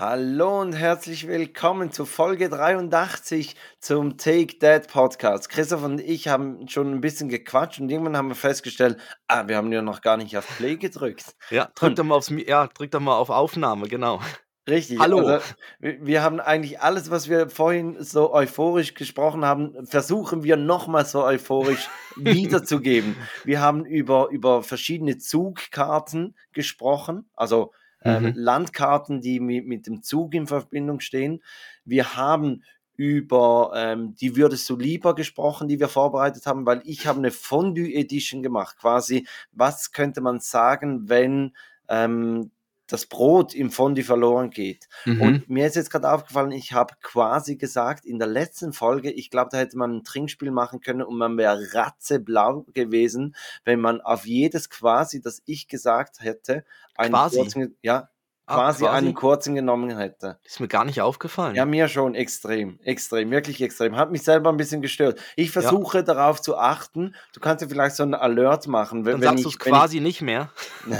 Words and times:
Hallo 0.00 0.62
und 0.62 0.72
herzlich 0.72 1.28
willkommen 1.28 1.92
zu 1.92 2.06
Folge 2.06 2.48
83 2.48 3.54
zum 3.80 4.16
Take 4.16 4.58
That 4.58 4.88
Podcast. 4.88 5.50
Christoph 5.50 5.82
und 5.82 6.00
ich 6.00 6.26
haben 6.26 6.66
schon 6.68 6.90
ein 6.90 7.02
bisschen 7.02 7.28
gequatscht 7.28 7.80
und 7.80 7.90
irgendwann 7.90 8.16
haben 8.16 8.28
wir 8.28 8.34
festgestellt, 8.34 8.96
ah, 9.28 9.46
wir 9.46 9.58
haben 9.58 9.70
ja 9.70 9.82
noch 9.82 10.00
gar 10.00 10.16
nicht 10.16 10.38
auf 10.38 10.56
Play 10.56 10.76
gedrückt. 10.76 11.36
Ja, 11.50 11.70
drück 11.74 11.96
doch 11.96 12.04
mal, 12.04 12.14
aufs, 12.14 12.30
ja, 12.30 12.66
drück 12.68 12.90
doch 12.92 13.00
mal 13.00 13.18
auf 13.18 13.28
Aufnahme, 13.28 13.88
genau. 13.88 14.22
Richtig. 14.66 14.98
Hallo. 15.00 15.18
Also, 15.18 15.44
wir, 15.80 16.22
haben 16.22 16.40
eigentlich 16.40 16.80
alles, 16.80 17.10
was 17.10 17.28
wir 17.28 17.50
vorhin 17.50 18.02
so 18.02 18.32
euphorisch 18.32 18.94
gesprochen 18.94 19.44
haben, 19.44 19.86
versuchen 19.86 20.44
wir 20.44 20.56
nochmal 20.56 21.04
so 21.04 21.22
euphorisch 21.22 21.90
wiederzugeben. 22.16 23.16
Wir 23.44 23.60
haben 23.60 23.84
über, 23.84 24.30
über 24.30 24.62
verschiedene 24.62 25.18
Zugkarten 25.18 26.36
gesprochen, 26.54 27.28
also 27.34 27.72
ähm, 28.04 28.24
Mhm. 28.24 28.32
Landkarten, 28.34 29.20
die 29.20 29.40
mit, 29.40 29.66
mit 29.66 29.86
dem 29.86 30.02
Zug 30.02 30.34
in 30.34 30.46
Verbindung 30.46 31.00
stehen. 31.00 31.42
Wir 31.84 32.16
haben 32.16 32.62
über 32.96 33.72
ähm, 33.74 34.14
die 34.14 34.36
würdest 34.36 34.68
du 34.68 34.76
lieber 34.76 35.14
gesprochen, 35.14 35.68
die 35.68 35.80
wir 35.80 35.88
vorbereitet 35.88 36.44
haben, 36.46 36.66
weil 36.66 36.82
ich 36.84 37.06
habe 37.06 37.18
eine 37.18 37.30
Fondue 37.30 37.94
Edition 37.94 38.42
gemacht. 38.42 38.76
Quasi, 38.78 39.26
was 39.52 39.92
könnte 39.92 40.20
man 40.20 40.40
sagen, 40.40 41.08
wenn 41.08 41.56
ähm, 41.88 42.50
das 42.92 43.06
Brot 43.06 43.54
im 43.54 43.70
Fondue 43.70 44.04
verloren 44.04 44.50
geht? 44.50 44.88
Mhm. 45.04 45.20
Und 45.20 45.48
mir 45.50 45.66
ist 45.66 45.76
jetzt 45.76 45.90
gerade 45.90 46.10
aufgefallen, 46.10 46.50
ich 46.52 46.72
habe 46.72 46.94
quasi 47.02 47.56
gesagt 47.56 48.04
in 48.04 48.18
der 48.18 48.28
letzten 48.28 48.72
Folge, 48.72 49.10
ich 49.10 49.30
glaube, 49.30 49.48
da 49.52 49.58
hätte 49.58 49.78
man 49.78 49.96
ein 49.96 50.04
Trinkspiel 50.04 50.50
machen 50.50 50.80
können 50.80 51.02
und 51.02 51.16
man 51.16 51.36
wäre 51.38 51.60
ratzeblau 51.72 52.66
gewesen, 52.74 53.34
wenn 53.64 53.80
man 53.80 54.00
auf 54.00 54.26
jedes 54.26 54.70
quasi, 54.70 55.20
das 55.20 55.42
ich 55.46 55.68
gesagt 55.68 56.20
hätte, 56.20 56.64
einen 56.96 57.12
Quasi? 57.14 57.38
kurzen, 57.38 57.76
ja, 57.82 58.08
Ah, 58.46 58.54
quasi, 58.56 58.82
quasi? 58.84 58.96
einen 58.96 59.14
kurzen 59.14 59.54
genommen 59.54 59.96
hätte. 59.96 60.40
Ist 60.44 60.58
mir 60.58 60.66
gar 60.66 60.84
nicht 60.84 61.00
aufgefallen. 61.00 61.54
Ja, 61.54 61.64
mir 61.64 61.86
schon 61.86 62.16
extrem, 62.16 62.80
extrem, 62.82 63.30
wirklich 63.30 63.62
extrem. 63.62 63.94
Hat 63.94 64.10
mich 64.10 64.22
selber 64.24 64.50
ein 64.50 64.56
bisschen 64.56 64.82
gestört. 64.82 65.20
Ich 65.36 65.52
versuche 65.52 66.02
darauf 66.02 66.42
zu 66.42 66.58
achten. 66.58 67.14
Du 67.32 67.38
kannst 67.38 67.62
ja 67.62 67.68
vielleicht 67.68 67.94
so 67.94 68.02
ein 68.02 68.12
Alert 68.12 68.66
machen, 68.66 69.04
wenn, 69.04 69.12
Dann 69.12 69.20
wenn 69.20 69.28
sagst 69.28 69.38
ich, 69.38 69.44
du 69.44 69.50
es 69.50 69.58
quasi 69.60 70.00
nicht 70.00 70.20
mehr. 70.22 70.50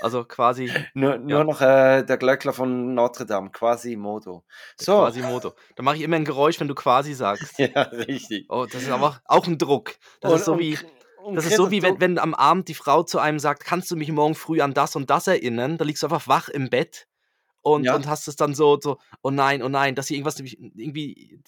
Also 0.00 0.24
quasi 0.24 0.72
nur, 0.94 1.18
nur 1.18 1.38
Ja. 1.38 1.44
noch 1.44 1.60
äh, 1.60 2.02
der 2.04 2.16
Glöckler 2.18 2.52
von 2.52 2.94
Notre 2.94 3.26
Dame, 3.26 3.50
quasi 3.50 3.96
Modo. 3.96 4.44
So, 4.76 4.98
quasi 4.98 5.22
Moto. 5.22 5.54
Da 5.76 5.82
mache 5.82 5.96
ich 5.96 6.02
immer 6.02 6.16
ein 6.16 6.24
Geräusch, 6.24 6.60
wenn 6.60 6.68
du 6.68 6.74
quasi 6.74 7.14
sagst. 7.14 7.58
ja, 7.58 7.82
richtig. 7.82 8.46
Oh, 8.48 8.66
das 8.70 8.82
ist 8.82 8.90
aber 8.90 9.20
auch 9.24 9.46
ein 9.46 9.58
Druck. 9.58 9.94
Das 10.20 10.32
ist 10.34 10.44
so 10.44 10.58
wie, 10.58 10.78
und 11.22 11.34
das 11.36 11.46
ist 11.46 11.56
so 11.56 11.70
wie 11.70 11.82
wenn, 11.82 12.00
wenn 12.00 12.18
am 12.18 12.34
Abend 12.34 12.68
die 12.68 12.74
Frau 12.74 13.02
zu 13.02 13.18
einem 13.18 13.38
sagt, 13.38 13.64
kannst 13.64 13.90
du 13.90 13.96
mich 13.96 14.10
morgen 14.12 14.34
früh 14.34 14.60
an 14.60 14.72
das 14.74 14.94
und 14.96 15.10
das 15.10 15.26
erinnern? 15.26 15.78
Da 15.78 15.84
liegst 15.84 16.02
du 16.02 16.06
einfach 16.06 16.28
wach 16.28 16.48
im 16.48 16.70
Bett 16.70 17.06
und, 17.62 17.84
Ja. 17.84 17.96
und 17.96 18.06
hast 18.06 18.28
es 18.28 18.36
dann 18.36 18.54
so, 18.54 18.78
so, 18.80 18.98
oh 19.22 19.30
nein, 19.30 19.62
oh 19.62 19.68
nein, 19.68 19.94
dass 19.94 20.06
sie 20.06 20.14
irgendwas 20.14 20.38
irgendwie, 20.38 21.40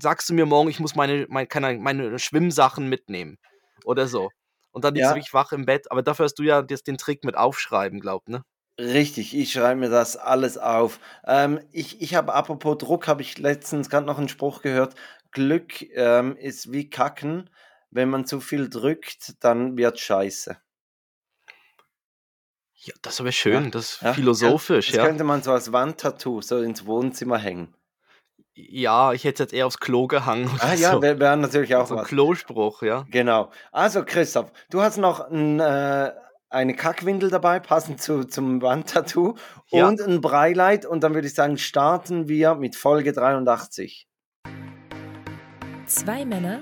sagst 0.00 0.28
du 0.30 0.34
mir 0.34 0.46
morgen, 0.46 0.70
ich 0.70 0.80
muss 0.80 0.94
meine, 0.94 1.26
meine, 1.28 1.78
meine 1.78 2.18
Schwimmsachen 2.18 2.88
mitnehmen 2.88 3.38
oder 3.84 4.08
so. 4.08 4.30
Und 4.78 4.84
dann 4.84 4.94
liegst 4.94 5.10
Ja. 5.10 5.12
du 5.12 5.16
wirklich 5.16 5.34
wach 5.34 5.52
im 5.52 5.66
Bett. 5.66 5.90
Aber 5.90 6.02
dafür 6.02 6.24
hast 6.26 6.38
du 6.38 6.42
ja 6.44 6.62
das, 6.62 6.82
den 6.84 6.98
Trick 6.98 7.24
mit 7.24 7.36
Aufschreiben, 7.36 8.00
glaubt, 8.00 8.28
ne? 8.28 8.44
Richtig, 8.80 9.36
ich 9.36 9.52
schreibe 9.52 9.80
mir 9.80 9.88
das 9.90 10.16
alles 10.16 10.56
auf. 10.58 10.98
Ähm, 11.26 11.60
ich 11.72 12.00
ich 12.00 12.14
habe, 12.14 12.32
apropos 12.34 12.78
Druck, 12.78 13.06
habe 13.08 13.22
ich 13.22 13.36
letztens 13.38 13.88
gerade 13.90 14.06
noch 14.06 14.18
einen 14.18 14.28
Spruch 14.28 14.62
gehört. 14.62 14.94
Glück 15.32 15.82
ähm, 15.96 16.36
ist 16.36 16.70
wie 16.72 16.88
Kacken. 16.90 17.50
Wenn 17.90 18.08
man 18.10 18.24
zu 18.26 18.40
viel 18.40 18.68
drückt, 18.68 19.42
dann 19.44 19.76
wird 19.76 19.98
scheiße. 19.98 20.58
Ja, 22.74 22.94
das 23.02 23.14
ist 23.14 23.20
aber 23.20 23.32
schön, 23.32 23.70
das 23.70 23.84
ist 23.90 23.98
Ja, 24.00 24.14
philosophisch, 24.14 24.92
Das 24.92 24.94
ja. 24.94 25.06
könnte 25.06 25.22
man 25.22 25.42
so 25.44 25.52
als 25.52 25.70
Wandtattoo 25.72 26.42
so 26.42 26.58
ins 26.60 26.84
Wohnzimmer 26.86 27.38
hängen. 27.38 27.76
Ja, 28.60 29.12
ich 29.12 29.22
hätte 29.22 29.44
jetzt 29.44 29.52
eher 29.52 29.66
aufs 29.68 29.78
Klo 29.78 30.08
gehangen. 30.08 30.50
Oder 30.52 30.64
Ah 30.64 30.74
ja, 30.74 30.90
so. 30.92 31.02
wäre 31.02 31.20
wär 31.20 31.36
natürlich 31.36 31.76
auch 31.76 31.86
so 31.86 31.94
ein 31.94 32.00
was. 32.00 32.08
Klospruch, 32.08 32.82
ja. 32.82 33.04
Genau. 33.08 33.50
Also 33.70 34.04
Christoph, 34.04 34.50
du 34.70 34.80
hast 34.82 34.96
noch 34.96 35.20
ein, 35.30 35.60
äh, 35.60 36.10
eine 36.50 36.74
Kackwindel 36.74 37.30
dabei, 37.30 37.60
passend 37.60 38.02
zu, 38.02 38.24
zum 38.24 38.60
Wandtattoo 38.60 39.34
Ja. 39.68 39.86
und 39.86 40.00
ein 40.00 40.20
Breileit 40.20 40.86
und 40.86 41.04
dann 41.04 41.14
würde 41.14 41.28
ich 41.28 41.34
sagen, 41.34 41.56
starten 41.56 42.26
wir 42.26 42.56
mit 42.56 42.74
Folge 42.74 43.12
83. 43.12 44.08
Zwei 45.86 46.24
Männer, 46.24 46.58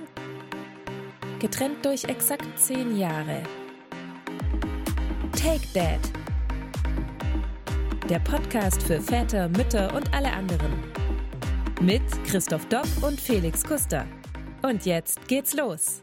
getrennt 1.39 1.83
durch 1.85 2.05
exakt 2.05 2.47
zehn 2.59 2.97
Jahre. 2.99 3.43
Take 5.33 5.67
Dad. 5.75 6.01
Der 8.11 8.19
Podcast 8.19 8.83
für 8.83 9.01
Väter, 9.01 9.49
Mütter 9.49 9.95
und 9.95 10.13
alle 10.15 10.31
anderen. 10.33 10.73
Mit 11.81 12.03
Christoph 12.27 12.67
Dopp 12.69 12.87
und 13.03 13.21
Felix 13.21 13.63
Kuster. 13.65 14.07
Und 14.63 14.87
jetzt 14.87 15.29
geht's 15.29 15.55
los. 15.55 16.03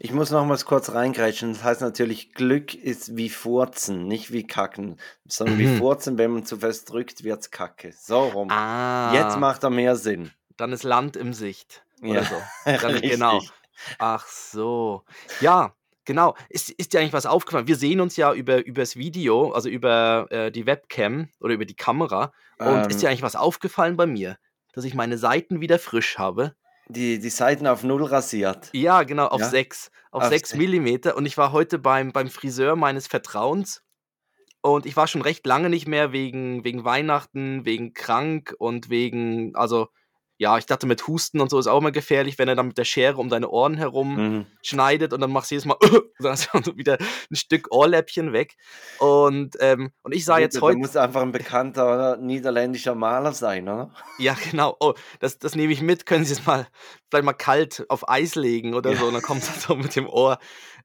Ich 0.00 0.12
muss 0.12 0.30
noch 0.30 0.44
mal 0.44 0.58
kurz 0.58 0.90
reingrätschen. 0.92 1.52
Das 1.54 1.62
heißt 1.62 1.80
natürlich, 1.80 2.32
Glück 2.34 2.74
ist 2.74 3.16
wie 3.16 3.28
Furzen, 3.30 4.06
nicht 4.06 4.32
wie 4.32 4.46
Kacken, 4.46 4.98
sondern 5.26 5.58
wie 5.58 5.66
Mhm. 5.66 5.78
Furzen, 5.78 6.18
wenn 6.18 6.32
man 6.32 6.44
zu 6.44 6.58
fest 6.58 6.90
drückt, 6.90 7.24
wird's 7.24 7.50
Kacke. 7.50 7.92
So 7.96 8.20
rum. 8.24 8.50
Ah, 8.50 9.12
Jetzt 9.14 9.38
macht 9.38 9.62
er 9.62 9.70
mehr 9.70 9.96
Sinn. 9.96 10.30
dann 10.56 10.72
ist 10.72 10.82
Land 10.82 11.16
im 11.16 11.32
Sicht. 11.32 11.84
Oder 12.02 12.22
Ja, 12.22 12.24
so. 12.24 12.36
Dann, 12.88 13.00
genau. 13.00 13.40
Ach 13.98 14.26
so. 14.26 15.04
Ja, 15.40 15.72
genau. 16.04 16.34
Ist, 16.48 16.70
ist 16.70 16.92
dir 16.92 16.98
eigentlich 17.00 17.12
was 17.12 17.26
aufgefallen? 17.26 17.68
Wir 17.68 17.76
sehen 17.76 18.00
uns 18.00 18.16
ja 18.16 18.32
über 18.34 18.64
übers 18.66 18.96
Video, 18.96 19.52
also 19.52 19.68
über 19.68 20.26
äh, 20.30 20.50
die 20.50 20.66
Webcam 20.66 21.28
oder 21.40 21.54
über 21.54 21.64
die 21.64 21.76
Kamera. 21.76 22.32
Und 22.58 22.86
ist 22.88 22.94
Ähm, 22.96 23.00
dir 23.00 23.08
eigentlich 23.10 23.22
was 23.22 23.36
aufgefallen 23.36 23.96
bei 23.96 24.06
mir? 24.06 24.36
Dass 24.78 24.84
ich 24.84 24.94
meine 24.94 25.18
Seiten 25.18 25.60
wieder 25.60 25.80
frisch 25.80 26.18
habe? 26.18 26.54
die, 26.88 27.18
die 27.18 27.30
Seiten 27.30 27.66
auf 27.66 27.82
Null 27.82 28.04
rasiert. 28.04 28.70
Ja, 28.72 29.02
genau, 29.02 29.26
auf 29.26 29.40
Ja? 29.40 29.48
6. 29.48 29.90
Auf 30.12 30.22
Auf 30.22 30.28
6 30.28 30.50
sech- 30.50 30.56
Millimeter. 30.56 31.16
Und 31.16 31.26
ich 31.26 31.36
war 31.36 31.50
heute 31.50 31.80
beim, 31.80 32.12
beim 32.12 32.28
Friseur 32.28 32.76
meines 32.76 33.08
Vertrauens. 33.08 33.82
Und 34.60 34.86
ich 34.86 34.96
war 34.96 35.08
schon 35.08 35.22
recht 35.22 35.44
lange 35.48 35.68
nicht 35.68 35.88
mehr 35.88 36.12
wegen, 36.12 36.62
wegen 36.62 36.84
Weihnachten, 36.84 37.64
wegen 37.64 37.92
krank 37.92 38.54
und 38.60 38.88
wegen, 38.88 39.52
also, 39.56 39.88
ja, 40.38 40.56
ich 40.56 40.66
dachte, 40.66 40.86
mit 40.86 41.06
Husten 41.06 41.40
und 41.40 41.50
so 41.50 41.58
ist 41.58 41.66
auch 41.66 41.78
immer 41.78 41.90
gefährlich, 41.92 42.38
wenn 42.38 42.48
er 42.48 42.54
dann 42.54 42.68
mit 42.68 42.78
der 42.78 42.84
Schere 42.84 43.16
um 43.18 43.28
deine 43.28 43.48
Ohren 43.50 43.76
herum 43.76 44.16
Mhm. 44.16 44.46
schneidet 44.62 45.12
und 45.12 45.20
dann 45.20 45.30
machst 45.32 45.50
du 45.50 45.56
jedes 45.56 45.64
Mal 45.66 45.76
dann 46.20 46.32
hast 46.32 46.48
du 46.54 46.76
wieder 46.76 46.96
ein 47.30 47.36
Stück 47.36 47.68
Ohrläppchen 47.72 48.32
weg. 48.32 48.56
Und, 49.00 49.56
ähm, 49.60 49.90
und 50.02 50.14
ich 50.14 50.24
sah 50.24 50.34
Gut, 50.34 50.40
jetzt 50.42 50.60
heute. 50.60 50.78
muss 50.78 50.96
einfach 50.96 51.22
ein 51.22 51.32
bekannter 51.32 52.16
niederländischer 52.16 52.94
Maler 52.94 53.32
sein, 53.32 53.64
oder? 53.68 53.90
Ja, 54.20 54.36
genau. 54.50 54.76
Oh, 54.80 54.94
das, 55.20 55.38
das 55.38 55.54
nehme 55.54 55.72
ich 55.72 55.80
mit. 55.80 56.04
Können 56.06 56.24
Sie 56.24 56.32
es 56.32 56.44
mal 56.46 56.66
vielleicht 57.08 57.24
mal 57.24 57.32
kalt 57.34 57.84
auf 57.88 58.08
Eis 58.08 58.34
legen 58.34 58.74
oder 58.74 58.92
Ja. 58.92 58.96
so, 58.96 59.06
und 59.06 59.12
dann 59.14 59.22
kommt 59.22 59.42
es 59.42 59.62
so 59.62 59.76
mit 59.76 59.94
dem 59.94 60.08
Ohr. 60.08 60.38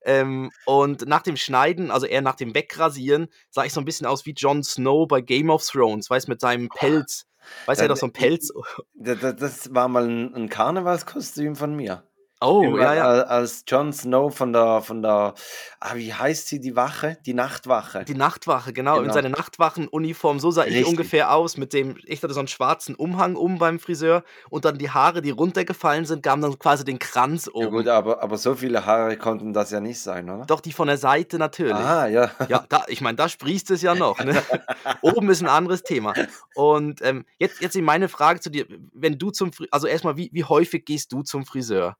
Ähm, 0.05 0.51
und 0.65 1.07
nach 1.07 1.21
dem 1.23 1.37
Schneiden, 1.37 1.89
also 1.89 2.05
eher 2.05 2.21
nach 2.21 2.35
dem 2.35 2.53
Wegrasieren, 2.53 3.27
sah 3.49 3.63
ich 3.63 3.73
so 3.73 3.81
ein 3.81 3.85
bisschen 3.85 4.05
aus 4.05 4.25
wie 4.25 4.33
Jon 4.33 4.63
Snow 4.63 5.07
bei 5.07 5.21
Game 5.21 5.49
of 5.49 5.65
Thrones, 5.65 6.09
weißt 6.09 6.27
mit 6.27 6.41
seinem 6.41 6.69
Pelz. 6.69 7.25
Weißt 7.65 7.79
du, 7.79 7.83
er 7.83 7.85
hat 7.85 7.91
doch 7.91 7.97
so 7.99 8.07
ein 8.07 8.13
Pelz. 8.13 8.51
Da- 8.93 9.15
da- 9.15 9.33
Das 9.33 9.73
war 9.73 9.87
mal 9.87 10.05
ein, 10.07 10.33
ein 10.35 10.49
Karnevalskostüm 10.49 11.55
von 11.55 11.75
mir. 11.75 12.03
Oh, 12.45 12.77
ja, 12.77 12.93
ja. 12.93 13.03
al- 13.05 13.23
Als 13.23 13.63
Jon 13.67 13.93
Snow 13.93 14.35
von 14.35 14.51
der, 14.53 14.81
von 14.81 15.01
der, 15.01 15.33
ah, 15.79 15.95
wie 15.95 16.13
heißt 16.13 16.47
sie, 16.47 16.59
die 16.59 16.75
Wache? 16.75 17.17
Die 17.25 17.33
Nachtwache. 17.33 18.03
Die 18.03 18.15
Nachtwache, 18.15 18.73
genau, 18.73 18.97
in 18.97 19.03
Genau. 19.03 19.13
seiner 19.13 19.29
Nachtwachenuniform, 19.29 20.39
so 20.39 20.51
sah 20.51 20.63
ich 20.63 20.69
Richtig. 20.75 20.87
ungefähr 20.87 21.33
aus, 21.33 21.57
mit 21.57 21.73
dem, 21.73 21.95
ich 22.03 22.21
hatte 22.21 22.33
so 22.33 22.39
einen 22.41 22.47
schwarzen 22.47 22.95
Umhang 22.95 23.35
um 23.35 23.59
beim 23.59 23.79
Friseur 23.79 24.23
und 24.49 24.65
dann 24.65 24.77
die 24.77 24.89
Haare, 24.89 25.21
die 25.21 25.29
runtergefallen 25.29 26.05
sind, 26.05 26.21
gaben 26.23 26.41
dann 26.41 26.57
quasi 26.59 26.83
den 26.83 26.99
Kranz 26.99 27.47
Ja 27.47 27.53
oben. 27.53 27.77
gut, 27.77 27.87
aber, 27.87 28.21
aber 28.21 28.37
so 28.37 28.55
viele 28.55 28.85
Haare 28.85 29.17
konnten 29.17 29.53
das 29.53 29.71
ja 29.71 29.79
nicht 29.79 29.99
sein, 30.01 30.29
oder? 30.29 30.45
Doch 30.45 30.59
die 30.59 30.73
von 30.73 30.87
der 30.87 30.97
Seite 30.97 31.37
natürlich. 31.37 31.75
Ah, 31.77 32.07
ja. 32.07 32.29
Ja, 32.49 32.65
da, 32.67 32.83
ich 32.87 32.99
meine, 33.01 33.15
da 33.15 33.29
sprießt 33.29 33.71
es 33.71 33.81
ja 33.81 33.95
noch. 33.95 34.19
Ne? 34.19 34.33
Oben 35.01 35.29
ist 35.29 35.41
ein 35.41 35.47
anderes 35.47 35.83
Thema. 35.83 36.17
Und 36.53 37.01
ähm, 37.01 37.25
jetzt, 37.39 37.61
jetzt 37.61 37.77
meine 37.77 38.09
Frage 38.09 38.39
zu 38.41 38.49
dir, 38.49 38.65
wenn 38.93 39.17
du 39.17 39.31
zum 39.31 39.53
Friseur, 39.53 39.69
also 39.73 39.87
erstmal, 39.87 40.17
wie, 40.17 40.29
wie 40.33 40.43
häufig 40.43 40.85
gehst 40.85 41.11
du 41.13 41.21
zum 41.23 41.45
Friseur? 41.45 41.95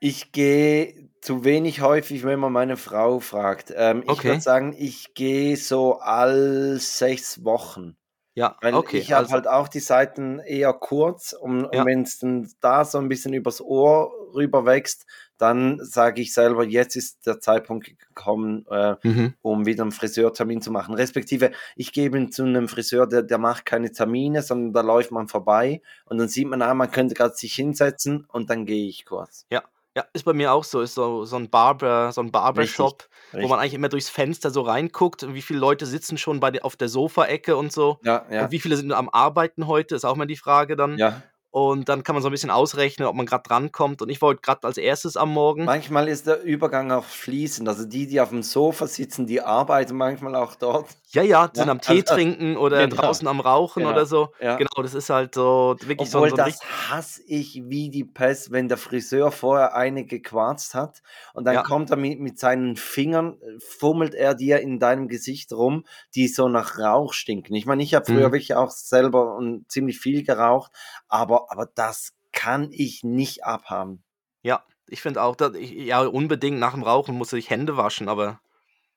Ich 0.00 0.32
gehe 0.32 1.08
zu 1.20 1.44
wenig 1.44 1.80
häufig, 1.80 2.24
wenn 2.24 2.38
man 2.38 2.52
meine 2.52 2.76
Frau 2.76 3.20
fragt. 3.20 3.72
Ähm, 3.76 4.02
ich 4.04 4.10
Okay. 4.10 4.28
würde 4.28 4.40
sagen, 4.40 4.74
ich 4.78 5.14
gehe 5.14 5.56
so 5.56 5.98
all 5.98 6.78
sechs 6.78 7.44
Wochen. 7.44 7.96
Ja, 8.34 8.56
Weil 8.60 8.74
okay. 8.74 8.98
ich 8.98 9.10
habe 9.10 9.22
also, 9.22 9.32
halt 9.32 9.48
auch 9.48 9.66
die 9.66 9.80
Seiten 9.80 10.38
eher 10.38 10.72
kurz 10.72 11.32
und, 11.32 11.64
und 11.64 11.74
Ja. 11.74 11.84
wenn 11.84 12.02
es 12.02 12.20
dann 12.20 12.48
da 12.60 12.84
so 12.84 12.98
ein 12.98 13.08
bisschen 13.08 13.34
übers 13.34 13.60
Ohr 13.60 14.12
rüber 14.32 14.64
wächst, 14.64 15.06
dann 15.38 15.80
sage 15.82 16.22
ich 16.22 16.32
selber, 16.32 16.64
jetzt 16.64 16.94
ist 16.94 17.26
der 17.26 17.40
Zeitpunkt 17.40 17.86
gekommen, 17.98 18.64
äh, 18.70 18.94
mhm. 19.02 19.34
um 19.42 19.66
wieder 19.66 19.82
einen 19.82 19.90
Friseurtermin 19.90 20.62
zu 20.62 20.70
machen. 20.70 20.94
Respektive, 20.94 21.50
ich 21.74 21.92
gebe 21.92 22.30
zu 22.30 22.44
einem 22.44 22.68
Friseur, 22.68 23.08
der, 23.08 23.22
der 23.22 23.38
macht 23.38 23.66
keine 23.66 23.90
Termine, 23.90 24.42
sondern 24.42 24.72
da 24.72 24.80
läuft 24.82 25.10
man 25.10 25.26
vorbei 25.26 25.82
und 26.04 26.18
dann 26.18 26.28
sieht 26.28 26.46
man, 26.46 26.62
ah, 26.62 26.74
man 26.74 26.92
könnte 26.92 27.16
gerade 27.16 27.34
sich 27.34 27.54
hinsetzen 27.54 28.24
und 28.28 28.50
dann 28.50 28.66
gehe 28.66 28.88
ich 28.88 29.04
kurz. 29.04 29.46
Ja, 29.50 29.64
Ja, 29.98 30.04
ist 30.12 30.22
bei 30.22 30.32
mir 30.32 30.52
auch 30.52 30.62
so. 30.62 30.80
Ist 30.80 30.94
so, 30.94 31.24
so 31.24 31.34
ein 31.34 31.50
Barber, 31.50 32.12
so 32.12 32.20
ein 32.20 32.30
Barbershop, 32.30 33.08
Richtig. 33.32 33.42
wo 33.42 33.48
man 33.48 33.58
eigentlich 33.58 33.74
immer 33.74 33.88
durchs 33.88 34.08
Fenster 34.08 34.50
so 34.52 34.60
reinguckt 34.62 35.24
und 35.24 35.34
wie 35.34 35.42
viele 35.42 35.58
Leute 35.58 35.86
sitzen 35.86 36.18
schon 36.18 36.38
bei, 36.38 36.52
der- 36.52 36.64
auf 36.64 36.76
der 36.76 36.88
Sofaecke 36.88 37.56
und 37.56 37.72
so. 37.72 37.98
Ja, 38.04 38.24
ja, 38.30 38.44
Und 38.44 38.52
wie 38.52 38.60
viele 38.60 38.76
sind 38.76 38.92
am 38.92 39.08
Arbeiten 39.08 39.66
heute, 39.66 39.96
ist 39.96 40.04
auch 40.04 40.14
mal 40.14 40.26
die 40.26 40.36
Frage 40.36 40.76
dann. 40.76 40.98
ja. 40.98 41.20
Und 41.50 41.88
dann 41.88 42.02
kann 42.02 42.14
man 42.14 42.22
so 42.22 42.28
ein 42.28 42.32
bisschen 42.32 42.50
ausrechnen, 42.50 43.08
ob 43.08 43.14
man 43.16 43.24
gerade 43.24 43.42
drankommt. 43.42 44.02
Und 44.02 44.10
ich 44.10 44.20
wollte 44.20 44.42
gerade 44.42 44.64
als 44.66 44.76
erstes 44.76 45.16
am 45.16 45.32
Morgen. 45.32 45.64
Manchmal 45.64 46.06
ist 46.08 46.26
der 46.26 46.42
Übergang 46.42 46.92
auch 46.92 47.04
fließend. 47.04 47.66
Also 47.68 47.86
die, 47.86 48.06
die 48.06 48.20
auf 48.20 48.28
dem 48.28 48.42
Sofa 48.42 48.86
sitzen, 48.86 49.26
die 49.26 49.40
arbeiten 49.40 49.96
manchmal 49.96 50.34
auch 50.34 50.54
dort. 50.56 50.88
Ja, 51.10 51.22
ja, 51.22 51.48
die 51.48 51.58
sind 51.60 51.66
Ja, 51.68 51.72
am 51.72 51.80
Tee 51.80 52.02
also- 52.02 52.14
trinken 52.14 52.56
oder 52.58 52.86
Genau. 52.86 52.96
draußen 53.00 53.26
am 53.26 53.40
Rauchen 53.40 53.80
Genau, 53.80 53.92
oder 53.94 54.04
so. 54.04 54.28
ja. 54.42 54.56
Genau, 54.56 54.82
das 54.82 54.92
ist 54.92 55.08
halt 55.08 55.34
so 55.34 55.74
wirklich 55.86 56.10
so, 56.10 56.18
Obwohl, 56.18 56.30
so 56.30 56.36
ein 56.36 56.50
das 56.50 56.60
hasse 56.90 57.22
ich 57.26 57.62
wie 57.64 57.88
die 57.88 58.04
Pest, 58.04 58.50
wenn 58.52 58.68
der 58.68 58.76
Friseur 58.76 59.32
vorher 59.32 59.74
eine 59.74 60.04
gequarzt 60.04 60.74
hat 60.74 61.02
und 61.32 61.44
dann 61.46 61.54
Ja. 61.54 61.62
kommt 61.62 61.88
er 61.90 61.96
mit, 61.96 62.20
mit 62.20 62.38
seinen 62.38 62.76
Fingern, 62.76 63.38
fummelt 63.58 64.14
er 64.14 64.34
dir 64.34 64.60
in 64.60 64.78
deinem 64.78 65.08
Gesicht 65.08 65.50
rum, 65.54 65.84
die 66.14 66.28
so 66.28 66.48
nach 66.50 66.78
Rauch 66.78 67.14
stinken. 67.14 67.54
Ich 67.54 67.64
meine, 67.64 67.82
ich 67.82 67.94
habe 67.94 68.04
früher 68.04 68.28
Mhm. 68.28 68.32
wirklich 68.32 68.54
auch 68.54 68.70
selber 68.70 69.34
und 69.34 69.64
ziemlich 69.72 69.98
viel 69.98 70.22
geraucht, 70.24 70.72
aber, 71.08 71.50
aber 71.50 71.66
das 71.74 72.14
kann 72.32 72.68
ich 72.72 73.02
nicht 73.04 73.44
abhaben. 73.44 74.04
Ja, 74.42 74.64
ich 74.88 75.02
finde 75.02 75.22
auch, 75.22 75.36
dass 75.36 75.54
ich, 75.54 75.72
ja, 75.72 76.00
unbedingt 76.06 76.58
nach 76.58 76.74
dem 76.74 76.82
Rauchen 76.82 77.16
muss 77.16 77.32
ich 77.32 77.50
Hände 77.50 77.76
waschen, 77.76 78.08
aber 78.08 78.40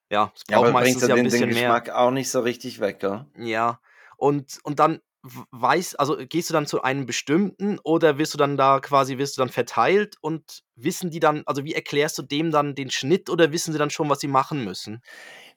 ja, 0.09 0.31
es 0.35 0.45
Ja, 0.49 0.57
braucht 0.57 0.67
aber 0.67 0.73
bringt 0.73 0.95
meistens 0.95 1.01
ja 1.01 1.07
ja 1.07 1.15
ein 1.15 1.17
den, 1.17 1.29
den 1.31 1.31
bisschen 1.31 1.53
mehr. 1.53 1.71
Geschmack 1.71 1.89
auch 1.89 2.11
nicht 2.11 2.29
so 2.29 2.41
richtig 2.41 2.79
weg, 2.79 2.97
oder? 3.03 3.27
Ja, 3.37 3.79
und, 4.17 4.59
und 4.63 4.79
dann 4.79 4.99
weiß, 5.23 5.95
also 5.95 6.17
gehst 6.17 6.49
du 6.49 6.53
dann 6.53 6.65
zu 6.65 6.81
einem 6.81 7.05
bestimmten 7.05 7.77
oder 7.83 8.17
wirst 8.17 8.33
du 8.33 8.37
dann 8.39 8.57
da 8.57 8.79
quasi, 8.79 9.17
wirst 9.19 9.37
du 9.37 9.41
dann 9.41 9.49
verteilt 9.49 10.15
und 10.21 10.63
wissen 10.75 11.11
die 11.11 11.19
dann, 11.19 11.43
also 11.45 11.63
wie 11.63 11.73
erklärst 11.75 12.17
du 12.17 12.23
dem 12.23 12.51
dann 12.51 12.73
den 12.75 12.89
Schnitt 12.89 13.29
oder 13.29 13.51
wissen 13.51 13.71
sie 13.71 13.77
dann 13.77 13.91
schon, 13.91 14.09
was 14.09 14.19
sie 14.19 14.27
machen 14.27 14.63
müssen? 14.63 15.01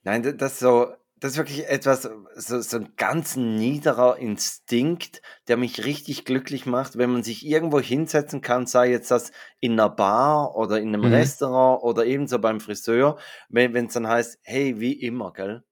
Nein, 0.03 0.23
da- 0.23 0.33
das 0.33 0.59
so, 0.59 0.95
das 1.25 1.33
ist 1.33 1.39
wirklich 1.39 1.67
etwas, 1.71 2.03
so, 2.03 2.61
so 2.61 2.77
ein 2.77 2.93
ganz 2.99 3.35
niederer 3.35 4.19
Instinkt, 4.19 5.23
der 5.49 5.57
mich 5.57 5.87
richtig 5.87 6.27
glücklich 6.27 6.67
macht, 6.67 6.99
wenn 6.99 7.11
man 7.11 7.23
sich 7.23 7.47
irgendwo 7.47 7.81
hinsetzen 7.81 8.43
kann, 8.43 8.67
sei 8.67 8.91
jetzt 8.91 9.11
das 9.11 9.33
in 9.59 9.73
einer 9.73 9.89
Bar 9.89 10.55
oder 10.55 10.79
in 10.83 10.89
einem 10.89 11.07
Mhm. 11.07 11.07
Restaurant 11.07 11.83
oder 11.83 12.05
ebenso 12.05 12.39
beim 12.41 12.61
Friseur, 12.61 13.17
wenn 13.49 13.75
es 13.87 13.95
dann 13.95 14.07
heißt, 14.07 14.39
hey, 14.43 14.79
wie 14.81 14.93
immer, 15.01 15.33
gell? 15.33 15.65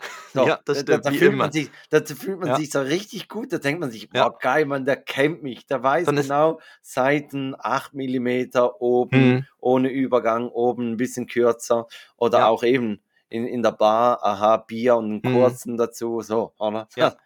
So, 0.36 0.48
Ja, 0.48 0.60
das 0.64 0.80
da, 0.82 0.82
stimmt, 0.82 0.98
da 0.98 1.10
wie 1.10 1.18
fühlt 1.18 1.34
immer. 1.34 1.36
man 1.36 1.52
sich, 1.52 1.72
da 1.90 2.00
fühlt 2.04 2.38
man 2.38 2.52
Ja. 2.52 2.54
sich 2.54 2.70
so 2.70 2.80
richtig 2.80 3.28
gut, 3.28 3.52
da 3.52 3.58
denkt 3.58 3.80
man 3.80 3.90
sich, 3.90 4.12
Ja. 4.12 4.30
boah, 4.30 4.38
geil, 4.38 4.64
Mann, 4.66 4.84
der 4.84 4.96
kennt 4.96 5.42
mich, 5.42 5.66
der 5.66 5.82
weiß 5.82 6.06
Dann 6.06 6.16
genau, 6.16 6.60
Seiten 6.82 7.56
8 7.58 7.94
Millimeter 7.94 8.80
oben, 8.80 9.32
Mhm. 9.32 9.46
ohne 9.58 9.90
Übergang, 9.90 10.48
oben 10.48 10.92
ein 10.92 10.96
bisschen 10.98 11.26
kürzer 11.26 11.88
oder 12.16 12.38
Ja. 12.38 12.46
auch 12.46 12.62
eben 12.62 13.02
in, 13.30 13.46
in 13.46 13.62
der 13.62 13.72
Bar, 13.72 14.22
aha, 14.22 14.58
Bier 14.58 14.96
und 14.96 15.06
einen 15.06 15.22
Mhm. 15.22 15.32
kurzen 15.32 15.76
dazu, 15.78 16.20
so, 16.20 16.52
oder? 16.58 16.86
Ja. 16.96 17.14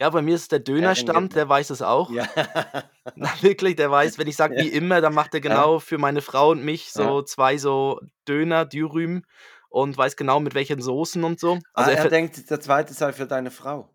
Ja, 0.00 0.08
bei 0.08 0.22
mir 0.22 0.34
ist 0.34 0.50
der 0.50 0.60
Dönerstand, 0.60 1.36
der 1.36 1.46
weiß 1.46 1.68
es 1.68 1.82
auch. 1.82 2.10
ja. 2.10 2.24
Na, 3.16 3.28
wirklich, 3.42 3.76
der 3.76 3.90
weiß, 3.90 4.16
wenn 4.16 4.28
ich 4.28 4.36
sage 4.36 4.54
wie 4.56 4.68
immer, 4.68 5.02
dann 5.02 5.12
macht 5.12 5.34
er 5.34 5.42
genau 5.42 5.78
für 5.78 5.98
meine 5.98 6.22
Frau 6.22 6.52
und 6.52 6.64
mich 6.64 6.90
so 6.90 7.20
zwei 7.20 7.58
so 7.58 8.00
Döner, 8.26 8.64
Dürüm 8.64 9.24
und 9.68 9.98
weiß 9.98 10.16
genau 10.16 10.40
mit 10.40 10.54
welchen 10.54 10.80
Soßen 10.80 11.22
und 11.22 11.38
so. 11.38 11.58
Ah, 11.74 11.80
Also 11.80 11.90
er 11.90 11.96
er 11.98 12.02
ver- 12.04 12.08
denkt, 12.08 12.48
der 12.50 12.60
zweite 12.60 12.94
sei 12.94 13.12
für 13.12 13.26
deine 13.26 13.50
Frau. 13.50 13.90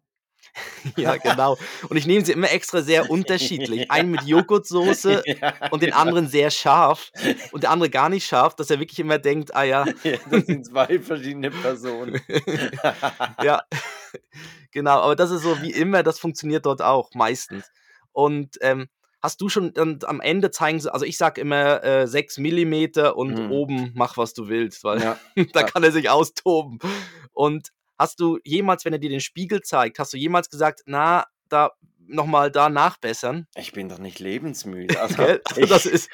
ja, 0.97 1.17
genau. 1.17 1.57
Und 1.89 1.97
ich 1.97 2.05
nehme 2.07 2.23
sie 2.25 2.31
immer 2.31 2.51
extra 2.51 2.81
sehr 2.81 3.09
unterschiedlich. 3.09 3.89
Einen 3.91 4.11
mit 4.11 4.23
Joghurtsoße 4.23 5.23
Ja, 5.41 5.53
und 5.71 5.81
den 5.81 5.89
genau. 5.89 6.01
anderen 6.01 6.27
sehr 6.27 6.49
scharf 6.51 7.11
und 7.51 7.63
der 7.63 7.71
andere 7.71 7.89
gar 7.89 8.09
nicht 8.09 8.25
scharf, 8.25 8.55
dass 8.55 8.69
er 8.69 8.79
wirklich 8.79 8.99
immer 8.99 9.17
denkt, 9.19 9.55
ah 9.55 9.63
ja, 9.63 9.85
Ja, 10.03 10.17
das 10.29 10.45
sind 10.45 10.65
zwei 10.65 10.99
verschiedene 10.99 11.51
Personen. 11.51 12.19
ja, 13.43 13.61
genau, 14.71 14.99
aber 15.01 15.15
das 15.15 15.31
ist 15.31 15.41
so 15.43 15.61
wie 15.61 15.71
immer, 15.71 16.03
das 16.03 16.19
funktioniert 16.19 16.65
dort 16.65 16.81
auch 16.81 17.09
meistens. 17.13 17.69
Und 18.11 18.57
ähm, 18.61 18.87
hast 19.21 19.41
du 19.41 19.49
schon 19.49 19.73
dann 19.73 19.99
am 20.05 20.21
Ende 20.21 20.51
zeigen 20.51 20.79
sie, 20.79 20.93
also 20.93 21.05
ich 21.05 21.17
sag 21.17 21.37
immer 21.37 21.83
äh, 21.83 22.07
6 22.07 22.37
mm 22.37 22.85
und 23.15 23.33
Mhm. 23.39 23.51
oben 23.51 23.91
mach 23.95 24.17
was 24.17 24.33
du 24.33 24.47
willst, 24.47 24.83
weil 24.83 25.01
ja. 25.01 25.17
da 25.53 25.63
kann 25.63 25.83
er 25.83 25.91
sich 25.91 26.09
austoben. 26.09 26.79
Und 27.33 27.69
hast 27.97 28.19
du 28.19 28.39
jemals, 28.43 28.85
wenn 28.85 28.93
er 28.93 28.99
dir 28.99 29.09
den 29.09 29.21
Spiegel 29.21 29.61
zeigt, 29.61 29.99
hast 29.99 30.13
du 30.13 30.17
jemals 30.17 30.49
gesagt, 30.49 30.81
na, 30.85 31.25
da 31.49 31.71
nochmal 32.07 32.51
da 32.51 32.69
nachbessern? 32.69 33.47
Ich 33.55 33.71
bin 33.71 33.89
doch 33.89 33.97
nicht 33.97 34.19
lebensmüde. 34.19 34.95
Also? 35.01 35.23
Also 35.23 35.39
ich, 35.57 35.69
das 35.69 35.85
ist, 35.87 36.09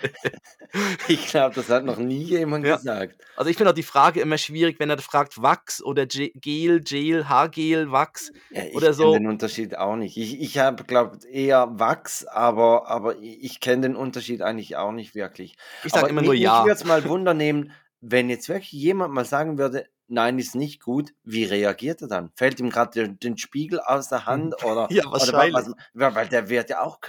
ich 1.07 1.28
glaube, 1.28 1.54
das 1.56 1.69
hat 1.69 1.83
noch 1.83 1.98
nie 1.98 2.24
jemand 2.24 2.66
Ja. 2.66 2.78
gesagt. 2.78 3.22
also 3.36 3.50
ich 3.50 3.57
finde 3.57 3.72
auch 3.72 3.75
die 3.75 3.83
Frage 3.83 4.22
immer 4.22 4.38
schwierig, 4.38 4.80
wenn 4.80 4.89
er 4.89 4.98
fragt 5.00 5.42
Wachs 5.42 5.83
oder 5.83 6.06
Ge- 6.06 6.31
Gel, 6.36 6.80
Gel, 6.81 7.28
Haargel, 7.28 7.92
Wachs. 7.92 8.31
Ja, 8.51 8.63
ich 8.63 8.75
Oder 8.75 8.88
kenne 8.88 8.94
so. 8.94 9.13
den 9.13 9.27
Unterschied 9.27 9.77
auch 9.77 9.95
nicht. 9.95 10.16
Ich, 10.18 10.39
ich 10.39 10.57
habe, 10.60 10.84
glaube 10.86 11.18
eher 11.30 11.68
Wachs, 11.80 12.25
aber, 12.25 12.88
aber 12.88 13.18
ich, 13.18 13.44
ich 13.44 13.60
kenne 13.60 13.81
den 13.81 13.95
Unterschied 13.95 14.42
eigentlich 14.42 14.77
auch 14.77 14.92
nicht 14.94 15.13
wirklich. 15.16 15.57
Ich 15.84 15.92
sage 15.92 16.07
immer 16.07 16.22
nur 16.22 16.34
mich 16.34 16.42
ja. 16.42 16.63
würde 16.63 16.72
es 16.74 16.86
mal 16.86 17.04
Wunder 17.06 17.34
nehmen, 17.34 17.72
wenn 18.00 18.30
jetzt 18.30 18.48
wirklich 18.50 18.72
jemand 18.72 19.13
mal 19.13 19.25
sagen 19.25 19.57
würde, 19.57 19.88
nein, 20.12 20.38
ist 20.40 20.56
nicht 20.56 20.81
gut, 20.81 21.13
wie 21.24 21.44
reagiert 21.46 22.02
er 22.02 22.08
dann? 22.08 22.31
Fällt 22.36 22.60
ihm 22.60 22.69
gerade 22.69 23.10
den, 23.10 23.38
Spiegel 23.38 23.80
aus 23.80 24.10
der 24.10 24.25
Hand 24.25 24.63
oder, 24.63 24.88
Ja, 24.92 25.04
oder 25.08 25.12
wa- 25.12 25.19
wahrscheinlich. 25.34 25.56
was, 25.94 26.16
weil 26.16 26.28
der 26.28 26.50
wird 26.50 26.69
ja 26.69 26.81
auch 26.81 27.00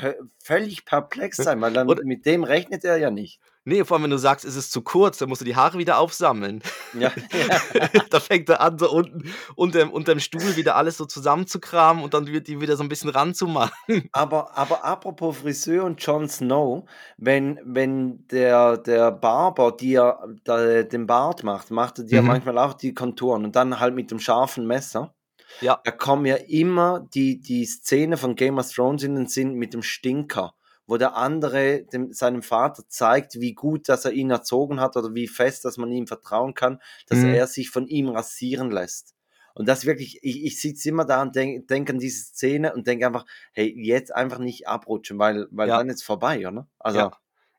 völlig 0.42 0.84
perplex 0.84 1.36
sein, 1.38 1.60
weil 1.60 1.72
dann, 1.72 1.88
Oder- 1.88 2.04
mit 2.04 2.24
dem 2.26 2.44
rechnet 2.44 2.84
er 2.84 2.96
ja 2.96 3.10
nicht. 3.10 3.40
Nee, 3.64 3.84
vor 3.84 3.94
allem, 3.96 4.02
wenn 4.02 4.10
du 4.10 4.18
sagst, 4.18 4.44
es 4.44 4.56
ist 4.56 4.72
zu 4.72 4.82
kurz, 4.82 5.18
dann 5.18 5.28
musst 5.28 5.40
du 5.40 5.44
die 5.44 5.54
Haare 5.54 5.78
wieder 5.78 5.98
aufsammeln. 5.98 6.64
Ja, 6.98 7.12
ja. 7.32 7.88
da 8.10 8.18
fängt 8.18 8.48
er 8.48 8.60
an, 8.60 8.76
so 8.76 8.90
unten 8.90 9.32
unterm, 9.54 9.90
unterm 9.92 10.18
Stuhl 10.18 10.56
wieder 10.56 10.74
alles 10.74 10.96
so 10.96 11.04
zusammenzukramen 11.04 12.02
und 12.02 12.12
dann 12.12 12.26
wird 12.26 12.48
die 12.48 12.60
wieder 12.60 12.76
so 12.76 12.82
ein 12.82 12.88
bisschen 12.88 13.10
ranzumachen. 13.10 13.70
Aber, 14.12 14.58
aber 14.58 14.84
apropos 14.84 15.36
Friseur 15.38 15.84
und 15.84 16.04
Jon 16.04 16.28
Snow, 16.28 16.88
wenn, 17.18 17.60
wenn 17.64 18.26
der, 18.26 18.78
der 18.78 19.12
Barber 19.12 19.70
dir 19.70 20.18
da, 20.42 20.82
den 20.82 21.06
Bart 21.06 21.44
macht, 21.44 21.70
macht 21.70 21.98
er 22.00 22.04
dir 22.04 22.20
Mhm. 22.22 22.26
manchmal 22.26 22.58
auch 22.58 22.74
die 22.74 22.91
Konturen 22.94 23.44
und 23.44 23.56
dann 23.56 23.80
halt 23.80 23.94
mit 23.94 24.10
dem 24.10 24.18
scharfen 24.20 24.66
Messer. 24.66 25.14
Ja. 25.60 25.80
Da 25.84 25.90
kommen 25.90 26.24
ja 26.26 26.36
immer 26.36 27.06
die, 27.14 27.40
die 27.40 27.66
Szene 27.66 28.16
von 28.16 28.34
Game 28.36 28.58
of 28.58 28.72
Thrones 28.72 29.02
in 29.02 29.14
den 29.14 29.26
Sinn 29.26 29.54
mit 29.54 29.74
dem 29.74 29.82
Stinker, 29.82 30.54
wo 30.86 30.96
der 30.96 31.16
andere 31.16 31.82
dem, 31.92 32.12
seinem 32.12 32.42
Vater 32.42 32.84
zeigt, 32.88 33.38
wie 33.40 33.52
gut, 33.52 33.88
dass 33.88 34.04
er 34.04 34.12
ihn 34.12 34.30
erzogen 34.30 34.80
hat 34.80 34.96
oder 34.96 35.14
wie 35.14 35.28
fest, 35.28 35.64
dass 35.64 35.76
man 35.76 35.92
ihm 35.92 36.06
vertrauen 36.06 36.54
kann, 36.54 36.80
dass 37.06 37.18
Mhm. 37.18 37.34
er 37.34 37.46
sich 37.46 37.70
von 37.70 37.86
ihm 37.86 38.08
rasieren 38.08 38.70
lässt. 38.70 39.14
Und 39.54 39.68
das 39.68 39.84
wirklich, 39.84 40.18
ich, 40.22 40.44
ich 40.46 40.58
sitze 40.60 40.88
immer 40.88 41.04
da 41.04 41.20
und 41.20 41.36
denke 41.36 41.60
denk 41.66 41.90
an 41.90 41.98
diese 41.98 42.24
Szene 42.24 42.72
und 42.74 42.86
denke 42.86 43.06
einfach, 43.06 43.26
hey, 43.52 43.70
jetzt 43.76 44.14
einfach 44.14 44.38
nicht 44.38 44.66
abrutschen, 44.66 45.18
weil, 45.18 45.46
weil 45.50 45.68
Ja. 45.68 45.76
dann 45.76 45.90
ist 45.90 46.02
vorbei, 46.02 46.48
oder? 46.48 46.66
Also, 46.78 46.98
Ja. 46.98 47.12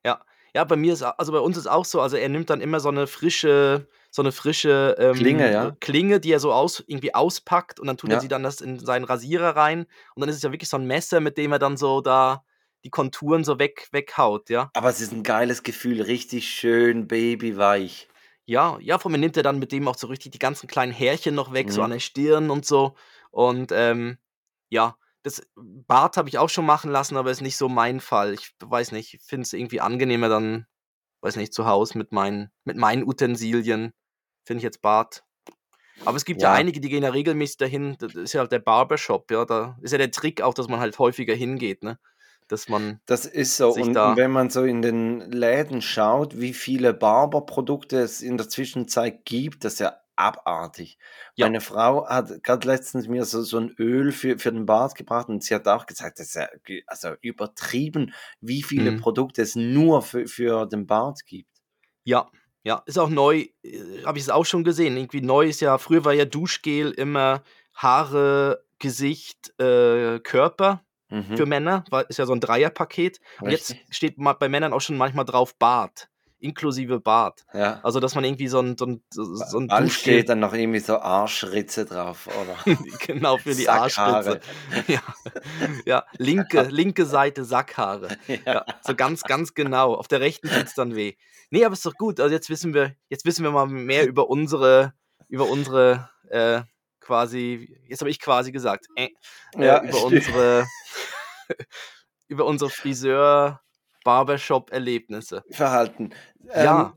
Ja. 0.03 0.21
Ja, 0.55 0.63
bei 0.65 0.75
mir 0.75 0.93
ist, 0.93 1.01
also 1.03 1.31
bei 1.31 1.39
uns 1.39 1.57
ist 1.57 1.65
auch 1.67 1.85
so, 1.85 2.01
also 2.01 2.15
er 2.17 2.29
nimmt 2.29 2.49
dann 2.49 2.61
immer 2.61 2.79
so 2.79 2.89
eine 2.89 3.07
frische, 3.07 3.87
so 4.15 4.21
eine 4.21 4.31
frische 4.31 4.95
ähm, 4.99 5.15
Klinge, 5.15 5.51
ja. 5.51 5.75
Klinge, 5.79 6.19
die 6.19 6.31
er 6.31 6.39
so 6.39 6.53
aus, 6.53 6.83
irgendwie 6.85 7.15
auspackt 7.15 7.79
und 7.79 7.87
dann 7.87 7.97
tut 7.97 8.11
er 8.11 8.17
Ja. 8.17 8.19
sie 8.21 8.27
dann 8.27 8.43
das 8.43 8.61
in 8.61 8.77
seinen 8.79 9.05
Rasierer 9.05 9.55
rein 9.55 9.87
und 10.15 10.21
dann 10.21 10.29
ist 10.29 10.35
es 10.37 10.43
ja 10.43 10.51
wirklich 10.51 10.69
so 10.69 10.77
ein 10.77 10.85
Messer, 10.85 11.19
mit 11.19 11.37
dem 11.37 11.51
er 11.51 11.59
dann 11.59 11.77
so 11.77 11.99
da 12.01 12.43
die 12.85 12.91
Konturen 12.91 13.43
so 13.43 13.57
weg, 13.59 13.87
weghaut, 13.91 14.49
ja. 14.51 14.69
aber 14.75 14.89
es 14.89 15.01
ist 15.01 15.13
ein 15.13 15.23
geiles 15.23 15.63
Gefühl, 15.63 16.01
richtig 16.01 16.47
schön 16.49 17.07
babyweich. 17.07 18.07
Ja, 18.45 18.77
ja, 18.81 18.99
vor 18.99 19.09
mir 19.09 19.17
nimmt 19.17 19.37
er 19.37 19.43
dann 19.43 19.57
mit 19.57 19.71
dem 19.71 19.87
auch 19.87 19.97
so 19.97 20.07
richtig 20.07 20.33
die 20.33 20.39
ganzen 20.39 20.67
kleinen 20.67 20.91
Härchen 20.91 21.33
noch 21.33 21.53
weg, 21.53 21.71
so 21.71 21.79
Mhm. 21.79 21.85
an 21.85 21.91
der 21.91 21.99
Stirn 21.99 22.49
und 22.51 22.65
so. 22.65 22.95
Und 23.31 23.71
ähm, 23.71 24.17
ja, 24.69 24.95
das 25.23 25.41
Bart 25.55 26.17
habe 26.17 26.27
ich 26.29 26.37
auch 26.37 26.49
schon 26.49 26.65
machen 26.65 26.91
lassen, 26.91 27.15
aber 27.17 27.31
ist 27.31 27.41
nicht 27.41 27.55
so 27.57 27.69
mein 27.69 28.01
Fall. 28.01 28.33
Ich 28.33 28.51
weiß 28.61 28.91
nicht, 28.91 29.13
ich 29.13 29.21
finde 29.23 29.43
es 29.43 29.53
irgendwie 29.53 29.79
angenehmer 29.79 30.27
dann, 30.27 30.67
weiß 31.21 31.37
nicht, 31.37 31.53
zu 31.53 31.65
Hause 31.65 31.97
mit 31.97 32.11
meinen, 32.11 32.51
mit 32.65 32.75
meinen 32.77 33.03
Utensilien. 33.07 33.93
Finde 34.45 34.59
ich 34.59 34.63
jetzt 34.63 34.81
Bart. 34.81 35.23
Aber 36.05 36.17
es 36.17 36.25
gibt 36.25 36.41
ja. 36.41 36.49
Ja. 36.49 36.55
einige, 36.55 36.81
die 36.81 36.89
gehen 36.89 37.03
ja 37.03 37.09
regelmäßig 37.11 37.57
dahin. 37.57 37.95
Das 37.99 38.15
ist 38.15 38.33
ja 38.33 38.41
halt 38.41 38.51
der 38.51 38.59
Barbershop, 38.59 39.29
ja. 39.31 39.45
Da 39.45 39.77
ist 39.81 39.91
ja 39.91 39.97
der 39.97 40.11
Trick 40.11 40.41
auch, 40.41 40.53
dass 40.53 40.67
man 40.67 40.79
halt 40.79 40.97
häufiger 40.99 41.33
hingeht, 41.35 41.83
ne? 41.83 41.99
Dass 42.47 42.67
man. 42.67 42.99
Das 43.05 43.25
ist 43.25 43.55
so. 43.57 43.71
Und, 43.73 43.93
da- 43.93 44.15
wenn 44.17 44.31
man 44.31 44.49
so 44.49 44.63
in 44.63 44.81
den 44.81 45.19
Läden 45.31 45.81
schaut, 45.81 46.39
wie 46.39 46.53
viele 46.53 46.93
Barberprodukte 46.93 47.99
es 47.99 48.21
in 48.21 48.37
der 48.37 48.49
Zwischenzeit 48.49 49.23
gibt, 49.23 49.63
das 49.63 49.73
ist 49.73 49.79
ja 49.79 49.97
abartig. 50.15 50.97
Ja. 51.35 51.45
Meine 51.47 51.61
Frau 51.61 52.05
hat 52.07 52.43
gerade 52.43 52.67
letztens 52.67 53.07
mir 53.07 53.25
so, 53.25 53.41
so 53.41 53.57
ein 53.59 53.73
Öl 53.79 54.11
für, 54.11 54.37
für 54.37 54.51
den 54.51 54.65
Bart 54.65 54.93
gebracht 54.95 55.27
und 55.29 55.43
sie 55.43 55.55
hat 55.55 55.67
auch 55.67 55.85
gesagt, 55.87 56.19
das 56.19 56.27
ist 56.27 56.35
ja 56.35 56.47
also 56.85 57.09
übertrieben, 57.21 58.13
wie 58.41 58.61
viele 58.61 58.91
Mhm. 58.91 58.97
Produkte 58.99 59.41
es 59.41 59.55
nur 59.55 60.01
für, 60.03 60.27
für 60.27 60.65
den 60.67 60.85
Bart 60.85 61.25
gibt. 61.25 61.49
Ja, 62.03 62.29
ja, 62.63 62.81
ist 62.85 62.97
auch 62.97 63.09
neu, 63.09 63.47
äh, 63.63 64.03
habe 64.05 64.17
ich 64.17 64.23
es 64.23 64.29
auch 64.29 64.45
schon 64.45 64.63
gesehen. 64.63 64.97
Irgendwie 64.97 65.21
neu 65.21 65.47
ist 65.47 65.61
ja, 65.61 65.77
früher 65.77 66.05
war 66.05 66.13
ja 66.13 66.25
Duschgel 66.25 66.91
immer 66.91 67.43
Haare, 67.73 68.63
Gesicht, 68.79 69.59
äh, 69.59 70.19
Körper 70.19 70.83
Mhm. 71.13 71.37
für 71.37 71.45
Männer, 71.45 71.85
war, 71.91 72.09
ist 72.09 72.17
ja 72.17 72.25
so 72.25 72.33
ein 72.33 72.39
Dreierpaket. 72.39 73.19
Und 73.39 73.51
jetzt 73.51 73.75
steht 73.91 74.15
bei 74.17 74.49
Männern 74.49 74.73
auch 74.73 74.81
schon 74.81 74.97
manchmal 74.97 75.25
drauf 75.25 75.55
Bart. 75.55 76.09
Inklusive 76.43 76.99
Bad. 76.99 77.43
Ja. 77.53 77.79
Also, 77.83 77.99
dass 77.99 78.15
man 78.15 78.23
irgendwie 78.23 78.47
so 78.47 78.59
ein, 78.59 78.77
so 78.77 78.85
ein, 78.85 79.03
so 79.09 79.57
ein 79.59 79.67
Duschgel- 79.67 79.89
steht 79.89 80.29
dann 80.29 80.39
noch 80.39 80.53
irgendwie 80.53 80.79
so 80.79 80.99
Arschritze 80.99 81.85
drauf, 81.85 82.27
oder? 82.27 82.75
genau 83.05 83.37
für 83.37 83.55
die 83.55 83.63
Sackhaare. 83.63 84.41
Arschritze. 84.41 84.49
Ja, 84.87 85.01
ja 85.85 86.05
linke, 86.17 86.63
linke 86.63 87.05
Seite 87.05 87.45
Sackhaare. 87.45 88.09
Ja, 88.45 88.65
so 88.81 88.95
ganz, 88.95 89.23
ganz 89.23 89.53
genau. 89.53 89.95
Auf 89.95 90.07
der 90.07 90.19
rechten 90.19 90.49
tut's 90.49 90.73
dann 90.75 90.95
weh. 90.95 91.13
Nee, 91.49 91.63
aber 91.65 91.73
ist 91.73 91.85
doch 91.85 91.93
gut. 91.95 92.19
Also 92.19 92.33
jetzt 92.33 92.49
wissen 92.49 92.73
wir, 92.73 92.95
jetzt 93.09 93.25
wissen 93.25 93.43
wir 93.43 93.51
mal 93.51 93.67
mehr 93.67 94.07
über 94.07 94.29
unsere, 94.29 94.93
über 95.29 95.47
unsere, 95.47 96.09
äh, 96.29 96.61
quasi, 96.99 97.77
jetzt 97.87 97.99
habe 98.01 98.09
ich 98.09 98.19
quasi 98.19 98.51
gesagt, 98.51 98.85
äh, 98.95 99.09
Ja, 99.57 99.77
äh, 99.77 99.87
über 99.87 99.97
stimmt. 99.97 100.13
unsere, 100.13 100.65
über 102.27 102.45
unsere 102.45 102.69
Friseur, 102.69 103.61
Barbershop-Erlebnisse. 104.03 105.43
Verhalten. 105.49 106.11
Ja. 106.55 106.93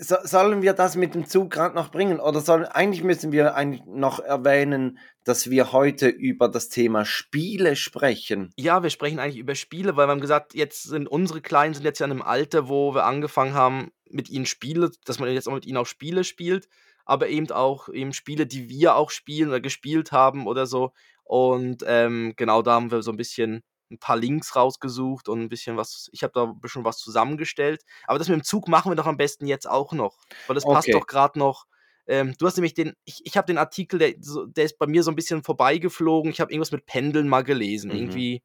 so, 0.00 0.16
sollen 0.22 0.62
wir 0.62 0.72
das 0.72 0.96
mit 0.96 1.14
dem 1.14 1.26
Zug 1.26 1.50
gerade 1.50 1.74
noch 1.74 1.90
bringen? 1.90 2.20
Oder 2.20 2.40
soll, 2.40 2.66
eigentlich 2.66 3.02
müssen 3.02 3.32
wir 3.32 3.54
eigentlich 3.54 3.84
noch 3.86 4.20
erwähnen, 4.20 4.98
dass 5.24 5.50
wir 5.50 5.72
heute 5.72 6.08
über 6.08 6.48
das 6.48 6.68
Thema 6.68 7.04
Spiele 7.04 7.76
sprechen. 7.76 8.50
Ja, 8.56 8.82
wir 8.82 8.90
sprechen 8.90 9.18
eigentlich 9.18 9.38
über 9.38 9.54
Spiele, 9.54 9.96
weil 9.96 10.06
wir 10.06 10.12
haben 10.12 10.20
gesagt, 10.20 10.54
jetzt 10.54 10.84
sind 10.84 11.06
unsere 11.06 11.40
Kleinen 11.40 11.74
sind 11.74 11.84
jetzt 11.84 11.98
ja 11.98 12.06
in 12.06 12.12
einem 12.12 12.22
Alter, 12.22 12.68
wo 12.68 12.94
wir 12.94 13.04
angefangen 13.04 13.54
haben, 13.54 13.92
mit 14.10 14.30
ihnen 14.30 14.46
Spiele, 14.46 14.90
dass 15.04 15.18
man 15.18 15.30
jetzt 15.30 15.48
auch 15.48 15.54
mit 15.54 15.66
ihnen 15.66 15.76
auch 15.76 15.86
Spiele 15.86 16.24
spielt, 16.24 16.68
aber 17.04 17.28
eben 17.28 17.50
auch 17.50 17.88
eben 17.88 18.12
Spiele, 18.12 18.46
die 18.46 18.68
wir 18.68 18.96
auch 18.96 19.10
spielen 19.10 19.48
oder 19.48 19.60
gespielt 19.60 20.12
haben 20.12 20.46
oder 20.46 20.66
so. 20.66 20.92
Und 21.24 21.84
ähm, 21.86 22.32
genau 22.36 22.62
da 22.62 22.72
haben 22.72 22.90
wir 22.90 23.02
so 23.02 23.10
ein 23.10 23.16
bisschen 23.16 23.62
ein 23.90 23.98
paar 23.98 24.16
Links 24.16 24.54
rausgesucht 24.56 25.28
und 25.28 25.40
ein 25.40 25.48
bisschen 25.48 25.76
was, 25.76 26.08
ich 26.12 26.22
habe 26.22 26.32
da 26.34 26.44
ein 26.44 26.60
bisschen 26.60 26.84
was 26.84 26.98
zusammengestellt. 26.98 27.82
Aber 28.06 28.18
das 28.18 28.28
mit 28.28 28.38
dem 28.38 28.44
Zug 28.44 28.68
machen 28.68 28.90
wir 28.90 28.96
doch 28.96 29.06
am 29.06 29.16
besten 29.16 29.46
jetzt 29.46 29.68
auch 29.68 29.92
noch, 29.92 30.16
weil 30.46 30.54
das 30.54 30.64
passt 30.64 30.88
Okay. 30.88 30.92
doch 30.92 31.06
gerade 31.06 31.38
noch. 31.38 31.66
Ähm, 32.06 32.34
du 32.38 32.46
hast 32.46 32.56
nämlich 32.56 32.74
den, 32.74 32.94
ich, 33.04 33.20
ich 33.24 33.36
habe 33.36 33.46
den 33.46 33.58
Artikel, 33.58 33.98
der, 33.98 34.14
der 34.16 34.64
ist 34.64 34.78
bei 34.78 34.86
mir 34.86 35.02
so 35.02 35.10
ein 35.10 35.16
bisschen 35.16 35.42
vorbeigeflogen. 35.42 36.30
Ich 36.30 36.40
habe 36.40 36.52
irgendwas 36.52 36.72
mit 36.72 36.86
Pendeln 36.86 37.28
mal 37.28 37.44
gelesen, 37.44 37.90
Mhm. 37.90 37.96
irgendwie. 37.96 38.42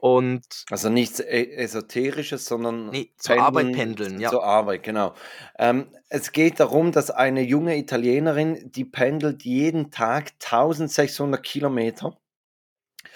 Und 0.00 0.44
Also 0.70 0.90
nichts 0.90 1.18
E- 1.18 1.50
Esoterisches, 1.56 2.46
sondern 2.46 2.90
Nee, 2.90 3.12
zur 3.18 3.40
Arbeit 3.40 3.72
pendeln, 3.72 4.20
ja. 4.20 4.30
Zur 4.30 4.44
Arbeit, 4.44 4.84
genau. 4.84 5.14
Ähm, 5.58 5.88
es 6.08 6.30
geht 6.32 6.60
darum, 6.60 6.92
dass 6.92 7.10
eine 7.10 7.42
junge 7.42 7.76
Italienerin, 7.76 8.70
die 8.70 8.84
pendelt 8.84 9.42
jeden 9.42 9.90
Tag 9.90 10.38
1600 10.38 11.42
Kilometer. 11.42 12.16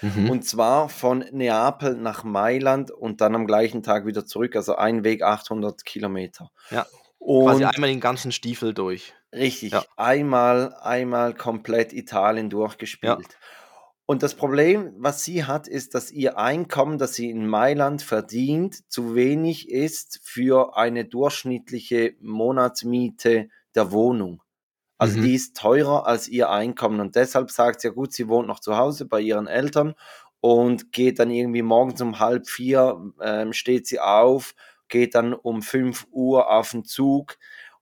Mhm. 0.03 0.29
Und 0.29 0.45
zwar 0.45 0.89
von 0.89 1.25
Neapel 1.31 1.95
nach 1.95 2.23
Mailand 2.23 2.91
und 2.91 3.21
dann 3.21 3.35
am 3.35 3.47
gleichen 3.47 3.81
Tag 3.81 4.05
wieder 4.05 4.25
zurück. 4.25 4.55
Also 4.55 4.75
ein 4.75 5.03
Weg 5.03 5.23
800 5.23 5.85
Kilometer. 5.85 6.51
Ja, 6.69 6.85
Und 7.17 7.45
quasi 7.45 7.63
einmal 7.63 7.89
den 7.89 8.01
ganzen 8.01 8.31
Stiefel 8.31 8.73
durch. 8.73 9.13
Richtig, 9.31 9.71
Ja. 9.71 9.83
einmal, 9.97 10.75
einmal 10.81 11.33
komplett 11.33 11.93
Italien 11.93 12.49
durchgespielt. 12.49 13.37
Und 14.05 14.21
das 14.21 14.35
Problem, 14.35 14.93
was 14.97 15.23
sie 15.23 15.45
hat, 15.45 15.67
ist, 15.67 15.95
dass 15.95 16.11
ihr 16.11 16.37
Einkommen, 16.37 16.97
das 16.97 17.13
sie 17.13 17.29
in 17.29 17.47
Mailand 17.47 18.01
verdient, 18.03 18.91
zu 18.91 19.15
wenig 19.15 19.69
ist 19.69 20.19
für 20.23 20.75
eine 20.75 21.05
durchschnittliche 21.05 22.15
Monatsmiete 22.19 23.47
der 23.75 23.91
Wohnung. 23.91 24.42
Also 24.97 25.19
Mhm. 25.19 25.23
die 25.23 25.35
ist 25.35 25.57
teurer 25.57 26.07
als 26.07 26.27
ihr 26.27 26.49
Einkommen 26.49 26.99
und 26.99 27.15
deshalb 27.15 27.51
sagt 27.51 27.81
sie 27.81 27.87
ja 27.89 27.93
gut, 27.93 28.13
sie 28.13 28.27
wohnt 28.29 28.47
noch 28.47 28.59
zu 28.59 28.77
Hause 28.77 29.05
bei 29.05 29.19
ihren 29.19 29.47
Eltern 29.47 29.95
und 30.41 30.91
geht 30.91 31.19
dann 31.19 31.31
irgendwie 31.31 31.61
morgens 31.63 32.01
um 32.01 32.19
halb 32.19 32.47
vier, 32.47 33.01
ähm, 33.21 33.53
steht 33.53 33.87
sie 33.87 33.99
auf, 33.99 34.55
geht 34.89 35.15
dann 35.15 35.33
um 35.33 35.61
5 35.61 36.07
Uhr 36.11 36.49
auf 36.51 36.71
den 36.71 36.85
Zug 36.85 37.37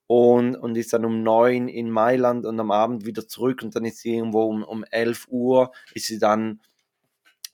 und, 0.08 0.56
und 0.56 0.75
ist 0.77 0.94
dann 0.94 1.06
um 1.06 1.24
9 1.24 1.68
in 1.68 1.89
Mailand 1.89 2.46
und 2.46 2.60
am 2.60 2.72
Abend 2.72 3.06
wieder 3.06 3.27
zurück 3.27 3.62
und 3.63 3.75
dann 3.75 3.86
ist 3.86 4.00
sie 4.00 4.15
irgendwo 4.15 4.44
um, 4.44 4.63
um 4.63 4.84
11 4.91 5.27
Uhr, 5.30 5.72
ist 5.94 6.08
sie 6.08 6.20
dann 6.20 6.62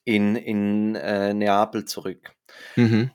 in, 0.05 0.35
in 0.35 0.95
äh, 0.95 1.33
Neapel 1.33 1.85
zurück. 1.85 2.31
Mhm. 2.75 3.11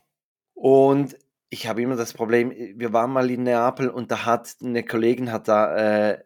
Und 0.53 1.17
ich 1.49 1.67
habe 1.67 1.81
immer 1.81 1.95
das 1.95 2.13
Problem, 2.13 2.51
wir 2.51 2.93
waren 2.93 3.11
mal 3.11 3.29
in 3.31 3.43
Neapel 3.43 3.89
und 3.89 4.11
da 4.11 4.25
hat 4.25 4.55
eine 4.63 4.83
Kollegin 4.83 5.31
hat 5.31 5.47
da 5.47 5.75
äh, 6.11 6.23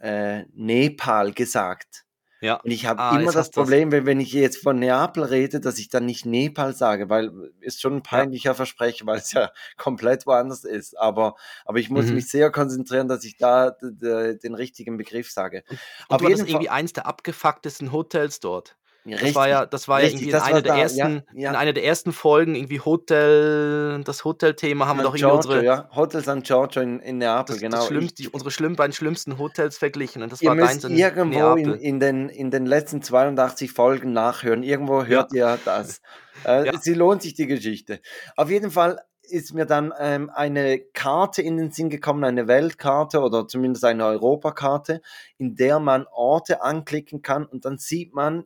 äh, 0.00 0.44
Nepal 0.54 1.32
gesagt. 1.32 2.04
Ja. 2.40 2.62
Und 2.62 2.70
ich 2.70 2.86
habe 2.86 3.00
Ah, 3.00 3.16
immer 3.16 3.32
das. 3.32 3.50
Problem, 3.50 3.92
wenn, 3.92 4.06
wenn 4.06 4.20
ich 4.20 4.32
jetzt 4.32 4.58
von 4.62 4.78
Neapel 4.78 5.22
rede, 5.24 5.60
dass 5.60 5.78
ich 5.78 5.88
dann 5.90 6.06
nicht 6.06 6.26
Nepal 6.26 6.74
sage, 6.74 7.08
weil 7.10 7.30
ist 7.60 7.80
schon 7.80 7.96
ein 7.96 8.02
peinlicher 8.02 8.54
Versprecher, 8.54 9.06
weil 9.06 9.18
es 9.18 9.32
ja 9.32 9.50
komplett 9.76 10.26
woanders 10.26 10.64
ist. 10.64 10.98
Aber, 10.98 11.36
aber 11.66 11.78
ich 11.78 11.90
muss 11.90 12.10
Mhm. 12.10 12.14
mich 12.14 12.28
sehr 12.28 12.50
konzentrieren, 12.50 13.08
dass 13.08 13.24
ich 13.24 13.36
da 13.36 13.70
den 13.80 14.54
richtigen 14.54 14.96
Begriff 14.96 15.30
sage. 15.30 15.64
Und 16.08 16.20
Auf 16.20 16.22
hattest 16.22 16.44
jeden 16.44 16.46
irgendwie 16.48 16.68
eins 16.70 16.92
der 16.94 17.06
abgefucktesten 17.06 17.92
Hotels 17.92 18.40
dort. 18.40 18.76
Das 19.06 19.20
Richtig. 19.20 19.34
war 19.34 19.48
ja, 19.50 19.66
das 19.66 19.86
war 19.86 20.00
ja 20.00 20.06
richtig, 20.06 20.28
irgendwie 20.28 20.36
in 20.36 20.42
einer 20.42 20.62
der 20.62 20.72
da, 20.72 20.76
ja, 20.78 20.82
ersten, 20.84 21.22
ja. 21.34 21.50
in 21.50 21.56
einer 21.56 21.72
der 21.74 21.84
ersten 21.84 22.12
Folgen 22.12 22.54
irgendwie 22.54 22.80
Hotel, 22.80 24.02
das 24.02 24.24
Hotelthema 24.24 24.86
haben 24.86 24.98
wir 24.98 25.02
doch 25.02 25.14
Giorgio, 25.14 25.36
unsere, 25.36 25.64
ja. 25.64 25.88
Hotel 25.94 26.24
San 26.24 26.42
Giorgio 26.42 26.80
in, 26.80 27.00
in 27.00 27.18
Neapel, 27.18 27.54
das, 27.54 27.60
genau. 27.60 27.76
das 27.76 27.84
Ich- 27.84 27.88
schlimmste, 27.90 28.30
unsere 28.30 28.50
schlimm, 28.50 28.76
beiden 28.76 28.94
schlimmsten 28.94 29.38
Hotels 29.38 29.76
verglichen 29.76 30.22
und 30.22 30.32
das 30.32 30.40
Ihr 30.40 30.48
war 30.48 30.56
müsst 30.56 30.70
deins 30.70 30.84
in 30.84 30.96
irgendwo 30.96 31.54
in, 31.54 31.74
in, 31.74 32.00
den, 32.00 32.28
in 32.30 32.50
den 32.50 32.64
letzten 32.64 33.02
82 33.02 33.72
Folgen 33.72 34.12
nachhören. 34.14 34.62
Irgendwo 34.62 35.04
hört 35.04 35.32
ihr 35.34 35.58
das. 35.64 36.00
Äh, 36.44 36.66
Ja. 36.66 36.72
Sie 36.80 36.94
lohnt 36.94 37.22
sich 37.22 37.34
die 37.34 37.46
Geschichte. 37.46 38.00
Auf 38.36 38.50
jeden 38.50 38.70
Fall 38.72 39.00
ist 39.22 39.54
mir 39.54 39.66
dann 39.66 39.94
ähm, 39.98 40.30
eine 40.34 40.80
Karte 40.80 41.40
in 41.42 41.56
den 41.56 41.70
Sinn 41.70 41.88
gekommen, 41.90 42.24
eine 42.24 42.48
Weltkarte 42.48 43.20
oder 43.20 43.46
zumindest 43.46 43.84
eine 43.84 44.04
Europakarte, 44.04 45.00
in 45.38 45.54
der 45.54 45.78
man 45.78 46.06
Orte 46.12 46.60
anklicken 46.62 47.22
kann 47.22 47.46
und 47.46 47.64
dann 47.64 47.78
sieht 47.78 48.12
man, 48.14 48.44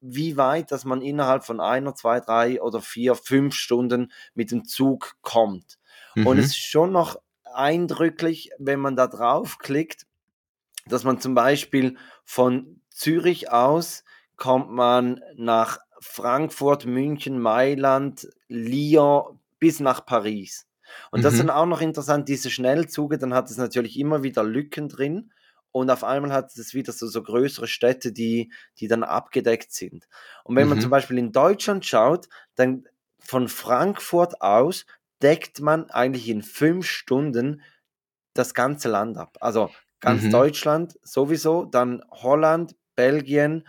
wie 0.00 0.36
weit, 0.36 0.72
dass 0.72 0.84
man 0.84 1.02
innerhalb 1.02 1.44
von 1.44 1.60
einer, 1.60 1.94
zwei, 1.94 2.20
drei 2.20 2.60
oder 2.62 2.80
vier, 2.80 3.14
fünf 3.14 3.54
Stunden 3.54 4.12
mit 4.34 4.50
dem 4.50 4.64
Zug 4.64 5.16
kommt. 5.22 5.78
Und 6.22 6.38
Mhm. 6.38 6.40
es 6.40 6.46
ist 6.48 6.58
schon 6.58 6.92
noch 6.92 7.16
eindrücklich, 7.44 8.50
wenn 8.58 8.80
man 8.80 8.96
da 8.96 9.06
draufklickt, 9.06 10.06
dass 10.86 11.04
man 11.04 11.20
zum 11.20 11.34
Beispiel 11.34 11.96
von 12.24 12.80
Zürich 12.90 13.50
aus 13.50 14.04
kommt 14.36 14.70
man 14.70 15.20
nach 15.36 15.78
Frankfurt, 16.00 16.86
München, 16.86 17.38
Mailand, 17.38 18.26
Lyon 18.48 19.38
bis 19.58 19.80
nach 19.80 20.06
Paris. 20.06 20.66
Und 21.10 21.24
das 21.24 21.34
Mhm. 21.34 21.38
dann 21.38 21.50
auch 21.50 21.66
noch 21.66 21.82
interessant, 21.82 22.28
diese 22.28 22.50
Schnellzüge, 22.50 23.18
dann 23.18 23.34
hat 23.34 23.50
es 23.50 23.58
natürlich 23.58 23.98
immer 23.98 24.22
wieder 24.22 24.42
Lücken 24.42 24.88
drin 24.88 25.30
und 25.72 25.90
auf 25.90 26.04
einmal 26.04 26.32
hat 26.32 26.56
es 26.56 26.74
wieder 26.74 26.92
so, 26.92 27.06
so 27.06 27.22
größere 27.22 27.66
Städte, 27.68 28.12
die, 28.12 28.52
die 28.78 28.88
dann 28.88 29.04
abgedeckt 29.04 29.72
sind. 29.72 30.08
Und 30.44 30.56
wenn 30.56 30.68
man 30.68 30.78
Mhm. 30.78 30.80
zum 30.80 30.90
Beispiel 30.90 31.18
in 31.18 31.32
Deutschland 31.32 31.86
schaut, 31.86 32.28
dann 32.56 32.84
von 33.20 33.48
Frankfurt 33.48 34.40
aus 34.42 34.86
deckt 35.22 35.60
man 35.60 35.90
eigentlich 35.90 36.28
in 36.28 36.42
fünf 36.42 36.86
Stunden 36.86 37.62
das 38.34 38.54
ganze 38.54 38.88
Land 38.88 39.18
ab. 39.18 39.38
Also 39.40 39.74
ganz 40.00 40.28
Mhm. 40.28 40.30
Deutschland 40.30 40.98
sowieso, 41.02 41.64
dann 41.64 42.02
Holland, 42.10 42.76
Belgien 42.94 43.66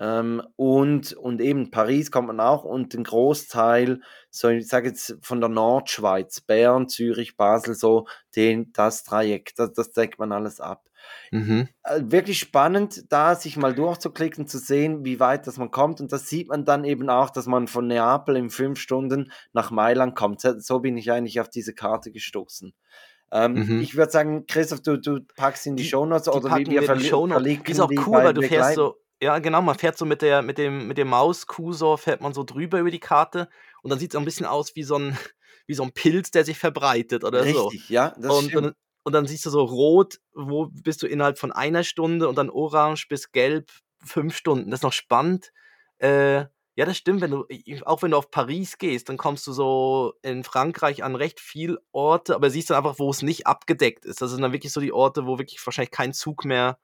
ähm, 0.00 0.42
und, 0.56 1.12
und 1.12 1.40
eben 1.40 1.70
Paris 1.70 2.10
kommt 2.10 2.28
man 2.28 2.40
auch 2.40 2.64
und 2.64 2.94
den 2.94 3.04
Großteil, 3.04 4.00
so 4.30 4.48
ich 4.48 4.66
sage 4.66 4.88
jetzt 4.88 5.16
von 5.20 5.40
der 5.40 5.50
Nordschweiz, 5.50 6.40
Bern, 6.40 6.88
Zürich, 6.88 7.36
Basel, 7.36 7.74
so 7.74 8.06
den, 8.34 8.72
das 8.72 9.04
Trajekt, 9.04 9.58
das, 9.58 9.72
das 9.74 9.92
deckt 9.92 10.18
man 10.18 10.32
alles 10.32 10.60
ab. 10.60 10.84
Mhm. 11.30 11.68
Äh, 11.82 12.00
Wirklich 12.04 12.38
spannend, 12.38 13.04
da 13.12 13.34
sich 13.34 13.56
mal 13.56 13.74
durchzuklicken, 13.74 14.46
zu 14.46 14.58
sehen, 14.58 15.04
wie 15.04 15.18
weit 15.20 15.46
das 15.46 15.56
man 15.58 15.70
kommt. 15.70 16.00
Und 16.00 16.12
das 16.12 16.28
sieht 16.28 16.48
man 16.48 16.64
dann 16.64 16.84
eben 16.84 17.08
auch, 17.08 17.30
dass 17.30 17.46
man 17.46 17.68
von 17.68 17.86
Neapel 17.86 18.36
in 18.36 18.50
fünf 18.50 18.78
Stunden 18.78 19.32
nach 19.52 19.70
Mailand 19.70 20.14
kommt. 20.14 20.40
So- 20.40 20.80
bin 20.80 20.96
ich 20.98 21.10
eigentlich 21.10 21.40
auf 21.40 21.48
diese 21.48 21.74
Karte 21.74 22.10
gestoßen. 22.12 22.74
Ähm, 23.32 23.52
Mhm. 23.54 23.80
Ich 23.80 23.96
würde 23.96 24.12
sagen, 24.12 24.44
Christoph, 24.46 24.80
du, 24.82 24.98
du 24.98 25.20
packst 25.36 25.66
in 25.66 25.76
die, 25.76 25.82
Die- 25.84 25.88
Shownotes 25.88 26.24
Die 26.24 26.30
oder 26.30 26.48
packen 26.48 26.66
wie 26.66 26.70
wir 26.72 26.80
die 26.82 26.86
verli- 26.88 27.28
verlinken 27.32 27.64
Die 27.64 27.72
ist 27.72 27.80
auch 27.80 27.88
die 27.88 27.98
cool, 27.98 28.12
weil 28.18 28.34
du 28.34 28.42
fährst 28.42 28.74
so, 28.74 28.96
ja 29.20 29.38
genau, 29.38 29.62
man 29.62 29.78
fährt 29.78 29.98
so 29.98 30.04
mit 30.04 30.22
der, 30.22 30.42
mit 30.42 30.58
dem, 30.58 30.86
mit 30.86 30.98
dem 30.98 31.08
Mauskursor 31.08 31.98
fährt 31.98 32.20
man 32.20 32.32
so 32.34 32.44
drüber 32.44 32.80
über 32.80 32.90
die 32.90 33.00
Karte 33.00 33.48
und 33.82 33.90
dann 33.90 33.98
sieht 33.98 34.12
es 34.12 34.18
ein 34.18 34.24
bisschen 34.24 34.46
aus 34.46 34.74
wie 34.76 34.82
so 34.82 34.96
ein, 34.96 35.16
wie 35.66 35.74
so 35.74 35.82
ein 35.82 35.92
Pilz, 35.92 36.30
der 36.30 36.44
sich 36.44 36.58
verbreitet 36.58 37.24
oder 37.24 37.44
so. 37.44 37.68
Richtig, 37.68 37.88
ja, 37.90 38.14
das 38.18 38.32
Und 38.32 38.48
stimmt. 38.50 38.66
dann, 38.66 38.74
und 39.02 39.12
dann 39.12 39.26
siehst 39.26 39.46
du 39.46 39.50
so 39.50 39.62
rot, 39.62 40.20
wo 40.34 40.66
bist 40.66 41.02
du 41.02 41.06
innerhalb 41.06 41.38
von 41.38 41.52
einer 41.52 41.84
Stunde 41.84 42.28
und 42.28 42.36
dann 42.36 42.50
orange 42.50 43.08
bis 43.08 43.32
gelb 43.32 43.70
fünf 44.04 44.36
Stunden. 44.36 44.70
Das 44.70 44.80
ist 44.80 44.84
noch 44.84 44.92
spannend. 44.92 45.52
Äh, 45.98 46.46
ja, 46.76 46.86
das 46.86 46.96
stimmt. 46.96 47.20
Wenn 47.20 47.30
du, 47.30 47.46
auch 47.84 48.02
wenn 48.02 48.12
du 48.12 48.16
auf 48.16 48.30
Paris 48.30 48.78
gehst, 48.78 49.08
dann 49.08 49.16
kommst 49.16 49.46
du 49.46 49.52
so 49.52 50.14
in 50.22 50.44
Frankreich 50.44 51.04
an 51.04 51.14
recht 51.14 51.40
viel 51.40 51.78
Orte, 51.92 52.34
aber 52.34 52.50
siehst 52.50 52.70
dann 52.70 52.78
einfach, 52.78 52.98
wo 52.98 53.10
es 53.10 53.22
nicht 53.22 53.46
abgedeckt 53.46 54.04
ist. 54.04 54.22
Das 54.22 54.30
sind 54.30 54.42
dann 54.42 54.52
wirklich 54.52 54.72
so 54.72 54.80
die 54.80 54.92
Orte, 54.92 55.26
wo 55.26 55.38
wirklich 55.38 55.64
wahrscheinlich 55.66 55.90
kein 55.90 56.12
Zug 56.12 56.44
mehr. 56.44 56.78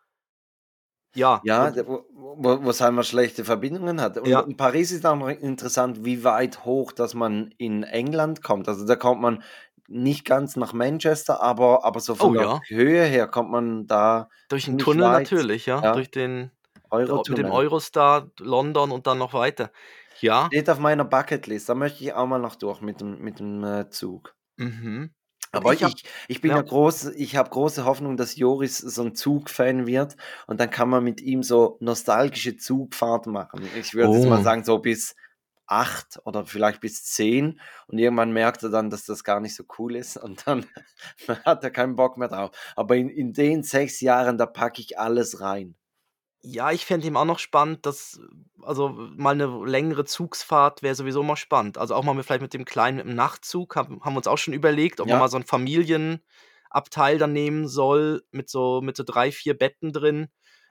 Ja. 1.16 1.40
Ja, 1.44 1.72
wo, 1.86 2.04
wo, 2.14 2.64
wo 2.64 2.70
es 2.70 2.80
einmal 2.82 3.04
schlechte 3.04 3.44
Verbindungen 3.44 4.00
hat. 4.00 4.18
Und 4.18 4.28
Ja. 4.28 4.40
in 4.40 4.56
Paris 4.56 4.92
ist 4.92 5.04
auch 5.06 5.16
noch 5.16 5.28
interessant, 5.28 6.04
wie 6.04 6.22
weit 6.24 6.64
hoch, 6.64 6.92
dass 6.92 7.14
man 7.14 7.52
in 7.58 7.82
England 7.82 8.42
kommt. 8.42 8.68
Also 8.68 8.86
da 8.86 8.96
kommt 8.96 9.20
man 9.20 9.42
nicht 9.88 10.24
ganz 10.24 10.56
nach 10.56 10.72
Manchester, 10.72 11.40
aber, 11.42 11.84
aber 11.84 12.00
so 12.00 12.14
von 12.16 12.30
Oh 12.30 12.34
der 12.34 12.42
ja. 12.42 12.60
Höhe 12.68 13.04
her 13.04 13.28
kommt 13.28 13.50
man 13.50 13.86
da 13.86 14.28
Durch 14.48 14.64
den 14.66 14.78
Tunnel 14.78 15.04
weit. 15.04 15.30
natürlich, 15.30 15.66
ja. 15.66 15.82
Ja. 15.82 15.92
Durch 15.92 16.10
den 16.10 16.40
mit 16.42 16.50
dem 16.82 16.90
Eurotunnel. 16.90 17.50
Eurostar 17.50 18.30
London 18.40 18.90
und 18.92 19.06
dann 19.06 19.18
noch 19.18 19.32
weiter. 19.34 19.70
Ja. 20.20 20.46
Steht 20.46 20.70
auf 20.70 20.78
meiner 20.78 21.04
Bucketlist. 21.04 21.68
Da 21.68 21.74
möchte 21.74 22.02
ich 22.04 22.12
auch 22.14 22.26
mal 22.26 22.38
noch 22.38 22.56
durch 22.56 22.80
mit 22.80 23.00
dem, 23.00 23.18
mit 23.20 23.38
dem 23.40 23.62
äh, 23.64 23.88
Zug. 23.90 24.34
Mhm. 24.56 25.10
Aber 25.56 25.72
ich 25.72 25.80
ich, 25.80 25.84
hab, 25.84 25.92
ich, 26.28 26.40
bin 26.40 26.50
ja, 26.50 26.56
ja, 26.58 26.62
groß, 26.62 27.06
ich 27.16 27.36
habe 27.36 27.50
große 27.50 27.84
Hoffnung, 27.84 28.16
dass 28.16 28.36
Joris 28.36 28.78
so 28.78 29.02
ein 29.02 29.14
Zugfan 29.14 29.86
wird 29.86 30.16
und 30.46 30.60
dann 30.60 30.70
kann 30.70 30.88
man 30.88 31.04
mit 31.04 31.20
ihm 31.20 31.42
so 31.42 31.76
nostalgische 31.80 32.56
Zugfahrten 32.56 33.32
machen. 33.32 33.62
Ich 33.78 33.94
würde 33.94 34.16
jetzt 34.16 34.28
mal 34.28 34.40
oh, 34.40 34.42
sagen, 34.42 34.64
so 34.64 34.78
bis 34.78 35.16
acht 35.66 36.20
oder 36.24 36.46
vielleicht 36.46 36.80
bis 36.80 37.04
zehn 37.04 37.60
und 37.88 37.98
irgendwann 37.98 38.32
merkt 38.32 38.62
er 38.62 38.70
dann, 38.70 38.90
dass 38.90 39.04
das 39.04 39.24
gar 39.24 39.40
nicht 39.40 39.54
so 39.54 39.64
cool 39.78 39.96
ist 39.96 40.16
und 40.16 40.46
dann 40.46 40.66
hat 41.44 41.64
er 41.64 41.70
keinen 41.70 41.96
Bock 41.96 42.16
mehr 42.16 42.28
drauf. 42.28 42.50
Aber 42.76 42.96
in, 42.96 43.08
in 43.08 43.32
den 43.32 43.62
sechs 43.62 44.00
Jahren, 44.00 44.38
da 44.38 44.46
packe 44.46 44.80
ich 44.80 44.98
alles 44.98 45.40
rein. 45.40 45.74
Ja, 46.48 46.70
ich 46.70 46.86
fände 46.86 47.06
ihm 47.08 47.16
auch 47.16 47.24
noch 47.24 47.40
spannend, 47.40 47.86
dass, 47.86 48.20
also 48.62 48.88
mal 48.90 49.32
eine 49.34 49.46
längere 49.66 50.04
Zugsfahrt 50.04 50.82
wäre 50.82 50.94
sowieso 50.94 51.22
mal 51.24 51.36
spannend. 51.36 51.76
Also 51.76 51.94
auch 51.94 52.04
mal 52.04 52.14
mit, 52.14 52.24
vielleicht 52.24 52.42
mit 52.42 52.54
dem 52.54 52.64
Kleinen, 52.64 52.98
mit 52.98 53.06
dem 53.06 53.14
Nachtzug, 53.16 53.74
haben, 53.74 54.00
haben 54.04 54.14
wir 54.14 54.18
uns 54.18 54.28
auch 54.28 54.38
schon 54.38 54.54
überlegt, 54.54 55.00
ob 55.00 55.10
man 55.10 55.18
mal 55.18 55.26
Ja, 55.26 55.28
so 55.28 55.36
ein 55.38 55.44
Familienabteil 55.44 57.18
dann 57.18 57.32
nehmen 57.32 57.66
soll, 57.68 58.22
mit 58.30 58.48
so, 58.48 58.80
mit 58.80 58.96
so 58.96 59.02
drei, 59.04 59.32
vier 59.32 59.58
Betten 59.58 59.92
drin, 59.92 60.28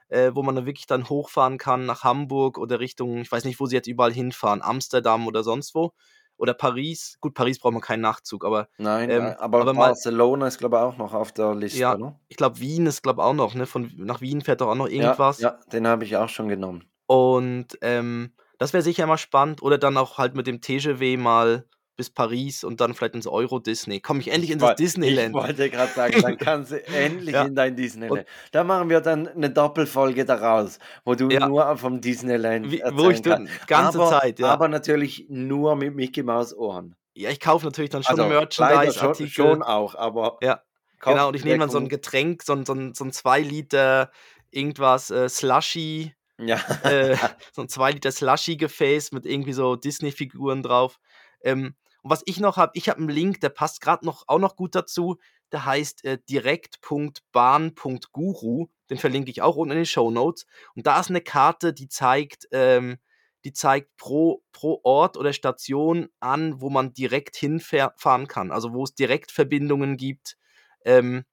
äh, 0.08 0.30
wo 0.34 0.42
man 0.42 0.54
dann 0.56 0.66
wirklich 0.66 0.86
dann 0.86 1.08
hochfahren 1.10 1.58
kann 1.58 1.84
nach 1.84 2.04
Hamburg 2.04 2.56
oder 2.58 2.80
Richtung, 2.80 3.18
ich 3.18 3.30
weiß 3.30 3.44
nicht, 3.44 3.60
wo 3.60 3.66
sie 3.66 3.76
jetzt 3.76 3.88
überall 3.88 4.12
hinfahren, 4.14 4.62
Amsterdam 4.62 5.26
oder 5.26 5.42
sonst 5.44 5.74
wo. 5.74 5.92
Oder 6.38 6.54
Paris. 6.54 7.16
Gut, 7.20 7.34
Paris 7.34 7.58
braucht 7.58 7.72
man 7.72 7.82
keinen 7.82 8.02
Nachtzug, 8.02 8.44
aber, 8.44 8.68
nein, 8.78 9.10
ähm, 9.10 9.24
äh, 9.24 9.36
aber 9.38 9.62
aber 9.62 9.72
mal, 9.72 9.86
Barcelona 9.88 10.46
ist, 10.46 10.58
glaube 10.58 10.76
ich, 10.76 10.82
auch 10.82 10.96
noch 10.98 11.14
auf 11.14 11.32
der 11.32 11.54
Liste, 11.54 11.78
ja, 11.78 11.94
oder? 11.94 12.18
ich 12.28 12.36
glaube, 12.36 12.60
Wien 12.60 12.86
ist, 12.86 13.02
glaube 13.02 13.22
auch 13.24 13.32
noch, 13.34 13.54
ne? 13.54 13.66
Von, 13.66 13.92
nach 13.96 14.20
Wien 14.20 14.40
fährt 14.42 14.60
doch 14.60 14.68
auch 14.68 14.74
noch 14.74 14.88
Ja, 14.88 15.02
irgendwas. 15.02 15.40
ja, 15.40 15.58
den 15.72 15.86
habe 15.86 16.04
ich 16.04 16.16
auch 16.16 16.28
schon 16.28 16.48
genommen. 16.48 16.84
Und 17.06 17.78
ähm, 17.82 18.32
das 18.58 18.72
wäre 18.72 18.82
sicher 18.82 19.06
mal 19.06 19.18
spannend. 19.18 19.62
Oder 19.62 19.78
dann 19.78 19.96
auch 19.96 20.18
halt 20.18 20.34
mit 20.34 20.46
dem 20.46 20.60
TGW 20.60 21.16
mal 21.16 21.66
bis 21.96 22.10
Paris 22.10 22.62
und 22.62 22.80
dann 22.80 22.94
vielleicht 22.94 23.14
ins 23.14 23.26
Euro-Disney. 23.26 24.00
Komme 24.00 24.20
ich 24.20 24.28
endlich 24.28 24.50
Ich, 24.50 24.52
in 24.54 24.58
das 24.58 24.68
woll- 24.68 24.72
ich 24.72 24.76
Disneyland. 24.78 25.34
wollte 25.34 25.70
gerade 25.70 25.92
sagen, 25.92 26.20
dann 26.20 26.36
kannst 26.36 26.72
du 26.72 26.86
endlich 26.94 27.34
Ja, 27.34 27.44
in 27.44 27.54
dein 27.54 27.74
Disneyland. 27.74 28.26
Da 28.52 28.64
machen 28.64 28.90
wir 28.90 29.00
dann 29.00 29.26
eine 29.28 29.50
Doppelfolge 29.50 30.24
daraus, 30.24 30.78
wo 31.04 31.14
du 31.14 31.28
ja, 31.30 31.48
nur 31.48 31.76
vom 31.78 32.00
Disneyland 32.00 32.70
wie, 32.70 32.82
wo 32.92 33.10
ich 33.10 33.22
kannst. 33.22 33.66
ganze 33.66 33.98
Aber, 33.98 34.10
Zeit, 34.10 34.38
ja. 34.38 34.48
aber 34.48 34.68
natürlich 34.68 35.26
nur 35.28 35.74
mit 35.76 35.94
Mickey 35.94 36.22
Maus 36.22 36.54
Ohren. 36.54 36.94
Ja, 37.14 37.30
ich 37.30 37.40
kaufe 37.40 37.64
natürlich 37.64 37.90
dann 37.90 38.02
schon 38.02 38.10
Also 38.20 38.22
leider 38.24 38.50
schon, 38.52 38.66
Merchandise-Artikel. 38.66 39.30
schon 39.30 39.62
auch, 39.62 39.94
aber 39.94 40.36
Ja, 40.42 40.60
genau. 41.00 41.28
Und 41.28 41.34
ich 41.36 41.44
nehme 41.44 41.58
dann 41.60 41.70
so 41.70 41.78
ein 41.78 41.88
Getränk, 41.88 42.42
so 42.42 42.52
ein, 42.52 42.66
so 42.66 42.74
ein, 42.74 42.92
so 42.92 43.04
ein 43.04 43.12
2 43.12 43.40
Liter 43.40 44.10
irgendwas, 44.50 45.10
äh, 45.10 45.28
Slushy, 45.30 46.14
ja. 46.38 46.58
äh, 46.82 47.16
so 47.52 47.62
ein 47.62 47.68
2 47.70 47.92
Liter 47.92 48.12
Slushy-Gefäß 48.12 49.12
mit 49.12 49.24
irgendwie 49.24 49.54
so 49.54 49.76
Disney-Figuren 49.76 50.62
drauf. 50.62 50.98
Ähm, 51.42 51.74
und 52.06 52.12
was 52.12 52.22
ich 52.24 52.38
noch 52.38 52.56
habe, 52.56 52.70
ich 52.74 52.88
habe 52.88 53.00
einen 53.00 53.08
Link, 53.08 53.40
der 53.40 53.48
passt 53.48 53.80
gerade 53.80 54.06
noch, 54.06 54.22
auch 54.28 54.38
noch 54.38 54.54
gut 54.54 54.76
dazu. 54.76 55.16
Der 55.50 55.64
heißt 55.64 56.04
äh, 56.04 56.18
direkt.bahn.guru. 56.30 58.68
Den 58.88 58.98
verlinke 58.98 59.32
ich 59.32 59.42
auch 59.42 59.56
unten 59.56 59.72
in 59.72 59.78
den 59.78 59.86
Show 59.86 60.12
Notes. 60.12 60.46
Und 60.76 60.86
da 60.86 61.00
ist 61.00 61.10
eine 61.10 61.20
Karte, 61.20 61.72
die 61.72 61.88
zeigt, 61.88 62.46
ähm, 62.52 62.98
die 63.44 63.52
zeigt 63.52 63.96
pro, 63.96 64.44
pro 64.52 64.78
Ort 64.84 65.16
oder 65.16 65.32
Station 65.32 66.08
an, 66.20 66.60
wo 66.60 66.70
man 66.70 66.92
direkt 66.92 67.34
hinfahren 67.34 68.28
kann. 68.28 68.52
Also 68.52 68.72
wo 68.72 68.84
es 68.84 68.94
Direktverbindungen 68.94 69.96
gibt. 69.96 70.36
Ähm, 70.84 71.24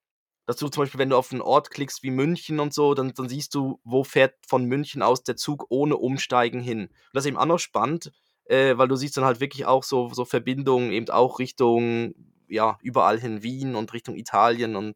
dass 0.48 0.58
du 0.58 0.70
zum 0.70 0.82
Beispiel, 0.82 1.00
wenn 1.00 1.12
du 1.12 1.18
auf 1.18 1.32
einen 1.32 1.42
Ort 1.42 1.70
klickst 1.70 2.02
wie 2.02 2.10
München 2.10 2.60
und 2.60 2.74
so, 2.74 2.96
dann, 2.96 3.14
dann 3.14 3.30
siehst 3.30 3.54
du, 3.54 3.80
wo 3.84 4.04
fährt 4.04 4.34
von 4.48 4.66
München 4.66 5.04
aus 5.04 5.22
der 5.22 5.36
Zug 5.36 5.68
ohne 5.70 5.98
Umsteigen 5.98 6.62
hin. 6.62 6.88
Und 6.88 7.14
das 7.14 7.26
ist 7.26 7.28
eben 7.28 7.38
auch 7.38 7.46
noch 7.46 7.60
spannend, 7.60 8.12
äh, 8.46 8.78
weil 8.78 8.88
du 8.88 8.96
siehst 8.96 9.18
dann 9.18 9.26
halt 9.26 9.40
wirklich 9.40 9.66
auch 9.66 9.84
so, 9.84 10.10
so 10.14 10.26
Verbindungen 10.26 10.92
eben 10.92 11.10
auch 11.10 11.40
Richtung, 11.40 12.14
ja, 12.48 12.78
überall 12.82 13.20
hin 13.20 13.44
Wien 13.44 13.76
und 13.76 13.94
Richtung 13.94 14.16
Italien 14.16 14.76
und 14.76 14.96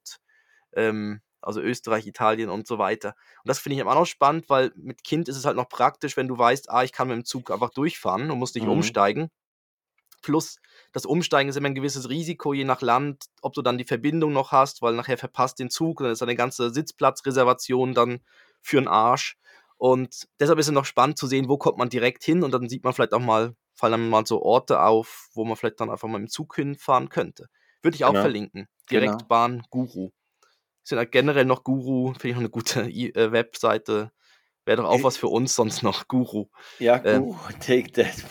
ähm, 0.73 1.21
also 1.41 1.61
Österreich, 1.61 2.07
Italien 2.07 2.49
und 2.49 2.67
so 2.67 2.77
weiter. 2.77 3.09
Und 3.43 3.49
das 3.49 3.59
finde 3.59 3.75
ich 3.75 3.79
eben 3.81 3.89
auch 3.89 3.95
noch 3.95 4.05
spannend, 4.05 4.49
weil 4.49 4.71
mit 4.75 5.03
Kind 5.03 5.29
ist 5.29 5.37
es 5.37 5.45
halt 5.45 5.55
noch 5.55 5.69
praktisch, 5.69 6.17
wenn 6.17 6.27
du 6.27 6.37
weißt, 6.37 6.69
ah, 6.69 6.83
ich 6.83 6.91
kann 6.91 7.07
mit 7.07 7.15
dem 7.17 7.25
Zug 7.25 7.51
einfach 7.51 7.69
durchfahren 7.71 8.31
und 8.31 8.39
muss 8.39 8.53
nicht 8.55 8.65
Mhm. 8.65 8.71
umsteigen. 8.71 9.29
Plus, 10.23 10.57
das 10.93 11.05
Umsteigen 11.05 11.49
ist 11.49 11.55
immer 11.55 11.67
ein 11.69 11.75
gewisses 11.75 12.09
Risiko, 12.09 12.53
je 12.53 12.65
nach 12.65 12.81
Land, 12.81 13.25
ob 13.41 13.53
du 13.53 13.61
dann 13.61 13.77
die 13.77 13.85
Verbindung 13.85 14.33
noch 14.33 14.51
hast, 14.51 14.81
weil 14.81 14.93
nachher 14.95 15.17
verpasst 15.17 15.59
den 15.59 15.69
Zug 15.69 15.99
dann 15.99 16.11
ist 16.11 16.21
eine 16.23 16.35
ganze 16.35 16.71
Sitzplatzreservation 16.71 17.93
dann 17.93 18.19
für 18.61 18.79
einen 18.79 18.87
Arsch. 18.87 19.37
Und 19.77 20.27
deshalb 20.39 20.57
ist 20.59 20.67
es 20.67 20.71
noch 20.73 20.85
spannend 20.85 21.17
zu 21.17 21.27
sehen, 21.27 21.47
wo 21.49 21.57
kommt 21.57 21.77
man 21.77 21.89
direkt 21.89 22.23
hin 22.23 22.43
und 22.43 22.51
dann 22.51 22.67
sieht 22.67 22.83
man 22.83 22.93
vielleicht 22.93 23.13
auch 23.13 23.19
mal, 23.19 23.55
fallen 23.75 23.91
dann 23.91 24.09
mal 24.09 24.25
so 24.25 24.41
Orte 24.41 24.81
auf, 24.81 25.29
wo 25.33 25.45
man 25.45 25.55
vielleicht 25.55 25.79
dann 25.79 25.91
einfach 25.91 26.07
mal 26.07 26.19
im 26.19 26.29
Zug 26.29 26.55
hinfahren 26.55 27.09
könnte. 27.09 27.47
Würde 27.83 27.95
ich 27.95 28.03
auch 28.05 28.09
Genau, 28.09 28.21
verlinken. 28.21 28.67
genau. 28.87 29.01
Direktbahn 29.05 29.61
Guru. 29.69 30.09
Sind 30.83 30.97
halt 30.97 31.11
generell 31.11 31.45
noch 31.45 31.63
Guru, 31.63 32.13
finde 32.13 32.29
ich 32.29 32.35
auch 32.35 32.39
eine 32.39 32.49
gute 32.49 32.89
I 32.89 33.13
äh, 33.13 33.31
Webseite. 33.31 34.11
Wäre 34.65 34.81
doch 34.81 34.89
auch 34.89 35.03
was 35.03 35.15
für 35.15 35.27
uns 35.27 35.55
sonst 35.55 35.81
noch, 35.81 36.07
Guru. 36.09 36.47
Ja, 36.79 36.99
Ähm, 37.05 37.23
Guru, 37.27 37.37
take 37.61 37.91
that. 37.93 38.29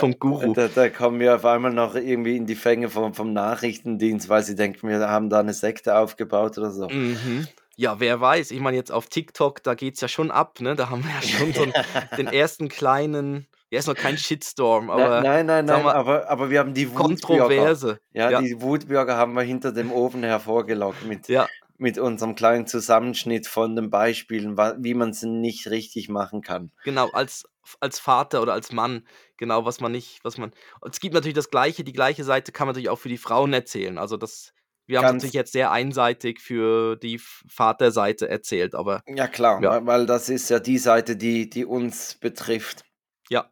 Punkt 0.00 0.20
Guru. 0.20 0.48
Ja, 0.48 0.52
da, 0.52 0.68
da 0.68 0.90
kommen 0.90 1.20
wir 1.20 1.36
auf 1.36 1.44
einmal 1.44 1.72
noch 1.72 1.94
irgendwie 1.94 2.36
in 2.36 2.44
die 2.46 2.56
Fänge 2.56 2.90
vom, 2.90 3.14
vom 3.14 3.32
Nachrichtendienst, 3.32 4.28
weil 4.28 4.42
sie 4.42 4.54
denken, 4.54 4.88
wir 4.88 4.98
haben 5.08 5.30
da 5.30 5.40
eine 5.40 5.54
Sekte 5.54 5.96
aufgebaut 5.96 6.58
oder 6.58 6.70
so. 6.72 6.88
Mhm. 6.88 7.46
Ja, 7.76 8.00
wer 8.00 8.20
weiß. 8.20 8.50
Ich 8.50 8.60
meine, 8.60 8.76
jetzt 8.76 8.90
auf 8.90 9.06
TikTok, 9.06 9.62
da 9.62 9.74
geht 9.74 9.94
es 9.94 10.00
ja 10.00 10.08
schon 10.08 10.30
ab, 10.30 10.60
ne? 10.60 10.74
Da 10.74 10.88
haben 10.88 11.04
wir 11.04 11.10
ja 11.10 11.22
schon 11.22 11.52
so 11.52 11.62
einen, 11.62 11.74
den 12.16 12.26
ersten 12.26 12.68
kleinen, 12.68 13.46
ja, 13.70 13.78
ist 13.78 13.86
noch 13.86 13.94
kein 13.94 14.16
Shitstorm, 14.16 14.86
Na, 14.86 14.92
aber 14.94 15.20
nein, 15.20 15.44
nein, 15.44 15.66
nein, 15.66 15.82
mal, 15.82 15.94
aber, 15.94 16.28
aber 16.30 16.48
wir 16.50 16.58
haben 16.58 16.72
die 16.72 16.88
Wutbürger. 16.88 17.18
Kontroverse. 17.20 18.00
Ja, 18.12 18.30
Ja, 18.30 18.40
die 18.40 18.60
Wutbürger 18.62 19.16
haben 19.16 19.34
wir 19.34 19.42
hinter 19.42 19.72
dem 19.72 19.92
Ofen 19.92 20.22
hervorgelockt 20.22 21.04
mit, 21.04 21.28
ja, 21.28 21.48
mit 21.76 21.98
unserem 21.98 22.34
kleinen 22.34 22.66
Zusammenschnitt 22.66 23.46
von 23.46 23.76
den 23.76 23.90
Beispielen, 23.90 24.56
wie 24.56 24.94
man 24.94 25.10
es 25.10 25.22
nicht 25.22 25.68
richtig 25.68 26.08
machen 26.08 26.40
kann. 26.40 26.72
genau, 26.84 27.10
als, 27.10 27.44
als 27.80 27.98
Vater 27.98 28.40
oder 28.40 28.54
als 28.54 28.72
Mann, 28.72 29.06
genau, 29.36 29.66
was 29.66 29.80
man 29.80 29.92
nicht, 29.92 30.20
was 30.22 30.38
man. 30.38 30.52
Es 30.88 31.00
gibt 31.00 31.14
natürlich 31.14 31.34
das 31.34 31.50
Gleiche, 31.50 31.84
die 31.84 31.92
gleiche 31.92 32.24
Seite 32.24 32.52
kann 32.52 32.66
man 32.66 32.72
natürlich 32.72 32.88
auch 32.88 32.98
für 32.98 33.10
die 33.10 33.18
Frauen 33.18 33.52
erzählen. 33.52 33.98
Also 33.98 34.16
das, 34.16 34.54
wir 34.86 35.00
haben 35.00 35.16
natürlich 35.16 35.34
jetzt 35.34 35.52
sehr 35.52 35.70
einseitig 35.70 36.40
für 36.40 36.96
die 36.96 37.18
Vaterseite 37.18 38.28
erzählt, 38.28 38.74
aber 38.74 39.02
ja 39.06 39.26
klar, 39.26 39.62
ja, 39.62 39.70
weil, 39.70 39.86
weil 39.86 40.06
das 40.06 40.28
ist 40.28 40.48
ja 40.48 40.58
die 40.58 40.78
Seite, 40.78 41.16
die, 41.16 41.50
die 41.50 41.64
uns 41.64 42.14
betrifft. 42.14 42.84
ja, 43.28 43.50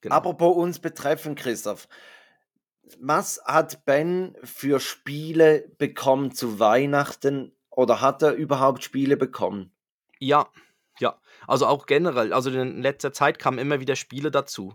genau. 0.00 0.16
Apropos 0.16 0.56
uns 0.56 0.78
betreffen, 0.78 1.34
Christoph, 1.34 1.88
was 3.00 3.40
hat 3.44 3.84
Ben 3.84 4.36
für 4.44 4.80
Spiele 4.80 5.68
bekommen 5.78 6.32
zu 6.32 6.60
Weihnachten 6.60 7.52
oder 7.70 8.00
hat 8.00 8.22
er 8.22 8.34
überhaupt 8.34 8.84
Spiele 8.84 9.16
bekommen? 9.16 9.72
Ja, 10.18 10.48
ja. 10.98 11.18
Also 11.46 11.66
auch 11.66 11.86
generell, 11.86 12.32
also 12.32 12.50
in 12.50 12.80
letzter 12.80 13.12
Zeit 13.12 13.38
kamen 13.38 13.58
immer 13.58 13.80
wieder 13.80 13.96
Spiele 13.96 14.30
dazu. 14.30 14.74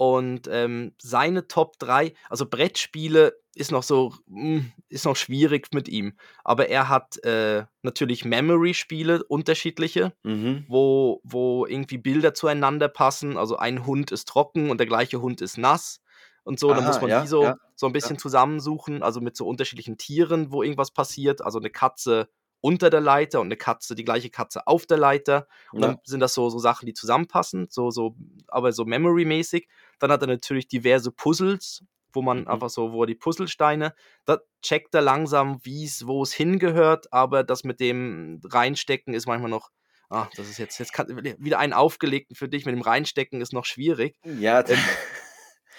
Und 0.00 0.48
ähm, 0.50 0.94
seine 0.96 1.46
Top 1.46 1.78
3, 1.78 2.14
also 2.30 2.46
Brettspiele 2.46 3.34
ist 3.54 3.70
noch 3.70 3.82
so, 3.82 4.14
mm, 4.28 4.60
ist 4.88 5.04
noch 5.04 5.14
schwierig 5.14 5.68
mit 5.74 5.90
ihm. 5.90 6.14
Aber 6.42 6.70
er 6.70 6.88
hat 6.88 7.22
äh, 7.22 7.64
natürlich 7.82 8.24
Memory-Spiele, 8.24 9.22
unterschiedliche, 9.24 10.14
Mhm. 10.22 10.64
wo, 10.68 11.20
wo 11.22 11.66
irgendwie 11.66 11.98
Bilder 11.98 12.32
zueinander 12.32 12.88
passen. 12.88 13.36
Also 13.36 13.58
ein 13.58 13.84
Hund 13.84 14.10
ist 14.10 14.26
trocken 14.26 14.70
und 14.70 14.78
der 14.78 14.86
gleiche 14.86 15.20
Hund 15.20 15.42
ist 15.42 15.58
nass. 15.58 16.00
Und 16.44 16.58
so, 16.58 16.72
dann 16.72 16.86
muss 16.86 16.98
man 17.02 17.10
ja, 17.10 17.20
die 17.20 17.28
so, 17.28 17.42
ja, 17.44 17.56
so 17.76 17.84
ein 17.84 17.90
ja. 17.90 17.92
bisschen 17.92 18.16
zusammensuchen, 18.18 19.02
also 19.02 19.20
mit 19.20 19.36
so 19.36 19.46
unterschiedlichen 19.46 19.98
Tieren, 19.98 20.50
wo 20.50 20.62
irgendwas 20.62 20.92
passiert. 20.92 21.42
Also 21.42 21.58
eine 21.58 21.68
Katze 21.68 22.30
unter 22.62 22.90
der 22.90 23.00
Leiter 23.00 23.40
und 23.40 23.48
eine 23.48 23.56
Katze, 23.56 23.94
die 23.94 24.04
gleiche 24.04 24.30
Katze 24.30 24.66
auf 24.66 24.86
der 24.86 24.98
Leiter. 24.98 25.46
Und 25.72 25.82
Ja. 25.82 25.88
dann 25.88 25.98
sind 26.04 26.20
das 26.20 26.34
so, 26.34 26.48
so 26.50 26.58
Sachen, 26.58 26.86
die 26.86 26.94
zusammenpassen, 26.94 27.68
so, 27.70 27.90
so, 27.90 28.16
aber 28.48 28.72
so 28.72 28.84
Memory-mäßig. 28.84 29.68
Dann 30.00 30.10
hat 30.10 30.22
er 30.22 30.26
natürlich 30.26 30.66
diverse 30.68 31.12
Puzzles, 31.12 31.84
wo 32.12 32.22
man 32.22 32.40
Mhm. 32.40 32.48
einfach 32.48 32.70
so, 32.70 32.92
wo 32.92 33.04
er 33.04 33.06
die 33.06 33.14
Puzzlesteine, 33.14 33.94
da 34.24 34.40
checkt 34.62 34.94
er 34.94 35.02
langsam, 35.02 35.60
wie 35.62 35.84
es, 35.84 36.06
wo 36.06 36.22
es 36.22 36.32
hingehört, 36.32 37.12
aber 37.12 37.44
das 37.44 37.62
mit 37.62 37.78
dem 37.78 38.40
Reinstecken 38.44 39.14
ist 39.14 39.26
manchmal 39.28 39.50
noch, 39.50 39.70
ah, 40.08 40.28
das 40.36 40.48
ist 40.48 40.58
jetzt, 40.58 40.78
jetzt 40.78 40.92
kann, 40.92 41.06
wieder 41.38 41.58
einen 41.60 41.72
aufgelegten 41.72 42.34
für 42.34 42.48
dich 42.48 42.66
mit 42.66 42.74
dem 42.74 42.82
Reinstecken 42.82 43.40
ist 43.40 43.52
noch 43.52 43.64
schwierig. 43.64 44.16
Ja, 44.24 44.68
Ähm, 44.68 44.78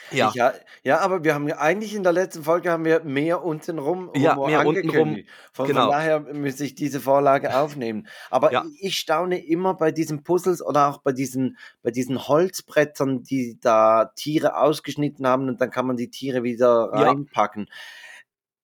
Ja. 0.10 0.30
Ich, 0.30 0.36
ja, 0.36 0.54
ja, 0.84 1.00
aber 1.00 1.24
wir 1.24 1.36
haben 1.36 1.48
ja 1.48 1.58
eigentlich 1.60 1.94
in 1.96 2.04
der 2.04 2.12
letzten 2.14 2.44
Folge 2.44 2.72
haben 2.72 2.84
wir 2.86 3.04
mehr 3.04 3.44
untenrum 3.44 4.12
Ja, 4.16 4.34
rum 4.34 4.48
mehr 4.50 4.66
untenrum. 4.66 5.20
Von, 5.54 5.68
genau. 5.68 5.82
von 5.84 5.92
daher 5.92 6.20
müsste 6.20 6.66
ich 6.66 6.76
diese 6.76 7.00
Vorlage 7.00 7.56
aufnehmen. 7.58 8.08
Aber 8.30 8.52
Ja. 8.52 8.66
ich 8.80 8.98
staune 8.98 9.46
immer 9.46 9.74
bei 9.76 9.92
diesen 9.92 10.24
Puzzles 10.24 10.62
oder 10.62 10.90
auch 10.90 10.98
bei 11.00 11.12
diesen, 11.12 11.58
bei 11.84 11.92
diesen 11.92 12.28
Holzbrettern, 12.28 13.24
die 13.24 13.58
da 13.62 14.12
Tiere 14.16 14.58
ausgeschnitten 14.58 15.28
haben 15.28 15.48
und 15.48 15.62
dann 15.62 15.70
kann 15.72 15.86
man 15.88 15.98
die 15.98 16.10
Tiere 16.10 16.44
wieder 16.44 16.92
Ja. 16.94 17.04
reinpacken. 17.04 17.68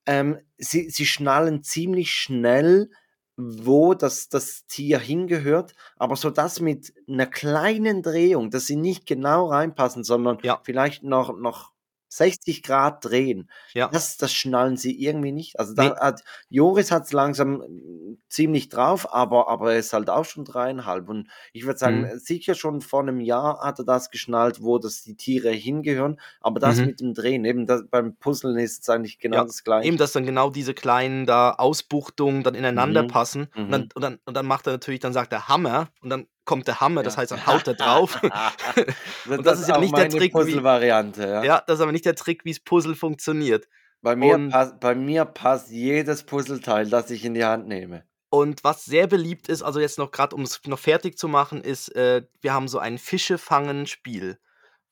Ähm, 0.06 0.40
sie, 0.58 0.90
sie 0.90 1.06
schnallen 1.06 1.64
ziemlich 1.64 2.12
schnell, 2.12 2.90
wo 3.38 3.94
das, 3.94 4.30
das 4.30 4.66
Tier 4.68 5.00
hingehört, 5.00 5.74
aber 5.98 6.16
so 6.16 6.30
das 6.32 6.60
mit 6.60 6.94
einer 7.08 7.28
kleinen 7.28 8.02
Drehung, 8.04 8.50
dass 8.52 8.66
sie 8.66 8.76
nicht 8.76 9.06
genau 9.06 9.48
reinpassen, 9.48 10.04
sondern 10.04 10.40
Ja. 10.44 10.60
vielleicht 10.64 11.04
noch, 11.04 11.38
noch 11.38 11.72
60 12.10 12.64
Grad 12.64 13.04
drehen. 13.06 13.50
Ja. 13.74 13.90
Das, 13.92 14.18
das 14.18 14.34
schnallen 14.34 14.78
sie 14.78 15.02
irgendwie 15.04 15.32
nicht. 15.32 15.60
Also 15.60 15.74
da 15.74 15.84
Nee. 15.84 15.90
hat 16.00 16.24
Joris 16.50 16.92
hat 16.92 17.06
es 17.06 17.14
langsam 17.14 17.58
mm, 17.60 18.18
ziemlich 18.30 18.70
drauf, 18.70 19.14
aber, 19.14 19.50
aber 19.50 19.74
er 19.74 19.80
ist 19.80 19.94
halt 19.94 20.10
auch 20.10 20.26
schon 20.26 20.46
dreieinhalb. 20.46 21.10
Und 21.10 21.30
ich 21.54 21.66
würde 21.66 21.78
sagen, 21.80 22.02
Mhm. 22.02 22.20
sicher 22.20 22.56
schon 22.56 22.82
vor 22.82 23.02
einem 23.02 23.20
Jahr 23.20 23.60
hat 23.62 23.80
er 23.80 23.86
das 23.86 24.10
geschnallt, 24.12 24.62
wo 24.64 24.78
das 24.80 25.04
die 25.04 25.16
Tiere 25.16 25.52
hingehören. 25.52 26.20
Aber 26.42 26.60
das 26.60 26.80
Mhm. 26.80 26.86
mit 26.86 27.00
dem 27.02 27.14
Drehen, 27.14 27.46
eben 27.46 27.66
das, 27.68 27.86
beim 27.90 28.16
Puzzeln 28.18 28.58
ist 28.58 28.82
es 28.84 28.90
eigentlich 28.90 29.20
genau 29.20 29.38
Ja, 29.38 29.44
das 29.46 29.64
gleiche. 29.64 29.88
Eben, 29.88 29.98
dass 29.98 30.12
dann 30.14 30.26
genau 30.26 30.50
diese 30.50 30.74
kleinen 30.74 31.26
da 31.26 31.52
Ausbuchtungen 31.52 32.44
dann 32.44 32.56
ineinander 32.56 33.04
Mhm. 33.04 33.08
passen. 33.08 33.48
Und, 33.56 33.72
dann, 33.72 33.82
Mhm. 33.82 33.90
und, 33.96 34.02
dann, 34.02 34.20
und 34.26 34.34
dann 34.38 34.46
macht 34.46 34.68
er 34.68 34.74
natürlich, 34.74 35.00
dann 35.02 35.14
sagt 35.14 35.32
er 35.34 35.48
Hammer 35.48 35.90
und 36.02 36.10
dann 36.10 36.28
kommt 36.48 36.68
der 36.68 36.80
Hammer, 36.82 37.04
das 37.04 37.18
heißt, 37.18 37.32
dann 37.32 37.46
haut 37.46 37.68
er 37.68 37.76
drauf. 37.76 38.20
das, 38.24 38.88
Und 39.38 39.46
das 39.46 39.60
ist 39.60 39.70
ja 39.70 39.78
nicht 39.78 39.96
der 39.96 40.10
Trick, 40.10 40.22
wie- 40.24 40.30
Puzzle-Variante. 40.40 41.22
Ja. 41.22 41.44
ja, 41.44 41.64
das 41.68 41.76
ist 41.76 41.82
aber 41.84 41.92
nicht 41.92 42.06
der 42.06 42.16
Trick, 42.16 42.44
wie 42.46 42.50
es 42.52 42.60
Puzzle 42.60 42.96
funktioniert. 42.96 43.68
Bei, 44.02 44.16
mir 44.16 44.34
Und- 44.36 44.50
pass, 44.50 44.74
bei 44.80 44.96
mir 44.96 45.26
passt 45.26 45.70
jedes 45.70 46.24
Puzzleteil, 46.24 46.90
das 46.90 47.12
ich 47.12 47.24
in 47.24 47.36
die 47.36 47.46
Hand 47.46 47.68
nehme. 47.68 48.04
Und 48.30 48.64
was 48.64 48.84
sehr 48.84 49.08
beliebt 49.08 49.48
ist, 49.48 49.62
also 49.64 49.80
jetzt 49.80 49.98
noch 49.98 50.12
gerade, 50.12 50.36
um 50.36 50.42
es 50.42 50.60
noch 50.66 50.80
fertig 50.80 51.18
zu 51.18 51.28
machen, 51.28 51.62
ist, 51.62 51.96
äh, 51.96 52.24
wir 52.42 52.54
haben 52.54 52.68
so 52.68 52.78
ein 52.80 52.98
Fische-Fangen-Spiel, 52.98 54.38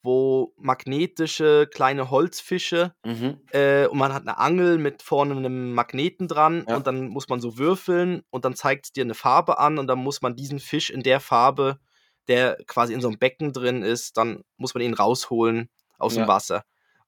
wo 0.06 0.54
magnetische 0.58 1.68
kleine 1.72 2.10
Holzfische 2.12 2.96
Mhm. 3.06 3.40
äh, 3.52 3.88
und 3.88 3.98
man 4.00 4.14
hat 4.14 4.24
eine 4.24 4.38
Angel 4.40 4.78
mit 4.78 5.02
vorne 5.04 5.36
einem 5.36 5.74
Magneten 5.74 6.28
dran 6.28 6.68
Ja. 6.68 6.74
und 6.74 6.88
dann 6.88 7.08
muss 7.10 7.30
man 7.30 7.40
so 7.42 7.58
würfeln 7.58 8.24
und 8.32 8.46
dann 8.46 8.56
zeigt 8.56 8.86
es 8.88 8.92
dir 8.94 9.04
eine 9.04 9.14
Farbe 9.16 9.60
an 9.60 9.78
und 9.80 9.88
dann 9.88 10.00
muss 10.00 10.22
man 10.22 10.36
diesen 10.36 10.60
Fisch 10.60 10.90
in 10.90 11.04
der 11.04 11.20
Farbe, 11.20 11.80
der 12.28 12.58
quasi 12.68 12.94
in 12.94 13.02
so 13.02 13.08
einem 13.10 13.20
Becken 13.20 13.54
drin 13.54 13.84
ist, 13.84 14.18
dann 14.18 14.44
muss 14.58 14.74
man 14.74 14.84
ihn 14.84 14.94
rausholen 14.96 15.70
aus 16.00 16.16
Ja. 16.16 16.16
dem 16.16 16.28
Wasser. 16.28 16.64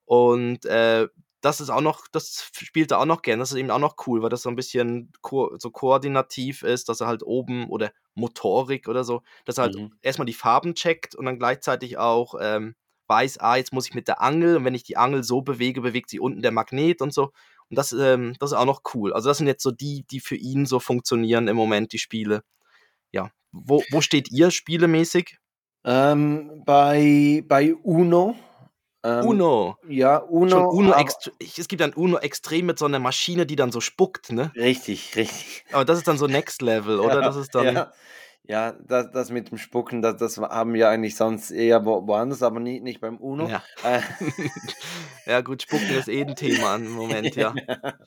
Und 0.05 0.65
äh, 0.65 1.07
das 1.41 1.61
ist 1.61 1.69
auch 1.69 1.81
noch, 1.81 2.07
das 2.11 2.49
spielt 2.53 2.91
er 2.91 2.99
auch 2.99 3.05
noch 3.05 3.21
gern. 3.21 3.39
Das 3.39 3.51
ist 3.51 3.57
eben 3.57 3.71
auch 3.71 3.79
noch 3.79 3.95
cool, 4.07 4.21
weil 4.21 4.29
das 4.29 4.41
so 4.41 4.49
ein 4.49 4.55
bisschen 4.55 5.11
ko 5.21 5.55
so 5.59 5.69
koordinativ 5.71 6.63
ist, 6.63 6.89
dass 6.89 7.01
er 7.01 7.07
halt 7.07 7.23
oben 7.23 7.69
oder 7.69 7.91
Motorik 8.15 8.87
oder 8.87 9.03
so, 9.03 9.21
dass 9.45 9.57
er 9.57 9.63
halt 9.63 9.75
Mhm. 9.75 9.97
erstmal 10.01 10.25
die 10.25 10.33
Farben 10.33 10.75
checkt 10.75 11.15
und 11.15 11.25
dann 11.25 11.37
gleichzeitig 11.39 11.97
auch 11.97 12.35
ähm, 12.39 12.75
weiß, 13.07 13.39
ah, 13.39 13.55
jetzt 13.55 13.73
muss 13.73 13.87
ich 13.87 13.93
mit 13.93 14.07
der 14.07 14.21
Angel 14.21 14.57
und 14.57 14.65
wenn 14.65 14.75
ich 14.75 14.83
die 14.83 14.97
Angel 14.97 15.23
so 15.23 15.41
bewege, 15.41 15.81
bewegt 15.81 16.09
sie 16.09 16.19
unten 16.19 16.41
der 16.41 16.51
Magnet 16.51 17.01
und 17.01 17.13
so. 17.13 17.31
Und 17.69 17.77
das, 17.77 17.91
ähm, 17.91 18.35
das 18.39 18.51
ist 18.51 18.57
auch 18.57 18.65
noch 18.65 18.81
cool. 18.93 19.13
Also 19.13 19.29
das 19.29 19.37
sind 19.37 19.47
jetzt 19.47 19.63
so 19.63 19.71
die, 19.71 20.05
die 20.09 20.19
für 20.19 20.35
ihn 20.35 20.65
so 20.65 20.79
funktionieren 20.79 21.47
im 21.47 21.55
Moment, 21.57 21.91
die 21.93 21.99
Spiele. 21.99 22.43
Ja. 23.11 23.31
Wo, 23.51 23.83
wo 23.91 24.01
steht 24.01 24.31
ihr 24.31 24.51
spielemäßig? 24.51 25.37
Ähm, 25.83 26.63
bei, 26.65 27.43
bei 27.47 27.73
Uno. 27.75 28.35
Ähm, 29.03 29.25
Uno. 29.25 29.77
Ja, 29.87 30.17
Uno. 30.17 30.49
Schon 30.49 30.65
Uno 30.65 30.93
aber- 30.93 31.09
es 31.39 31.67
gibt 31.67 31.81
ein 31.81 31.93
Uno 31.93 32.17
extrem 32.17 32.65
mit 32.65 32.79
so 32.79 32.85
einer 32.85 32.99
Maschine, 32.99 33.45
die 33.45 33.55
dann 33.55 33.71
so 33.71 33.79
spuckt, 33.79 34.31
ne? 34.31 34.51
Richtig, 34.55 35.15
richtig. 35.15 35.63
Aber 35.71 35.85
das 35.85 35.99
ist 35.99 36.07
dann 36.07 36.17
so 36.17 36.27
Next 36.27 36.61
Level, 36.61 36.99
oder? 36.99 37.15
Ja, 37.15 37.21
das 37.21 37.35
ist 37.35 37.53
dann. 37.55 37.75
Ja, 37.75 37.91
ja 38.47 38.73
das, 38.87 39.11
das 39.11 39.29
mit 39.29 39.51
dem 39.51 39.57
Spucken, 39.57 40.01
das, 40.01 40.17
das 40.17 40.37
haben 40.37 40.73
wir 40.73 40.89
eigentlich 40.89 41.15
sonst 41.15 41.51
eher 41.51 41.85
wo, 41.85 42.07
woanders, 42.07 42.43
aber 42.43 42.59
nie, 42.59 42.79
nicht 42.79 43.01
beim 43.01 43.17
Uno. 43.17 43.47
Ja. 43.47 43.63
Äh, 43.83 44.01
ja, 45.25 45.41
gut, 45.41 45.61
Spucken 45.63 45.89
ist 45.89 46.07
eh 46.07 46.23
ein 46.23 46.35
Thema 46.35 46.75
im 46.75 46.91
Moment, 46.91 47.35
ja. 47.35 47.53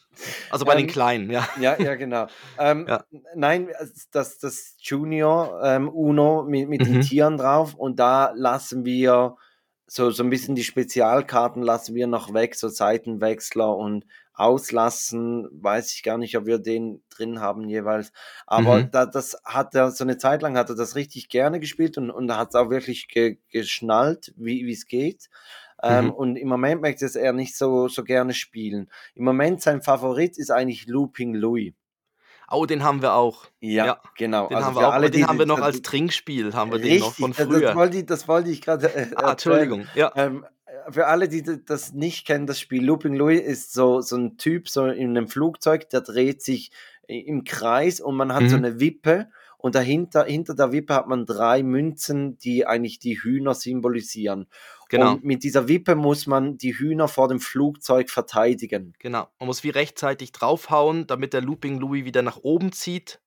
Also 0.51 0.65
bei 0.65 0.75
den 0.75 0.87
Ähm, 0.87 0.91
Kleinen, 0.91 1.31
ja. 1.31 1.49
Ja, 1.61 1.81
ja, 1.81 1.95
genau. 1.95 2.27
Ähm, 2.59 2.87
Ja. 2.89 3.05
Nein, 3.35 3.69
das, 4.13 4.39
das 4.39 4.77
Junior 4.81 5.61
ähm, 5.65 5.89
Uno 5.89 6.43
mit, 6.43 6.69
mit 6.69 6.85
den 6.85 6.97
Mhm. 6.97 7.01
Tieren 7.03 7.37
drauf 7.39 7.75
und 7.75 7.99
da 7.99 8.33
lassen 8.35 8.85
wir 8.85 9.37
so, 9.87 10.11
so 10.11 10.23
ein 10.23 10.31
bisschen 10.31 10.55
die 10.55 10.65
Spezialkarten 10.65 11.63
lassen 11.63 11.95
wir 11.95 12.07
noch 12.07 12.33
weg, 12.33 12.55
so 12.55 12.69
Seitenwechsler 12.69 13.77
und 13.77 14.05
auslassen, 14.41 15.49
weiß 15.53 15.93
ich 15.95 16.03
gar 16.03 16.19
nicht, 16.19 16.37
ob 16.37 16.47
wir 16.47 16.59
den 16.59 17.03
drin 17.11 17.41
haben 17.41 17.69
jeweils. 17.69 18.13
Aber 18.47 18.79
Mhm. 18.79 18.91
da, 18.91 19.07
das 19.07 19.37
hat 19.45 19.75
er, 19.75 19.91
so 19.91 20.05
eine 20.05 20.19
Zeit 20.19 20.43
lang 20.43 20.57
hat 20.57 20.69
er 20.71 20.77
das 20.77 20.97
richtig 20.97 21.29
gerne 21.29 21.61
gespielt 21.61 21.99
und, 21.99 22.11
und 22.11 22.35
hat 22.37 22.49
es 22.51 22.55
auch 22.55 22.71
wirklich 22.71 23.09
ge, 23.09 23.39
geschnallt, 23.51 24.33
wie 24.37 24.71
es 24.71 24.87
geht. 24.87 25.29
Ähm, 25.83 26.07
Mhm. 26.07 26.11
Und 26.13 26.37
im 26.37 26.49
Moment 26.49 26.83
möchte 26.83 27.07
es 27.07 27.17
er 27.17 27.33
nicht 27.33 27.57
so, 27.57 27.89
so 27.89 28.05
gerne 28.05 28.35
spielen. 28.35 28.91
Im 29.15 29.25
Moment 29.25 29.63
sein 29.63 29.83
Favorit 29.83 30.37
ist 30.39 30.51
eigentlich 30.51 30.87
Looping 30.87 31.35
Louis. 31.35 31.73
Oh, 32.53 32.67
den 32.67 32.83
haben 32.83 33.01
wir 33.01 33.15
auch. 33.15 33.47
Ja, 33.61 33.87
Ja, 33.87 34.01
genau. 34.17 34.49
Den 34.49 34.57
Also 34.57 34.67
haben 34.67 34.75
wir 34.77 34.89
auch. 34.89 34.93
alle, 34.93 35.11
den 35.11 35.21
die- 35.21 35.27
haben 35.27 35.39
wir 35.39 35.47
noch 35.47 35.61
als 35.61 35.83
Trinkspiel, 35.83 36.53
haben 36.53 36.73
wir 36.73 36.79
den 36.79 36.89
Richtig, 36.89 37.01
noch 37.03 37.15
von 37.15 37.31
das, 37.31 37.39
das 37.39 37.47
früher. 37.47 37.75
wollte 37.77 37.97
ich, 37.99 38.07
das 38.07 38.27
wollte 38.29 38.51
ich 38.51 38.61
gerade 38.61 38.93
äh, 38.95 39.07
Ah. 39.15 39.31
Entschuldigung. 39.31 39.87
Ja. 39.95 40.13
Ähm, 40.17 40.45
für 40.89 41.07
alle, 41.07 41.29
die 41.29 41.43
das 41.65 41.93
nicht 41.93 42.27
kennen, 42.27 42.47
das 42.47 42.61
Spiel 42.61 42.85
Looping 42.85 43.15
Louis 43.15 43.41
ist 43.41 43.73
so, 43.73 44.01
so 44.01 44.17
ein 44.17 44.37
Typ 44.39 44.69
so 44.69 44.87
in 44.87 45.11
einem 45.11 45.29
Flugzeug, 45.29 45.89
der 45.91 46.01
dreht 46.01 46.43
sich 46.43 46.71
im 47.07 47.45
Kreis 47.45 48.01
und 48.01 48.17
man 48.17 48.33
hat 48.33 48.49
so 48.49 48.57
Mhm. 48.57 48.65
eine 48.65 48.81
Wippe 48.81 49.29
und 49.59 49.75
dahinter, 49.75 50.25
hinter 50.25 50.55
der 50.55 50.73
Wippe 50.73 50.95
hat 50.95 51.07
man 51.09 51.27
drei 51.27 51.63
Münzen, 51.63 52.39
die 52.39 52.67
eigentlich 52.67 52.99
die 52.99 53.21
Hühner 53.23 53.55
symbolisieren. 53.55 54.47
Genau. 54.89 55.13
Und 55.13 55.25
mit 55.25 55.43
dieser 55.45 55.69
Wippe 55.69 55.95
muss 55.97 56.27
man 56.27 56.57
die 56.57 56.73
Hühner 56.77 57.09
vor 57.09 57.29
dem 57.29 57.41
Flugzeug 57.41 58.11
verteidigen. 58.11 58.95
Genau. 58.99 59.29
Man 59.39 59.47
muss 59.47 59.63
wie 59.63 59.71
rechtzeitig 59.71 60.33
draufhauen, 60.33 61.07
damit 61.07 61.33
der 61.33 61.43
Looping 61.43 61.79
Louis 61.79 62.05
wieder 62.05 62.23
nach 62.23 62.39
oben 62.39 62.73
zieht. 62.73 63.21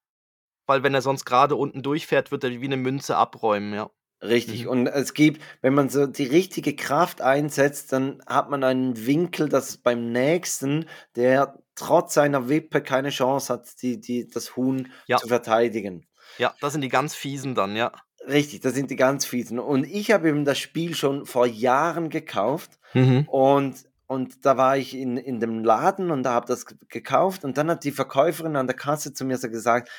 Weil 0.66 0.82
wenn 0.82 0.94
er 0.94 1.02
sonst 1.02 1.26
gerade 1.26 1.56
unten 1.56 1.84
durchfährt, 1.84 2.32
wird 2.32 2.44
er 2.46 2.52
wie 2.52 2.66
eine 2.66 2.78
Münze 2.78 3.18
abräumen, 3.18 3.74
ja. 3.74 3.90
Richtig. 4.24 4.64
Mhm. 4.64 4.70
Und 4.70 4.88
es 4.88 5.14
gibt, 5.14 5.42
wenn 5.62 5.74
man 5.74 5.90
so 5.90 6.08
die 6.08 6.24
richtige 6.26 6.76
Kraft 6.76 7.22
einsetzt, 7.22 7.92
dann 7.92 8.24
hat 8.26 8.50
man 8.50 8.64
einen 8.64 9.06
Winkel, 9.06 9.50
dass 9.50 9.78
beim 9.78 10.12
nächsten, 10.12 10.86
der 11.16 11.60
trotz 11.76 12.14
seiner 12.14 12.48
Wippe 12.50 12.82
keine 12.82 13.10
Chance 13.10 13.52
hat, 13.52 13.82
die, 13.82 14.00
die, 14.00 14.28
das 14.28 14.56
Huhn 14.56 14.88
Ja. 15.08 15.18
zu 15.18 15.28
verteidigen. 15.28 16.06
Ja, 16.38 16.54
das 16.62 16.72
sind 16.74 16.82
die 16.82 16.90
ganz 16.90 17.16
fiesen 17.16 17.54
dann, 17.56 17.76
ja. 17.76 17.92
Richtig, 18.28 18.62
das 18.62 18.74
sind 18.74 18.90
die 18.90 18.96
ganz 18.96 19.26
fiesen. 19.26 19.60
Und 19.60 19.84
ich 19.84 20.12
habe 20.12 20.30
eben 20.30 20.46
das 20.46 20.58
Spiel 20.58 20.96
schon 20.96 21.26
vor 21.26 21.46
Jahren 21.46 22.10
gekauft 22.10 22.80
Mhm. 22.94 23.28
und, 23.28 23.76
und 24.08 24.46
da 24.46 24.56
war 24.56 24.78
ich 24.78 24.96
in, 24.96 25.18
in 25.18 25.40
dem 25.40 25.64
Laden 25.64 26.12
und 26.12 26.24
da 26.24 26.32
habe 26.34 26.46
das 26.46 26.66
gekauft 26.88 27.44
und 27.44 27.58
dann 27.58 27.70
hat 27.72 27.84
die 27.84 27.92
Verkäuferin 27.92 28.56
an 28.56 28.68
der 28.68 28.76
Kasse 28.76 29.14
zu 29.14 29.26
mir 29.26 29.38
so 29.38 29.50
gesagt, 29.50 29.90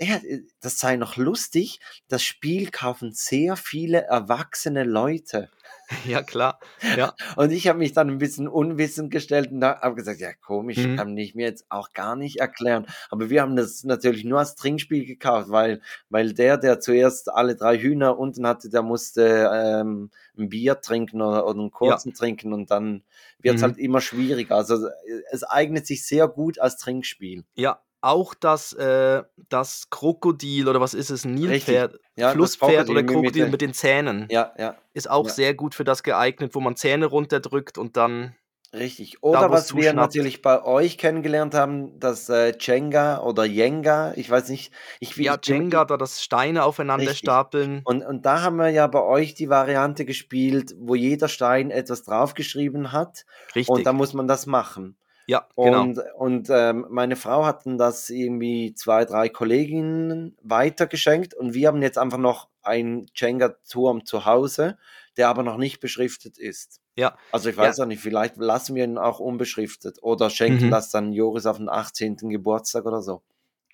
ja, 0.00 0.18
das 0.60 0.78
sei 0.78 0.96
noch 0.96 1.16
lustig, 1.16 1.78
das 2.08 2.22
Spiel 2.22 2.70
kaufen 2.70 3.12
sehr 3.12 3.56
viele 3.56 4.02
erwachsene 4.04 4.84
Leute. 4.84 5.50
Ja, 6.06 6.22
klar. 6.22 6.60
Ja. 6.96 7.14
Und 7.34 7.50
ich 7.50 7.66
habe 7.66 7.78
mich 7.80 7.92
dann 7.92 8.08
ein 8.10 8.18
bisschen 8.18 8.46
unwissend 8.46 9.10
gestellt 9.10 9.50
und 9.50 9.64
habe 9.64 9.96
gesagt, 9.96 10.20
ja 10.20 10.32
komisch, 10.34 10.78
Mhm. 10.78 10.96
kann 10.96 11.16
ich 11.16 11.34
mir 11.34 11.46
jetzt 11.46 11.64
auch 11.68 11.92
gar 11.92 12.14
nicht 12.14 12.38
erklären. 12.38 12.86
Aber 13.10 13.28
wir 13.28 13.42
haben 13.42 13.56
das 13.56 13.82
natürlich 13.82 14.24
nur 14.24 14.38
als 14.38 14.54
Trinkspiel 14.54 15.04
gekauft, 15.04 15.48
weil, 15.50 15.80
weil 16.08 16.32
der, 16.32 16.58
der 16.58 16.78
zuerst 16.78 17.28
alle 17.28 17.56
drei 17.56 17.76
Hühner 17.78 18.18
unten 18.20 18.46
hatte, 18.46 18.70
der 18.70 18.82
musste 18.82 19.50
ähm, 19.52 20.10
ein 20.38 20.48
Bier 20.48 20.80
trinken 20.80 21.20
oder, 21.22 21.44
oder 21.46 21.58
einen 21.58 21.72
kurzen 21.72 22.14
trinken 22.14 22.52
und 22.52 22.70
dann 22.70 23.02
wird 23.40 23.56
es 23.56 23.62
Mhm. 23.62 23.66
halt 23.66 23.78
immer 23.78 24.00
schwieriger. 24.00 24.54
Also 24.56 24.86
äh, 24.86 24.90
es 25.32 25.42
eignet 25.42 25.88
sich 25.88 26.06
sehr 26.06 26.28
gut 26.28 26.60
als 26.60 26.76
Trinkspiel. 26.76 27.44
Ja, 27.56 27.80
auch 28.02 28.34
das, 28.34 28.72
äh, 28.72 29.22
das 29.48 29.88
Krokodil 29.90 30.68
oder 30.68 30.80
was 30.80 30.94
ist 30.94 31.10
es. 31.10 31.24
Nilpferd, 31.24 31.98
Ja, 32.16 32.30
Flusspferd 32.30 32.88
oder 32.88 33.02
Krokodil 33.02 33.48
mit 33.48 33.60
den 33.60 33.74
Zähnen, 33.74 34.26
Ja, 34.30 34.52
ja, 34.58 34.76
ist 34.94 35.10
auch 35.10 35.26
ja. 35.26 35.32
sehr 35.32 35.54
gut 35.54 35.74
für 35.74 35.84
das 35.84 36.02
geeignet, 36.02 36.54
wo 36.54 36.60
man 36.60 36.76
Zähne 36.76 37.06
runterdrückt 37.06 37.76
und 37.78 37.96
dann, 37.96 38.34
richtig. 38.72 39.22
Oder 39.22 39.50
wo's 39.50 39.52
was 39.52 39.74
wir 39.74 39.82
zuschnappt. 39.88 39.96
natürlich 39.96 40.42
bei 40.42 40.62
euch 40.64 40.96
kennengelernt 40.96 41.54
haben, 41.54 41.98
das 42.00 42.28
äh, 42.28 42.54
Jenga 42.58 43.20
oder 43.22 43.44
Jenga, 43.44 44.12
ich 44.16 44.30
weiß 44.30 44.48
nicht. 44.48 44.72
Ich, 45.00 45.14
ja, 45.16 45.36
ich, 45.40 45.48
Jenga, 45.48 45.84
da 45.84 45.96
das 45.96 46.22
Steine 46.22 46.64
aufeinander 46.64 47.04
Richtig. 47.04 47.18
stapeln. 47.18 47.82
Und, 47.84 48.02
und 48.02 48.24
da 48.24 48.42
haben 48.42 48.56
wir 48.56 48.70
ja 48.70 48.86
bei 48.86 49.02
euch 49.02 49.34
die 49.34 49.50
Variante 49.50 50.04
gespielt, 50.04 50.74
wo 50.78 50.94
jeder 50.94 51.28
Stein 51.28 51.70
etwas 51.70 52.04
draufgeschrieben 52.04 52.92
hat 52.92 53.24
Richtig. 53.54 53.68
und 53.68 53.84
da 53.86 53.92
muss 53.92 54.14
man 54.14 54.26
das 54.28 54.46
machen. 54.46 54.96
Ja, 55.30 55.46
genau. 55.56 55.82
Und, 55.82 56.00
und 56.16 56.48
ähm, 56.50 56.86
meine 56.90 57.14
Frau 57.14 57.44
hatten 57.44 57.78
das 57.78 58.10
irgendwie 58.10 58.74
zwei, 58.74 59.04
drei 59.04 59.28
Kolleginnen 59.28 60.36
weitergeschenkt 60.42 61.34
und 61.34 61.54
wir 61.54 61.68
haben 61.68 61.82
jetzt 61.82 61.98
einfach 61.98 62.18
noch 62.18 62.48
einen 62.62 63.06
Jenga-Turm 63.14 64.04
zu 64.04 64.24
Hause, 64.24 64.76
der 65.16 65.28
aber 65.28 65.44
noch 65.44 65.56
nicht 65.56 65.78
beschriftet 65.78 66.36
ist. 66.36 66.80
Ja. 66.96 67.16
Also 67.30 67.48
ich 67.48 67.56
weiß 67.56 67.78
auch 67.78 67.86
nicht, 67.86 68.02
vielleicht 68.02 68.38
lassen 68.38 68.74
wir 68.74 68.82
ihn 68.82 68.98
auch 68.98 69.20
unbeschriftet 69.20 69.98
oder 70.02 70.30
schenken 70.30 70.66
Mhm. 70.66 70.70
das 70.72 70.90
dann 70.90 71.12
Joris 71.12 71.46
auf 71.46 71.58
den 71.58 71.68
18. 71.68 72.16
Geburtstag 72.28 72.84
oder 72.84 73.00
so. 73.00 73.22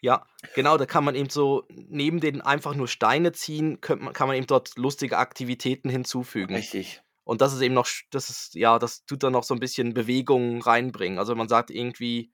Ja, 0.03 0.27
genau, 0.55 0.77
da 0.77 0.85
kann 0.85 1.05
man 1.05 1.15
eben 1.15 1.31
so 1.31 1.65
neben 1.71 2.21
den 2.21 2.43
einfach 2.43 2.75
nur 2.75 2.87
Steine 2.87 3.33
ziehen, 3.33 3.79
man, 3.99 4.13
kann 4.13 4.29
man 4.29 4.37
eben 4.37 4.47
dort 4.47 4.77
lustige 4.77 5.17
Aktivitäten 5.17 5.89
hinzufügen. 5.89 6.55
Richtig. 6.55 7.03
Und 7.27 7.41
das 7.41 7.53
ist 7.53 7.61
eben 7.61 7.75
noch, 7.75 7.89
das 8.11 8.31
ist, 8.31 8.55
ja, 8.55 8.79
das 8.79 9.05
tut 9.05 9.25
dann 9.25 9.33
noch 9.33 9.43
so 9.43 9.53
ein 9.53 9.59
bisschen 9.59 9.95
Bewegung 9.95 10.63
reinbringen. 10.63 11.19
Also 11.19 11.35
man 11.35 11.49
sagt 11.49 11.73
irgendwie, 11.73 12.33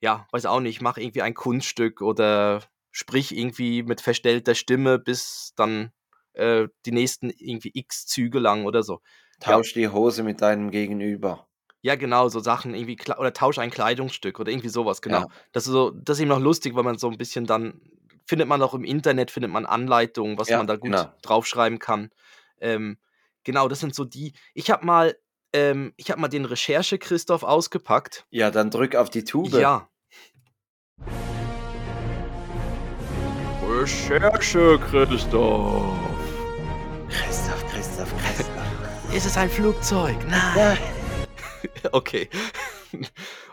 ja, 0.00 0.26
weiß 0.32 0.44
auch 0.44 0.60
nicht, 0.60 0.82
mach 0.82 0.98
irgendwie 0.98 1.22
ein 1.22 1.32
Kunststück 1.32 2.02
oder 2.02 2.62
sprich 2.90 3.34
irgendwie 3.34 3.82
mit 3.82 4.02
verstellter 4.02 4.54
Stimme 4.54 4.98
bis 4.98 5.54
dann 5.56 5.92
äh, 6.34 6.68
die 6.84 6.92
nächsten 6.92 7.30
irgendwie 7.30 7.70
x 7.72 8.06
Züge 8.06 8.38
lang 8.38 8.66
oder 8.66 8.82
so. 8.82 9.00
Tausch 9.40 9.72
die 9.72 9.88
Hose 9.88 10.22
mit 10.22 10.42
deinem 10.42 10.70
Gegenüber. 10.70 11.48
Ja, 11.80 11.94
genau, 11.94 12.28
so 12.28 12.40
Sachen 12.40 12.74
irgendwie, 12.74 12.98
oder 13.16 13.32
tausch 13.32 13.58
ein 13.58 13.70
Kleidungsstück 13.70 14.40
oder 14.40 14.50
irgendwie 14.50 14.68
sowas, 14.68 15.00
genau. 15.00 15.20
Ja. 15.20 15.26
Das 15.52 15.66
ist 15.66 15.72
so, 15.72 15.90
das 15.90 16.18
ist 16.18 16.20
eben 16.20 16.28
noch 16.28 16.38
lustig, 16.40 16.74
weil 16.74 16.82
man 16.84 16.98
so 16.98 17.08
ein 17.08 17.16
bisschen 17.16 17.46
dann, 17.46 17.80
findet 18.26 18.46
man 18.46 18.60
auch 18.60 18.74
im 18.74 18.84
Internet, 18.84 19.30
findet 19.30 19.50
man 19.50 19.64
Anleitungen, 19.64 20.36
was 20.36 20.50
Ja, 20.50 20.58
man 20.58 20.66
da 20.66 20.76
gut 20.76 20.90
genau. 20.90 21.10
draufschreiben 21.22 21.78
kann. 21.78 22.10
Ähm, 22.60 22.98
genau, 23.48 23.66
das 23.66 23.80
sind 23.80 23.94
so 23.94 24.04
die. 24.04 24.34
Ich 24.52 24.70
habe 24.70 24.84
mal, 24.84 25.16
ähm, 25.54 25.94
ich 25.96 26.10
habe 26.10 26.20
mal 26.20 26.28
den 26.28 26.44
Recherche 26.44 26.98
Christoph 26.98 27.42
ausgepackt. 27.42 28.26
Ja, 28.28 28.50
dann 28.50 28.70
drück 28.70 28.94
auf 28.94 29.08
die 29.08 29.24
Tube. 29.24 29.54
Ja. 29.54 29.88
Recherche 33.66 34.78
Christoph. 34.78 35.96
Christoph, 37.08 37.66
Christoph, 37.70 38.14
Christoph. 38.18 39.14
Ist 39.14 39.24
es 39.24 39.36
ein 39.38 39.48
Flugzeug? 39.48 40.16
Nein. 40.28 40.56
ja. 40.56 40.76
Okay. 41.92 42.28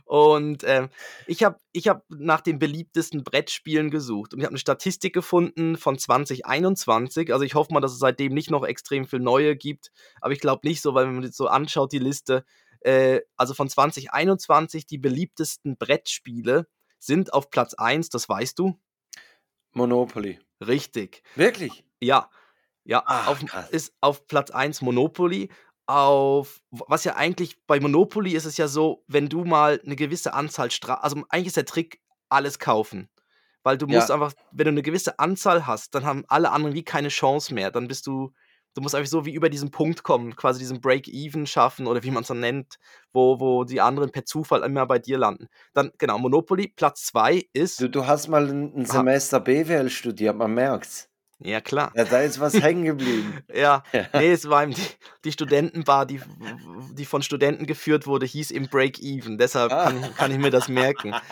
Und 0.05 0.63
ähm, 0.65 0.89
ich 1.25 1.43
habe 1.43 1.59
ich 1.71 1.87
hab 1.87 2.05
nach 2.09 2.41
den 2.41 2.59
beliebtesten 2.59 3.23
Brettspielen 3.23 3.89
gesucht 3.89 4.33
und 4.33 4.39
ich 4.39 4.45
habe 4.45 4.51
eine 4.51 4.59
Statistik 4.59 5.13
gefunden 5.13 5.77
von 5.77 5.97
2021. 5.97 7.33
Also 7.33 7.43
ich 7.43 7.55
hoffe 7.55 7.73
mal, 7.73 7.79
dass 7.79 7.91
es 7.91 7.99
seitdem 7.99 8.33
nicht 8.33 8.51
noch 8.51 8.63
extrem 8.63 9.05
viel 9.05 9.19
neue 9.19 9.55
gibt, 9.55 9.91
aber 10.21 10.31
ich 10.31 10.39
glaube 10.39 10.67
nicht 10.67 10.81
so, 10.81 10.93
weil 10.93 11.07
wenn 11.07 11.15
man 11.15 11.23
jetzt 11.23 11.37
so 11.37 11.47
anschaut, 11.47 11.91
die 11.91 11.99
Liste, 11.99 12.45
äh, 12.81 13.21
also 13.35 13.55
von 13.55 13.67
2021 13.67 14.85
die 14.85 14.99
beliebtesten 14.99 15.75
Brettspiele 15.75 16.67
sind 16.99 17.33
auf 17.33 17.49
Platz 17.49 17.73
1, 17.73 18.09
das 18.09 18.29
weißt 18.29 18.59
du? 18.59 18.79
Monopoly. 19.73 20.39
Richtig. 20.61 21.23
Wirklich? 21.35 21.83
Ja. 21.99 22.29
Ja, 22.83 23.01
Ach, 23.07 23.27
auf, 23.27 23.43
ist 23.71 23.95
auf 23.99 24.27
Platz 24.27 24.51
1 24.51 24.81
Monopoly. 24.81 25.49
Auf, 25.87 26.61
was 26.71 27.03
ja 27.03 27.15
eigentlich 27.15 27.57
bei 27.67 27.79
Monopoly 27.79 28.31
ist 28.31 28.45
es 28.45 28.57
ja 28.57 28.67
so, 28.67 29.03
wenn 29.07 29.29
du 29.29 29.43
mal 29.45 29.79
eine 29.85 29.95
gewisse 29.95 30.33
Anzahl 30.33 30.71
Stra 30.71 30.95
also 30.95 31.23
eigentlich 31.29 31.47
ist 31.47 31.57
der 31.57 31.65
Trick 31.65 32.01
alles 32.29 32.57
kaufen. 32.57 33.09
Weil 33.63 33.77
du 33.77 33.87
musst 33.87 34.09
Ja. 34.09 34.15
einfach, 34.15 34.33
wenn 34.51 34.65
du 34.65 34.71
eine 34.71 34.81
gewisse 34.83 35.17
Anzahl 35.19 35.65
hast, 35.67 35.93
dann 35.95 36.05
haben 36.05 36.23
alle 36.27 36.51
anderen 36.51 36.75
wie 36.75 36.83
keine 36.83 37.09
Chance 37.09 37.53
mehr. 37.53 37.71
Dann 37.71 37.87
bist 37.87 38.05
du, 38.07 38.31
du 38.75 38.81
musst 38.81 38.93
einfach 38.95 39.09
so 39.09 39.25
wie 39.25 39.33
über 39.33 39.49
diesen 39.49 39.71
Punkt 39.71 40.03
kommen, 40.03 40.35
quasi 40.35 40.59
diesen 40.59 40.81
Break-Even 40.81 41.47
schaffen 41.47 41.87
oder 41.87 42.03
wie 42.03 42.11
man 42.11 42.21
es 42.21 42.27
dann 42.27 42.39
nennt, 42.39 42.75
wo, 43.11 43.39
wo 43.39 43.63
die 43.63 43.81
anderen 43.81 44.11
per 44.11 44.25
Zufall 44.25 44.63
immer 44.63 44.85
bei 44.85 44.99
dir 44.99 45.17
landen. 45.17 45.47
Dann, 45.73 45.91
genau, 45.97 46.17
Monopoly, 46.19 46.73
Platz 46.75 47.05
2 47.05 47.43
ist, 47.53 47.79
Du, 47.81 47.89
du 47.89 48.05
hast 48.05 48.27
mal 48.27 48.47
ein, 48.47 48.75
ein. 48.75 48.85
Semester 48.85 49.39
BWL 49.39 49.89
studiert, 49.89 50.35
man 50.35 50.53
merkt's. 50.53 51.09
Ja 51.39 51.61
klar. 51.61 51.91
Ja, 51.95 52.05
da 52.05 52.19
ist 52.21 52.39
was 52.39 52.53
hängen 52.61 52.85
geblieben. 52.85 53.39
Ja, 53.53 53.83
nee, 54.13 54.31
es 54.31 54.47
war 54.49 54.63
eben 54.63 54.73
die, 54.73 54.81
die 55.23 55.31
Studentenbar, 55.31 56.05
die, 56.05 56.21
die 56.93 57.05
von 57.05 57.21
Studenten 57.21 57.65
geführt 57.65 58.07
wurde, 58.07 58.25
hieß 58.25 58.51
im 58.51 58.67
Break-Even. 58.67 59.37
Deshalb 59.37 59.71
Ah. 59.71 59.85
kann, 59.85 60.03
ich- 60.03 60.15
kann 60.15 60.31
ich 60.31 60.37
mir 60.37 60.51
das 60.51 60.67
merken. 60.67 61.13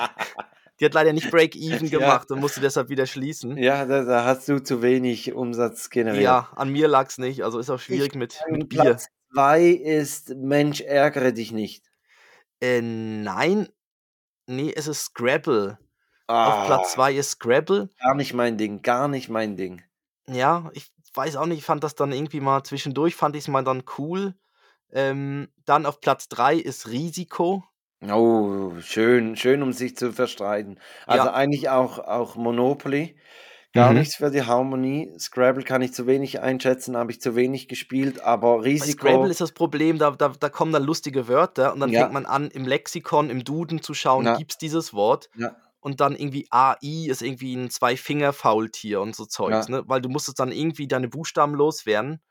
Die 0.79 0.85
hat 0.85 0.95
leider 0.95 1.13
nicht 1.13 1.29
Break-Even 1.29 1.87
Ja. 1.87 1.99
gemacht 1.99 2.31
und 2.31 2.39
musste 2.39 2.59
deshalb 2.59 2.89
wieder 2.89 3.05
schließen. 3.05 3.57
Ja, 3.57 3.85
da, 3.85 4.03
da 4.03 4.25
hast 4.25 4.49
du 4.49 4.57
zu 4.61 4.81
wenig 4.81 5.31
Umsatz 5.31 5.91
generiert. 5.91 6.23
Ja, 6.23 6.49
an 6.55 6.69
mir 6.69 6.87
lag 6.87 7.07
es 7.09 7.19
nicht. 7.19 7.43
Also 7.43 7.59
ist 7.59 7.69
auch 7.69 7.79
schwierig 7.79 8.15
mit, 8.15 8.41
mit 8.49 8.69
Bier. 8.69 8.81
Platz 8.81 9.07
zwei 9.31 9.67
ist 9.67 10.29
Mensch, 10.35 10.81
ärgere 10.81 11.31
dich 11.31 11.51
nicht. 11.51 11.85
Äh, 12.59 12.81
nein, 12.81 13.69
nee, 14.47 14.73
es 14.75 14.87
ist 14.87 15.05
Scrabble. 15.05 15.77
Ah, 16.27 16.61
Auf 16.61 16.65
Platz 16.65 16.93
2 16.93 17.13
ist 17.15 17.31
Scrabble. 17.31 17.89
Gar 18.01 18.15
nicht 18.15 18.33
mein 18.33 18.57
Ding, 18.57 18.81
gar 18.81 19.07
nicht 19.07 19.29
mein 19.29 19.55
Ding. 19.55 19.83
Ja, 20.27 20.69
ich 20.73 20.91
weiß 21.13 21.36
auch 21.36 21.45
nicht, 21.45 21.59
ich 21.59 21.65
fand 21.65 21.83
das 21.83 21.95
dann 21.95 22.12
irgendwie 22.12 22.39
mal 22.39 22.63
zwischendurch, 22.63 23.15
fand 23.15 23.36
ich 23.36 23.43
es 23.43 23.47
mal 23.49 23.63
dann 23.63 23.83
cool. 23.97 24.36
Ähm, 24.91 25.49
dann 25.65 25.86
auf 25.86 26.01
Platz 26.01 26.29
3 26.29 26.55
ist 26.55 26.89
Risiko. 26.89 27.63
Oh, 28.01 28.73
schön, 28.81 29.36
schön, 29.38 29.62
um 29.63 29.71
sich 29.71 29.95
zu 29.95 30.12
verstreiten. 30.12 30.79
Also 31.07 31.27
Ja. 31.27 31.33
eigentlich 31.33 31.69
auch, 31.69 31.99
auch 31.99 32.36
Monopoly. 32.36 33.15
Gar 33.73 33.93
Mhm. 33.93 33.99
nichts 33.99 34.15
für 34.17 34.29
die 34.31 34.43
Harmonie. 34.43 35.13
Scrabble 35.19 35.63
kann 35.63 35.81
ich 35.81 35.93
zu 35.93 36.05
wenig 36.07 36.41
einschätzen, 36.41 36.97
habe 36.97 37.12
ich 37.12 37.21
zu 37.21 37.36
wenig 37.36 37.67
gespielt, 37.67 38.19
aber 38.21 38.59
Bei 38.59 38.62
Risiko. 38.65 39.07
Scrabble 39.07 39.29
ist 39.29 39.41
das 39.41 39.51
Problem, 39.51 39.99
da, 39.99 40.12
da, 40.12 40.29
da 40.29 40.49
kommen 40.49 40.71
dann 40.73 40.83
lustige 40.83 41.27
Wörter 41.27 41.73
und 41.73 41.79
dann 41.79 41.91
Ja. 41.91 41.99
fängt 41.99 42.12
man 42.12 42.25
an, 42.25 42.49
im 42.49 42.65
Lexikon, 42.65 43.29
im 43.29 43.43
Duden 43.43 43.81
zu 43.81 43.93
schauen, 43.93 44.25
Ja. 44.25 44.33
gibt's 44.33 44.57
dieses 44.57 44.93
Wort? 44.93 45.29
Ja. 45.36 45.55
Und 45.84 46.00
dann 46.00 46.15
irgendwie 46.15 46.48
AI 46.50 47.08
ist 47.10 47.22
irgendwie 47.22 47.54
ein 47.56 47.69
Zwei-Finger-Faultier 47.69 49.02
und 49.02 49.17
so 49.17 49.26
Zeugs, 49.26 49.67
Ja. 49.67 49.80
ne? 49.80 49.84
Weil 49.86 50.00
du 50.02 50.08
musstest 50.08 50.39
dann 50.39 50.54
irgendwie 50.54 50.88
deine 50.88 51.10
Buchstaben 51.10 51.56
loswerden. 51.56 52.22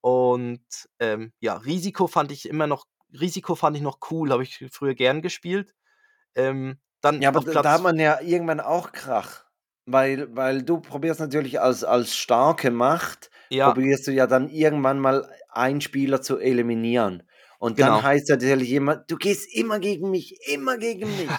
Und 0.00 0.64
ähm, 1.00 1.32
ja, 1.40 1.56
Risiko 1.56 2.06
fand 2.06 2.30
ich 2.30 2.48
immer 2.48 2.68
noch, 2.68 2.86
Risiko 3.12 3.56
fand 3.56 3.76
ich 3.76 3.82
noch 3.82 3.98
cool, 4.12 4.30
habe 4.30 4.44
ich 4.44 4.64
früher 4.70 4.94
gern 4.94 5.20
gespielt. 5.20 5.74
Ähm, 6.36 6.78
dann 7.00 7.20
Ja, 7.20 7.30
aber 7.30 7.42
Platz 7.42 7.64
da 7.64 7.72
hat 7.72 7.82
man 7.82 7.98
ja 7.98 8.20
irgendwann 8.20 8.60
auch 8.60 8.92
Krach. 8.92 9.46
Weil, 9.84 10.34
weil 10.36 10.62
du 10.62 10.80
probierst 10.80 11.18
natürlich 11.18 11.60
als, 11.60 11.82
als 11.82 12.14
starke 12.14 12.70
Macht, 12.70 13.30
ja, 13.50 13.68
probierst 13.72 14.06
du 14.06 14.12
ja 14.12 14.28
dann 14.28 14.48
irgendwann 14.48 15.00
mal 15.00 15.28
einen 15.48 15.80
Spieler 15.80 16.22
zu 16.22 16.38
eliminieren. 16.38 17.24
Und 17.62 17.76
Genau. 17.76 17.94
dann 17.94 18.02
heißt 18.02 18.28
natürlich 18.28 18.70
jemand, 18.70 19.08
du 19.08 19.16
gehst 19.16 19.54
immer 19.54 19.78
gegen 19.78 20.10
mich, 20.10 20.36
immer 20.52 20.78
gegen 20.78 21.06
mich. 21.16 21.30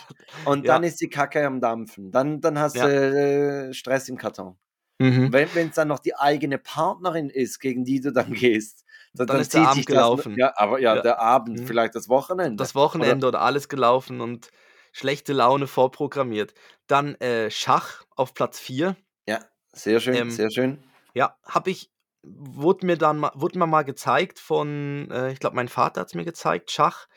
Und 0.46 0.66
Ja. 0.66 0.74
dann 0.76 0.84
ist 0.84 1.02
die 1.02 1.10
Kacke 1.10 1.46
am 1.46 1.60
Dampfen. 1.60 2.12
Dann, 2.12 2.40
dann 2.40 2.58
hast 2.58 2.78
Ja. 2.78 2.88
du 2.88 3.68
äh, 3.70 3.74
Stress 3.74 4.08
im 4.08 4.18
Karton. 4.18 4.56
mhm. 5.00 5.34
Wenn 5.34 5.68
es 5.68 5.76
dann 5.76 5.90
noch 5.90 6.00
die 6.00 6.16
eigene 6.16 6.58
Partnerin 6.60 7.30
ist, 7.30 7.60
gegen 7.60 7.84
die 7.84 8.00
du 8.00 8.14
dann 8.14 8.32
gehst, 8.34 8.86
dann, 9.14 9.28
Dann 9.28 9.42
ist 9.42 9.54
der 9.54 9.64
Abend 9.64 9.76
sich 9.76 9.86
das- 9.86 9.94
gelaufen. 9.96 10.36
Ja, 10.38 10.54
aber 10.56 10.80
ja, 10.80 10.96
Ja. 10.96 11.02
der 11.02 11.20
Abend, 11.20 11.60
Mhm. 11.60 11.68
vielleicht 11.68 11.94
das 11.94 12.08
Wochenende. 12.08 12.56
das 12.56 12.74
Wochenende 12.74 13.28
oder, 13.28 13.42
alles 13.42 13.68
gelaufen 13.68 14.22
und 14.22 14.50
schlechte 14.94 15.34
Laune 15.34 15.68
vorprogrammiert. 15.68 16.54
Dann 16.88 17.16
äh, 17.16 17.52
Schach 17.52 18.04
auf 18.16 18.34
Platz 18.34 18.60
4. 18.62 18.96
Ja, 19.28 19.40
sehr 19.74 20.00
schön, 20.00 20.16
Ähm, 20.16 20.32
sehr 20.32 20.50
schön. 20.52 20.82
Ja, 21.14 21.36
habe 21.46 21.70
ich, 21.70 21.92
wurde 22.24 22.86
mir 22.86 22.98
dann 22.98 23.20
mal, 23.20 23.32
wurde 23.36 23.60
mir 23.60 23.68
mal 23.68 23.84
gezeigt 23.84 24.40
von, 24.40 25.10
äh, 25.12 25.32
ich 25.32 25.40
glaube, 25.40 25.56
mein 25.56 25.68
Vater 25.68 26.02
hat 26.02 26.08
es 26.08 26.16
mir 26.16 26.26
gezeigt, 26.26 26.72
Schach. 26.72 27.08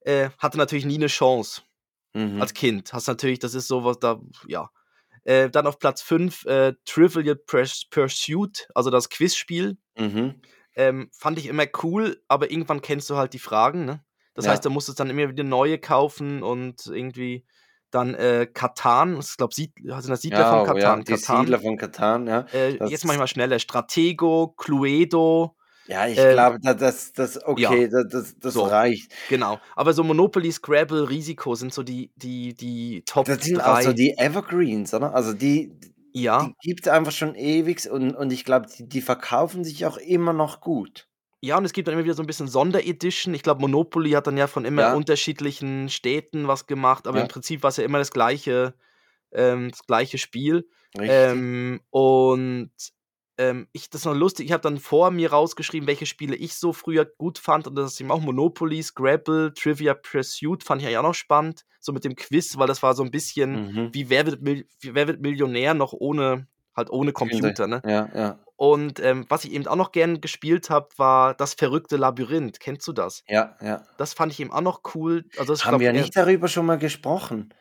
Äh, 0.00 0.30
hatte 0.38 0.58
natürlich 0.58 0.84
nie 0.84 0.96
eine 0.96 1.06
Chance 1.08 1.62
Mhm. 2.14 2.40
als 2.40 2.54
Kind. 2.54 2.92
Hast 2.92 3.06
natürlich, 3.08 3.38
das 3.38 3.54
ist 3.54 3.68
sowas 3.68 3.98
da, 3.98 4.20
ja. 4.46 4.70
Äh, 5.24 5.50
dann 5.50 5.66
auf 5.66 5.78
Platz 5.78 6.02
5 6.02 6.44
äh, 6.46 6.74
Trivial 6.84 7.36
Purs- 7.36 7.86
Pursuit, 7.90 8.68
also 8.74 8.90
das 8.90 9.08
Quizspiel. 9.08 9.76
Mhm. 9.96 10.40
Ähm, 10.74 11.10
fand 11.12 11.38
ich 11.38 11.46
immer 11.46 11.66
cool, 11.82 12.20
aber 12.28 12.50
irgendwann 12.50 12.82
kennst 12.82 13.08
du 13.10 13.16
halt 13.16 13.32
die 13.34 13.38
Fragen, 13.38 13.84
ne? 13.84 14.04
Das 14.34 14.46
Ja. 14.46 14.52
heißt, 14.52 14.64
da 14.64 14.70
musst 14.70 14.88
du 14.88 14.92
dann 14.94 15.10
immer 15.10 15.28
wieder 15.28 15.44
neue 15.44 15.78
kaufen 15.78 16.42
und 16.42 16.86
irgendwie 16.86 17.44
dann 17.94 18.14
äh, 18.14 18.46
Katan, 18.52 19.18
ich 19.20 19.36
glaube, 19.36 19.54
Sied, 19.54 19.72
sind 19.76 20.08
das 20.08 20.22
Siedler 20.22 20.40
Ja, 20.40 20.48
von 20.50 20.58
ja, 20.58 20.74
Katan? 20.74 21.04
die 21.04 21.12
Katan. 21.12 21.40
Siedler 21.40 21.60
von 21.60 21.76
Katan, 21.76 22.26
ja. 22.26 22.46
Äh, 22.52 22.78
jetzt 22.88 23.04
mach 23.04 23.12
ich 23.14 23.18
mal 23.20 23.26
schneller. 23.28 23.58
Stratego, 23.58 24.54
Cluedo, 24.56 25.56
Ja, 25.86 26.06
ich 26.06 26.16
Ähm, 26.18 26.34
glaube, 26.34 26.58
da- 26.60 26.74
das, 26.74 27.12
das, 27.12 27.44
okay, 27.44 27.88
da- 27.88 28.04
das, 28.04 28.36
das 28.38 28.54
So. 28.54 28.64
reicht. 28.64 29.12
genau. 29.28 29.58
Aber 29.74 29.92
so 29.92 30.04
Monopoly, 30.04 30.52
Scrabble, 30.52 31.08
Risiko 31.08 31.54
sind 31.54 31.72
so 31.74 31.82
die, 31.82 32.12
die, 32.16 32.54
die 32.54 33.02
Top 33.04 33.26
Das 33.26 33.42
sind 33.44 33.58
3. 33.58 33.64
auch 33.64 33.80
so 33.82 33.92
die 33.92 34.14
Evergreens, 34.16 34.94
oder? 34.94 35.12
Also 35.14 35.32
die, 35.32 35.72
ja, 36.12 36.44
die 36.46 36.54
gibt 36.68 36.86
es 36.86 36.92
einfach 36.92 37.12
schon 37.12 37.34
ewig 37.34 37.90
und, 37.90 38.14
und 38.14 38.32
ich 38.32 38.44
glaube, 38.44 38.66
die, 38.68 38.88
die 38.88 39.00
verkaufen 39.00 39.64
sich 39.64 39.84
auch 39.86 39.96
immer 39.96 40.32
noch 40.32 40.60
gut. 40.60 41.08
Ja, 41.42 41.58
und 41.58 41.64
es 41.64 41.72
gibt 41.72 41.88
dann 41.88 41.94
immer 41.94 42.04
wieder 42.04 42.14
so 42.14 42.22
ein 42.22 42.26
bisschen 42.26 42.48
Sonderedition. 42.48 43.34
Ich 43.34 43.42
glaube, 43.42 43.60
Monopoly 43.60 44.10
hat 44.12 44.26
dann 44.26 44.36
ja 44.36 44.46
von 44.46 44.64
immer 44.64 44.82
Ja. 44.82 44.94
unterschiedlichen 44.94 45.88
Städten 45.88 46.48
was 46.48 46.66
gemacht, 46.66 47.06
aber 47.06 47.18
Ja. 47.18 47.24
im 47.24 47.28
Prinzip 47.28 47.62
war 47.62 47.68
es 47.70 47.76
ja 47.78 47.84
immer 47.84 47.98
das 47.98 48.12
gleiche, 48.12 48.74
ähm, 49.32 49.70
das 49.70 49.84
gleiche 49.86 50.18
Spiel. 50.18 50.68
Richtig. 50.98 51.18
Ähm, 51.32 51.80
und 51.90 52.70
ähm, 53.38 53.68
ich, 53.72 53.90
das 53.90 54.02
ist 54.02 54.04
noch 54.04 54.14
lustig, 54.14 54.46
ich 54.46 54.52
habe 54.52 54.62
dann 54.62 54.78
vor 54.78 55.10
mir 55.10 55.30
rausgeschrieben, 55.32 55.86
welche 55.88 56.06
Spiele 56.06 56.36
ich 56.36 56.54
so 56.54 56.72
früher 56.72 57.04
gut 57.06 57.38
fand 57.38 57.66
und 57.66 57.74
das 57.76 57.94
ist 57.94 58.00
eben 58.00 58.10
auch 58.12 58.20
Monopoly, 58.20 58.82
Scrabble, 58.82 59.54
Trivia 59.54 59.94
Pursuit 59.94 60.62
fand 60.62 60.82
ich 60.82 60.88
ja 60.90 61.00
auch 61.00 61.04
noch 61.04 61.14
spannend, 61.14 61.64
so 61.80 61.92
mit 61.92 62.04
dem 62.04 62.14
Quiz, 62.14 62.58
weil 62.58 62.66
das 62.68 62.82
war 62.82 62.94
so 62.94 63.02
ein 63.02 63.10
bisschen 63.10 63.62
Mhm. 63.62 63.92
wie 63.92 64.10
Wer 64.10 64.26
wird, 64.26 64.42
Mil 64.42 64.66
wie 64.80 64.94
Wer 64.94 65.06
wird 65.08 65.20
Millionär 65.22 65.74
noch 65.74 65.92
ohne, 65.94 66.46
halt 66.76 66.90
ohne 66.90 67.12
Computer, 67.12 67.66
ne? 67.66 67.82
Ja, 67.84 68.08
ja. 68.14 68.38
Und 68.56 69.00
ähm, 69.00 69.26
was 69.28 69.44
ich 69.44 69.52
eben 69.52 69.66
auch 69.66 69.76
noch 69.76 69.90
gern 69.92 70.20
gespielt 70.20 70.70
habe, 70.70 70.88
war 70.96 71.34
das 71.34 71.54
verrückte 71.54 71.96
Labyrinth. 71.96 72.60
Kennst 72.60 72.86
du 72.86 72.92
das? 72.92 73.24
Ja, 73.26 73.56
ja. 73.60 73.84
Das 73.96 74.14
fand 74.14 74.32
ich 74.32 74.40
eben 74.40 74.52
auch 74.52 74.60
noch 74.60 74.82
cool. 74.94 75.24
Also 75.36 75.52
das 75.52 75.64
Haben 75.64 75.78
glaub, 75.78 75.80
wir 75.80 75.92
nicht 75.92 76.16
darüber 76.16 76.48
schon 76.48 76.66
mal 76.66 76.78
gesprochen? 76.78 77.52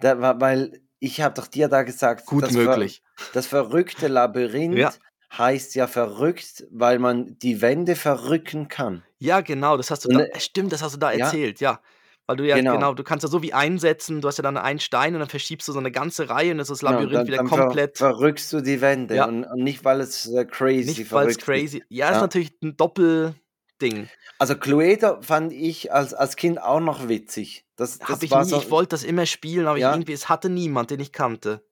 Da, 0.00 0.40
weil 0.40 0.80
ich 1.00 1.20
habe 1.20 1.34
doch 1.34 1.46
dir 1.46 1.68
da 1.68 1.82
gesagt, 1.82 2.26
gut 2.26 2.42
das, 2.42 2.52
ver 2.52 2.64
möglich. 2.64 3.02
das 3.34 3.46
verrückte 3.46 4.08
Labyrinth 4.08 4.78
Ja. 4.78 4.92
heißt 5.32 5.74
ja 5.76 5.86
verrückt, 5.86 6.66
weil 6.70 6.98
man 6.98 7.38
die 7.38 7.60
Wände 7.60 7.94
verrücken 7.94 8.68
kann. 8.68 9.04
Ja, 9.18 9.40
genau, 9.40 9.76
das 9.76 9.90
hast 9.90 10.04
du 10.04 10.08
Und, 10.08 10.18
da, 10.18 10.24
äh, 10.24 10.30
äh, 10.30 10.40
stimmt, 10.40 10.72
das 10.72 10.82
hast 10.82 10.94
du 10.94 10.98
da 10.98 11.12
erzählt, 11.12 11.60
ja. 11.60 11.80
Weil 12.28 12.36
du 12.36 12.46
ja, 12.46 12.56
Genau. 12.56 12.74
genau, 12.74 12.92
du 12.92 13.02
kannst 13.04 13.22
ja 13.24 13.30
so 13.30 13.42
wie 13.42 13.54
einsetzen, 13.54 14.20
du 14.20 14.28
hast 14.28 14.36
ja 14.36 14.42
dann 14.42 14.58
einen 14.58 14.80
Stein 14.80 15.14
und 15.14 15.20
dann 15.20 15.30
verschiebst 15.30 15.66
du 15.66 15.72
so 15.72 15.78
eine 15.78 15.90
ganze 15.90 16.28
Reihe 16.28 16.50
und 16.50 16.58
dann 16.58 16.62
ist 16.62 16.70
das 16.70 16.80
Genau, 16.80 16.90
Labyrinth 16.92 17.14
dann, 17.14 17.26
wieder 17.26 17.36
dann 17.38 17.48
ver 17.48 17.56
komplett, 17.56 17.96
verrückst 17.96 18.52
du 18.52 18.60
die 18.60 18.82
Wände 18.82 19.16
Ja. 19.16 19.24
und, 19.24 19.44
und 19.44 19.62
nicht, 19.64 19.82
weil 19.82 20.02
es 20.02 20.26
äh, 20.26 20.44
crazy 20.44 20.90
nicht 20.90 21.10
weil 21.12 21.28
es 21.28 21.36
ist. 21.38 21.44
crazy, 21.44 21.82
ja, 21.88 22.08
ist 22.10 22.16
Ja. 22.16 22.20
natürlich 22.20 22.52
ein 22.62 22.76
Doppelding. 22.76 24.08
Also 24.38 24.56
Cluedo 24.56 25.22
fand 25.22 25.54
ich 25.54 25.90
als, 25.90 26.12
als 26.12 26.36
Kind 26.36 26.60
auch 26.62 26.80
noch 26.80 27.08
witzig. 27.08 27.64
Das, 27.76 27.98
Hab 27.98 28.08
das 28.10 28.22
ich 28.22 28.30
nie, 28.30 28.44
so, 28.44 28.58
ich 28.58 28.70
wollte 28.70 28.90
das 28.90 29.04
immer 29.04 29.24
spielen, 29.24 29.66
aber 29.66 29.78
Ja. 29.78 29.92
irgendwie, 29.94 30.12
es 30.12 30.28
hatte 30.28 30.50
niemand, 30.50 30.90
den 30.90 31.00
ich 31.00 31.12
kannte. 31.12 31.64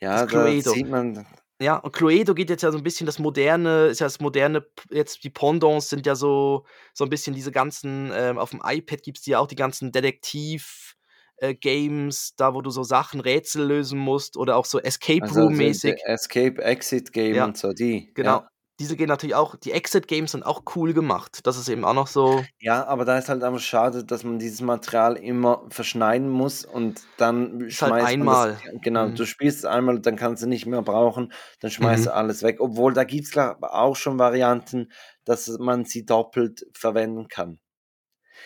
ja, 0.00 0.22
das 0.22 0.32
da 0.32 0.44
Cluedo. 0.44 0.72
sieht 0.72 0.88
man, 0.88 1.24
Ja, 1.60 1.76
und 1.76 1.92
Cluedo 1.92 2.34
geht 2.34 2.50
jetzt 2.50 2.62
ja 2.62 2.70
so 2.70 2.78
ein 2.78 2.84
bisschen 2.84 3.06
das 3.06 3.18
moderne, 3.18 3.86
ist 3.86 3.98
ja 4.00 4.06
das 4.06 4.20
moderne, 4.20 4.64
jetzt 4.90 5.24
die 5.24 5.30
Pendants 5.30 5.88
sind 5.88 6.06
ja 6.06 6.14
so, 6.14 6.64
so 6.94 7.04
ein 7.04 7.10
bisschen 7.10 7.34
diese 7.34 7.50
ganzen, 7.50 8.12
ähm, 8.14 8.38
auf 8.38 8.50
dem 8.50 8.60
iPad 8.64 9.02
gibt 9.02 9.18
es 9.18 9.26
ja 9.26 9.40
auch 9.40 9.48
die 9.48 9.56
ganzen 9.56 9.90
Detektiv- 9.90 10.94
äh, 11.38 11.54
Games, 11.54 12.34
da 12.36 12.54
wo 12.54 12.62
du 12.62 12.70
so 12.70 12.82
Sachen, 12.82 13.20
Rätsel 13.20 13.66
lösen 13.66 13.98
musst 13.98 14.36
oder 14.36 14.56
auch 14.56 14.64
so 14.64 14.80
Escape 14.80 15.22
also 15.22 15.42
Room 15.42 15.52
die, 15.52 15.58
die 15.58 15.64
mäßig. 15.64 16.00
Escape 16.04 16.62
Exit 16.62 17.12
Game 17.12 17.34
Ja, 17.36 17.44
und 17.44 17.56
so, 17.56 17.72
die, 17.72 18.12
genau. 18.14 18.38
ja. 18.40 18.48
Diese 18.78 18.96
gehen 18.96 19.08
natürlich 19.08 19.34
auch, 19.34 19.56
die 19.56 19.72
Exit 19.72 20.08
Games 20.08 20.32
sind 20.32 20.44
auch 20.44 20.62
cool 20.76 20.92
gemacht. 20.94 21.40
Das 21.46 21.58
ist 21.58 21.68
eben 21.68 21.84
auch 21.84 21.94
noch 21.94 22.06
so, 22.06 22.48
Ja, 22.60 22.84
aber 22.86 23.04
da 23.04 23.18
ist 23.18 23.28
halt 23.28 23.42
einfach 23.44 23.60
schade, 23.60 24.04
dass 24.04 24.24
man 24.24 24.38
dieses 24.38 24.60
Material 24.60 25.16
immer 25.16 25.64
verschneiden 25.70 26.28
muss 26.28 26.64
und 26.64 27.08
dann 27.16 27.60
ist 27.60 27.82
halt 27.82 27.98
schmeißt 27.98 28.18
man 28.18 28.28
das, 28.30 28.46
einmal. 28.46 28.62
genau, 28.82 29.08
Mhm. 29.08 29.14
du 29.14 29.26
spielst 29.26 29.58
es 29.58 29.64
einmal, 29.64 30.00
dann 30.00 30.16
kannst 30.16 30.42
du 30.42 30.46
nicht 30.48 30.66
mehr 30.66 30.82
brauchen, 30.82 31.32
dann 31.60 31.70
schmeißt 31.70 32.06
Mhm. 32.06 32.06
du 32.06 32.14
alles 32.14 32.42
weg. 32.42 32.60
Obwohl, 32.60 32.92
da 32.94 33.04
gibt 33.04 33.26
es 33.26 33.36
auch 33.62 33.96
schon 33.96 34.18
Varianten, 34.18 34.90
dass 35.24 35.48
man 35.58 35.84
sie 35.84 36.04
doppelt 36.04 36.66
verwenden 36.74 37.28
kann. 37.28 37.60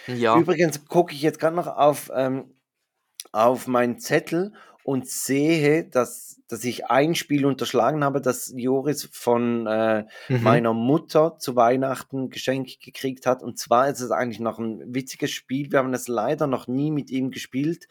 Ja. 0.06 0.38
Übrigens 0.38 0.84
gucke 0.86 1.14
ich 1.14 1.22
jetzt 1.22 1.38
gerade 1.38 1.56
noch 1.56 1.66
auf, 1.66 2.10
ähm, 2.14 2.56
auf 3.32 3.66
meinen 3.66 3.98
Zettel 3.98 4.54
und 4.84 5.08
sehe, 5.08 5.84
dass, 5.84 6.40
dass 6.48 6.64
ich 6.64 6.86
ein 6.86 7.14
Spiel 7.14 7.46
unterschlagen 7.46 8.02
habe, 8.04 8.20
das 8.20 8.52
Joris 8.56 9.08
von 9.12 9.66
äh, 9.66 10.04
Mhm. 10.28 10.42
meiner 10.42 10.72
Mutter 10.74 11.36
zu 11.38 11.54
Weihnachten 11.56 12.30
geschenkt 12.30 12.80
gekriegt 12.80 13.26
hat. 13.26 13.42
Und 13.42 13.58
zwar 13.58 13.88
ist 13.88 14.00
es 14.00 14.10
eigentlich 14.10 14.40
noch 14.40 14.58
ein 14.58 14.82
witziges 14.94 15.30
Spiel. 15.30 15.70
Wir 15.72 15.78
haben 15.80 15.94
es 15.94 16.08
leider 16.08 16.46
noch 16.46 16.66
nie 16.66 16.90
mit 16.90 17.10
ihm 17.10 17.30
gespielt, 17.30 17.86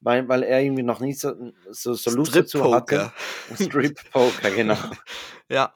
weil, 0.00 0.28
weil 0.28 0.42
er 0.42 0.60
irgendwie 0.60 0.82
noch 0.82 1.00
nie 1.00 1.14
so, 1.14 1.32
so, 1.70 1.94
so 1.94 2.10
Lust 2.10 2.32
Strip 2.32 2.44
dazu 2.44 2.74
hatte. 2.74 2.96
Poker. 2.96 3.12
Strip 3.64 4.00
Poker, 4.12 4.50
genau. 4.50 4.76
Ja. 5.50 5.74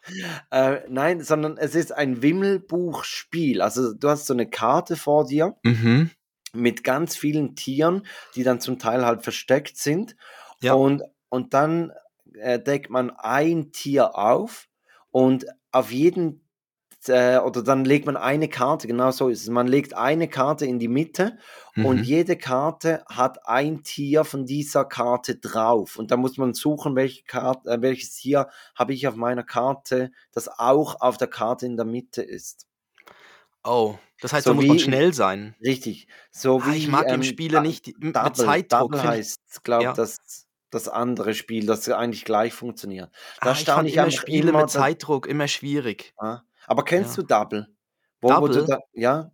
Äh, 0.51 0.81
nein, 0.88 1.23
sondern 1.23 1.59
es 1.59 1.75
ist 1.75 1.92
ein 1.92 2.23
Wimmelbuchspiel. 2.23 3.61
Also 3.62 3.92
du 3.94 4.09
hast 4.09 4.27
so 4.27 4.33
eine 4.35 4.49
Karte 4.49 4.97
vor 4.97 5.27
dir 5.27 5.57
Mhm. 5.62 6.11
mit 6.55 6.85
ganz 6.85 7.16
vielen 7.16 7.55
Tieren, 7.55 8.07
die 8.35 8.42
dann 8.44 8.61
zum 8.61 8.79
Teil 8.79 9.05
halt 9.05 9.23
versteckt 9.23 9.77
sind. 9.77 10.16
Ja. 10.62 10.75
Und, 10.75 11.03
und 11.29 11.55
dann 11.55 11.92
äh, 12.35 12.59
deckt 12.59 12.90
man 12.90 13.11
ein 13.11 13.73
Tier 13.73 14.16
auf 14.16 14.68
und 15.11 15.47
auf 15.73 15.90
jeden, 15.92 16.44
äh, 17.07 17.38
oder 17.38 17.62
dann 17.62 17.85
legt 17.85 18.07
man 18.07 18.16
eine 18.16 18.49
Karte, 18.49 18.87
genau 18.88 19.11
so 19.12 19.29
ist 19.29 19.42
es. 19.42 19.49
Man 19.49 19.66
legt 19.68 19.94
eine 19.94 20.29
Karte 20.29 20.66
in 20.66 20.79
die 20.79 20.88
Mitte 20.88 21.38
und 21.77 21.99
Mhm. 21.99 22.03
jede 22.03 22.37
Karte 22.37 23.05
hat 23.09 23.47
ein 23.47 23.83
Tier 23.85 24.25
von 24.25 24.47
dieser 24.47 24.85
Karte 24.85 25.37
drauf. 25.37 25.97
Und 25.97 26.11
da 26.11 26.16
muss 26.16 26.37
man 26.38 26.55
suchen, 26.55 26.97
welche 26.97 27.23
Karte, 27.25 27.71
äh, 27.71 27.81
welches 27.83 28.14
Tier 28.14 28.49
habe 28.75 28.92
ich 28.94 29.07
auf 29.07 29.14
meiner 29.14 29.44
Karte, 29.44 30.11
das 30.33 30.49
auch 30.49 31.01
auf 31.01 31.16
der 31.18 31.29
Karte 31.29 31.66
in 31.66 31.77
der 31.77 31.87
Mitte 31.87 32.23
ist. 32.23 32.66
Oh, 33.64 33.97
das 34.21 34.33
heißt, 34.33 34.44
So 34.47 34.51
da 34.51 34.55
muss 34.57 34.66
man 34.66 34.79
schnell 34.79 35.12
sein. 35.14 35.55
Richtig. 35.62 36.09
So 36.31 36.61
Ah, 36.61 36.66
wie 36.73 36.77
ich 36.79 36.88
mag 36.88 37.07
ähm, 37.09 37.23
Spiele 37.23 37.57
Da- 37.57 37.61
nicht 37.62 37.87
die- 37.87 37.97
mit 37.99 38.16
Double, 38.16 38.33
Zeitdruck. 38.33 38.92
Double 38.92 39.03
heißt, 39.03 39.62
glaube 39.64 39.85
Ja. 39.85 39.92
das, 39.92 40.47
das 40.70 40.88
andere 40.88 41.35
Spiel, 41.35 41.66
das 41.66 41.88
eigentlich 41.88 42.24
gleich 42.24 42.52
funktioniert. 42.52 43.11
Da 43.40 43.50
Ah, 43.50 43.52
ich 43.52 43.61
staune 43.61 43.76
fand 43.76 43.88
ich 43.88 43.94
immer 43.94 44.04
einfach 44.04 44.18
Spiele 44.20 44.52
mit 44.52 44.70
Zeitdruck 44.70 45.26
immer 45.26 45.48
schwierig. 45.48 46.12
Ah, 46.18 46.40
aber 46.66 46.85
kennst 46.85 47.16
Ja. 47.16 47.22
du 47.22 47.26
Double? 47.28 47.68
Wo, 48.20 48.28
wo 48.28 48.48
Double? 48.48 48.66
da, 48.66 48.78
ja, 48.92 49.31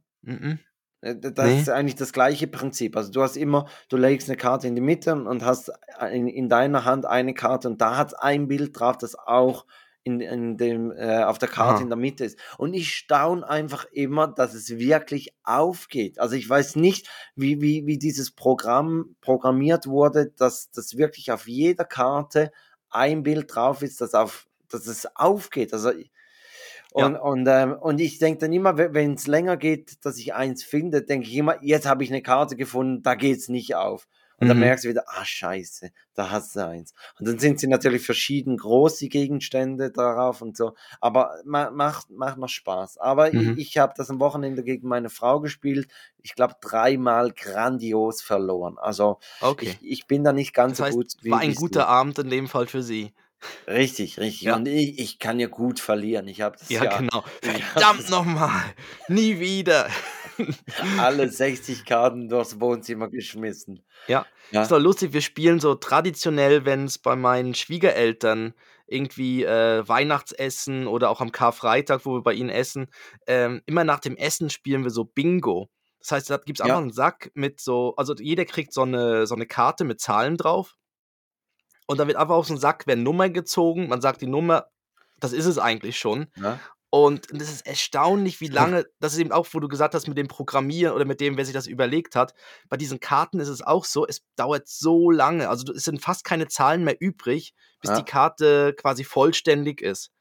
äh, 1.00 1.14
d- 1.16 1.32
das 1.32 1.46
Nee. 1.46 1.60
ist 1.60 1.68
eigentlich 1.70 1.94
das 1.96 2.12
gleiche 2.12 2.46
Prinzip. 2.46 2.96
Also 2.96 3.10
du 3.10 3.22
hast 3.22 3.36
immer, 3.36 3.66
du 3.88 3.96
legst 3.96 4.28
eine 4.28 4.36
Karte 4.36 4.66
in 4.66 4.74
die 4.74 4.80
Mitte 4.80 5.14
und 5.14 5.44
hast 5.44 5.70
in, 6.12 6.28
in 6.28 6.48
deiner 6.48 6.84
Hand 6.84 7.06
eine 7.06 7.34
Karte 7.34 7.68
und 7.68 7.80
da 7.80 7.96
hat 7.96 8.20
ein 8.22 8.48
Bild 8.48 8.78
drauf, 8.78 8.98
das 8.98 9.14
auch 9.16 9.66
in, 10.04 10.20
in 10.20 10.56
dem, 10.56 10.92
äh, 10.92 11.24
auf 11.24 11.38
der 11.38 11.48
Karte 11.48 11.76
Aha. 11.76 11.82
in 11.82 11.88
der 11.88 11.96
Mitte 11.96 12.24
ist. 12.24 12.38
Und 12.58 12.74
ich 12.74 12.94
staune 12.94 13.48
einfach 13.48 13.86
immer, 13.90 14.28
dass 14.28 14.54
es 14.54 14.78
wirklich 14.78 15.34
aufgeht. 15.42 16.18
Also 16.18 16.36
ich 16.36 16.48
weiß 16.48 16.76
nicht, 16.76 17.08
wie, 17.34 17.60
wie, 17.60 17.86
wie 17.86 17.98
dieses 17.98 18.30
Programm 18.30 19.16
programmiert 19.20 19.86
wurde, 19.86 20.30
dass 20.36 20.70
das 20.70 20.96
wirklich 20.96 21.32
auf 21.32 21.48
jeder 21.48 21.84
Karte 21.84 22.52
ein 22.90 23.22
Bild 23.22 23.54
drauf 23.54 23.82
ist, 23.82 24.00
das 24.00 24.14
auf, 24.14 24.46
dass 24.68 24.86
es 24.86 25.16
aufgeht. 25.16 25.72
Also 25.72 25.90
und, 26.92 27.16
und, 27.16 27.48
ähm, 27.48 27.72
und 27.72 28.00
ich 28.00 28.18
denke 28.18 28.38
dann 28.38 28.52
immer, 28.52 28.76
wenn 28.78 29.14
es 29.14 29.26
länger 29.26 29.56
geht, 29.56 30.04
dass 30.04 30.16
ich 30.16 30.32
eins 30.32 30.62
finde, 30.62 31.02
denke 31.02 31.26
ich 31.26 31.34
immer, 31.34 31.58
jetzt 31.60 31.88
habe 31.88 32.04
ich 32.04 32.10
eine 32.10 32.22
Karte 32.22 32.54
gefunden, 32.54 33.02
da 33.02 33.16
geht 33.16 33.38
es 33.38 33.48
nicht 33.48 33.74
auf. 33.74 34.06
Und 34.38 34.48
dann 34.48 34.56
Mhm. 34.56 34.62
merkst 34.64 34.84
du 34.84 34.88
wieder, 34.88 35.04
ah 35.06 35.24
scheiße, 35.24 35.90
da 36.14 36.30
hast 36.30 36.56
du 36.56 36.66
eins. 36.66 36.92
Und 37.18 37.28
dann 37.28 37.38
sind 37.38 37.60
sie 37.60 37.66
natürlich 37.66 38.04
verschieden 38.04 38.56
groß, 38.56 38.96
die 38.98 39.08
Gegenstände 39.08 39.90
darauf 39.90 40.42
und 40.42 40.56
so. 40.56 40.74
Aber 41.00 41.36
ma, 41.44 41.70
macht, 41.70 42.10
macht 42.10 42.38
noch 42.38 42.48
Spaß. 42.48 42.98
Aber 42.98 43.32
Mhm. 43.32 43.52
ich, 43.56 43.68
ich 43.68 43.78
habe 43.78 43.94
das 43.96 44.10
am 44.10 44.20
Wochenende 44.20 44.62
gegen 44.64 44.88
meine 44.88 45.10
Frau 45.10 45.40
gespielt. 45.40 45.88
Ich 46.22 46.34
glaube, 46.34 46.54
dreimal 46.60 47.32
grandios 47.32 48.22
verloren. 48.22 48.76
Also 48.78 49.18
Okay. 49.40 49.78
ich, 49.80 49.90
ich 49.90 50.06
bin 50.06 50.24
da 50.24 50.32
nicht 50.32 50.54
ganz 50.54 50.78
Das 50.78 50.86
heißt, 50.86 50.92
so 50.94 50.98
gut 50.98 51.12
wie 51.22 51.30
war 51.30 51.40
ein 51.40 51.54
guter 51.54 51.80
du. 51.82 51.88
Abend 51.88 52.18
in 52.18 52.30
dem 52.30 52.48
Fall 52.48 52.66
für 52.66 52.82
Sie. 52.82 53.12
Richtig, 53.68 54.18
richtig. 54.18 54.42
Ja. 54.42 54.56
Und 54.56 54.66
ich, 54.66 54.98
ich 54.98 55.18
kann 55.18 55.38
ja 55.38 55.48
gut 55.48 55.78
verlieren. 55.78 56.28
Ich 56.28 56.40
habe 56.40 56.56
das 56.58 56.68
Ja, 56.70 56.84
ja, 56.84 56.98
genau. 56.98 57.22
Verdammt 57.42 58.08
nochmal. 58.10 58.62
Nie 59.08 59.38
wieder. 59.38 59.88
alle 60.98 61.28
60 61.28 61.84
Karten 61.84 62.28
durchs 62.28 62.60
Wohnzimmer 62.60 63.08
geschmissen. 63.08 63.84
Ja. 64.08 64.26
Ja. 64.50 64.62
Ist 64.62 64.70
doch 64.70 64.78
lustig, 64.78 65.12
wir 65.12 65.20
spielen 65.22 65.60
so 65.60 65.74
traditionell, 65.74 66.64
wenn 66.64 66.84
es 66.84 66.98
bei 66.98 67.16
meinen 67.16 67.54
Schwiegereltern 67.54 68.54
irgendwie 68.86 69.44
äh, 69.44 69.86
Weihnachtsessen 69.88 70.86
oder 70.86 71.10
auch 71.10 71.20
am 71.20 71.32
Karfreitag, 71.32 72.04
wo 72.04 72.14
wir 72.16 72.22
bei 72.22 72.34
ihnen 72.34 72.50
essen, 72.50 72.88
ähm, 73.26 73.62
immer 73.66 73.84
nach 73.84 74.00
dem 74.00 74.16
Essen 74.16 74.50
spielen 74.50 74.84
wir 74.84 74.90
so 74.90 75.04
Bingo. 75.04 75.70
Das 76.00 76.12
heißt, 76.12 76.28
da 76.30 76.36
gibt 76.36 76.60
es 76.60 76.66
Ja. 76.66 76.74
einfach 76.74 76.82
einen 76.82 76.92
Sack 76.92 77.30
mit 77.34 77.60
so, 77.60 77.94
also 77.96 78.14
jeder 78.14 78.44
kriegt 78.44 78.74
so 78.74 78.82
eine, 78.82 79.26
so 79.26 79.34
eine 79.34 79.46
Karte 79.46 79.84
mit 79.84 80.00
Zahlen 80.00 80.36
drauf. 80.36 80.76
Und 81.86 81.98
dann 81.98 82.08
wird 82.08 82.18
einfach 82.18 82.44
so 82.44 82.52
einen 82.52 82.60
Sack 82.60 82.86
werden 82.86 83.02
Nummer 83.02 83.28
gezogen. 83.30 83.88
Man 83.88 84.00
sagt 84.00 84.20
die 84.20 84.26
Nummer, 84.26 84.66
das 85.18 85.32
ist 85.32 85.46
es 85.46 85.58
eigentlich 85.58 85.98
schon. 85.98 86.26
Ja. 86.36 86.58
Und 86.94 87.26
das 87.32 87.50
ist 87.50 87.66
erstaunlich, 87.66 88.40
wie 88.40 88.46
lange, 88.46 88.86
das 89.00 89.14
ist 89.14 89.18
eben 89.18 89.32
auch, 89.32 89.48
wo 89.50 89.58
du 89.58 89.66
gesagt 89.66 89.94
hast, 89.94 90.06
mit 90.06 90.16
dem 90.16 90.28
Programmieren 90.28 90.94
oder 90.94 91.04
mit 91.04 91.20
dem, 91.20 91.36
wer 91.36 91.44
sich 91.44 91.52
das 91.52 91.66
überlegt 91.66 92.14
hat. 92.14 92.34
Bei 92.68 92.76
diesen 92.76 93.00
Karten 93.00 93.40
ist 93.40 93.48
es 93.48 93.62
auch 93.62 93.84
so, 93.84 94.06
es 94.06 94.20
dauert 94.36 94.68
so 94.68 95.10
lange. 95.10 95.48
Also 95.48 95.72
es 95.72 95.82
sind 95.82 96.00
fast 96.00 96.22
keine 96.22 96.46
Zahlen 96.46 96.84
mehr 96.84 96.94
übrig, 97.00 97.52
bis 97.80 97.90
Ja. 97.90 97.96
die 97.98 98.04
Karte 98.04 98.74
quasi 98.74 99.02
vollständig 99.02 99.80
ist. 99.82 100.12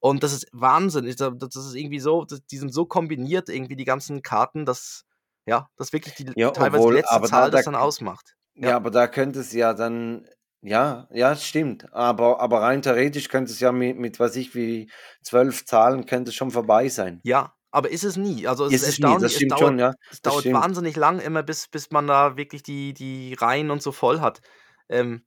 Und 0.00 0.24
das 0.24 0.32
ist 0.32 0.48
Wahnsinn. 0.50 1.04
Das 1.06 1.54
ist 1.56 1.74
irgendwie 1.76 2.00
so, 2.00 2.24
die 2.50 2.58
sind 2.58 2.74
so 2.74 2.84
kombiniert, 2.84 3.48
irgendwie 3.48 3.76
die 3.76 3.84
ganzen 3.84 4.22
Karten, 4.22 4.64
dass, 4.66 5.04
ja, 5.46 5.68
das 5.76 5.92
wirklich 5.92 6.16
die, 6.16 6.32
Ja, 6.34 6.50
teilweise 6.50 6.78
obwohl, 6.82 6.94
die 6.94 7.00
letzte 7.00 7.14
aber 7.14 7.26
da- 7.28 7.30
Zahl 7.30 7.50
das 7.52 7.64
da- 7.64 7.70
dann 7.70 7.80
ausmacht. 7.80 8.34
Ja, 8.56 8.74
aber 8.74 8.90
da 8.90 9.06
könnte 9.06 9.38
es 9.38 9.52
ja 9.52 9.72
dann, 9.72 10.26
ja, 10.62 11.08
ja, 11.12 11.32
es 11.32 11.44
stimmt. 11.44 11.92
Aber, 11.92 12.40
aber 12.40 12.62
rein 12.62 12.82
theoretisch 12.82 13.28
könnte 13.28 13.52
es 13.52 13.60
ja 13.60 13.72
mit, 13.72 13.98
mit 13.98 14.18
weiß 14.18 14.36
ich, 14.36 14.54
wie 14.54 14.90
zwölf 15.22 15.64
Zahlen 15.64 16.06
könnte 16.06 16.30
es 16.30 16.34
schon 16.34 16.50
vorbei 16.50 16.88
sein. 16.88 17.20
Ja, 17.22 17.54
aber 17.70 17.90
ist 17.90 18.04
es 18.04 18.16
nie. 18.16 18.46
Also 18.46 18.66
es 18.66 18.72
Ist 18.72 18.88
es 18.88 18.98
nie, 18.98 19.16
das 19.18 19.34
stimmt 19.34 19.52
es 19.52 19.58
dauert, 19.58 19.60
schon, 19.60 19.78
ja. 19.78 19.92
Es 20.10 20.22
dauert 20.22 20.40
stimmt. 20.40 20.56
wahnsinnig 20.56 20.96
lang 20.96 21.20
immer, 21.20 21.42
bis, 21.42 21.68
bis 21.68 21.90
man 21.90 22.06
da 22.06 22.36
wirklich 22.36 22.62
die, 22.62 22.92
die 22.94 23.34
Reihen 23.34 23.70
und 23.70 23.82
so 23.82 23.92
voll 23.92 24.20
hat. 24.20 24.40
Ähm, 24.88 25.22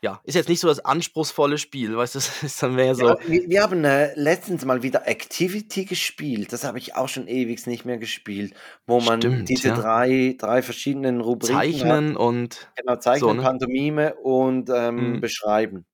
ja, 0.00 0.20
ist 0.22 0.34
jetzt 0.36 0.48
nicht 0.48 0.60
so 0.60 0.68
das 0.68 0.78
anspruchsvolle 0.84 1.58
Spiel, 1.58 1.96
weißt 1.96 2.14
du, 2.14 2.18
das 2.20 2.42
ist 2.42 2.62
dann 2.62 2.74
mehr 2.76 2.94
so. 2.94 3.08
Ja, 3.08 3.16
wir, 3.26 3.48
wir 3.48 3.62
haben 3.62 3.84
äh, 3.84 4.14
letztens 4.14 4.64
mal 4.64 4.82
wieder 4.82 5.08
Activity 5.08 5.84
gespielt. 5.84 6.52
Das 6.52 6.64
habe 6.64 6.78
ich 6.78 6.94
auch 6.94 7.08
schon 7.08 7.26
ewig 7.26 7.66
nicht 7.66 7.84
mehr 7.84 7.98
gespielt, 7.98 8.54
wo 8.86 9.00
man 9.00 9.20
Stimmt, 9.20 9.48
diese 9.48 9.68
ja. 9.68 9.74
drei, 9.76 10.36
drei 10.38 10.62
verschiedenen 10.62 11.20
Rubriken 11.20 11.56
hat. 11.56 11.64
Zeichnen 11.64 12.16
und 12.16 12.70
Genau, 12.76 12.96
Zeichnen, 12.96 13.28
so, 13.28 13.34
ne? 13.34 13.42
Pantomime 13.42 14.14
und 14.16 14.70
ähm, 14.70 15.14
Mhm. 15.14 15.20
Beschreiben. 15.20 15.84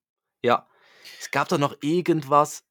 Ja. 0.43 0.67
Es 1.21 1.31
gab 1.31 1.49
doch 1.49 1.59
noch 1.59 1.77
irgendwas, 1.81 2.65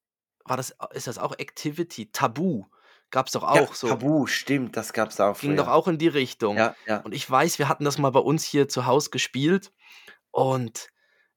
war 0.46 0.58
das, 0.58 0.76
ist 0.94 1.08
das 1.08 1.18
auch 1.18 1.38
Activity? 1.40 2.12
Tabu 2.12 2.66
gab 3.10 3.26
es 3.28 3.32
doch 3.34 3.42
Ja, 3.44 3.62
auch 3.64 3.74
so. 3.74 3.88
Tabu, 3.88 4.28
stimmt, 4.28 4.78
das 4.78 4.94
gab 4.94 5.10
es 5.10 5.20
auch 5.20 5.40
Ging 5.40 5.56
doch 5.56 5.66
früher. 5.66 5.74
auch 5.74 5.88
in 5.88 5.98
die 5.98 6.08
Richtung. 6.08 6.58
Ja, 6.58 6.76
ja. 6.86 6.98
Und 7.02 7.14
ich 7.16 7.30
weiß, 7.30 7.58
wir 7.58 7.70
hatten 7.70 7.86
das 7.86 7.98
mal 7.98 8.12
bei 8.12 8.20
uns 8.20 8.44
hier 8.44 8.68
zu 8.70 8.86
Hause 8.86 9.10
gespielt 9.10 9.72
und 10.32 10.90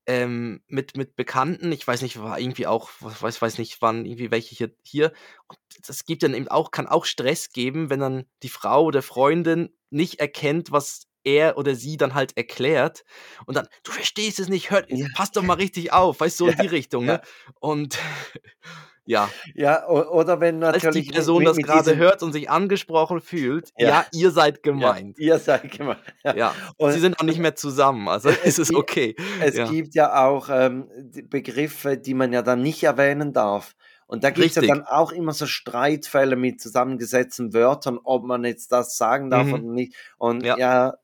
ähm, 0.07 0.63
mit, 0.69 0.97
mit 0.97 1.17
Bekannten, 1.17 1.73
ich 1.73 1.87
weiß 1.87 2.03
nicht, 2.03 2.21
war 2.21 2.39
irgendwie 2.39 2.67
auch, 2.67 2.91
weiß, 3.01 3.43
weiß 3.43 3.59
nicht, 3.59 3.83
waren 3.83 4.05
irgendwie 4.07 4.31
welche 4.31 4.55
hier, 4.55 4.71
hier. 4.83 5.13
Und 5.49 5.59
das 5.89 6.05
gibt 6.05 6.23
dann 6.23 6.35
eben 6.35 6.49
auch, 6.49 6.71
kann 6.71 6.87
auch 6.87 7.05
Stress 7.05 7.51
geben, 7.51 7.91
wenn 7.91 8.01
dann 8.01 8.27
die 8.43 8.49
Frau 8.49 8.85
oder 8.85 9.03
Freundin 9.03 9.71
nicht 9.91 10.21
erkennt, 10.21 10.71
was 10.73 11.07
er 11.25 11.59
oder 11.59 11.75
sie 11.75 11.97
dann 11.97 12.15
halt 12.15 12.37
erklärt. 12.37 13.05
Und 13.47 13.57
dann, 13.57 13.67
du 13.83 13.91
verstehst 13.91 14.39
es 14.39 14.49
nicht, 14.49 14.71
hör, 14.71 14.85
Ja. 14.89 15.09
pass 15.15 15.33
doch 15.33 15.43
mal 15.43 15.55
richtig 15.55 15.93
auf, 15.93 16.21
weißt 16.21 16.39
du, 16.41 16.45
so 16.45 16.51
in 16.51 16.57
Ja, 16.57 16.63
die 16.63 16.69
Richtung, 16.69 17.05
ja. 17.07 17.15
ne? 17.15 17.21
Und 17.61 17.99
ja, 19.07 19.31
Ja, 19.55 19.87
oder 19.89 20.41
wenn 20.41 20.63
als 20.63 20.81
die 20.81 20.87
natürlich 20.87 21.07
mit, 21.07 21.15
Person 21.17 21.39
mit, 21.39 21.49
das 21.49 21.57
gerade 21.59 21.97
hört 21.97 22.23
und 22.23 22.33
sich 22.33 22.51
angesprochen 22.51 23.21
fühlt, 23.21 23.71
Ja. 23.79 23.89
ja, 23.89 24.07
ihr 24.13 24.31
seid 24.31 24.57
ja, 24.57 24.63
gemeint. 24.63 25.19
ihr 25.19 25.39
seid 25.39 25.71
gemeint. 25.71 26.01
Ja. 26.25 26.35
Ja, 26.37 26.55
und 26.77 26.93
sie 26.93 27.01
sind 27.01 27.19
auch 27.19 27.25
nicht 27.25 27.39
mehr 27.39 27.55
zusammen, 27.55 28.09
also 28.09 28.29
es, 28.45 28.45
ist 28.45 28.59
es 28.59 28.75
okay. 28.75 29.17
es 29.41 29.57
Ja, 29.57 29.69
gibt 29.71 29.95
ja 29.95 30.27
auch 30.27 30.49
ähm, 30.51 30.89
Begriffe, 31.31 31.97
die 31.97 32.15
man 32.15 32.33
ja 32.33 32.43
dann 32.43 32.63
nicht 32.63 32.83
erwähnen 32.83 33.33
darf. 33.33 33.75
Und 34.09 34.23
da 34.23 34.31
gibt 34.31 34.47
es 34.47 34.55
ja 34.55 34.63
dann 34.63 34.85
auch 34.85 35.11
immer 35.11 35.33
so 35.33 35.47
Streitfälle 35.47 36.37
mit 36.37 36.61
zusammengesetzten 36.61 37.53
Wörtern, 37.53 37.99
ob 38.05 38.25
man 38.25 38.45
jetzt 38.45 38.71
das 38.71 38.97
sagen 38.97 39.31
darf 39.31 39.53
oder 39.53 39.63
Mhm. 39.65 39.73
nicht. 39.75 39.97
Und 40.17 40.45
Ja, 40.45 40.57
ja, 40.57 40.89
äh, 40.91 40.95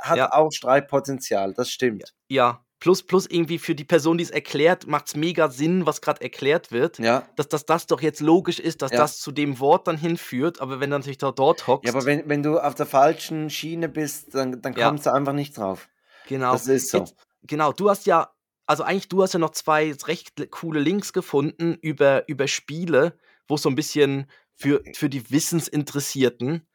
hat 0.00 0.16
ja, 0.18 0.32
auch 0.32 0.50
Streitpotenzial, 0.52 1.54
das 1.54 1.68
ja, 1.68 1.72
stimmt. 1.72 2.14
ja. 2.28 2.60
Plus, 2.80 3.02
plus 3.02 3.26
irgendwie 3.26 3.58
für 3.58 3.74
die 3.74 3.84
Person, 3.84 4.16
die 4.16 4.24
es 4.24 4.30
erklärt, 4.30 4.86
macht 4.86 5.08
es 5.08 5.14
mega 5.14 5.50
Sinn, 5.50 5.84
was 5.84 6.00
gerade 6.00 6.22
erklärt 6.22 6.72
wird, 6.72 6.98
Ja, 6.98 7.28
dass, 7.36 7.48
dass 7.48 7.66
das 7.66 7.86
doch 7.86 8.00
jetzt 8.00 8.20
logisch 8.20 8.58
ist, 8.58 8.80
dass 8.80 8.90
ja. 8.90 8.98
das 8.98 9.20
zu 9.20 9.32
dem 9.32 9.60
Wort 9.60 9.86
dann 9.86 9.98
hinführt. 9.98 10.60
Aber 10.62 10.80
wenn 10.80 10.90
du 10.90 10.96
natürlich 10.96 11.18
da 11.18 11.30
dort 11.30 11.60
Ja, 11.60 11.64
aber 11.66 11.76
hockst, 11.76 12.06
wenn, 12.06 12.28
wenn 12.28 12.42
du 12.42 12.58
auf 12.58 12.74
der 12.74 12.86
falschen 12.86 13.50
Schiene 13.50 13.90
bist, 13.90 14.34
dann, 14.34 14.62
dann 14.62 14.72
ja, 14.74 14.88
kommst 14.88 15.04
du 15.04 15.12
einfach 15.12 15.34
nicht 15.34 15.58
drauf. 15.58 15.88
genau. 16.26 16.52
Das 16.52 16.66
ist 16.66 16.90
so. 16.90 16.98
Jetzt, 16.98 17.14
genau, 17.42 17.72
du 17.72 17.90
hast 17.90 18.06
ja, 18.06 18.30
also 18.66 18.82
eigentlich, 18.82 19.08
du 19.08 19.22
hast 19.22 19.34
ja 19.34 19.38
noch 19.38 19.50
zwei 19.50 19.92
recht 20.06 20.50
coole 20.50 20.80
Links 20.80 21.12
gefunden 21.12 21.74
über, 21.82 22.26
über 22.28 22.48
Spiele, 22.48 23.18
wo 23.46 23.56
es 23.56 23.62
so 23.62 23.68
ein 23.68 23.74
bisschen 23.74 24.26
für, 24.54 24.82
für 24.94 25.10
die 25.10 25.30
Wissensinteressierten 25.30 26.66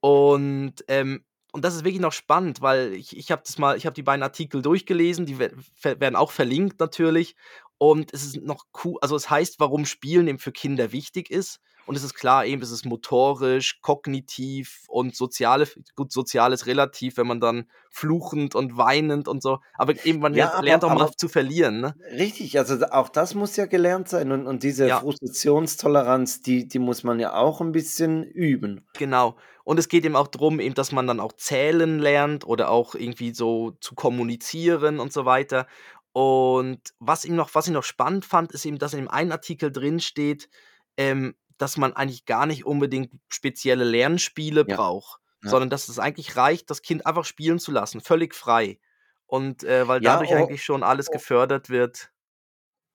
und 0.00 0.74
ähm, 0.88 1.24
und 1.54 1.64
das 1.64 1.76
ist 1.76 1.84
wirklich 1.84 2.00
noch 2.00 2.12
spannend, 2.12 2.62
weil 2.62 2.94
ich, 2.94 3.16
ich 3.16 3.30
habe 3.30 3.42
das 3.46 3.58
mal, 3.58 3.76
ich 3.76 3.86
habe 3.86 3.94
die 3.94 4.02
beiden 4.02 4.24
Artikel 4.24 4.60
durchgelesen, 4.60 5.24
die 5.24 5.38
werden 5.38 6.16
auch 6.16 6.32
verlinkt 6.32 6.80
natürlich. 6.80 7.36
Und 7.78 8.12
es 8.12 8.24
ist 8.24 8.42
noch 8.42 8.64
cool, 8.82 8.98
also 9.00 9.14
es 9.14 9.30
heißt, 9.30 9.60
warum 9.60 9.86
Spielen 9.86 10.26
eben 10.26 10.40
für 10.40 10.50
Kinder 10.50 10.90
wichtig 10.90 11.30
ist. 11.30 11.60
Und 11.84 11.96
es 11.96 12.02
ist 12.04 12.14
klar, 12.14 12.46
eben, 12.46 12.62
es 12.62 12.70
ist 12.70 12.84
motorisch, 12.86 13.80
kognitiv 13.82 14.84
und 14.88 15.14
soziale, 15.16 15.68
gut, 15.96 16.12
soziales 16.12 16.66
relativ, 16.66 17.16
wenn 17.18 17.26
man 17.26 17.40
dann 17.40 17.70
fluchend 17.90 18.54
und 18.54 18.76
weinend 18.76 19.28
und 19.28 19.42
so. 19.42 19.58
Aber 19.74 19.94
eben, 20.04 20.20
man 20.20 20.32
Ja, 20.32 20.50
lernt, 20.54 20.58
lernt 20.60 20.84
aber, 20.84 20.84
auch 20.84 20.90
mal 20.90 21.10
zu 21.16 21.28
verlieren, 21.28 21.80
ne? 21.80 21.96
richtig, 22.12 22.58
also 22.58 22.84
auch 22.86 23.08
das 23.08 23.34
muss 23.34 23.56
ja 23.56 23.66
gelernt 23.66 24.08
sein. 24.08 24.32
Und, 24.32 24.46
und 24.46 24.62
diese 24.62 24.90
Ja, 24.90 24.92
Frustrationstoleranz, 24.92 26.40
die, 26.42 26.68
die 26.68 26.78
muss 26.78 27.02
man 27.04 27.20
ja 27.20 27.34
auch 27.34 27.60
ein 27.60 27.72
bisschen 27.72 28.24
üben. 28.24 28.86
genau. 28.94 29.36
Und 29.64 29.78
es 29.78 29.88
geht 29.88 30.04
eben 30.04 30.16
auch 30.16 30.28
darum, 30.28 30.60
eben, 30.60 30.74
dass 30.74 30.92
man 30.92 31.06
dann 31.06 31.20
auch 31.20 31.32
zählen 31.32 31.98
lernt 31.98 32.46
oder 32.46 32.70
auch 32.70 32.94
irgendwie 32.94 33.32
so 33.34 33.72
zu 33.80 33.94
kommunizieren 33.94 35.00
und 35.00 35.12
so 35.12 35.24
weiter. 35.24 35.66
Und 36.12 36.80
was 36.98 37.24
ihm 37.24 37.34
noch, 37.34 37.54
was 37.54 37.66
ich 37.66 37.72
noch 37.72 37.82
spannend 37.84 38.24
fand, 38.24 38.52
ist 38.52 38.64
eben, 38.66 38.78
dass 38.78 38.92
in 38.94 39.00
dem 39.00 39.08
einen 39.08 39.32
Artikel 39.32 39.72
drin 39.72 40.00
steht, 40.00 40.48
ähm, 40.96 41.34
dass 41.58 41.76
man 41.76 41.92
eigentlich 41.94 42.24
gar 42.24 42.46
nicht 42.46 42.64
unbedingt 42.64 43.12
spezielle 43.28 43.84
Lernspiele 43.84 44.64
Ja, 44.66 44.76
braucht, 44.76 45.20
ja. 45.42 45.50
sondern 45.50 45.70
dass 45.70 45.88
es 45.88 45.98
eigentlich 45.98 46.36
reicht, 46.36 46.70
das 46.70 46.82
Kind 46.82 47.06
einfach 47.06 47.24
spielen 47.24 47.58
zu 47.58 47.70
lassen, 47.72 48.00
völlig 48.00 48.34
frei. 48.34 48.78
Und 49.26 49.64
äh, 49.64 49.86
weil 49.88 50.00
dadurch 50.00 50.30
o- 50.30 50.34
eigentlich 50.34 50.64
schon 50.64 50.82
alles 50.82 51.08
o- 51.08 51.12
gefördert 51.12 51.70
wird. 51.70 52.10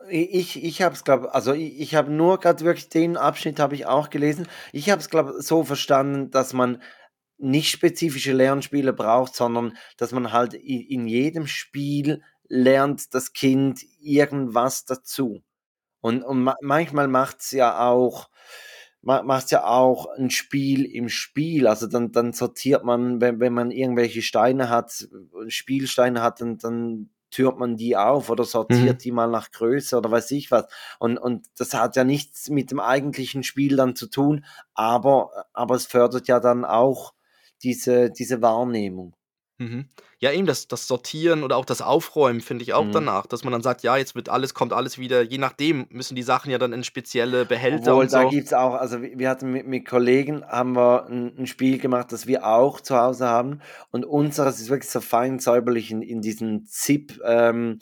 ich, 0.09 0.63
ich 0.63 0.81
habe 0.81 0.95
es, 0.95 1.03
glaube 1.03 1.33
also 1.33 1.53
ich, 1.53 1.79
ich 1.79 1.95
habe 1.95 2.11
nur 2.11 2.39
gerade 2.39 2.63
wirklich 2.63 2.89
den 2.89 3.17
Abschnitt 3.17 3.59
habe 3.59 3.75
ich 3.75 3.85
auch 3.85 4.09
gelesen. 4.09 4.47
Ich 4.71 4.89
habe 4.89 5.01
es, 5.01 5.09
glaube 5.09 5.41
so 5.41 5.63
verstanden, 5.63 6.31
dass 6.31 6.53
man 6.53 6.81
nicht 7.37 7.69
spezifische 7.71 8.33
Lernspiele 8.33 8.93
braucht, 8.93 9.35
sondern 9.35 9.77
dass 9.97 10.11
man 10.11 10.31
halt 10.31 10.53
in, 10.53 10.81
in 10.81 11.07
jedem 11.07 11.47
Spiel 11.47 12.21
lernt 12.47 13.13
das 13.13 13.33
Kind 13.33 13.81
irgendwas 14.01 14.85
dazu. 14.85 15.41
Und, 16.01 16.23
und 16.23 16.43
ma 16.43 16.55
manchmal 16.61 17.07
macht's 17.07 17.51
ja 17.51 17.87
auch 17.89 18.29
ma 19.01 19.23
macht's 19.23 19.51
ja 19.51 19.65
auch 19.65 20.07
ein 20.17 20.29
Spiel 20.29 20.85
im 20.85 21.09
Spiel. 21.09 21.67
Also 21.67 21.87
dann 21.87 22.11
dann 22.11 22.33
sortiert 22.33 22.83
man, 22.83 23.21
wenn 23.21 23.39
wenn 23.39 23.53
man 23.53 23.71
irgendwelche 23.71 24.21
Steine 24.21 24.69
hat, 24.69 25.07
Spielsteine 25.47 26.21
hat, 26.21 26.41
dann 26.41 26.57
dann 26.57 27.09
türmt 27.31 27.59
man 27.59 27.77
die 27.77 27.95
auf 27.95 28.29
oder 28.29 28.43
Mhm. 28.69 28.97
sortiert 28.97 29.03
die 29.03 29.11
mal 29.11 29.27
nach 29.27 29.51
Größe 29.51 29.97
oder 29.97 30.09
weiß 30.11 30.31
ich 30.31 30.51
was. 30.51 30.65
Und 30.99 31.17
und 31.17 31.47
das 31.57 31.73
hat 31.73 31.95
ja 31.95 32.03
nichts 32.03 32.49
mit 32.49 32.71
dem 32.71 32.79
eigentlichen 32.79 33.43
Spiel 33.43 33.75
dann 33.77 33.95
zu 33.95 34.07
tun, 34.07 34.45
aber 34.73 35.31
aber 35.53 35.75
es 35.75 35.85
fördert 35.85 36.27
ja 36.27 36.39
dann 36.39 36.65
auch 36.65 37.13
diese 37.63 38.09
diese 38.11 38.41
Wahrnehmung. 38.41 39.15
Mhm. 39.59 39.85
Ja, 40.21 40.31
eben 40.33 40.45
das, 40.45 40.67
das 40.67 40.85
Sortieren 40.87 41.43
oder 41.43 41.55
auch 41.55 41.63
das 41.65 41.81
Aufräumen 41.81 42.41
finde 42.41 42.63
ich 42.63 42.73
auch 42.73 42.83
Mhm. 42.83 42.91
danach, 42.91 43.25
dass 43.25 43.43
man 43.43 43.53
dann 43.53 43.61
sagt, 43.61 43.83
ja, 43.83 43.95
jetzt 43.95 44.15
wird 44.15 44.27
alles, 44.29 44.53
kommt 44.53 44.73
alles 44.73 44.97
wieder, 44.97 45.21
je 45.21 45.37
nachdem 45.37 45.85
müssen 45.91 46.15
die 46.15 46.23
Sachen 46.23 46.51
ja 46.51 46.57
dann 46.57 46.73
in 46.73 46.83
spezielle 46.83 47.45
Behälter 47.45 47.91
Obwohl, 47.91 48.03
und 48.05 48.13
da 48.13 48.23
so. 48.23 48.29
gibt's 48.29 48.51
auch, 48.53 48.73
also 48.73 49.01
wir 49.01 49.17
wir 49.19 49.29
hatten 49.29 49.51
mit, 49.51 49.67
mit 49.67 49.85
Kollegen 49.85 50.43
haben 50.45 50.75
wir 50.75 51.05
ein, 51.07 51.37
ein 51.37 51.47
Spiel 51.47 51.77
gemacht, 51.77 52.11
das 52.11 52.25
wir 52.27 52.45
auch 52.45 52.81
zu 52.81 52.97
Hause 52.97 53.27
haben. 53.27 53.61
Und 53.91 54.05
unseres 54.05 54.59
ist 54.59 54.69
wirklich 54.69 54.89
so 54.89 55.01
fein 55.01 55.39
säuberlich 55.39 55.91
in, 55.91 56.01
in 56.01 56.21
diesen 56.21 56.65
Zip 56.65 57.19
ähm, 57.23 57.79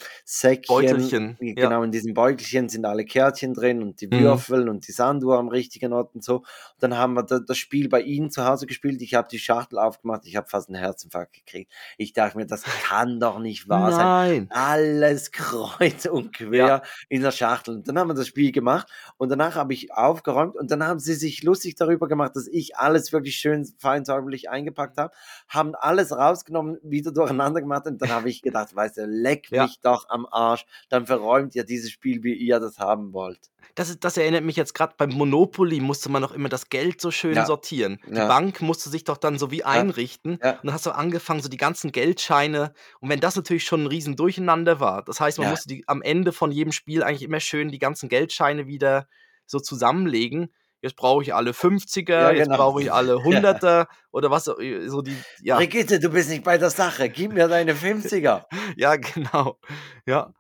Beutelchen, 0.67 1.38
ja. 1.41 1.53
genau 1.55 1.84
in 1.84 1.91
diesen 1.91 2.13
Beutelchen 2.13 2.69
sind 2.69 2.86
alle 2.86 3.05
Kärtchen 3.05 3.53
drin 3.53 3.82
und 3.82 4.01
die 4.01 4.07
Mhm. 4.07 4.19
Würfel 4.21 4.69
und 4.69 4.88
die 4.88 4.91
Sanduhr 4.91 5.38
am 5.38 5.47
richtigen 5.49 5.93
Ort 5.93 6.15
und 6.15 6.23
so. 6.23 6.38
Und 6.38 6.45
dann 6.80 6.97
haben 6.97 7.13
wir 7.13 7.23
da, 7.23 7.39
das 7.39 7.57
Spiel 7.57 7.89
bei 7.89 8.01
ihnen 8.01 8.30
zu 8.32 8.45
Hause 8.45 8.65
gespielt. 8.67 9.01
Ich 9.01 9.13
habe 9.13 9.28
die 9.30 9.39
Schachtel 9.39 9.80
aufgemacht, 9.80 10.25
ich 10.25 10.36
habe 10.36 10.47
fast 10.47 10.69
einen 10.69 10.80
Herzinfarkt 10.80 11.34
gekriegt. 11.34 11.66
Ich 11.97 12.13
dachte 12.13 12.38
mir, 12.38 12.45
das 12.45 12.63
kann 12.84 13.20
doch 13.20 13.39
nicht 13.39 13.70
wahr 13.70 13.91
sein 13.91 14.05
Nein. 14.05 14.47
alles 14.51 15.32
kreuz 15.32 16.05
und 16.05 16.34
quer 16.36 16.68
Ja. 16.68 16.82
in 17.09 17.22
der 17.22 17.32
Schachtel. 17.32 17.76
Und 17.76 17.88
dann 17.88 17.97
haben 17.99 18.09
wir 18.09 18.13
das 18.13 18.28
Spiel 18.28 18.51
gemacht 18.51 18.88
und 19.18 19.30
danach 19.30 19.55
habe 19.55 19.74
ich 19.74 19.93
aufgeräumt 19.93 20.55
und 20.55 20.72
dann 20.72 20.84
haben 20.86 20.99
sie 20.99 21.13
sich 21.15 21.43
lustig 21.43 21.76
darüber 21.76 22.07
gemacht, 22.07 22.36
dass 22.36 22.47
ich 22.47 22.78
alles 22.78 23.11
wirklich 23.11 23.36
schön 23.36 23.65
fein 23.80 24.05
säuberlich 24.05 24.49
eingepackt 24.49 24.97
habe, 24.97 25.13
haben 25.47 25.76
alles 25.76 26.11
rausgenommen, 26.11 26.78
wieder 26.84 27.11
durcheinander 27.11 27.61
gemacht 27.61 27.86
und 27.88 28.01
dann 28.01 28.09
habe 28.09 28.30
ich 28.30 28.41
gedacht, 28.41 28.76
weißt 28.76 28.97
du, 28.97 29.05
leck 29.05 29.49
Ja. 29.51 29.63
mich 29.63 29.80
doch 29.82 30.09
am 30.09 30.26
Arsch, 30.26 30.65
dann 30.89 31.05
verräumt 31.05 31.55
ihr 31.55 31.63
dieses 31.63 31.91
Spiel, 31.91 32.24
wie 32.24 32.34
ihr 32.34 32.59
das 32.59 32.80
haben 32.80 33.13
wollt. 33.13 33.49
Das, 33.76 33.99
das 33.99 34.18
erinnert 34.18 34.43
mich 34.43 34.55
jetzt 34.55 34.74
gerade 34.74 34.93
beim 34.97 35.11
Monopoly 35.11 35.80
musste 35.80 36.09
man 36.09 36.22
doch 36.22 36.32
immer 36.32 36.49
das 36.49 36.70
Geld 36.70 36.99
so 37.01 37.11
schön 37.11 37.36
Ja. 37.36 37.45
sortieren. 37.45 37.99
Die 38.07 38.15
Ja. 38.15 38.28
Bank 38.28 38.61
musste 38.61 38.89
sich 38.89 39.03
doch 39.03 39.18
dann 39.18 39.38
so 39.38 39.51
wie 39.51 39.63
einrichten 39.63 40.39
Ja. 40.43 40.51
und 40.53 40.65
dann 40.65 40.74
hast 40.74 40.86
du 40.86 40.91
angefangen, 40.91 41.41
so 41.41 41.49
die 41.49 41.57
ganzen 41.57 41.91
Geldscheine 41.91 42.74
und 42.99 43.09
wenn 43.09 43.20
das 43.20 43.36
natürlich 43.36 43.63
schon 43.65 43.84
ein 43.84 43.88
riesen 43.88 44.15
Durcheinander 44.15 44.80
war, 44.80 45.03
das 45.03 45.20
heißt, 45.20 45.38
man 45.38 45.45
Ja. 45.45 45.51
musste 45.51 45.68
die, 45.70 45.84
am 45.88 46.01
Ende 46.01 46.32
von 46.32 46.51
jedem 46.51 46.72
Spiel 46.72 47.03
eigentlich 47.03 47.24
immer 47.24 47.39
schön 47.39 47.70
die 47.72 47.80
ganzen 47.80 48.09
Geldscheine 48.09 48.68
wieder 48.68 49.07
so 49.45 49.59
zusammenlegen. 49.59 50.51
Jetzt 50.82 50.95
brauche 50.95 51.24
ich 51.24 51.34
alle 51.34 51.53
50er, 51.53 52.09
Ja, 52.13 52.32
jetzt 52.32 52.45
genau. 52.45 52.57
brauche 52.57 52.82
ich 52.84 52.91
alle 52.91 53.15
100er 53.24 53.88
oder 54.11 54.30
was 54.30 54.45
so 54.45 54.59
äh, 54.59 54.88
so 54.89 55.01
die 55.01 55.15
ja, 55.41 55.55
Brigitte, 55.57 55.99
du 55.99 56.09
bist 56.09 56.30
nicht 56.30 56.43
bei 56.43 56.57
der 56.57 56.70
Sache, 56.70 57.09
gib 57.09 57.34
mir 57.34 57.47
deine 57.47 57.74
50er. 57.74 58.43
ja 58.78 58.95
genau. 58.95 59.59
Ja. 60.05 60.34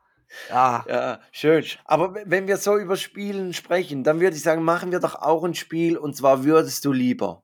Ja, 0.49 0.85
Ja, 0.87 1.19
schön. 1.31 1.63
Aber 1.85 2.15
wenn 2.25 2.47
wir 2.47 2.57
so 2.57 2.77
über 2.77 2.97
Spielen 2.97 3.53
sprechen, 3.53 4.03
dann 4.03 4.19
würde 4.19 4.35
ich 4.35 4.43
sagen, 4.43 4.63
machen 4.63 4.91
wir 4.91 4.99
doch 4.99 5.15
auch 5.15 5.43
ein 5.43 5.55
Spiel 5.55 5.97
und 5.97 6.15
zwar 6.15 6.43
würdest 6.43 6.85
du 6.85 6.91
lieber. 6.91 7.43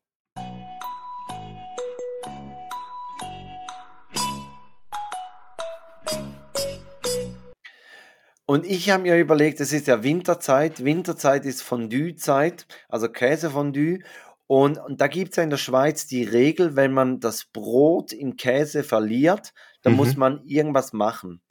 Und 8.46 8.66
ich 8.66 8.90
habe 8.90 9.04
mir 9.04 9.18
überlegt, 9.18 9.62
es 9.62 9.72
ist 9.72 9.88
ja 9.88 10.04
Winterzeit. 10.04 10.84
Winterzeit 10.84 11.46
ist 11.46 11.62
Fondue-Zeit, 11.64 12.68
also 12.90 13.08
Käsefondue. 13.10 14.00
Und, 14.48 14.78
und 14.78 15.00
da 15.00 15.08
gibt 15.08 15.32
es 15.32 15.38
ja 15.38 15.44
in 15.44 15.50
der 15.50 15.58
Schweiz 15.58 16.08
die 16.08 16.24
Regel, 16.24 16.76
wenn 16.76 16.92
man 16.94 17.20
das 17.22 17.46
Brot 17.46 18.12
im 18.12 18.36
Käse 18.36 18.84
verliert, 18.84 19.54
dann 19.82 19.94
muss 19.94 20.16
Mhm. 20.16 20.20
man 20.20 20.44
irgendwas 20.46 20.92
machen. 20.92 21.42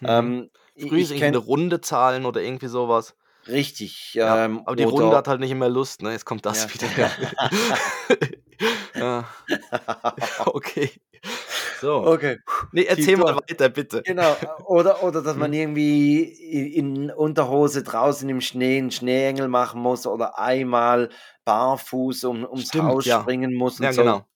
Mhm. 0.00 0.06
Ähm, 0.08 0.50
Früh 0.78 1.00
ist 1.00 1.10
irgendwie 1.10 1.28
eine 1.28 1.38
Runde 1.38 1.80
zahlen 1.80 2.26
oder 2.26 2.42
irgendwie 2.42 2.68
sowas. 2.68 3.16
richtig, 3.48 4.14
Ja, 4.14 4.44
ähm, 4.44 4.62
aber 4.64 4.76
die 4.76 4.84
Runde 4.84 5.16
hat 5.16 5.28
halt 5.28 5.40
nicht 5.40 5.50
immer 5.50 5.68
Lust, 5.68 6.02
ne? 6.02 6.12
Jetzt 6.12 6.24
kommt 6.24 6.46
das 6.46 6.66
ja. 6.66 6.74
wieder. 6.74 6.88
Ja. 8.94 9.26
Okay. 10.46 10.90
So. 11.80 12.04
Okay, 12.06 12.38
Ne, 12.72 12.84
tief 12.84 12.88
erzähl 12.88 13.16
mal 13.16 13.36
weiter, 13.36 13.68
bitte. 13.68 14.02
Genau, 14.04 14.36
oder, 14.66 15.02
oder 15.02 15.22
dass 15.22 15.36
man 15.36 15.50
Mhm. 15.50 15.54
irgendwie 15.54 16.22
in, 16.22 16.96
in 17.06 17.10
Unterhose 17.10 17.82
draußen 17.82 18.28
im 18.28 18.40
Schnee 18.40 18.78
einen 18.78 18.90
Schneeengel 18.92 19.48
machen 19.48 19.80
muss 19.82 20.06
oder 20.06 20.38
einmal 20.38 21.10
barfuß 21.44 22.24
um, 22.24 22.44
ums 22.44 22.68
Stimmt, 22.68 22.84
Haus 22.84 23.04
ja. 23.04 23.20
springen 23.22 23.52
muss 23.54 23.80
und 23.80 23.84
Ja, 23.86 23.92
so. 23.92 24.02
genau. 24.02 24.26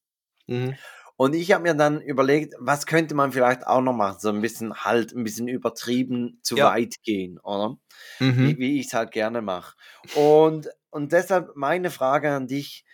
Mhm. 0.49 0.79
Und 1.21 1.35
ich 1.35 1.53
habe 1.53 1.65
mir 1.65 1.75
dann 1.75 2.01
überlegt, 2.01 2.55
was 2.61 2.87
könnte 2.87 3.15
man 3.15 3.31
vielleicht 3.31 3.67
auch 3.67 3.83
noch 3.83 3.93
machen, 3.93 4.21
so 4.21 4.31
ein 4.31 4.41
bisschen 4.41 4.73
halt, 4.73 5.13
ein 5.13 5.23
bisschen 5.23 5.49
übertrieben 5.49 6.41
zu 6.43 6.57
Ja. 6.57 6.71
weit 6.71 6.95
gehen, 7.03 7.39
oder? 7.41 7.77
Wie, 8.21 8.25
Mhm. 8.25 8.59
wie 8.59 8.81
ich 8.81 8.87
es 8.87 8.95
halt 8.95 9.11
gerne 9.11 9.43
mache. 9.43 9.77
Und, 10.15 10.71
und 10.89 11.13
deshalb 11.13 11.55
meine 11.57 11.91
Frage 11.91 12.31
an 12.31 12.47
dich, 12.47 12.87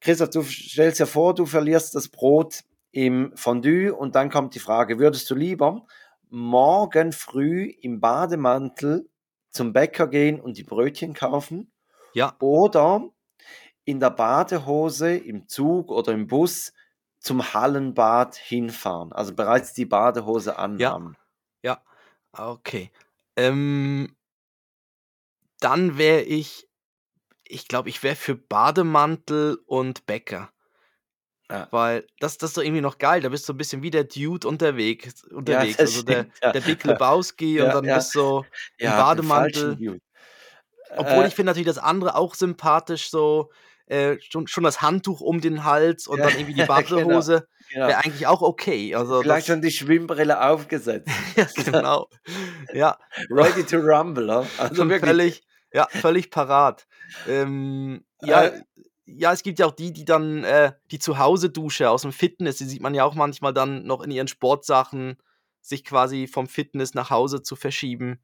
Christoph, 0.00 0.30
du 0.30 0.42
stellst 0.44 1.00
dir 1.00 1.06
vor, 1.06 1.34
du 1.34 1.46
verlierst 1.46 1.96
das 1.96 2.08
Brot 2.10 2.60
im 2.92 3.32
Fondue 3.34 3.92
und 3.92 4.14
dann 4.14 4.30
kommt 4.30 4.54
die 4.54 4.60
Frage, 4.60 5.00
würdest 5.00 5.28
du 5.28 5.34
lieber 5.34 5.84
morgen 6.30 7.10
früh 7.10 7.74
im 7.82 7.98
Bademantel 7.98 9.10
zum 9.50 9.72
Bäcker 9.72 10.06
gehen 10.06 10.40
und 10.40 10.58
die 10.58 10.62
Brötchen 10.62 11.12
kaufen 11.12 11.72
Ja. 12.12 12.36
oder 12.38 13.10
in 13.84 13.98
der 13.98 14.10
Badehose 14.10 15.16
im 15.16 15.48
Zug 15.48 15.90
oder 15.90 16.12
im 16.12 16.28
Bus 16.28 16.72
zum 17.24 17.54
Hallenbad 17.54 18.36
hinfahren, 18.36 19.12
also 19.12 19.34
bereits 19.34 19.74
die 19.74 19.86
Badehose 19.86 20.58
Ja. 20.78 20.98
anhaben? 20.98 21.16
Ja. 21.62 21.82
Okay. 22.38 22.90
Ähm, 23.36 24.16
dann 25.60 25.98
wäre 25.98 26.22
ich 26.22 26.68
ich 27.48 27.68
glaube, 27.68 27.88
ich 27.90 28.02
wäre 28.02 28.16
für 28.16 28.36
Bademantel 28.36 29.56
und 29.66 30.06
Bäcker. 30.06 30.52
Ja. 31.50 31.70
Weil 31.72 32.06
das 32.20 32.38
das 32.38 32.50
ist 32.50 32.56
doch 32.56 32.62
irgendwie 32.62 32.80
noch 32.80 32.98
geil. 32.98 33.20
Da 33.20 33.28
bist 33.28 33.48
du 33.48 33.52
'n 33.52 33.56
bisschen 33.58 33.82
wie 33.82 33.90
der 33.90 34.04
Dude 34.04 34.46
unterwegs 34.48 35.24
Ja, 35.46 35.64
unterwegs. 35.64 35.78
das 35.78 35.84
Also, 35.84 36.02
der 36.02 36.28
ja. 36.42 36.54
der 36.54 36.60
Big 36.60 36.84
Lebowski 36.84 37.60
und 37.60 37.70
Ja, 37.70 37.74
dann 37.74 37.90
ja. 37.90 37.92
bist 37.92 38.12
so 38.12 38.48
im 38.80 38.94
Ja, 38.94 38.94
Bademantel. 38.94 39.78
Obwohl 40.96 41.26
Äh, 41.26 41.28
ich 41.28 41.34
finde 41.34 41.50
natürlich 41.50 41.66
das 41.66 41.78
andere 41.78 42.14
auch 42.16 42.34
sympathisch, 42.34 43.10
so, 43.10 43.50
äh, 43.86 44.16
schon 44.20 44.46
schon 44.46 44.64
das 44.64 44.82
Handtuch 44.82 45.20
um 45.20 45.40
den 45.40 45.64
Hals 45.64 46.06
und 46.06 46.18
ja, 46.18 46.24
dann 46.24 46.34
irgendwie 46.34 46.54
die 46.54 46.60
genau, 46.66 46.74
Badehose 46.74 47.46
genau. 47.72 47.88
wäre 47.88 47.98
eigentlich 47.98 48.26
auch 48.26 48.42
okay. 48.42 48.94
Also, 48.94 49.22
Vielleicht 49.22 49.46
schon 49.46 49.60
die 49.62 49.70
Schwimmbrille 49.70 50.42
aufgesetzt. 50.42 51.08
ja, 51.36 51.46
genau. 51.64 52.08
Ja. 52.72 52.98
Ready 53.30 53.64
to 53.64 53.76
rumble, 53.78 54.24
oder? 54.24 54.46
Also 54.58 54.74
Schon 54.76 54.88
wirklich. 54.88 55.10
völlig 55.10 55.42
ja, 55.72 55.88
völlig 55.90 56.30
parat. 56.30 56.86
Ähm, 57.28 58.04
ja 58.22 58.44
Äh, 58.44 58.62
ja, 59.06 59.32
es 59.32 59.42
gibt 59.42 59.58
ja 59.58 59.66
auch 59.66 59.72
die, 59.72 59.92
die 59.92 60.06
dann, 60.06 60.44
äh 60.44 60.72
die 60.90 60.98
Zuhause-Dusche 60.98 61.88
aus'm 61.90 62.12
Fitness, 62.12 62.56
die 62.56 62.64
sieht 62.64 62.80
man 62.80 62.94
ja 62.94 63.04
auch 63.04 63.14
manchmal 63.14 63.52
dann 63.52 63.84
noch 63.84 64.00
in 64.00 64.10
ihren 64.10 64.28
Sportsachen, 64.28 65.18
sich 65.60 65.84
quasi 65.84 66.26
vom 66.26 66.46
Fitness 66.46 66.94
nach 66.94 67.10
Hause 67.10 67.42
zu 67.42 67.56
verschieben. 67.56 68.22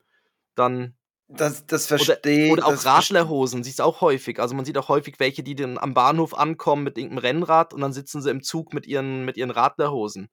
Dann 0.55 0.97
das 1.37 1.67
das 1.67 1.87
verstehe 1.87 2.57
oder 2.57 2.67
auch 2.67 2.85
Radlerhosen, 2.85 3.63
siehst 3.65 3.79
du 3.81 3.85
auch 3.85 4.01
häufig. 4.01 4.39
Also, 4.41 4.55
man 4.55 4.65
sieht 4.65 4.79
auch 4.79 4.89
häufig 4.89 5.17
welche, 5.21 5.43
die 5.43 5.55
dann 5.55 5.79
am 5.79 5.95
Bahnhof 5.95 6.35
ankommen 6.35 6.85
mit 6.85 6.99
irgend 6.99 7.13
'nem 7.15 7.19
Rennrad 7.19 7.73
und 7.75 7.81
dann 7.81 7.93
sitzen 7.93 8.23
sie 8.23 8.31
im 8.31 8.43
Zug 8.43 8.73
mit 8.75 8.87
ihren 8.87 9.25
mit 9.25 9.37
ihren 9.37 9.51
Radlerhosen. 9.51 10.29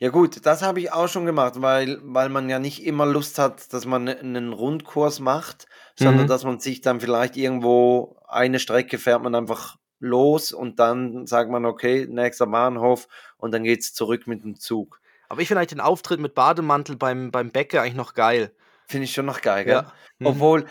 Ja 0.00 0.10
gut, 0.10 0.44
das 0.44 0.60
habe 0.60 0.78
ich 0.80 0.92
auch 0.92 1.08
schon 1.08 1.24
gemacht, 1.24 1.54
weil 1.62 1.98
weil 2.02 2.28
man 2.28 2.50
ja 2.50 2.58
nicht 2.58 2.84
immer 2.84 3.06
Lust 3.06 3.38
hat, 3.38 3.72
dass 3.72 3.86
man 3.86 4.04
'ne 4.04 4.18
'nen 4.22 4.52
Rundkurs 4.52 5.20
macht, 5.20 5.66
sondern 5.94 6.26
Mhm. 6.26 6.28
dass 6.28 6.44
man 6.44 6.60
sich 6.60 6.82
dann 6.82 7.00
vielleicht 7.00 7.34
irgendwo 7.36 8.16
eine 8.28 8.58
Strecke 8.58 8.98
fährt 8.98 9.22
man 9.22 9.34
einfach 9.34 9.76
los 9.98 10.52
und 10.52 10.78
dann 10.80 11.26
sagt 11.26 11.50
man: 11.50 11.64
„Okay, 11.64 12.06
nächster 12.10 12.46
Bahnhof“ 12.46 13.08
und 13.38 13.52
dann 13.54 13.64
geht's 13.64 13.94
zurück 13.94 14.26
mit 14.26 14.44
dem 14.44 14.56
Zug. 14.60 15.00
Aber 15.30 15.40
ich 15.40 15.48
finde 15.48 15.60
eigentlich 15.60 15.68
den 15.70 15.80
Auftritt 15.80 16.20
mit 16.20 16.34
Bademantel 16.34 16.96
beim 16.96 17.30
beim 17.30 17.50
Bäcker 17.50 17.80
eigentlich 17.82 17.94
noch 17.94 18.14
geil. 18.14 18.54
Finde 18.88 19.04
ich 19.04 19.12
schon 19.12 19.26
noch 19.26 19.40
geil, 19.40 19.64
gell? 19.64 19.84
Ja. 19.84 19.96
Mhm. 20.18 20.46
Obwohl, 20.46 20.66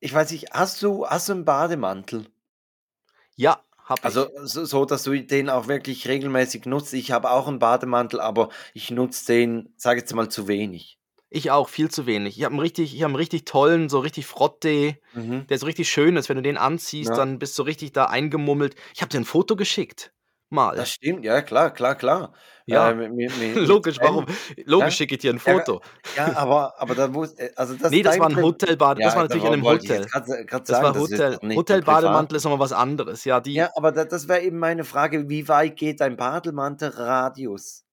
ich 0.00 0.14
weiß 0.14 0.32
nicht, 0.32 0.52
hast 0.52 0.82
du 0.82 1.06
hast 1.08 1.28
du 1.30 1.34
'n 1.34 1.44
Bademantel? 1.44 2.28
Ja, 3.38 3.64
habe 3.84 4.08
ich. 4.08 4.14
Also, 4.14 4.28
so 4.44 4.64
so, 4.66 4.84
dass 4.84 5.02
du 5.04 5.18
den 5.24 5.48
auch 5.48 5.66
wirklich 5.66 6.06
regelmäßig 6.08 6.66
nutzt. 6.66 6.92
Ich 6.92 7.10
habe 7.10 7.30
auch 7.30 7.48
'n 7.48 7.58
Bademantel, 7.58 8.20
aber 8.20 8.50
ich 8.74 8.90
nutze 8.90 9.24
den, 9.26 9.72
sage 9.76 10.00
jetzt 10.00 10.14
mal, 10.14 10.28
zu 10.28 10.46
wenig. 10.46 10.96
Ich 11.32 11.50
auch, 11.50 11.68
viel 11.68 11.90
zu 11.90 12.06
wenig. 12.06 12.38
Ich 12.38 12.44
habe 12.44 12.54
'n 12.54 12.60
richtig 12.60 12.94
ich 12.94 13.02
habe 13.02 13.12
'n 13.14 13.16
richtig 13.16 13.44
tollen, 13.44 13.88
so 13.88 13.98
richtig 13.98 14.26
Frottee, 14.26 15.00
Mhm. 15.12 15.46
der 15.48 15.58
so 15.58 15.66
richtig 15.66 15.88
schön 15.90 16.16
ist. 16.16 16.28
Wenn 16.28 16.36
du 16.36 16.42
den 16.42 16.56
anziehst, 16.58 17.16
Ja. 17.16 17.18
dann 17.18 17.38
bist 17.38 17.58
du 17.58 17.62
richtig 17.62 17.92
da 17.92 18.06
eingemummelt. 18.06 18.74
Ich 18.94 19.00
habe 19.02 19.10
dir 19.10 19.18
'n 19.18 19.24
Foto 19.24 19.56
geschickt, 19.56 20.13
mal. 20.54 20.76
Das 20.76 20.90
stimmt, 20.90 21.24
ja 21.24 21.40
klar, 21.42 21.72
klar, 21.72 21.94
klar. 21.96 22.32
Ja. 22.66 22.90
Äh, 22.90 22.94
mi 22.94 23.08
mi 23.08 23.28
mi 23.30 23.56
mit 23.62 23.78
Logisch, 23.82 24.00
warum? 24.00 24.26
Logisch 24.64 24.96
ja? 24.96 24.96
schicke 24.96 25.14
ich 25.16 25.20
dir 25.20 25.30
'n 25.32 25.38
Ja, 25.46 25.64
Foto. 25.64 25.80
ja, 26.16 26.34
aber 26.34 26.80
aber 26.80 26.94
da 26.94 27.08
muss 27.08 27.34
äh, 27.34 27.52
also 27.56 27.76
das 27.76 27.92
Ne, 27.92 28.02
das 28.02 28.18
war 28.18 28.28
'n 28.30 28.40
Pri 28.40 28.40
Hotelbade 28.40 29.00
das 29.02 29.14
ja, 29.14 29.14
war 29.14 29.22
natürlich 29.24 29.44
in 29.44 29.50
da 29.50 29.60
'nem 29.60 29.64
wollte 29.64 29.86
ich 29.88 30.00
Hotel. 30.00 30.10
grad 30.10 30.26
grad 30.48 30.66
Das 30.66 30.80
sagen, 30.80 30.80
war 30.80 30.94
das 30.94 31.10
ist 31.10 31.24
Hotel 31.24 31.38
Hotelbademantel 31.54 32.36
ist 32.36 32.44
noch 32.44 32.52
mal 32.52 32.58
was 32.58 32.72
anderes. 32.72 33.24
Ja, 33.24 33.40
die 33.40 33.56
Ja, 33.56 33.70
aber 33.76 33.92
da 33.92 34.04
das 34.04 34.26
wäre 34.26 34.40
eben 34.42 34.58
meine 34.58 34.82
Frage, 34.84 35.28
wie 35.28 35.46
weit 35.46 35.76
geht 35.76 36.00
dein 36.00 36.16
Bademantelradius? 36.16 37.84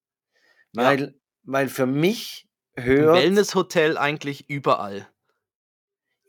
Ja. 0.74 0.96
Weil 0.98 1.16
weil 1.44 1.70
für 1.70 1.86
mich 1.88 2.50
hört 2.78 3.34
Wellnesshotel 3.38 3.98
eigentlich 3.98 4.50
überall. 4.50 5.08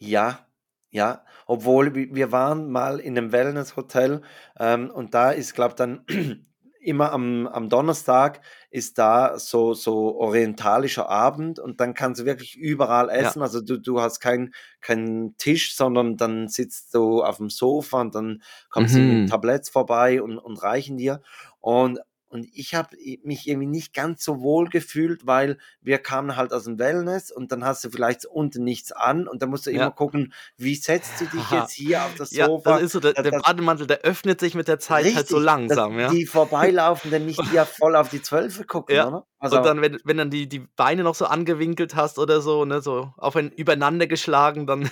Ja, 0.00 0.46
ja, 0.90 1.24
obwohl 1.46 1.94
wi 1.94 2.10
wir 2.14 2.32
waren 2.32 2.70
mal 2.70 3.00
in 3.00 3.14
'nem 3.14 3.32
Wellnesshotel, 3.32 4.22
ähm, 4.58 4.90
und 4.90 5.14
da 5.14 5.30
ist, 5.32 5.54
glaube 5.54 5.74
dann 5.76 6.04
immer 6.80 7.12
am 7.12 7.46
am 7.46 7.68
Donnerstag 7.68 8.40
ist 8.70 8.98
da 8.98 9.38
so 9.38 9.72
so 9.74 10.16
orientalischer 10.18 11.08
Abend 11.08 11.58
und 11.60 11.80
dann 11.80 11.94
kannst 11.94 12.20
du 12.22 12.24
wirklich 12.26 12.56
überall 12.56 13.08
Ja. 13.18 13.32
essen. 13.32 13.40
Also, 13.42 13.60
du 13.60 13.78
du 13.78 14.00
hast 14.00 14.20
keinen 14.20 14.52
keinen 14.80 15.36
Tisch, 15.38 15.76
sondern 15.76 16.16
dann 16.16 16.48
sitzt 16.48 16.94
du 16.94 17.22
auf'm 17.24 17.50
Sofa 17.50 18.00
und 18.00 18.14
dann 18.16 18.42
kommen 18.70 18.88
sie 18.88 19.02
mit 19.02 19.26
Mhm. 19.26 19.28
Tabletts 19.28 19.70
vorbei 19.70 20.22
und 20.22 20.38
und 20.38 20.62
reichen 20.62 20.96
dir. 20.96 21.22
Und 21.60 22.00
und 22.32 22.46
ich 22.54 22.74
habe 22.74 22.96
mich 23.24 23.46
irgendwie 23.48 23.66
nicht 23.68 23.94
ganz 23.94 24.24
so 24.24 24.40
wohl 24.42 24.68
gefühlt, 24.68 25.26
weil 25.26 25.58
wir 25.82 25.98
kamen 25.98 26.36
halt 26.36 26.52
aus'm 26.52 26.78
Wellness 26.78 27.30
und 27.30 27.52
dann 27.52 27.64
hast 27.64 27.84
du 27.84 27.90
vielleicht 27.90 28.26
unten 28.26 28.64
nichts 28.64 28.92
an 28.92 29.28
und 29.28 29.42
dann 29.42 29.50
musst 29.50 29.66
du 29.66 29.70
immer 29.70 29.90
Ja. 29.90 29.92
gucken, 29.92 30.32
wie 30.56 30.74
setzt 30.76 31.20
du 31.20 31.26
dich 31.28 31.50
jetzt 31.50 31.72
hier 31.72 32.04
auf 32.06 32.14
das 32.14 32.34
Ja, 32.34 32.48
Sofa? 32.48 32.60
das 32.66 32.82
ist 32.82 32.92
so, 32.92 33.00
der 33.00 33.14
der 33.14 33.32
Bademantel, 33.32 33.86
der 33.86 34.00
öffnet 34.02 34.40
sich 34.40 34.54
mit 34.54 34.66
der 34.68 34.78
Zeit 34.78 35.14
halt 35.14 35.28
so 35.28 35.38
Richtig, 35.38 35.38
langsam, 35.38 35.98
ja. 35.98 36.10
die 36.10 36.26
Vorbeilaufenden 36.26 37.24
nicht 37.24 37.48
dir 37.50 37.66
voll 37.66 37.96
auf 37.96 38.08
die 38.08 38.20
Zwölfe 38.22 38.64
gucken, 38.64 38.98
Ja, 38.98 39.04
oder? 39.04 39.26
und 39.50 39.50
Also 39.50 39.58
dann, 39.64 39.80
wenn 39.80 39.98
wenn 40.04 40.16
dann 40.16 40.30
die 40.30 40.48
die 40.48 40.58
Beine 40.60 41.02
noch 41.04 41.14
so 41.14 41.26
angewinkelt 41.26 41.94
hast 41.94 42.18
oder 42.18 42.40
so, 42.40 42.64
ne, 42.64 42.80
so 42.82 43.12
aufein 43.16 43.50
übereinander 43.52 44.06
geschlagen, 44.06 44.66
dann 44.66 44.90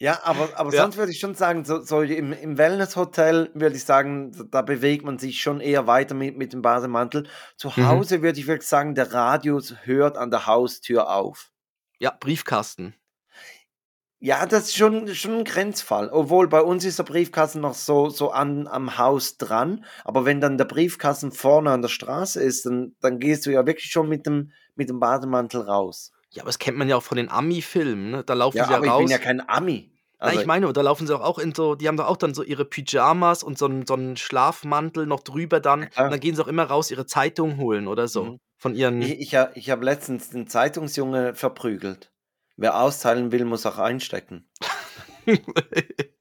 Ja, 0.00 0.20
aber 0.24 0.56
aber 0.56 0.70
Ja. 0.74 0.84
sonst 0.84 0.96
würde 0.96 1.10
ich 1.10 1.18
schon 1.18 1.34
sagen, 1.34 1.64
so 1.64 1.80
so 1.82 2.02
im 2.02 2.32
im 2.32 2.56
Wellnesshotel 2.56 3.50
würde 3.54 3.74
ich 3.76 3.84
sagen, 3.84 4.32
da 4.50 4.62
bewegt 4.62 5.04
man 5.04 5.18
sich 5.18 5.40
schon 5.42 5.60
eher 5.60 5.88
weiter 5.88 6.14
mit 6.14 6.36
mit 6.36 6.52
dem 6.52 6.62
Bademantel. 6.62 7.26
Zu 7.56 7.76
Mhm. 7.76 8.02
Hause 8.02 8.22
würde 8.22 8.38
ich 8.38 8.46
wirklich 8.46 8.68
sagen, 8.68 8.94
der 8.94 9.12
Radius 9.12 9.74
hört 9.84 10.16
an 10.16 10.30
der 10.30 10.46
Haustür 10.46 11.10
auf. 11.12 11.50
Ja, 12.00 12.10
Briefkasten. 12.18 12.94
Ja, 14.22 14.46
das 14.46 14.64
ist 14.64 14.76
schon 14.76 15.06
schon 15.14 15.32
'n 15.40 15.44
Grenzfall. 15.44 16.08
Obwohl, 16.10 16.48
bei 16.48 16.60
uns 16.60 16.84
ist 16.84 16.98
der 16.98 17.04
Briefkasten 17.04 17.60
noch 17.60 17.74
so 17.74 18.08
so 18.10 18.30
an 18.32 18.66
am 18.66 18.98
Haus 18.98 19.36
dran, 19.36 19.84
aber 20.04 20.24
wenn 20.24 20.40
dann 20.40 20.58
der 20.58 20.64
Briefkasten 20.64 21.30
vorne 21.30 21.70
an 21.70 21.82
der 21.82 21.88
Straße 21.88 22.42
ist, 22.42 22.66
dann 22.66 22.96
dann 23.00 23.20
gehst 23.20 23.46
du 23.46 23.50
ja 23.52 23.64
wirklich 23.64 23.92
schon 23.92 24.08
mit 24.08 24.26
dem 24.26 24.50
mit 24.74 24.88
dem 24.88 24.98
Bademantel 24.98 25.60
raus. 25.60 26.10
Ja, 26.32 26.42
aber 26.42 26.48
das 26.48 26.58
kennt 26.58 26.76
man 26.76 26.88
ja 26.88 26.96
auch 26.96 27.02
von 27.02 27.16
den 27.16 27.30
Ami-Filmen, 27.30 28.10
ne? 28.10 28.24
Da 28.24 28.34
laufen 28.34 28.62
Ja, 28.62 28.64
sie 28.64 28.74
ja 28.74 28.78
aber 28.78 28.86
ich 28.86 28.96
bin 28.96 29.08
raus 29.08 29.10
ja 29.10 29.18
kein 29.18 29.46
Ami. 29.46 29.92
Nein, 30.24 30.34
Also 30.34 30.36
ich 30.36 30.44
meine, 30.46 30.72
da 30.72 30.82
laufen 30.82 31.06
sie 31.06 31.12
doch 31.12 31.20
auch 31.22 31.38
in 31.38 31.54
so 31.54 31.74
die 31.76 31.86
haben 31.88 31.96
doch 31.96 32.06
auch 32.06 32.16
dann 32.16 32.34
so 32.34 32.42
ihre 32.42 32.64
Pyjamas 32.64 33.42
und 33.44 33.56
so 33.56 33.66
'n 33.66 33.86
so 33.86 33.94
'n 33.94 34.16
Schlafmantel 34.16 35.06
noch 35.06 35.20
drüber 35.20 35.60
dann 35.60 35.82
Ja, 35.96 36.04
und 36.04 36.10
dann 36.12 36.20
gehen 36.20 36.34
sie 36.34 36.42
auch 36.42 36.48
immer 36.48 36.64
raus 36.64 36.90
ihre 36.90 37.06
Zeitung 37.06 37.56
holen 37.58 37.86
oder 37.88 38.08
so 38.08 38.26
Mhm. 38.26 38.38
von 38.58 38.74
ihren 38.74 39.00
Ich 39.00 39.34
ich 39.34 39.34
ich 39.54 39.70
habe 39.70 39.84
letztens 39.84 40.32
'n 40.34 40.46
Zeitungsjunge 40.48 41.34
verprügelt. 41.34 42.12
Wer 42.56 42.80
austeilen 42.80 43.32
will, 43.32 43.44
muss 43.44 43.66
auch 43.66 43.78
einstecken. 43.78 44.50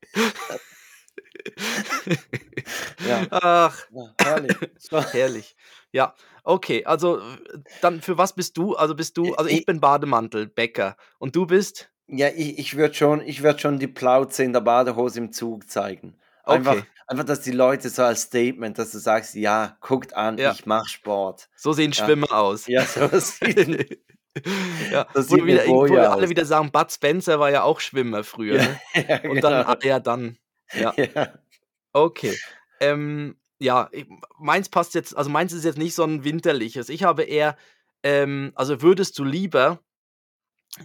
Ja. 3.03 3.27
Ach, 3.31 3.87
Ja, 3.89 4.15
herrlich. 4.19 4.67
Herrlich. 5.11 5.55
Ja, 5.93 6.15
okay, 6.47 6.85
also, 6.85 7.21
dann 7.81 8.01
für 8.01 8.17
was 8.17 8.33
bist 8.35 8.57
du? 8.57 8.75
Also, 8.75 8.95
bist 8.95 9.17
du 9.17 9.35
also, 9.35 9.49
ich 9.49 9.61
i 9.61 9.65
bin 9.65 9.79
Bademantel, 9.79 10.47
Bäcker. 10.47 10.97
Und 11.19 11.35
du 11.35 11.45
bist? 11.45 11.91
Ja, 12.09 12.29
ich 12.29 12.57
ich 12.57 12.77
würde 12.77 12.93
schon 12.93 13.21
ich 13.21 13.43
würde 13.43 13.59
schon 13.59 13.79
die 13.79 13.87
Plauze 13.87 14.43
in 14.43 14.53
der 14.53 14.61
Badehose 14.61 15.19
im 15.19 15.31
Zug 15.33 15.69
zeigen. 15.69 16.17
Einfach 16.45 16.75
Okay. 16.75 16.87
einfach, 17.07 17.25
dass 17.25 17.41
die 17.41 17.51
Leute 17.51 17.89
so 17.89 18.03
als 18.03 18.23
Statement, 18.23 18.77
dass 18.79 18.91
du 18.91 18.97
sagst: 18.99 19.35
„Ja, 19.35 19.77
guckt 19.81 20.13
an, 20.15 20.39
Ja. 20.39 20.53
ich 20.53 20.65
mache 20.65 20.87
Sport.“ 20.89 21.49
So 21.55 21.73
sehen 21.73 21.91
Ja. 21.93 22.05
Schwimmer 22.05 22.31
aus. 22.31 22.65
Ja, 22.67 22.85
so 22.85 23.07
sieht 23.19 23.99
Ja, 24.91 25.07
Das 25.13 25.29
wo, 25.29 25.35
sieht 25.35 25.45
wieder, 25.45 25.65
wo 25.67 25.85
wir 25.89 26.11
alle 26.11 26.29
wieder 26.29 26.45
sagen, 26.45 26.71
Bud 26.71 26.91
Spencer 26.91 27.39
war 27.39 27.51
ja 27.51 27.63
auch 27.63 27.79
Schwimmer 27.79 28.23
früher. 28.23 28.57
Ja, 28.57 28.63
Ne? 28.63 28.81
Und 29.25 29.43
dann, 29.43 29.53
genau. 29.53 29.65
ah, 29.65 29.77
ja, 29.83 29.99
dann. 29.99 30.37
Ja, 30.73 30.97
Ja. 30.97 31.33
okay. 31.93 32.39
Ähm, 32.79 33.37
ja, 33.59 33.89
ich, 33.91 34.05
meins 34.37 34.69
passt 34.69 34.93
jetzt, 34.95 35.15
also 35.15 35.29
meins 35.29 35.53
ist 35.53 35.65
jetzt 35.65 35.77
nicht 35.77 35.95
so 35.95 36.03
ein 36.03 36.23
winterliches. 36.23 36.89
Ich 36.89 37.03
habe 37.03 37.23
eher, 37.23 37.57
ähm, 38.03 38.51
also 38.55 38.81
würdest 38.81 39.17
du 39.19 39.23
lieber 39.23 39.79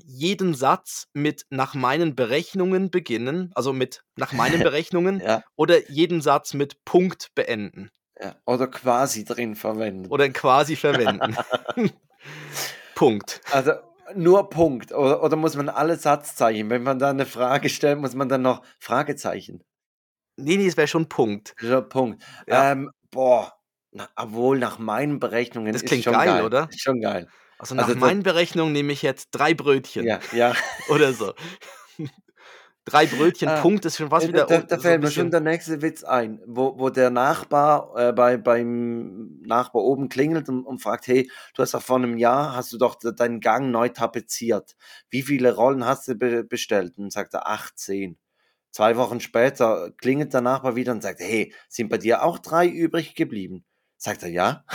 jeden 0.04 0.54
Satz 0.54 1.08
mit 1.12 1.44
nach 1.50 1.74
meinen 1.74 2.14
Berechnungen 2.14 2.90
beginnen, 2.90 3.50
also 3.54 3.72
mit 3.72 4.04
nach 4.16 4.32
meinen 4.32 4.62
Berechnungen, 4.62 5.20
Ja, 5.20 5.42
oder 5.56 5.90
jeden 5.90 6.22
Satz 6.22 6.54
mit 6.54 6.84
Punkt 6.84 7.28
beenden 7.34 7.90
ja. 8.22 8.36
Oder 8.44 8.68
quasi 8.68 9.24
drin 9.24 9.56
verwenden. 9.56 10.10
oder 10.10 10.28
quasi 10.30 10.76
verwenden. 10.76 11.36
Punkt. 12.94 13.40
Also 13.50 13.72
nur 14.14 14.48
Punkt. 14.50 14.92
Oder, 14.92 15.22
oder 15.22 15.36
muss 15.36 15.56
man 15.56 15.68
alle 15.68 15.96
Satzzeichen? 15.96 16.70
Wenn 16.70 16.82
man 16.82 16.98
da 16.98 17.10
eine 17.10 17.26
Frage 17.26 17.68
stellt, 17.68 17.98
muss 17.98 18.14
man 18.14 18.28
dann 18.28 18.42
noch 18.42 18.62
Fragezeichen. 18.78 19.64
Nee, 20.36 20.56
nee, 20.56 20.66
es 20.66 20.76
wäre 20.76 20.88
schon 20.88 21.08
Punkt. 21.08 21.54
Ja, 21.60 21.80
Punkt. 21.80 22.22
Ja. 22.46 22.72
Ähm, 22.72 22.90
boah. 23.10 23.52
Na, 23.90 24.08
obwohl 24.16 24.58
nach 24.58 24.78
meinen 24.78 25.20
Berechnungen 25.20 25.72
Das 25.72 25.84
klingt 25.84 26.04
schon 26.04 26.14
geil, 26.14 26.26
geil, 26.26 26.44
oder? 26.44 26.68
Ist 26.70 26.80
schon 26.80 27.00
geil. 27.02 27.28
Also 27.58 27.74
nach 27.74 27.86
Also 27.88 27.98
meinen 27.98 28.22
Berechnungen 28.22 28.72
nehme 28.72 28.92
ich 28.92 29.02
jetzt 29.02 29.28
drei 29.32 29.52
Brötchen 29.54 30.04
Ja, 30.06 30.18
ja. 30.32 30.54
oder 30.88 31.12
so. 31.12 31.34
drei 32.84 33.06
Brötchen, 33.06 33.48
Ah, 33.48 33.60
Punkt 33.60 33.84
ist 33.84 33.98
schon 33.98 34.10
was 34.10 34.24
Äh, 34.24 34.28
wieder. 34.28 34.46
da, 34.46 34.58
da 34.62 34.76
so 34.76 34.82
fällt 34.82 35.02
mir 35.02 35.10
schon 35.10 35.30
der 35.30 35.40
nächste 35.40 35.82
Witz 35.82 36.02
ein, 36.04 36.40
wo, 36.46 36.78
wo 36.78 36.88
der 36.90 37.10
Nachbar 37.10 37.92
äh, 37.96 38.12
bei, 38.12 38.38
beim 38.38 39.40
Nachbar 39.42 39.82
oben 39.82 40.08
klingelt 40.08 40.48
und, 40.48 40.64
und 40.64 40.80
fragt, 40.82 41.06
hey, 41.06 41.30
du 41.54 41.62
hast 41.62 41.74
doch 41.74 41.82
vor 41.82 41.96
einem 41.96 42.16
Jahr, 42.16 42.56
hast 42.56 42.72
du 42.72 42.78
doch 42.78 42.94
de- 42.96 43.14
deinen 43.14 43.40
Gang 43.40 43.70
neu 43.70 43.90
tapeziert. 43.90 44.74
Wie 45.10 45.22
viele 45.22 45.54
Rollen 45.54 45.84
hast 45.84 46.08
du 46.08 46.14
be 46.14 46.44
bestellt? 46.44 46.96
Und 46.98 47.12
sagt 47.12 47.34
er, 47.34 47.46
18. 47.46 48.18
Zwei 48.72 48.96
Wochen 48.96 49.20
später 49.20 49.90
klingelt 49.98 50.32
der 50.34 50.40
Nachbar 50.40 50.74
wieder 50.76 50.92
und 50.92 51.02
sagt, 51.02 51.20
hey, 51.20 51.54
sind 51.68 51.88
bei 51.90 51.98
dir 51.98 52.22
auch 52.24 52.38
drei 52.38 52.66
übrig 52.66 53.14
geblieben? 53.14 53.64
Sagt 53.98 54.22
er, 54.24 54.30
ja. 54.30 54.64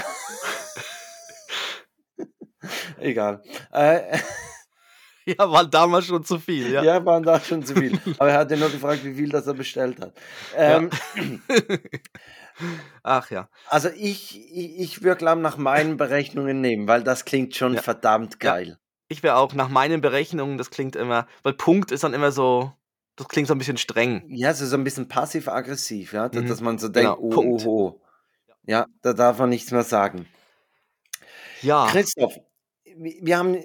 Egal. 3.00 3.41
Äh, 3.72 4.20
Ja, 5.28 5.52
war 5.52 5.66
damals 5.66 6.06
schon 6.06 6.24
zu 6.24 6.39
viel, 6.39 6.72
ja. 6.72 6.82
ja. 6.82 7.06
waren 7.06 7.22
da 7.22 7.38
schon 7.41 7.62
zu 7.62 7.76
viel. 7.76 8.00
Aber 8.18 8.30
er 8.30 8.38
hat 8.39 8.50
ja 8.50 8.56
nur 8.56 8.70
gefragt, 8.70 9.04
wie 9.04 9.14
viel 9.14 9.28
das 9.28 9.45
er 9.45 9.56
bestellt 9.56 10.00
hat. 10.00 10.14
Ähm, 10.56 10.89
Ach 13.04 13.30
ja. 13.30 13.50
Also 13.68 13.89
ich, 13.89 14.39
ich, 14.56 14.80
ich 14.80 15.04
würde 15.04 15.18
glaube 15.18 15.41
nach 15.41 15.58
meinen 15.58 15.98
Berechnungen 15.98 16.62
nehmen, 16.62 16.88
weil 16.88 17.04
das 17.04 17.26
klingt 17.26 17.54
schon 17.58 17.74
Ja. 17.74 17.82
verdammt 17.82 18.36
Ja. 18.41 18.52
geil. 18.54 18.80
Ich 19.10 19.22
wäre 19.22 19.36
auch 19.36 19.54
nach 19.54 19.68
meinen 19.68 20.00
Berechnungen, 20.00 20.58
das 20.58 20.70
klingt 20.70 20.95
immer, 20.95 21.28
weil 21.43 21.52
Punkt 21.54 21.91
ist 21.91 22.06
dann 22.06 22.14
immer 22.14 22.32
so, 22.32 22.72
das 23.18 23.28
klingt 23.28 23.47
so 23.49 23.53
ein 23.55 23.57
bisschen 23.57 23.78
streng. 23.78 24.24
Ja, 24.30 24.53
so, 24.53 24.65
so 24.65 24.78
ein 24.78 24.84
bisschen 24.86 25.09
passiv-aggressiv, 25.09 26.13
ja, 26.13 26.30
dass, 26.30 26.43
Mhm. 26.43 26.47
dass 26.47 26.61
man 26.61 26.78
so 26.78 26.88
denkt, 26.88 27.15
Genau, 27.18 27.28
oh, 27.28 27.30
Punkt. 27.30 27.65
oh, 27.65 27.70
oh. 27.70 28.01
Ja, 28.65 28.86
da 29.01 29.11
darf 29.13 29.39
man 29.39 29.49
nichts 29.49 29.72
mehr 29.72 29.84
sagen. 29.84 30.28
Ja. 31.61 31.88
Christoph, 31.89 32.38
wir 32.97 33.38
haben, 33.38 33.57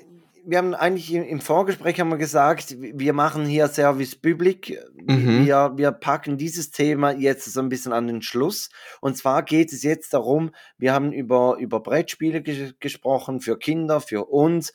wir 0.45 0.59
haben 0.59 0.75
eigentlich 0.75 1.13
im 1.13 1.23
im 1.25 1.41
Vorgespräch 1.41 2.01
haben 2.01 2.09
wir 2.09 2.17
gesagt, 2.19 2.77
wir 2.79 3.13
machen 3.13 3.45
hier 3.45 3.69
Service 3.69 4.17
Public. 4.17 4.79
Mhm. 4.95 5.45
Wir, 5.47 5.73
wir 5.77 5.93
packen 5.93 6.37
dieses 6.39 6.71
Thema 6.71 7.13
jetzt 7.13 7.45
so 7.45 7.61
ein 7.61 7.69
bisschen 7.69 7.93
an 7.93 8.07
den 8.07 8.23
Schluss. 8.23 8.71
Und 9.01 9.17
zwar 9.17 9.43
geht 9.43 9.73
es 9.73 9.83
jetzt 9.83 10.15
darum, 10.15 10.53
wir 10.79 10.93
haben 10.93 11.13
über, 11.13 11.57
über 11.59 11.81
Brettspiele 11.81 12.43
ges 12.43 12.75
gesprochen, 12.81 13.41
für 13.41 13.59
Kinder, 13.59 14.01
für 14.01 14.25
uns. 14.31 14.73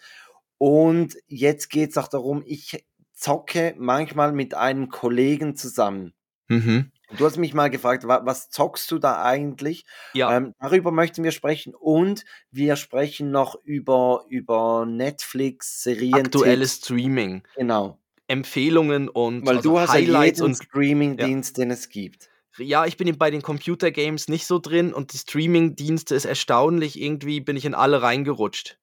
Und 0.58 1.18
jetzt 1.28 1.70
geht 1.70 1.92
es 1.92 1.98
auch 1.98 2.08
darum, 2.08 2.44
ich 2.46 2.86
zocke 3.18 3.74
manchmal 3.78 4.32
mit 4.32 4.54
einem 4.54 4.90
Kollegen 4.90 5.56
zusammen. 5.56 6.14
Mhm. 6.48 6.92
Du 7.18 7.26
hast 7.26 7.38
mich 7.38 7.54
mal 7.54 7.70
gefragt, 7.70 8.06
wa 8.08 8.22
was 8.26 8.50
zockst 8.50 8.92
du 8.92 9.00
da 9.00 9.24
eigentlich? 9.24 9.86
Ja. 10.14 10.36
Ähm, 10.36 10.54
darüber 10.60 10.92
möchten 10.92 11.24
wir 11.24 11.32
sprechen 11.32 11.74
und 11.74 12.26
wir 12.52 12.76
sprechen 12.76 13.32
noch 13.32 13.56
über, 13.64 14.26
über 14.30 14.86
Netflix, 14.86 15.84
Serien, 15.84 16.14
Aktuelles 16.16 16.76
Streaming. 16.76 17.44
Genau, 17.56 17.98
Empfehlungen 18.28 19.08
und 19.10 19.46
weil 19.46 19.58
also 19.58 19.70
du 19.72 19.80
hast 19.80 19.92
Highlights 19.92 20.40
ja 20.40 20.46
jeden 20.46 20.56
und 20.58 20.64
Streaming-Dienst, 20.64 21.58
den 21.58 21.72
es 21.72 21.88
gibt. 21.90 22.30
ja, 22.58 22.86
ich 22.86 22.98
bin 22.98 23.18
bei 23.18 23.32
den 23.32 23.42
Computer 23.42 23.90
Games 23.92 24.28
nicht 24.28 24.46
so 24.46 24.60
drin 24.60 24.94
und 24.94 25.14
die 25.14 25.18
Streaming-Dienste 25.18 26.14
ist 26.14 26.26
erstaunlich. 26.26 27.00
Irgendwie 27.02 27.40
bin 27.40 27.56
ich 27.56 27.64
in 27.66 27.74
alle 27.74 28.02
reingerutscht. 28.02 28.80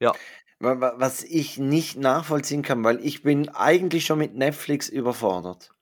Wa- 0.00 0.14
Was 0.62 1.24
ich 1.24 1.58
nicht 1.58 1.98
nachvollziehen 1.98 2.62
kann, 2.62 2.84
weil 2.84 3.04
ich 3.04 3.22
bin 3.22 3.48
eigentlich 3.50 4.06
schon 4.06 4.18
mit 4.18 4.34
Netflix 4.36 4.88
überfordert. 4.88 5.74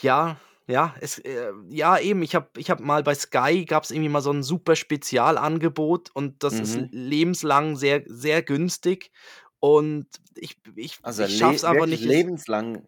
Ja, 0.00 0.36
ja, 0.66 0.94
es, 1.00 1.18
äh, 1.18 1.52
ja, 1.70 1.98
eben. 1.98 2.22
Ich 2.22 2.34
habe 2.34 2.48
ich 2.58 2.70
hab 2.70 2.80
mal 2.80 3.02
bei 3.02 3.14
Sky 3.14 3.64
gab 3.64 3.84
es 3.84 3.90
irgendwie 3.90 4.10
mal 4.10 4.20
so 4.20 4.30
ein 4.32 4.42
super 4.42 4.76
Spezialangebot 4.76 6.10
und 6.14 6.42
das 6.44 6.60
ist 6.60 6.76
Mhm. 6.76 6.88
lebenslang 6.92 7.76
sehr, 7.76 8.02
sehr 8.06 8.42
günstig. 8.42 9.10
Und 9.60 10.06
ich, 10.36 10.60
ich, 10.76 10.98
Also 11.02 11.22
ich 11.22 11.36
schaff's 11.36 11.62
wirklich 11.62 12.04
nicht. 12.04 12.04
lebenslang. 12.04 12.86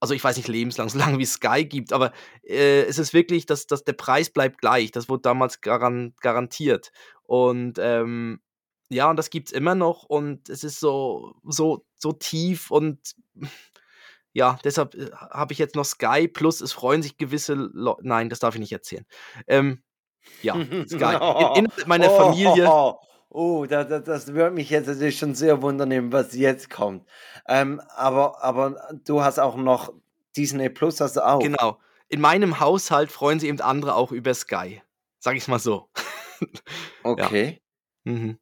also 0.00 0.14
ich 0.14 0.22
weiß 0.22 0.36
nicht 0.36 0.48
lebenslang, 0.48 0.88
so 0.90 0.98
lange 0.98 1.18
wie 1.18 1.26
Sky 1.26 1.64
gibt, 1.64 1.92
aber 1.92 2.12
äh, 2.42 2.82
es 2.82 2.98
ist 2.98 3.14
wirklich, 3.14 3.46
dass, 3.46 3.66
dass 3.66 3.84
der 3.84 3.92
Preis 3.94 4.30
bleibt 4.30 4.58
gleich. 4.58 4.90
Das 4.90 5.08
wurde 5.08 5.22
damals 5.22 5.60
garan 5.60 6.14
garantiert. 6.20 6.92
Und 7.22 7.78
ähm, 7.80 8.40
ja, 8.88 9.10
und 9.10 9.16
das 9.16 9.30
gibt 9.30 9.48
es 9.48 9.52
immer 9.52 9.74
noch 9.74 10.04
und 10.04 10.48
es 10.48 10.64
ist 10.64 10.80
so, 10.80 11.34
so, 11.44 11.84
so 11.96 12.12
tief 12.12 12.70
und 12.70 13.14
ja, 14.32 14.58
deshalb 14.64 14.94
äh, 14.94 15.10
habe 15.12 15.52
ich 15.52 15.58
jetzt 15.58 15.74
noch 15.74 15.84
Sky, 15.84 16.28
plus 16.28 16.60
es 16.60 16.72
freuen 16.72 17.02
sich 17.02 17.16
gewisse 17.16 17.54
Leute. 17.54 18.06
Nein, 18.06 18.28
das 18.28 18.38
darf 18.38 18.54
ich 18.54 18.60
nicht 18.60 18.72
erzählen. 18.72 19.06
Ähm, 19.46 19.82
ja, 20.42 20.54
Sky. 20.86 21.58
In, 21.58 21.64
in 21.64 21.88
meiner 21.88 22.10
oh, 22.10 22.16
Familie. 22.16 22.68
Oh, 22.70 22.98
oh 23.30 23.66
da, 23.66 23.84
da, 23.84 23.98
das 23.98 24.32
würde 24.34 24.54
mich 24.54 24.70
jetzt 24.70 24.86
natürlich 24.86 25.18
schon 25.18 25.34
sehr 25.34 25.62
wundern, 25.62 26.12
was 26.12 26.34
jetzt 26.34 26.70
kommt. 26.70 27.08
Ähm, 27.48 27.80
aber, 27.96 28.42
aber 28.42 28.76
du 29.04 29.22
hast 29.22 29.38
auch 29.38 29.56
noch 29.56 29.92
Disney 30.36 30.68
Plus, 30.68 31.00
hast 31.00 31.16
du 31.16 31.26
auch. 31.26 31.40
Genau. 31.40 31.78
In 32.08 32.20
meinem 32.20 32.60
Haushalt 32.60 33.10
freuen 33.10 33.40
sich 33.40 33.48
eben 33.48 33.60
andere 33.60 33.94
auch 33.94 34.12
über 34.12 34.32
Sky. 34.32 34.82
Sag 35.18 35.36
ich 35.36 35.48
mal 35.48 35.58
so. 35.58 35.88
Okay. 37.02 37.60
Mhm. 38.04 38.38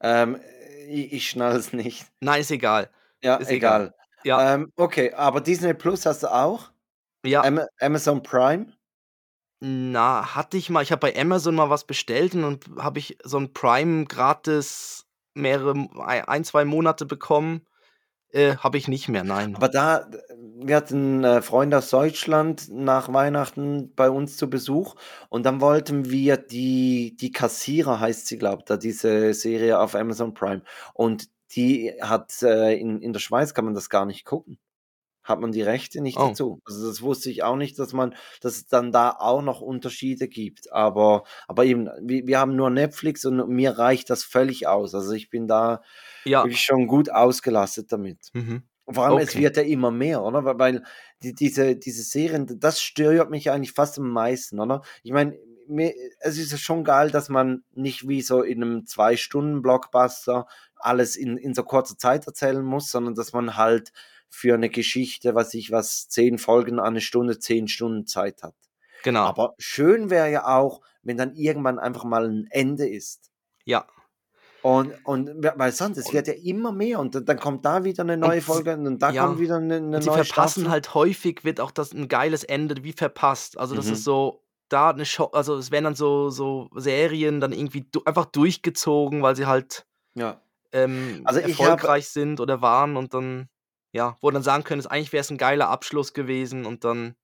Ähm, 0.00 0.40
ich, 0.88 1.12
ich 1.12 1.30
schnall 1.30 1.56
es 1.56 1.72
nicht. 1.72 2.06
Nein, 2.20 2.40
ist 2.40 2.50
egal. 2.50 2.90
Ja, 3.22 3.36
Ist 3.36 3.50
egal. 3.50 3.86
egal. 3.86 3.94
Ja. 4.24 4.54
Ähm, 4.54 4.72
okay, 4.76 5.12
aber 5.12 5.40
Disney 5.40 5.74
Plus 5.74 6.06
hast 6.06 6.22
du 6.22 6.32
auch? 6.32 6.70
Ja, 7.24 7.42
Am 7.42 7.60
Amazon 7.80 8.22
Prime? 8.22 8.72
na, 9.60 10.34
hatte 10.36 10.56
ich 10.56 10.70
mal. 10.70 10.82
Ich 10.82 10.92
habe 10.92 11.00
bei 11.00 11.20
Amazon 11.20 11.56
mal 11.56 11.68
was 11.70 11.84
bestellt 11.84 12.34
und 12.34 12.42
dann 12.42 12.82
habe 12.82 12.98
ich 13.00 13.18
so 13.24 13.38
ein 13.38 13.52
Prime 13.52 14.04
gratis 14.04 15.06
mehrere, 15.34 15.72
ein, 15.72 16.24
ein, 16.24 16.44
zwei 16.44 16.64
Monate 16.64 17.06
bekommen. 17.06 17.66
Äh, 18.30 18.56
habe 18.56 18.76
ich 18.76 18.88
nicht 18.88 19.08
mehr, 19.08 19.24
nein. 19.24 19.56
Aber 19.56 19.68
da, 19.68 20.06
wir 20.60 20.76
hatten 20.76 21.24
äh, 21.24 21.40
Freunde 21.40 21.78
aus 21.78 21.88
Deutschland 21.90 22.68
nach 22.70 23.12
Weihnachten 23.12 23.94
bei 23.94 24.10
uns 24.10 24.36
zu 24.36 24.50
Besuch 24.50 24.96
und 25.30 25.46
dann 25.46 25.60
wollten 25.60 26.10
wir 26.10 26.36
die, 26.36 27.16
die 27.16 27.32
Kassierer, 27.32 28.00
heißt 28.00 28.26
sie, 28.26 28.36
glaube 28.38 28.58
ich, 28.60 28.64
da 28.66 28.76
diese 28.76 29.32
Serie 29.32 29.78
auf 29.80 29.94
Amazon 29.94 30.34
Prime. 30.34 30.62
Und 30.92 31.28
die 31.56 31.94
hat 32.02 32.42
äh, 32.42 32.74
in, 32.78 33.00
in 33.00 33.14
der 33.14 33.20
Schweiz 33.20 33.54
kann 33.54 33.64
man 33.64 33.74
das 33.74 33.88
gar 33.88 34.04
nicht 34.04 34.26
gucken. 34.26 34.58
Hat 35.22 35.40
man 35.40 35.52
die 35.52 35.62
Rechte 35.62 36.00
nicht 36.00 36.16
Oh. 36.18 36.28
dazu. 36.28 36.60
Also 36.64 36.86
das 36.88 37.02
wusste 37.02 37.30
ich 37.30 37.42
auch 37.42 37.56
nicht, 37.56 37.78
dass 37.78 37.92
man, 37.92 38.14
dass 38.40 38.56
es 38.56 38.66
dann 38.66 38.92
da 38.92 39.10
auch 39.10 39.42
noch 39.42 39.60
Unterschiede 39.60 40.26
gibt. 40.28 40.72
Aber, 40.72 41.24
aber 41.46 41.64
eben, 41.66 41.88
wir, 42.02 42.26
wir 42.26 42.38
haben 42.38 42.56
nur 42.56 42.70
Netflix 42.70 43.24
und 43.26 43.48
mir 43.48 43.78
reicht 43.78 44.08
das 44.10 44.24
völlig 44.24 44.66
aus. 44.66 44.94
Also 44.94 45.12
ich 45.12 45.28
bin 45.30 45.46
da 45.46 45.82
ja. 46.24 46.44
wirklich 46.44 46.60
schon 46.60 46.86
gut 46.86 47.10
ausgelastet 47.10 47.92
damit. 47.92 48.30
Mhm. 48.32 48.62
Und 48.84 48.94
Vor 48.94 49.04
allem, 49.04 49.18
es 49.18 49.30
Okay. 49.30 49.40
wird 49.40 49.56
ja 49.58 49.62
immer 49.64 49.90
mehr, 49.90 50.22
oder? 50.22 50.58
Weil, 50.58 50.82
die, 51.22 51.34
diese, 51.34 51.76
diese 51.76 52.02
Serien, 52.02 52.46
das 52.58 52.80
stört 52.80 53.30
mich 53.30 53.50
eigentlich 53.50 53.72
fast 53.72 53.98
am 53.98 54.10
meisten, 54.10 54.58
oder? 54.60 54.80
Ich 55.02 55.12
meine, 55.12 55.36
mir, 55.66 55.92
es 56.20 56.38
ist 56.38 56.58
schon 56.60 56.84
geil, 56.84 57.10
dass 57.10 57.28
man 57.28 57.64
nicht 57.74 58.08
wie 58.08 58.22
so 58.22 58.42
in 58.42 58.62
einem 58.62 58.86
Zwei-Stunden-Blockbuster 58.86 60.46
alles 60.76 61.16
in, 61.16 61.36
in 61.36 61.54
so 61.54 61.62
kurzer 61.64 61.98
Zeit 61.98 62.26
erzählen 62.26 62.64
muss, 62.64 62.90
sondern 62.90 63.14
dass 63.14 63.32
man 63.32 63.56
halt 63.56 63.92
für 64.30 64.54
eine 64.54 64.70
Geschichte, 64.70 65.34
was 65.34 65.52
ich 65.54 65.70
was, 65.70 66.08
zehn 66.08 66.38
Folgen 66.38 66.78
an 66.78 66.86
eine 66.86 67.00
Stunde, 67.00 67.38
zehn 67.38 67.68
Stunden 67.68 68.06
Zeit 68.06 68.42
hat. 68.42 68.54
Genau. 69.02 69.24
Aber 69.24 69.54
schön 69.58 70.10
wäre 70.10 70.30
ja 70.30 70.46
auch, 70.46 70.80
wenn 71.02 71.16
dann 71.16 71.34
irgendwann 71.34 71.78
einfach 71.78 72.04
mal 72.04 72.26
ein 72.28 72.46
Ende 72.50 72.88
ist. 72.88 73.30
ja. 73.64 73.86
Und, 74.68 74.92
und 75.04 75.30
weil 75.56 75.72
sonst, 75.72 75.96
es 75.98 76.12
wird 76.12 76.26
ja 76.28 76.34
immer 76.34 76.72
mehr 76.72 76.98
und 77.00 77.14
dann- 77.28 77.38
kommt 77.38 77.64
da 77.64 77.84
wieder 77.84 78.02
eine 78.02 78.16
neue 78.16 78.40
Folge 78.42 78.74
und 78.76 78.98
da 79.00 79.10
ja, 79.10 79.24
kommt 79.26 79.38
wieder 79.38 79.56
eine, 79.56 79.76
eine 79.76 79.96
Und 79.96 80.02
sie 80.02 80.08
neue 80.10 80.24
verpassen 80.24 80.60
Staffel. 80.62 80.70
halt 80.70 80.94
häufig, 80.94 81.44
wird 81.44 81.60
auch 81.60 81.70
das 81.70 81.92
ein 81.92 82.08
geiles 82.08 82.44
Ende 82.44 82.82
wie 82.84 82.92
verpasst. 82.92 83.56
Also 83.58 83.74
das 83.74 83.86
Mhm. 83.86 83.92
ist 83.94 84.04
so, 84.04 84.42
da 84.68 84.90
eine 84.90 85.06
Show, 85.06 85.24
also 85.32 85.56
es 85.56 85.70
werden 85.70 85.84
dann 85.84 85.94
so, 85.94 86.28
so 86.30 86.68
Serien 86.76 87.40
dann 87.40 87.52
irgendwie 87.52 87.86
du, 87.90 88.02
einfach 88.04 88.26
durchgezogen, 88.26 89.22
weil 89.22 89.34
sie 89.36 89.46
halt 89.46 89.86
Ja. 90.14 90.42
ähm, 90.72 91.22
Also, 91.24 91.40
erfolgreich 91.40 92.08
sind 92.08 92.40
oder 92.40 92.60
waren 92.60 92.96
und 92.96 93.14
dann 93.14 93.48
ja, 93.92 94.16
wo 94.20 94.30
dann 94.30 94.42
sagen 94.42 94.64
können, 94.64 94.84
eigentlich 94.86 95.14
wäre 95.14 95.22
es 95.22 95.30
ein 95.30 95.38
geiler 95.38 95.70
Abschluss 95.70 96.12
gewesen 96.12 96.66
und 96.66 96.84
dann. 96.84 97.14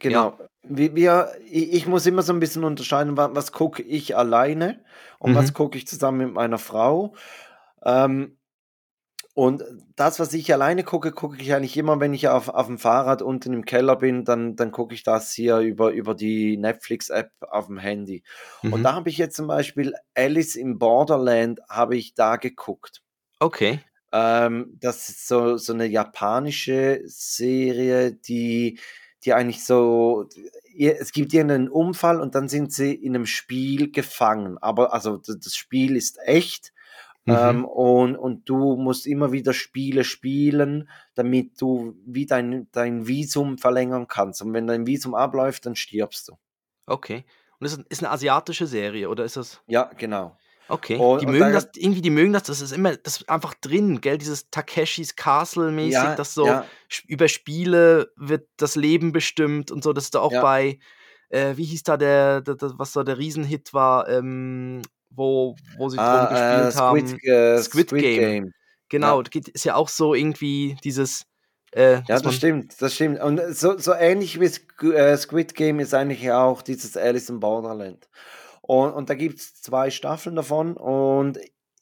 Genau. 0.00 0.38
Wi 0.62 0.94
wir 0.94 1.32
ich 1.48 1.86
muss 1.86 2.06
immer 2.06 2.22
so 2.22 2.32
'n 2.32 2.40
bisschen 2.40 2.64
unterscheiden, 2.64 3.16
wa 3.16 3.30
was 3.34 3.52
gucke 3.52 3.82
ich 3.82 4.16
alleine 4.16 4.84
und 5.18 5.34
was 5.34 5.52
Mhm. 5.52 5.54
gucke 5.54 5.78
ich 5.78 5.86
zusammen 5.86 6.18
mit 6.18 6.32
meiner 6.34 6.58
Frau. 6.58 7.14
Ähm, 7.84 8.38
und 9.34 9.64
das, 9.96 10.20
was 10.20 10.34
ich 10.34 10.52
alleine 10.54 10.84
gucke, 10.84 11.12
gucke 11.12 11.38
ich 11.42 11.54
eigentlich 11.54 11.76
immer, 11.78 12.00
wenn 12.00 12.14
ich 12.14 12.28
auf 12.28 12.54
auf'm 12.54 12.78
Fahrrad 12.78 13.22
unten 13.22 13.52
im 13.54 13.64
Keller 13.66 13.96
bin, 13.96 14.24
dann 14.24 14.56
dann 14.56 14.72
gucke 14.72 14.94
ich 14.94 15.02
das 15.04 15.32
hier 15.32 15.58
über 15.60 15.92
über 15.92 16.14
die 16.14 16.56
Netflix-App 16.58 17.32
auf'm 17.42 17.80
Handy. 17.80 18.24
Und 18.68 18.84
Mhm. 18.84 18.86
da 18.86 18.94
habe 18.94 19.10
ich 19.10 19.18
jetzt 19.18 19.36
zum 19.36 19.48
Beispiel 19.48 19.94
Alice 20.16 20.56
in 20.56 20.78
Borderland 20.78 21.60
habe 21.70 21.96
ich 21.96 22.14
da 22.14 22.36
geguckt. 22.36 23.00
Okay. 23.40 23.86
Ähm, 24.12 24.76
das 24.80 25.08
ist 25.08 25.26
so 25.28 25.56
so 25.56 25.72
'ne 25.74 25.86
japanische 25.86 27.02
Serie, 27.06 28.12
die 28.12 28.78
die 29.26 29.34
eigentlich 29.34 29.64
so 29.66 30.28
es 30.78 31.12
gibt 31.12 31.34
irgendeinen 31.34 31.68
Unfall 31.70 32.20
und 32.20 32.34
dann 32.36 32.48
sind 32.48 32.72
sie 32.72 32.94
in 32.94 33.12
'nem 33.12 33.26
Spiel 33.26 33.90
gefangen. 33.92 34.58
Aber 34.58 34.92
also 34.94 35.18
das 35.18 35.54
Spiel 35.56 35.96
ist 35.96 36.18
echt, 36.24 36.72
Mhm. 37.26 37.56
ähm, 37.56 37.64
und 37.66 38.16
und 38.16 38.48
du 38.50 38.76
musst 38.76 39.06
immer 39.06 39.32
wieder 39.32 39.52
Spiele 39.54 40.04
spielen, 40.04 40.88
damit 41.16 41.60
du 41.62 41.96
wie 42.06 42.26
dein 42.26 42.68
dein 42.72 43.08
Visum 43.08 43.58
verlängern 43.58 44.08
kannst. 44.08 44.42
Und 44.42 44.54
wenn 44.54 44.66
dein 44.68 44.86
Visum 44.88 45.14
abläuft, 45.16 45.66
dann 45.66 45.76
stirbst 45.76 46.28
du. 46.28 46.38
Okay. 46.88 47.24
Und 47.58 47.66
ist 47.66 47.78
'n 47.78 47.84
ist 47.88 48.02
'ne 48.02 48.10
asiatische 48.10 48.66
Serie 48.66 49.08
oder 49.08 49.24
ist 49.24 49.36
das 49.36 49.60
Ja, 49.68 49.90
genau. 49.98 50.36
Okay. 50.68 50.96
Und 50.96 51.22
Die 51.22 51.26
und 51.26 51.32
mögen 51.32 51.52
da 51.52 51.52
das 51.52 51.68
irgendwie 51.76 52.00
die 52.02 52.10
mögen 52.10 52.32
das 52.32 52.44
das 52.44 52.60
ist 52.60 52.72
immer 52.72 52.96
das 52.96 53.18
ist 53.18 53.28
einfach 53.28 53.54
drin, 53.54 54.00
gell? 54.00 54.18
Dieses 54.18 54.50
Takeshis 54.50 55.14
Castle 55.16 55.70
mäßig, 55.70 55.92
Ja, 55.92 56.14
das 56.16 56.34
so 56.34 56.46
ja. 56.46 56.72
über 57.06 57.28
Spiele 57.28 58.12
wird 58.16 58.48
das 58.56 58.74
Leben 58.76 59.12
bestimmt 59.12 59.70
und 59.70 59.84
so. 59.84 59.92
Das 59.92 60.04
ist 60.04 60.14
doch 60.16 60.22
auch 60.22 60.32
Ja. 60.32 60.40
bei 60.40 60.78
äh, 61.30 61.56
wie 61.56 61.64
hieß 61.64 61.82
da 61.84 61.96
der 61.96 62.40
d 62.42 62.54
d 62.56 62.66
was 62.76 62.92
da 62.92 63.04
der 63.04 63.18
Riesenhit 63.18 63.72
war, 63.74 64.08
ähm, 64.08 64.82
wo 65.10 65.56
wo 65.76 65.88
sie 65.88 66.00
drum 66.04 66.26
Ah, 66.26 66.26
äh, 66.64 66.70
gespielt 66.70 66.72
Squid 66.72 67.14
haben? 67.14 67.18
äh, 67.22 67.62
Squid 67.62 67.88
Squid 67.90 68.00
Game. 68.00 68.20
Game. 68.20 68.52
Genau, 68.88 69.22
geht 69.22 69.48
ist 69.48 69.64
ja 69.64 69.74
auch 69.76 69.88
so 69.88 70.14
irgendwie 70.14 70.76
dieses, 70.84 71.24
äh, 71.72 72.02
Ja, 72.08 72.20
dass 72.20 72.22
das 72.22 72.34
stimmt, 72.36 72.80
das 72.80 72.94
stimmt. 72.94 73.20
Und 73.20 73.40
so 73.54 73.78
so 73.78 73.92
ähnlich 73.94 74.38
wie 74.40 74.46
äh, 74.92 75.16
Squid 75.16 75.54
Game 75.54 75.80
ist 75.80 75.94
eigentlich 75.94 76.30
auch 76.32 76.62
dieses 76.62 76.96
Alice 76.96 77.28
in 77.30 77.40
Borderland. 77.40 78.08
Und 78.68 78.92
und 78.94 79.08
da 79.10 79.14
gibt's 79.14 79.62
2 79.62 79.90
Staffeln 79.90 80.34
davon 80.34 80.76
und 80.76 81.38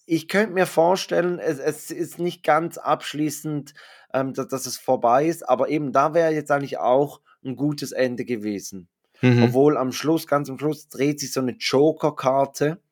ich 0.07 0.29
könnte 0.29 0.53
mir 0.53 0.67
vorstellen, 0.67 1.39
es 1.39 1.59
es 1.59 1.91
ist 1.91 2.19
nicht 2.19 2.43
ganz 2.45 2.77
abschließend, 2.77 3.73
ähm, 4.13 4.35
da 4.35 4.45
dass 4.45 4.67
es 4.67 4.77
vorbei 4.77 5.27
ist, 5.27 5.49
aber 5.49 5.71
eben 5.71 5.93
da 5.93 6.13
wäre 6.13 6.33
jetzt 6.35 6.51
eigentlich 6.51 6.77
auch 6.79 7.21
'n 7.43 7.57
gutes 7.57 7.93
Ende 7.93 8.27
gewesen. 8.27 8.89
Mhm. 9.23 9.43
Obwohl 9.43 9.79
am 9.79 9.93
Schluss 9.93 10.27
ganz 10.27 10.51
am 10.51 10.59
Schluss 10.59 10.89
dreht 10.89 11.21
sich 11.21 11.33
so 11.33 11.41
'ne 11.41 11.57
Jokerkarte 11.59 12.83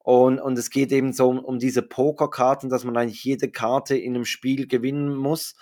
und 0.00 0.40
und 0.40 0.58
es 0.58 0.70
geht 0.70 0.92
eben 0.92 1.12
so 1.14 1.28
um 1.30 1.40
um 1.44 1.58
diese 1.60 1.82
Pokerkarten, 1.82 2.70
dass 2.70 2.84
man 2.84 2.96
eigentlich 2.98 3.24
jede 3.24 3.50
Karte 3.50 3.96
in 3.96 4.14
'nem 4.14 4.24
Spiel 4.26 4.68
gewinnen 4.68 5.16
muss. 5.16 5.56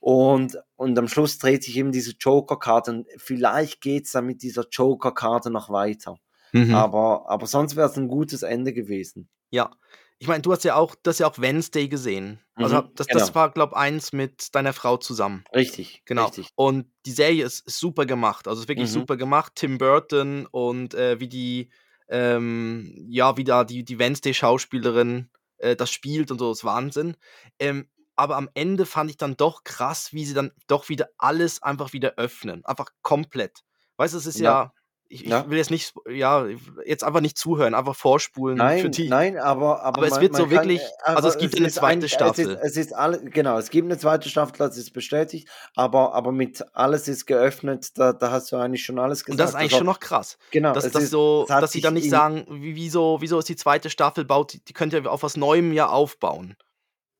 Und 0.00 0.58
und 0.76 0.98
am 0.98 1.08
Schluss 1.08 1.38
dreht 1.38 1.64
sich 1.64 1.76
eben 1.78 1.92
diese 1.92 2.12
Jokerkarte 2.20 2.92
und 2.92 3.08
vielleicht 3.18 3.80
geht's 3.82 4.12
dann 4.12 4.26
mit 4.26 4.42
dieser 4.42 4.66
Jokerkarte 4.70 5.50
noch 5.50 5.70
weiter. 5.70 6.18
Mhm. 6.54 6.84
Aber 6.84 7.28
aber 7.28 7.46
sonst 7.46 7.76
wär's 7.76 7.96
'n 7.96 8.08
gutes 8.08 8.42
Ende 8.42 8.72
gewesen. 8.74 9.28
Ja. 9.52 9.70
Ich 10.18 10.28
meine, 10.28 10.40
du 10.42 10.50
hast 10.52 10.64
ja 10.64 10.76
auch 10.76 10.94
du 10.94 11.10
hast 11.10 11.18
ja 11.18 11.26
auch 11.28 11.38
Wednesday 11.38 11.86
gesehen. 11.88 12.40
Also, 12.60 12.80
Mhm, 12.80 12.92
das 12.94 13.10
das 13.10 13.34
genau. 13.34 13.34
war, 13.34 13.50
glaube 13.50 13.76
eins 13.76 14.12
mit 14.12 14.54
deiner 14.54 14.72
Frau 14.72 14.96
zusammen. 14.96 15.44
Richtig, 15.54 16.04
Genau. 16.06 16.34
richtig. 16.34 16.52
Und 16.56 16.92
die 17.06 17.12
Serie 17.12 17.44
ist 17.44 17.66
ist 17.66 17.78
super 17.78 18.06
gemacht. 18.06 18.48
Also, 18.48 18.62
ist 18.62 18.68
wirklich 18.68 18.90
Mhm. 18.90 18.92
super 18.92 19.16
gemacht. 19.18 19.52
Tim 19.56 19.78
Burton 19.78 20.46
und, 20.46 20.94
äh, 20.94 21.20
wie 21.20 21.28
die 21.28 21.70
ähm, 22.08 23.06
ja, 23.08 23.36
wie 23.36 23.44
da 23.44 23.64
die 23.64 23.84
die 23.84 23.98
Wednesday-Schauspielerin, 23.98 25.30
äh, 25.58 25.76
das 25.76 25.90
spielt 25.90 26.30
und 26.30 26.38
so, 26.38 26.52
ist 26.52 26.64
Wahnsinn. 26.64 27.16
Ähm, 27.60 27.88
aber 28.16 28.36
am 28.36 28.50
Ende 28.54 28.86
fand 28.86 29.10
ich 29.10 29.16
dann 29.18 29.36
doch 29.36 29.64
krass, 29.64 30.12
wie 30.14 30.24
sie 30.26 30.34
dann 30.34 30.52
doch 30.68 30.88
wieder 30.90 31.08
alles 31.18 31.62
einfach 31.62 31.92
wieder 31.94 32.14
öffnen. 32.18 32.64
Einfach 32.66 32.88
komplett. 33.02 33.60
Weißt 33.98 34.14
du, 34.14 34.18
es 34.18 34.26
ist 34.26 34.40
Ja. 34.40 34.62
ja 34.62 34.72
ich 35.12 35.26
ich 35.26 35.48
will 35.48 35.58
jetzt 35.58 35.70
nicht 35.70 35.94
ja, 36.10 36.46
jetzt 36.86 37.04
einfach 37.04 37.20
nicht 37.20 37.38
zuhören, 37.38 37.74
einfach 37.74 37.96
vorspulen 37.96 38.72
für 38.72 38.90
Nein, 38.90 38.90
die 38.90 39.08
nein, 39.08 39.38
aber 39.38 39.82
aber 39.82 40.02
aber 40.02 40.06
es 40.06 40.20
man 40.20 40.20
wird 40.20 40.34
man 40.34 40.46
so 40.46 40.50
kann, 40.50 40.76
wirklich 40.76 40.96
äh, 41.06 41.14
also, 41.14 41.28
es 41.28 41.38
gibt 41.38 41.54
es 41.54 41.60
ja 41.60 41.60
'ne 41.60 41.70
ist 41.70 41.78
2. 41.78 42.08
eigentlich 42.08 42.10
es 42.20 42.38
ist 42.38 42.50
Staffel. 42.50 42.62
es 42.62 42.76
ist 42.76 42.92
alle 42.94 43.24
genau, 43.24 43.56
es 43.56 43.70
gibt 43.70 43.88
'ne 43.88 43.96
2. 43.96 44.28
Staffel, 44.28 44.58
das 44.58 44.76
ist 44.76 44.92
bestätigt, 44.92 45.48
aber 45.74 46.12
aber 46.14 46.32
mit 46.32 46.62
alles 46.74 47.08
ist 47.08 47.24
geöffnet, 47.26 47.96
da 47.98 48.12
da 48.12 48.30
hast 48.30 48.52
du 48.52 48.56
eigentlich 48.56 48.84
schon 48.84 48.98
alles 48.98 49.24
Und 49.30 49.38
das 49.40 49.50
ist 49.50 49.54
gesagt. 49.54 49.56
eigentlich 49.56 49.72
Also 49.72 49.76
schon 49.76 49.86
noch 49.86 50.00
krass, 50.00 50.36
genau, 50.50 50.76
dass 50.76 50.88
es 50.88 50.94
dass 50.94 51.08
ist 51.08 51.10
so 51.10 51.54
dass 51.58 51.72
sie 51.72 51.80
dann 51.80 51.94
nicht 51.94 52.08
sagen: 52.08 52.44
„Wie 52.48 52.74
wieso 52.76 53.18
wieso 53.20 53.38
ist 53.38 53.48
die 53.48 53.56
2. 53.56 53.90
Staffel 53.90 54.24
baut 54.24 54.52
die 54.52 54.64
die 54.64 54.72
könnt 54.72 54.92
ihr 54.92 55.10
auf 55.10 55.22
was 55.22 55.36
Neuem 55.36 55.72
ja 55.72 55.88
aufbauen.“ 55.88 56.56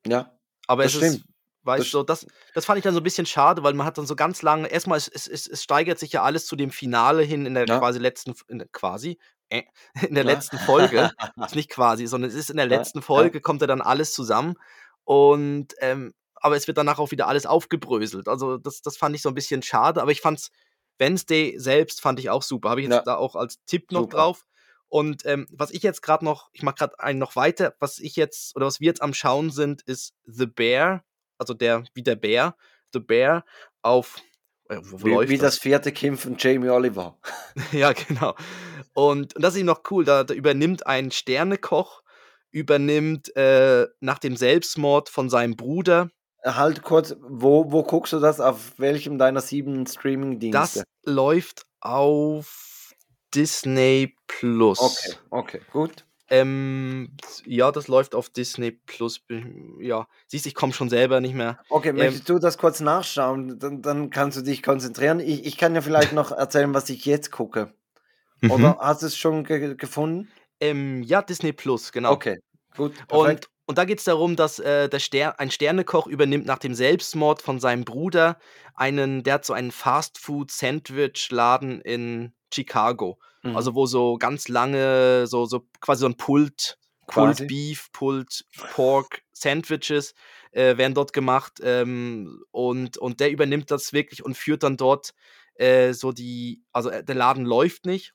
Ja, 0.07 0.38
Aber 0.68 0.84
das 0.84 0.93
es 0.95 0.95
ist 0.95 0.95
stimmt. 0.95 1.32
Weißt 1.65 1.87
Das 1.87 1.91
du, 1.95 1.99
so 1.99 2.03
das 2.03 2.27
das 2.55 2.67
fand 2.67 2.79
ich 2.79 2.85
dann 2.85 2.95
so 2.95 3.01
'n 3.01 3.03
bisschen 3.03 3.27
schade, 3.27 3.63
weil 3.63 3.73
man 3.75 3.87
hat 3.87 3.97
dann 3.99 4.07
so 4.07 4.15
ganz 4.17 4.43
lange 4.43 4.69
erst 4.69 4.87
mal 4.87 4.97
es 4.97 5.09
es 5.09 5.27
es 5.49 5.63
steigert 5.63 5.99
sich 5.99 6.13
ja 6.13 6.23
alles 6.23 6.47
zu 6.47 6.57
dem 6.57 6.71
Finale 6.71 7.23
hin 7.23 7.47
in 7.47 7.55
der 7.55 7.69
Ja. 7.69 7.83
quasi 7.83 7.99
letzten 7.99 8.35
in 8.49 8.65
quasi, 8.73 9.19
äh, 9.49 9.63
in 10.09 10.15
der 10.15 10.25
Ja. 10.25 10.25
letzten 10.25 10.59
Folge. 10.59 11.13
Ist 11.47 11.55
nicht 11.57 11.71
quasi, 11.71 12.07
sondern 12.07 12.31
es 12.31 12.37
ist 12.37 12.51
in 12.51 12.57
der 12.57 12.67
Ja, 12.71 12.93
letzten. 12.97 13.03
Folge 13.03 13.41
kommt 13.41 13.61
ja 13.63 13.67
dann 13.67 13.81
alles 13.81 14.13
zusammen 14.15 14.55
und, 15.05 15.75
ähm 15.81 16.13
aber 16.45 16.57
es 16.57 16.67
wird 16.67 16.77
danach 16.79 16.99
auch 16.99 17.13
wieder 17.13 17.29
alles 17.29 17.47
aufgebröselt. 17.47 18.27
Also, 18.29 18.59
das 18.59 18.83
das 18.83 18.97
fand 18.97 19.15
ich 19.15 19.23
so 19.23 19.29
'n 19.29 19.35
bisschen 19.35 19.63
schade, 19.63 20.03
aber 20.03 20.11
ich 20.13 20.21
fand's 20.21 20.51
Wednesday 20.99 21.55
selbst 21.59 22.01
fand 22.01 22.19
ich 22.21 22.31
auch 22.31 22.43
super. 22.43 22.71
Habe 22.71 22.81
ich 22.81 22.85
jetzt 22.87 23.03
da 23.07 23.15
auch 23.17 23.37
als 23.37 23.59
Tipp 23.67 23.93
noch 23.93 24.07
Super. 24.07 24.09
drauf. 24.09 24.43
Und, 24.89 25.25
ähm, 25.27 25.47
was 25.53 25.71
ich 25.71 25.83
jetzt 25.85 26.03
grad 26.03 26.23
noch 26.23 26.49
ich 26.53 26.63
mache 26.65 26.77
grad 26.77 26.99
einen 27.01 27.19
noch 27.21 27.37
weiter, 27.37 27.75
was 27.81 27.99
ich 28.01 28.17
jetzt 28.17 28.57
oder 28.57 28.67
was 28.67 28.81
wir 28.81 28.87
jetzt 28.89 29.03
am 29.03 29.15
Schauen 29.15 29.51
sind, 29.51 29.83
ist 29.83 30.15
The 30.25 30.47
Bear, 30.47 31.05
also 31.43 31.55
der 31.55 31.84
wie 31.95 32.03
der 32.03 32.16
Bär, 32.16 32.57
The 32.93 33.01
Bear 33.01 33.45
auf 33.82 34.16
äh, 34.68 34.78
Wie 34.80 35.11
läuft 35.11 35.28
wie 35.30 35.38
das? 35.38 35.57
das 35.57 35.62
4. 35.62 35.80
Kind 35.93 36.20
von 36.20 36.36
Jamie 36.38 36.70
Oliver. 36.70 37.18
Ja, 37.72 37.93
genau. 37.93 38.34
Und 38.95 39.34
und 39.34 39.43
das 39.43 39.55
ist 39.55 39.61
eben 39.61 39.66
noch 39.66 39.82
cool, 39.90 40.05
da 40.05 40.24
da 40.24 40.34
übernimmt 40.34 40.86
ein 40.86 41.11
Sternekoch 41.11 42.03
übernimmt, 42.51 43.34
äh, 43.34 43.86
nach 44.01 44.18
dem 44.18 44.36
Selbstmord 44.36 45.09
von 45.09 45.30
seinem 45.30 45.57
Bruder 45.57 46.11
Halt 46.45 46.82
kurz, 46.82 47.14
wo 47.20 47.70
wo 47.70 47.84
guckst 47.84 48.12
du 48.12 48.18
das? 48.18 48.40
Auf 48.40 48.78
welchem 48.78 49.16
deiner 49.16 49.40
7 49.40 49.86
Streamingdienste? 49.86 50.80
Das 50.80 50.84
läuft 51.05 51.66
auf 51.80 52.93
Disney 53.32 54.16
Plus. 54.26 54.80
Okay, 54.80 55.16
okay, 55.30 55.61
gut. 55.72 56.05
Ähm, 56.33 57.14
ja, 57.45 57.70
das 57.70 57.89
läuft 57.89 58.14
auf 58.14 58.30
Disney 58.30 58.70
Plus. 58.70 59.20
Ja, 59.78 60.07
siehst 60.28 60.47
du, 60.47 60.49
ich 60.49 60.55
komme 60.55 60.72
schon 60.72 60.89
selber 60.89 61.20
nicht 61.20 61.35
mehr. 61.35 61.59
Okay, 61.68 61.91
Ähm 61.91 61.97
möchtest 61.97 62.26
du 62.26 62.39
das 62.39 62.57
kurz 62.57 62.80
nachschauen? 62.80 63.59
Dann 63.59 63.83
dann 63.83 64.09
kannst 64.09 64.39
du 64.39 64.43
dich 64.43 64.62
konzentrieren. 64.62 65.20
Ich 65.20 65.45
ich 65.45 65.59
kann 65.59 65.74
ja 65.74 65.83
vielleicht 65.83 66.14
noch 66.14 66.33
erzählen, 66.33 66.72
was 66.72 66.89
ich 66.89 67.05
jetzt 67.05 67.33
gucke. 67.33 67.74
Mhm. 68.41 68.51
Oder 68.51 68.78
hast 68.80 69.03
du's 69.03 69.14
schon 69.14 69.45
ge 69.45 69.74
gefunden? 69.74 70.30
Ähm, 70.59 71.03
ja, 71.03 71.20
Disney 71.20 71.53
Plus, 71.53 71.93
genau. 71.93 72.12
Okay, 72.12 72.39
gut, 72.76 72.95
perfekt. 73.09 73.47
Und 73.47 73.53
und 73.66 73.78
da 73.78 73.85
geht's 73.85 74.05
darum, 74.05 74.35
dass, 74.35 74.59
äh, 74.59 74.89
der 74.89 75.01
Ster 75.01 75.39
ein 75.39 75.51
Sternekoch 75.51 76.07
übernimmt 76.07 76.47
nach 76.47 76.59
dem 76.59 76.74
Selbstmord 76.74 77.43
von 77.43 77.61
seinem 77.61 77.85
Bruder 77.85 78.39
einen 78.74 79.22
der 79.22 79.35
hat 79.35 79.45
so 79.45 79.53
einen 79.53 79.70
Fast-Food-Sandwich-Laden 79.70 81.83
in 81.83 82.33
Chicago. 82.53 83.18
Mhm. 83.45 83.57
Also, 83.57 83.74
wo 83.74 83.86
so 83.86 84.16
ganz 84.18 84.49
lange 84.49 85.26
so 85.26 85.47
so 85.47 85.66
quasi 85.80 86.01
so 86.03 86.07
'n 86.07 86.16
Pulled 86.16 86.78
Pulled 87.09 87.36
Quasi. 87.38 87.47
Beef, 87.47 87.90
Pulled 87.93 88.45
Pork 88.70 89.22
Sandwiches, 89.32 90.14
äh, 90.53 90.76
werden 90.78 90.95
dort 90.95 91.12
gemacht, 91.12 91.61
ähm, 91.62 92.43
und 92.53 92.97
und 92.99 93.20
der 93.20 93.30
übernimmt 93.30 93.70
das 93.70 93.93
wirklich 93.93 94.24
und 94.24 94.36
führt 94.36 94.62
dann 94.62 94.76
dort, 94.78 95.12
äh, 95.57 95.93
so 95.93 96.12
die 96.12 96.62
also, 96.72 96.90
äh, 96.90 97.05
der 97.05 97.14
Laden 97.16 97.45
läuft 97.45 97.86
nicht 97.86 98.12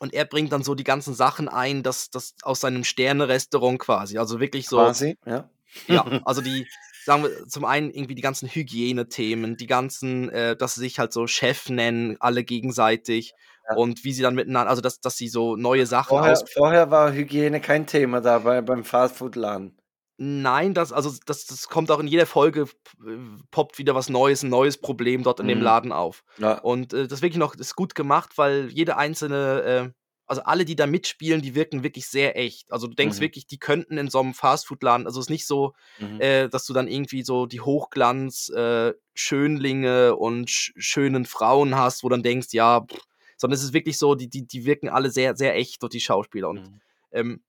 und 0.00 0.14
er 0.14 0.24
bringt 0.24 0.52
dann 0.52 0.62
so 0.62 0.74
die 0.74 0.84
ganzen 0.84 1.14
Sachen 1.14 1.48
ein, 1.48 1.82
das 1.82 2.10
das 2.10 2.34
aus 2.42 2.60
seinem 2.60 2.84
Sterne-Restaurant 2.84 3.78
quasi. 3.80 4.18
Also, 4.18 4.40
wirklich 4.40 4.68
so 4.68 4.76
Quasi, 4.76 5.16
ja. 5.26 5.50
ja, 5.88 6.06
also, 6.24 6.42
die 6.42 6.70
sagen 7.04 7.24
wir 7.24 7.48
zum 7.48 7.64
einen 7.64 7.90
irgendwie 7.90 8.14
die 8.16 8.22
ganzen 8.22 8.48
Hygienethemen, 8.48 9.56
die 9.56 9.66
ganzen, 9.66 10.30
äh 10.30 10.56
dass 10.56 10.74
sie 10.76 10.80
sich 10.82 10.98
halt 10.98 11.12
so 11.12 11.26
Chef 11.26 11.68
nennen, 11.70 12.16
alle 12.20 12.44
gegenseitig 12.44 13.34
Ja. 13.68 13.76
und 13.76 14.04
wie 14.04 14.12
sie 14.12 14.22
dann 14.22 14.34
miteinander 14.34 14.70
also, 14.70 14.82
dass 14.82 15.00
dass 15.00 15.16
sie 15.16 15.28
so 15.28 15.56
neue 15.56 15.86
Sachen 15.86 16.20
Vorher 16.20 16.46
vorher 16.46 16.90
war 16.90 17.12
Hygiene 17.12 17.60
kein 17.60 17.86
Thema 17.86 18.20
da 18.20 18.38
bei 18.38 18.62
beim 18.62 18.82
Fastfood-Laden. 18.84 19.78
Nein, 20.20 20.74
das 20.74 20.92
also, 20.92 21.12
das 21.26 21.46
das 21.46 21.68
kommt 21.68 21.92
auch 21.92 22.00
in 22.00 22.08
jeder 22.08 22.26
Folge 22.26 22.62
äh, 23.06 23.16
poppt 23.52 23.78
wieder 23.78 23.94
was 23.94 24.08
Neues 24.08 24.42
'n 24.42 24.48
neues 24.50 24.76
Problem 24.80 25.22
dort 25.22 25.38
in 25.38 25.46
dem 25.46 25.60
Mhm. 25.60 25.62
Laden 25.62 25.92
auf. 25.92 26.24
Ja. 26.38 26.60
Und, 26.60 26.92
äh, 26.92 27.06
das 27.06 27.22
wirklich 27.22 27.38
noch 27.38 27.54
ist 27.54 27.76
gut 27.76 27.94
gemacht, 27.94 28.36
weil 28.36 28.68
jede 28.72 28.96
einzelne, 28.96 29.62
äh 29.62 29.98
also 30.30 30.42
alle, 30.42 30.66
die 30.66 30.76
da 30.76 30.86
mitspielen, 30.86 31.40
die 31.40 31.54
wirken 31.54 31.82
wirklich 31.84 32.06
sehr 32.08 32.36
echt. 32.36 32.70
Also 32.70 32.86
du 32.86 32.94
denkst 32.94 33.18
Mhm. 33.18 33.20
wirklich, 33.20 33.46
die 33.46 33.58
könnten 33.58 33.96
in 33.96 34.10
so 34.10 34.20
einem 34.20 34.34
Fastfood-Laden, 34.34 35.06
also 35.06 35.20
es 35.20 35.26
ist 35.26 35.30
nicht 35.30 35.46
so, 35.46 35.72
Mhm. 35.98 36.18
äh, 36.18 36.50
dass 36.50 36.66
du 36.66 36.74
dann 36.74 36.86
irgendwie 36.86 37.22
so 37.22 37.46
die 37.46 37.60
Hochglanz 37.62 38.50
äh, 38.50 38.92
Schönlinge 39.14 40.16
und 40.16 40.50
sch 40.50 40.72
schönen 40.76 41.24
Frauen 41.24 41.76
hast, 41.76 42.02
wo 42.04 42.10
dann 42.10 42.22
denkst, 42.22 42.48
ja, 42.52 42.82
pff, 42.82 42.98
sondern 43.38 43.54
es 43.56 43.64
ist 43.64 43.72
wirklich 43.72 43.96
so, 43.96 44.14
die, 44.14 44.28
die, 44.28 44.46
die 44.46 44.66
wirken 44.66 44.90
alle 44.90 45.10
sehr, 45.10 45.34
sehr 45.36 45.56
echt, 45.56 45.82
dort 45.82 45.94
die 45.94 46.00
Schauspieler. 46.00 46.50
Und 46.50 46.60
Mhm. 46.70 46.80
ähm, 47.12 47.44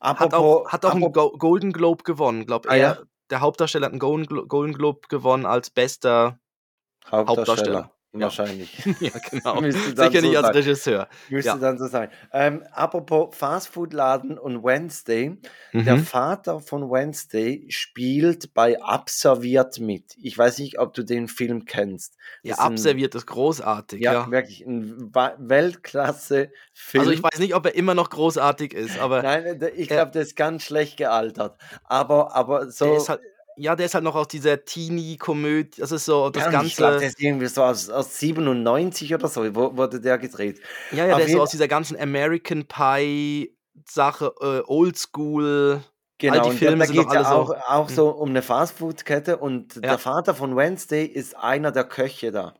hat 0.00 0.20
Apropos, 0.20 0.66
auch, 0.66 0.68
hat 0.72 0.84
auch 0.84 0.90
einen 0.92 1.12
Go 1.12 1.30
Golden 1.38 1.72
Globe 1.72 2.04
gewonnen, 2.04 2.44
glaube 2.46 2.68
Ah, 2.68 2.76
er. 2.76 2.82
ja? 2.82 2.98
Der 3.30 3.40
Hauptdarsteller 3.40 3.86
hat 3.86 3.92
einen 3.92 4.00
Golden, 4.00 4.26
Glo 4.26 4.46
Golden 4.46 4.74
Globe 4.74 5.00
gewonnen 5.08 5.46
als 5.46 5.70
bester 5.70 6.38
Hauptdarsteller, 7.06 7.28
Hauptdarsteller. 7.28 7.92
Ja. 8.12 8.22
wahrscheinlich. 8.22 8.76
ja, 9.00 9.10
genau. 9.30 9.60
Sicher 9.70 9.92
so 9.94 10.26
nicht 10.26 10.36
als 10.36 10.46
sein. 10.46 10.54
Regisseur. 10.56 11.08
Müsste 11.28 11.48
Ja. 11.50 11.56
dann 11.58 11.78
so 11.78 11.86
sein. 11.86 12.10
Ähm, 12.32 12.64
apropos 12.72 13.36
Fastfood-Laden 13.36 14.36
und 14.36 14.64
Wednesday. 14.64 15.36
Der 15.72 15.96
Mhm. 15.96 16.04
Vater 16.04 16.58
von 16.58 16.90
Wednesday 16.90 17.66
spielt 17.68 18.52
bei 18.52 18.82
Abserviert 18.82 19.78
mit. 19.78 20.16
Ich 20.20 20.36
weiß 20.36 20.58
nicht, 20.58 20.80
ob 20.80 20.92
du 20.94 21.04
den 21.04 21.28
Film 21.28 21.66
kennst. 21.66 22.16
Ja, 22.42 22.56
Das 22.56 22.58
ein- 22.64 22.72
abserviert 22.72 23.14
ist 23.14 23.26
großartig, 23.26 24.00
Ja, 24.02 24.12
ja. 24.12 24.30
wirklich 24.30 24.66
ein 24.66 25.12
Weltklasse-Film. 25.38 27.00
Also 27.00 27.10
ich 27.12 27.22
weiß 27.22 27.38
nicht, 27.38 27.54
ob 27.54 27.66
er 27.66 27.74
immer 27.74 27.94
noch 27.94 28.10
großartig 28.10 28.74
ist, 28.74 28.98
aber 28.98 29.22
Nein, 29.22 29.58
der- 29.58 29.78
ich 29.78 29.88
glaube, 29.88 30.10
der 30.10 30.22
ist 30.22 30.36
ganz 30.36 30.64
schlecht 30.64 30.96
gealtert. 30.96 31.56
Aber, 31.84 32.34
aber 32.34 32.70
so. 32.70 32.86
der 32.86 32.96
ist 32.96 33.08
halt, 33.08 33.20
ja, 33.60 33.76
der 33.76 33.86
ist 33.86 33.94
halt 33.94 34.04
noch 34.04 34.14
aus 34.16 34.28
dieser 34.28 34.64
Teenie-Komödie, 34.64 35.80
das 35.80 35.92
ist 35.92 36.04
so 36.06 36.30
das 36.30 36.44
Ja, 36.44 36.48
und 36.60 36.66
ich 36.66 36.76
glaube, 36.76 36.92
der 36.98 37.00
ganze, 37.00 37.06
ist 37.18 37.20
irgendwie 37.20 37.46
so 37.46 37.62
aus, 37.62 37.88
aus 37.90 38.18
97 38.18 39.14
oder 39.14 39.28
so, 39.28 39.42
wo, 39.54 39.76
wurde 39.76 40.00
der 40.00 40.18
gedreht. 40.18 40.60
ja, 40.90 41.06
ja, 41.06 41.12
auf 41.12 41.18
der 41.18 41.26
ist 41.26 41.32
so 41.32 41.40
aus 41.42 41.50
dieser 41.50 41.68
ganzen 41.68 41.98
American 42.00 42.66
Pie-Sache, 42.66 44.32
äh, 44.40 44.62
Oldschool, 44.66 45.82
Genau, 46.18 46.44
die 46.44 46.50
und 46.50 46.58
Filme 46.58 46.78
da 46.80 46.86
sind 46.86 46.96
geht 46.96 47.06
doch 47.06 47.14
ja 47.14 47.32
auch, 47.32 47.46
so- 47.48 47.54
auch 47.56 47.88
Mhm. 47.88 47.94
so 47.94 48.08
um 48.10 48.28
eine 48.30 48.42
Fastfood-Kette 48.42 49.38
und 49.38 49.76
Ja. 49.76 49.80
der 49.80 49.98
Vater 49.98 50.34
von 50.34 50.54
Wednesday 50.56 51.04
ist 51.06 51.34
einer 51.36 51.72
der 51.72 51.84
Köche 51.84 52.30
da. 52.30 52.54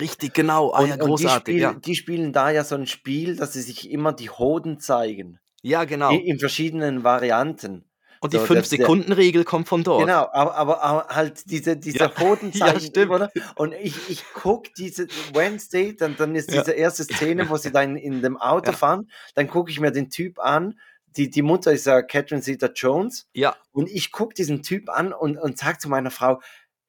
richtig, 0.00 0.34
genau, 0.34 0.72
ah, 0.72 0.82
Und, 0.82 0.88
ja, 0.88 0.94
und 0.94 1.00
die, 1.00 1.06
großartig, 1.06 1.56
spiel, 1.56 1.80
die 1.80 1.94
spielen 1.94 2.32
da 2.32 2.50
ja 2.50 2.64
so 2.64 2.74
ein 2.74 2.86
Spiel, 2.86 3.36
dass 3.36 3.52
sie 3.52 3.62
sich 3.62 3.90
immer 3.90 4.12
die 4.12 4.30
Hoden 4.30 4.78
zeigen. 4.80 5.38
Ja, 5.62 5.84
genau. 5.84 6.12
In, 6.12 6.20
in 6.26 6.38
verschiedenen 6.38 7.04
Varianten. 7.04 7.84
Und 8.20 8.32
die 8.32 8.38
so, 8.38 8.42
dass 8.46 8.68
der- 8.68 8.78
5-Sekunden-Regel 8.80 9.44
kommt 9.44 9.68
von 9.68 9.84
dort. 9.84 10.00
Genau, 10.06 10.28
aber, 10.32 10.54
aber, 10.56 10.82
aber 10.82 11.06
halt 11.14 11.50
diese, 11.50 11.76
diese 11.76 11.98
Ja. 11.98 12.18
Hoden 12.20 12.50
Ja, 12.54 12.78
stimmt. 12.80 13.10
oder? 13.12 13.30
Und 13.56 13.74
ich, 13.74 13.94
ich 14.10 14.24
gucke 14.32 14.70
diese 14.76 15.06
Wednesday, 15.32 15.96
dann, 15.96 16.16
dann 16.16 16.34
ist 16.34 16.50
Ja. 16.52 16.60
diese 16.62 16.72
erste 16.72 17.04
Szene, 17.04 17.48
wo 17.48 17.56
sie 17.56 17.70
dann 17.72 17.96
in 17.96 18.22
dem 18.22 18.36
Auto 18.36 18.70
Ja. 18.72 18.76
fahren, 18.76 19.10
dann 19.34 19.48
gucke 19.48 19.70
ich 19.70 19.80
mir 19.80 19.90
den 19.92 20.10
Typ 20.10 20.38
an, 20.38 20.78
die, 21.16 21.30
die 21.30 21.42
Mutter 21.42 21.72
ist 21.72 21.86
ja 21.86 22.02
Catherine 22.02 22.42
Zeta-Jones 22.42 23.28
Ja, 23.32 23.56
und 23.72 23.88
ich 23.90 24.12
gucke 24.12 24.34
diesen 24.34 24.62
Typ 24.62 24.88
an 24.90 25.12
und, 25.12 25.36
und 25.38 25.58
sage 25.58 25.78
zu 25.78 25.88
meiner 25.88 26.10
Frau, 26.10 26.40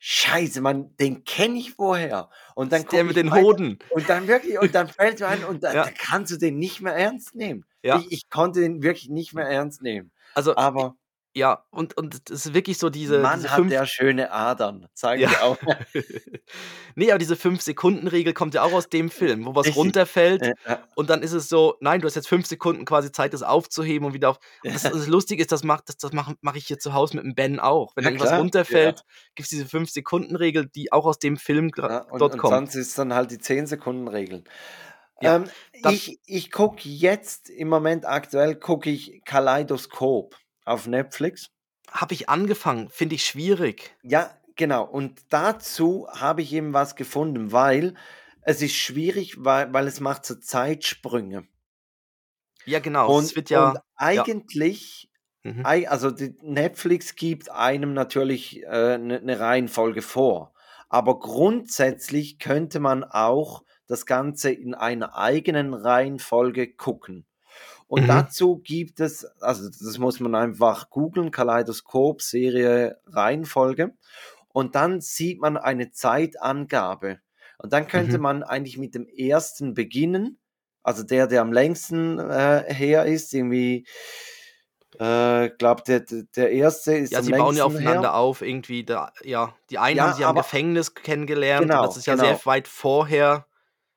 Scheiße, 0.02 0.62
Mann, 0.62 0.96
den 0.98 1.26
kenne 1.26 1.60
ich 1.60 1.78
woher. 1.78 2.30
Und 2.56 2.72
dann 2.72 2.86
der 2.88 3.04
mit 3.04 3.18
den 3.18 3.32
weiter 3.32 3.42
Hoden. 3.44 3.80
Und 3.90 4.08
dann 4.10 4.28
wirklich, 4.30 4.58
und 4.58 4.74
dann 4.74 4.88
fällt 4.88 5.20
mir 5.20 5.28
ein, 5.28 5.44
und 5.50 5.62
da, 5.64 5.74
Ja. 5.74 5.84
da 5.84 5.92
kannst 5.92 6.32
du 6.32 6.38
den 6.38 6.58
nicht 6.58 6.80
mehr 6.82 6.94
ernst 6.96 7.36
nehmen. 7.36 7.66
Ja. 7.84 8.00
Ich, 8.00 8.12
ich 8.12 8.30
konnte 8.30 8.62
den 8.62 8.82
wirklich 8.82 9.10
nicht 9.10 9.34
mehr 9.34 9.46
ernst 9.46 9.82
nehmen. 9.82 10.12
Also, 10.36 10.56
Aber 10.56 10.96
ja, 11.40 11.66
und, 11.72 11.98
und 11.98 12.30
es 12.30 12.46
ist 12.46 12.54
wirklich 12.54 12.78
so 12.78 12.90
diese, 12.90 13.20
Mann 13.20 13.40
diese 13.40 13.52
hat 13.52 13.70
der 13.70 13.86
schöne 13.86 14.32
Adern, 14.32 14.88
sage 14.94 15.22
Ja. 15.24 15.30
ich 15.32 15.40
auch. 15.40 15.58
nee, 16.96 17.12
aber 17.12 17.18
diese 17.20 17.36
5-Sekunden-Regel 17.36 18.34
kommt 18.34 18.54
ja 18.54 18.64
auch 18.64 18.74
aus 18.74 18.90
dem 18.90 19.10
Film, 19.10 19.46
wo 19.46 19.56
was 19.56 19.66
Richtig. 19.68 19.84
runterfällt 19.84 20.42
Äh, 20.44 20.54
ja. 20.68 20.84
und 20.96 21.10
dann 21.10 21.22
ist 21.24 21.32
es 21.34 21.50
so, 21.50 21.76
nein, 21.80 22.02
du 22.02 22.08
hast 22.08 22.16
jetzt 22.16 22.28
5 22.28 22.46
Sekunden 22.46 22.86
quasi 22.86 23.12
Zeit, 23.12 23.34
das 23.34 23.42
aufzuheben 23.44 24.06
und 24.08 24.14
wieder 24.14 24.30
auf. 24.30 24.40
Und 24.64 24.74
das, 24.76 24.84
das 24.84 25.08
Lustige 25.08 25.42
ist, 25.42 25.52
das 25.52 25.64
mache 25.64 25.84
das, 25.86 25.98
das 25.98 26.14
mach, 26.14 26.34
mach 26.42 26.56
ich 26.56 26.68
hier 26.68 26.78
zu 26.80 26.94
Hause 26.94 27.16
mit 27.16 27.26
dem 27.26 27.36
Ben 27.36 27.60
auch. 27.60 27.96
Wenn 27.96 28.04
Ja, 28.04 28.10
irgendwas 28.10 28.30
klar. 28.30 28.40
runterfällt, 28.42 29.04
gibt 29.36 29.46
es 29.46 29.50
diese 29.50 29.66
5-Sekunden-Regel, 29.66 30.68
die 30.68 30.92
auch 30.92 31.06
aus 31.06 31.20
dem 31.20 31.38
Film 31.38 31.72
Ja, 31.78 32.00
und, 32.04 32.20
dort 32.20 32.34
und 32.34 32.40
kommt. 32.40 32.54
sonst 32.54 32.76
ist 32.76 32.98
dann 32.98 33.14
halt 33.14 33.32
die 33.32 33.38
10-Sekunden-Regeln. 33.38 34.44
Ja, 35.22 35.36
ähm, 35.38 35.46
ich 35.74 36.20
ich 36.26 36.52
gucke 36.52 36.88
jetzt, 36.88 37.50
im 37.50 37.68
Moment 37.68 38.06
aktuell, 38.06 38.56
gucke 38.56 38.90
ich 38.90 39.22
Kaleidoskop 39.26 40.36
auf 40.70 40.88
Netflix. 40.88 41.50
Habe 41.92 42.14
ich 42.14 42.30
angefangen, 42.30 42.90
finde 42.90 43.16
ich 43.16 43.26
schwierig. 43.26 43.96
Ja, 44.04 44.32
genau. 44.56 44.84
Und 44.86 45.22
dazu 45.30 46.08
habe 46.12 46.42
ich 46.42 46.54
eben 46.54 46.74
was 46.74 46.96
gefunden, 46.96 47.52
weil 47.52 47.96
es 48.42 48.62
ist 48.62 48.76
schwierig, 48.76 49.44
weil, 49.44 49.74
weil 49.74 49.88
es 49.88 50.00
macht 50.00 50.26
so 50.26 50.36
Zeitsprünge. 50.36 51.48
Ja, 52.66 52.80
genau. 52.80 53.16
Und, 53.16 53.24
es 53.24 53.36
wird 53.36 53.50
ja. 53.50 53.70
und 53.72 53.80
eigentlich, 53.96 55.10
Mhm. 55.44 55.66
ei- 55.66 55.88
also 55.90 56.12
die 56.12 56.36
Netflix 56.42 57.16
gibt 57.16 57.50
einem 57.50 57.94
natürlich 57.94 58.68
eine 58.68 59.20
äh, 59.20 59.22
ne 59.22 59.40
Reihenfolge 59.40 60.02
vor. 60.02 60.54
Aber 60.90 61.20
grundsätzlich 61.20 62.40
könnte 62.40 62.80
man 62.80 63.04
auch 63.06 63.64
das 63.88 64.06
Ganze 64.06 64.52
in 64.52 64.74
einer 64.76 65.16
eigenen 65.16 65.74
Reihenfolge 65.74 66.74
gucken. 66.76 67.26
Und 67.90 68.08
Mhm. 68.08 68.10
dazu 68.10 68.60
gibt 68.60 69.02
es, 69.02 69.26
also 69.42 69.70
das 69.70 69.98
muss 70.00 70.22
man 70.22 70.36
einfach 70.36 70.92
googeln, 70.92 71.32
Kaleidoskop, 71.32 72.22
Serie, 72.22 73.02
Reihenfolge. 73.08 73.96
Und 74.50 74.76
dann 74.76 75.02
sieht 75.02 75.42
man 75.42 75.58
eine 75.58 75.92
Zeitangabe. 75.92 77.20
Und 77.58 77.74
dann 77.74 77.88
könnte 77.88 78.18
Mhm. 78.18 78.20
man 78.20 78.44
eigentlich 78.44 78.78
mit 78.78 78.96
dem 78.96 79.08
ersten 79.08 79.74
beginnen. 79.74 80.40
Also 80.84 81.04
der, 81.04 81.28
der 81.28 81.42
am 81.42 81.54
längsten 81.54 82.20
äh, 82.20 82.74
her 82.74 83.06
ist, 83.06 83.34
irgendwie, 83.34 83.86
äh, 85.00 85.50
glaube 85.58 85.84
der, 85.88 86.02
der 86.02 86.52
erste 86.52 86.94
ist 86.96 87.12
Ja, 87.12 87.22
sie 87.24 87.34
bauen 87.34 87.56
ja 87.58 87.64
aufeinander 87.66 88.14
her. 88.14 88.16
auf, 88.16 88.42
irgendwie. 88.42 88.84
Da, 88.86 89.12
ja, 89.24 89.56
die 89.72 89.78
einen 89.80 90.00
Ja, 90.00 90.04
haben 90.04 90.14
sie 90.14 90.26
am 90.26 90.36
Gefängnis 90.36 90.94
kennengelernt 90.94 91.74
Genau, 91.74 91.82
das 91.82 91.98
ist 91.98 92.06
ja 92.06 92.18
genau. 92.18 92.18
sehr 92.18 92.46
weit 92.46 92.68
vorher. 92.68 93.46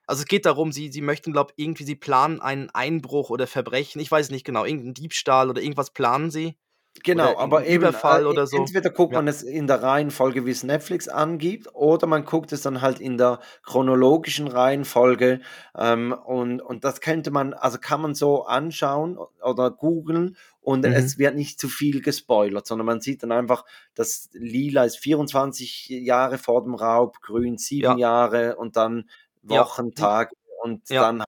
Also 0.07 0.23
es 0.23 0.27
geht 0.29 0.47
darum, 0.47 0.73
sie, 0.73 0.91
sie 0.91 1.01
möchten, 1.03 1.33
glaube 1.33 1.53
ich, 1.57 1.65
irgendwie, 1.65 1.85
sie 1.85 1.95
planen 1.97 2.41
einen 2.41 2.71
Einbruch 2.71 3.31
oder 3.31 3.47
Verbrechen. 3.47 4.01
Ich 4.01 4.11
weiß 4.11 4.31
nicht 4.31 4.45
genau, 4.45 4.65
irgendeinen 4.65 4.95
Diebstahl 4.95 5.49
oder 5.51 5.63
irgendwas 5.63 5.91
planen 5.93 6.31
sie. 6.31 6.57
Genau, 7.05 7.39
aber 7.39 7.67
eben, 7.67 7.85
Überfall 7.85 8.27
äh, 8.27 8.27
oder 8.29 8.47
so. 8.47 8.59
entweder 8.59 8.91
guckt 8.91 9.13
Ja. 9.13 9.19
man 9.19 9.27
es 9.27 9.43
in 9.43 9.67
der 9.67 9.83
Reihenfolge, 9.83 10.45
wie 10.45 10.51
es 10.51 10.63
Netflix 10.63 11.09
angibt, 11.09 11.75
oder 11.75 12.07
man 12.07 12.27
guckt 12.27 12.53
es 12.53 12.61
dann 12.63 12.83
halt 12.83 13.01
in 13.01 13.17
der 13.17 13.41
chronologischen 13.63 14.47
Reihenfolge. 14.47 15.41
Ähm, 15.77 16.13
und, 16.13 16.61
und 16.61 16.85
das 16.85 17.01
könnte 17.01 17.31
man, 17.31 17.55
also 17.55 17.79
kann 17.79 18.03
man 18.03 18.15
so 18.15 18.45
anschauen 18.45 19.17
oder 19.43 19.71
googeln 19.71 20.37
und 20.61 20.85
Mhm. 20.85 20.93
es 20.93 21.19
wird 21.19 21.35
nicht 21.35 21.59
zu 21.59 21.69
viel 21.69 22.03
gespoilert, 22.03 22.67
sondern 22.67 22.87
man 22.87 23.01
sieht 23.01 23.23
dann 23.23 23.33
einfach, 23.33 23.65
dass 23.95 24.29
Lila 24.35 24.85
ist 24.85 24.99
24 24.99 25.89
Jahre 25.89 26.37
vor 26.39 26.63
dem 26.63 26.75
Raub, 26.75 27.21
Grün 27.23 27.57
sieben 27.57 27.85
Ja. 27.85 27.97
Jahre 27.97 28.57
und 28.57 28.77
dann 28.77 29.09
Ja, 29.43 29.61
Wochen, 29.63 29.91
die- 29.91 29.95
Tage 29.95 30.35
und 30.63 30.89
Ja. 30.91 31.03
dann 31.03 31.25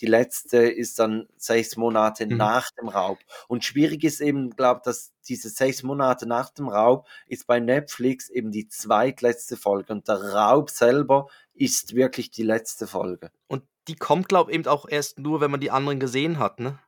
die 0.00 0.06
letzte 0.06 0.58
ist 0.58 1.00
dann 1.00 1.26
sechs 1.38 1.76
Monate 1.76 2.24
Mhm. 2.24 2.36
nach 2.36 2.70
dem 2.80 2.88
Raub. 2.88 3.18
Und 3.48 3.64
schwierig 3.64 4.04
ist 4.04 4.20
eben, 4.20 4.50
glaube 4.50 4.78
ich, 4.78 4.84
dass 4.84 5.12
diese 5.26 5.48
sechs 5.48 5.82
Monate 5.82 6.24
nach 6.26 6.50
dem 6.50 6.68
Raub 6.68 7.08
ist 7.26 7.48
bei 7.48 7.58
Netflix 7.58 8.28
eben 8.28 8.52
die 8.52 8.68
zweitletzte 8.68 9.56
Folge 9.56 9.92
und 9.92 10.06
der 10.06 10.22
Raub 10.34 10.70
selber 10.70 11.26
ist 11.52 11.96
wirklich 11.96 12.30
die 12.30 12.44
letzte 12.44 12.86
Folge. 12.86 13.32
Und 13.48 13.64
die 13.88 13.96
kommt, 13.96 14.28
glaube 14.28 14.52
ich, 14.52 14.54
eben 14.58 14.68
auch 14.68 14.86
erst 14.88 15.18
nur, 15.18 15.40
wenn 15.40 15.50
man 15.50 15.58
die 15.60 15.72
anderen 15.72 15.98
gesehen 15.98 16.38
hat, 16.38 16.60
ne? 16.60 16.78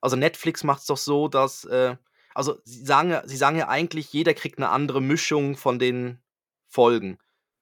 Also 0.00 0.16
Netflix 0.16 0.64
macht 0.64 0.80
es 0.80 0.86
doch 0.86 0.96
so, 0.96 1.28
dass, 1.28 1.64
äh, 1.66 1.96
also 2.34 2.58
sie 2.64 2.82
sagen, 2.84 3.10
ja- 3.10 3.28
sie 3.28 3.36
sagen 3.36 3.58
ja 3.58 3.68
eigentlich, 3.68 4.10
jeder 4.12 4.32
kriegt 4.32 4.56
eine 4.58 4.70
andere 4.70 5.02
Mischung 5.02 5.58
von 5.58 5.78
den 5.78 6.18
Folgen. 6.66 7.18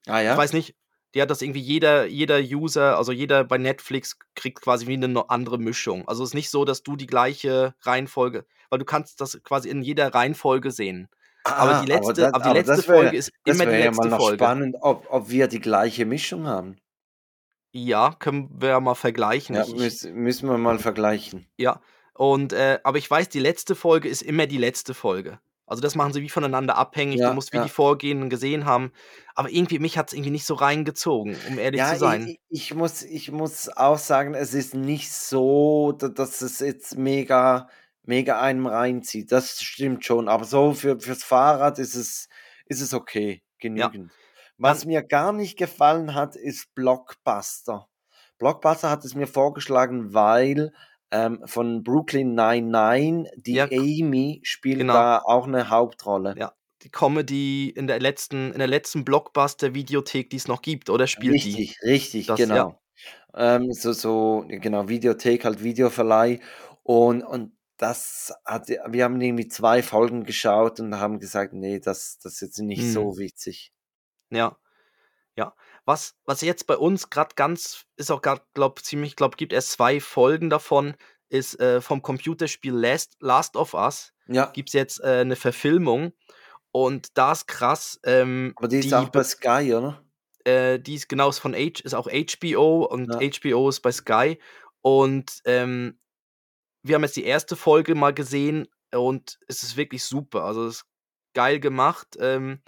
Ah 0.07 0.21
ja? 0.21 0.33
Ich 0.33 0.39
weiß 0.39 0.53
nicht, 0.53 0.77
die 1.15 1.23
hat 1.23 1.31
das 1.31 1.43
irgendwie 1.43 1.61
jeder, 1.61 2.07
jeder 2.07 2.39
User, 2.41 2.97
also 2.97 3.13
jeder 3.13 3.45
bei 3.45 3.59
Netflix 3.59 4.19
kriegt 4.35 4.61
quasi 4.63 4.87
wie 4.87 4.95
eine 4.95 5.29
andere 5.31 5.59
Mischung. 5.59 6.07
Also 6.09 6.23
es 6.23 6.31
ist 6.31 6.35
nicht 6.35 6.51
so, 6.51 6.65
dass 6.65 6.83
du 6.83 6.97
die 6.97 7.07
gleiche 7.07 7.75
Reihenfolge, 7.83 8.47
weil 8.71 8.79
du 8.79 8.85
kannst 8.85 9.21
das 9.21 9.39
quasi 9.45 9.69
in 9.69 9.83
jeder 9.83 10.15
Reihenfolge 10.15 10.71
sehen. 10.71 11.09
aber 11.45 11.81
die 11.85 11.89
letzte, 11.91 12.13
das- 12.15 12.33
aber 12.35 12.45
die 12.45 12.49
Ah, 12.49 12.51
aber 12.51 12.55
letzte 12.61 12.77
wär- 12.89 12.95
Folge 13.03 13.17
ist 13.17 13.33
immer 13.45 13.65
die 13.65 13.71
wäre 13.73 13.79
ja 13.81 13.85
letzte 13.87 14.03
mal 14.05 14.11
noch 14.11 14.19
Folge. 14.21 14.45
spannend, 14.45 14.77
ob, 14.81 15.07
ob 15.11 15.29
wir 15.29 15.49
die 15.49 15.61
gleiche 15.61 16.07
Mischung 16.07 16.47
haben. 16.47 16.77
Ja, 17.73 18.15
können 18.19 18.49
wir 18.61 18.69
ja 18.71 18.81
mal 18.81 18.95
vergleichen. 18.95 19.57
Ja, 19.57 19.67
müssen, 19.67 20.15
müssen 20.15 20.49
wir 20.49 20.59
mal 20.59 20.79
vergleichen. 20.79 21.47
Ja, 21.57 21.81
und 22.15 22.53
äh, 22.53 22.79
aber 22.85 22.99
ich 22.99 23.11
weiß, 23.11 23.29
die 23.31 23.41
letzte 23.41 23.75
Folge 23.75 24.09
ist 24.09 24.23
immer 24.23 24.47
die 24.47 24.59
letzte 24.59 24.95
Folge. 24.95 25.41
Also 25.67 25.81
das 25.81 25.95
machen 25.95 26.13
sie 26.13 26.23
wie 26.23 26.29
voneinander 26.29 26.77
abhängig. 26.77 27.21
Ja, 27.21 27.29
du 27.31 27.35
musst 27.35 27.53
wie 27.53 27.57
ja. 27.59 27.63
die 27.63 27.69
vorgehenden 27.71 28.29
gesehen 28.31 28.65
haben. 28.67 28.93
Aber 29.35 29.49
irgendwie, 29.51 29.79
mich 29.79 29.97
hat 29.97 30.09
es 30.09 30.13
irgendwie 30.13 30.31
nicht 30.33 30.45
so 30.45 30.55
reingezogen, 30.55 31.37
um 31.49 31.59
ehrlich 31.59 31.79
Ja, 31.79 31.93
zu 31.95 31.99
sein. 32.01 32.29
ich, 32.29 32.41
ich, 32.49 32.75
muss, 32.75 33.03
ich 33.03 33.31
muss 33.31 33.69
auch 33.69 33.99
sagen, 33.99 34.35
es 34.35 34.55
ist 34.55 34.75
nicht 34.75 35.11
so, 35.13 35.93
da- 35.93 36.09
dass 36.09 36.43
es 36.43 36.59
jetzt 36.61 36.97
mega, 36.99 37.69
mega 38.03 38.41
einem 38.41 38.67
reinzieht. 38.67 39.33
Das 39.33 39.63
stimmt 39.63 40.05
schon. 40.05 40.29
Aber 40.29 40.45
so 40.45 40.75
für, 40.75 40.99
fürs 41.01 41.23
Fahrrad 41.25 41.79
ist 41.79 41.95
es, 41.95 42.29
ist 42.67 42.81
es 42.81 42.93
okay, 42.93 43.43
genügend. 43.59 44.13
Was 44.59 44.85
mir 44.85 45.03
gar 45.03 45.33
nicht 45.33 45.57
gefallen 45.59 46.15
hat, 46.15 46.37
ist 46.37 46.75
Blockbuster. 46.75 47.89
Blockbuster 48.39 48.91
hat 48.91 49.05
es 49.05 49.15
mir 49.15 49.27
vorgeschlagen, 49.27 50.13
weil 50.15 50.73
ähm, 51.13 51.41
von 51.47 51.85
Brooklyn 51.85 52.35
99, 52.35 53.31
die 53.37 53.53
Ja, 53.55 53.67
Amy 53.71 54.41
spielt 54.43 54.79
genau. 54.81 54.95
da 54.95 55.19
auch 55.19 55.47
eine 55.47 55.69
Hauptrolle. 55.71 56.35
Ja, 56.39 56.53
die 56.83 56.91
Comedy 56.91 57.69
in 57.71 57.87
der 57.87 58.01
letzten, 58.01 58.53
in 58.53 58.59
der 58.59 58.67
letzten 58.69 59.05
Blockbuster-Videothek, 59.05 60.31
die 60.31 60.37
es 60.37 60.49
noch 60.49 60.63
gibt, 60.63 60.91
oder 60.91 61.07
spielt 61.07 61.45
die? 61.45 61.51
Richtig, 61.55 61.83
richtig, 61.85 62.27
Das, 62.27 62.41
ja. 62.41 62.47
genau. 62.47 62.79
Ähm, 63.35 63.73
so, 63.73 63.93
so, 63.93 64.45
genau, 64.49 64.89
Videothek, 64.89 65.45
halt 65.45 65.63
Videoverleih. 65.63 66.41
Und, 66.83 67.23
und 67.23 67.53
das 67.79 68.33
hat, 68.45 68.69
wir 68.69 69.05
haben 69.05 69.21
irgendwie 69.21 69.49
zwei 69.49 69.83
Folgen 69.83 70.25
geschaut 70.25 70.81
und 70.81 70.99
haben 70.99 71.19
gesagt, 71.19 71.53
nee, 71.53 71.79
das, 71.81 72.19
das 72.23 72.35
ist 72.35 72.41
jetzt 72.41 72.59
nicht 72.61 72.83
Mhm. 72.83 72.91
so 72.93 73.19
witzig. 73.19 73.73
Ja. 74.31 74.57
Ja. 75.37 75.55
Was, 75.85 76.15
was 76.25 76.41
jetzt 76.43 76.67
bei 76.67 76.77
uns 76.77 77.11
gerade 77.11 77.35
ganz, 77.35 77.85
ist 77.97 78.11
auch 78.11 78.23
gerade, 78.23 78.43
glaube 78.55 78.83
ziemlich, 78.83 79.17
glaube 79.17 79.37
gibt 79.37 79.53
erst 79.53 79.73
zwei 79.73 80.01
Folgen 80.01 80.49
davon, 80.51 80.95
ist 81.29 81.59
äh, 81.61 81.81
vom 81.81 82.03
Computerspiel 82.03 82.73
Last, 82.75 83.17
Last 83.21 83.57
of 83.57 83.75
Us. 83.75 84.13
Ja, 84.29 84.47
Gibt 84.47 84.69
es 84.69 84.73
jetzt 84.75 85.01
äh, 85.01 85.21
eine 85.21 85.35
Verfilmung. 85.37 86.13
Und 86.71 87.19
da 87.19 87.33
ist 87.33 87.49
krass, 87.49 87.99
ähm, 88.05 88.53
aber 88.57 88.69
die 88.69 88.79
ist 88.79 88.91
die, 88.91 88.95
auch 88.95 89.09
bei 89.09 89.21
be- 89.21 89.25
Sky, 89.25 89.75
oder? 89.75 90.03
äh, 90.45 90.79
die 90.79 90.95
ist 90.95 91.09
genau 91.09 91.29
ist 91.29 91.39
von 91.41 91.55
H, 91.55 91.81
ist 91.85 91.95
auch 91.95 92.09
HBO 92.09 92.85
und 92.85 93.13
Ja. 93.21 93.31
HBO 93.31 93.69
ist 93.69 93.81
bei 93.81 93.93
Sky. 93.93 94.39
Und 94.81 95.41
ähm, 95.45 95.99
wir 96.83 96.95
haben 96.95 97.03
jetzt 97.03 97.17
die 97.17 97.25
erste 97.25 97.57
Folge 97.57 97.95
mal 97.95 98.15
gesehen 98.15 98.69
und 98.95 99.39
es 99.49 99.63
ist 99.63 99.77
wirklich 99.77 100.05
super. 100.05 100.45
Also 100.45 100.67
es 100.67 100.77
ist 100.77 100.85
geil 101.35 101.61
gemacht. 101.61 102.17
Ähm, 102.21 102.61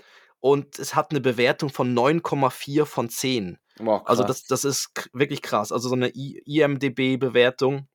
und 0.44 0.78
es 0.78 0.94
hat 0.94 1.10
eine 1.10 1.22
Bewertung 1.22 1.70
von 1.70 1.94
9,4 1.94 2.84
von 2.84 3.08
10. 3.08 3.56
Wow, 3.78 4.02
Also 4.04 4.24
das, 4.24 4.44
das 4.44 4.64
ist 4.66 4.90
wirklich 5.14 5.40
krass. 5.40 5.72
Also 5.72 5.88
so 5.88 5.94
eine 5.94 6.08
IMDB-Bewertung. 6.10 7.88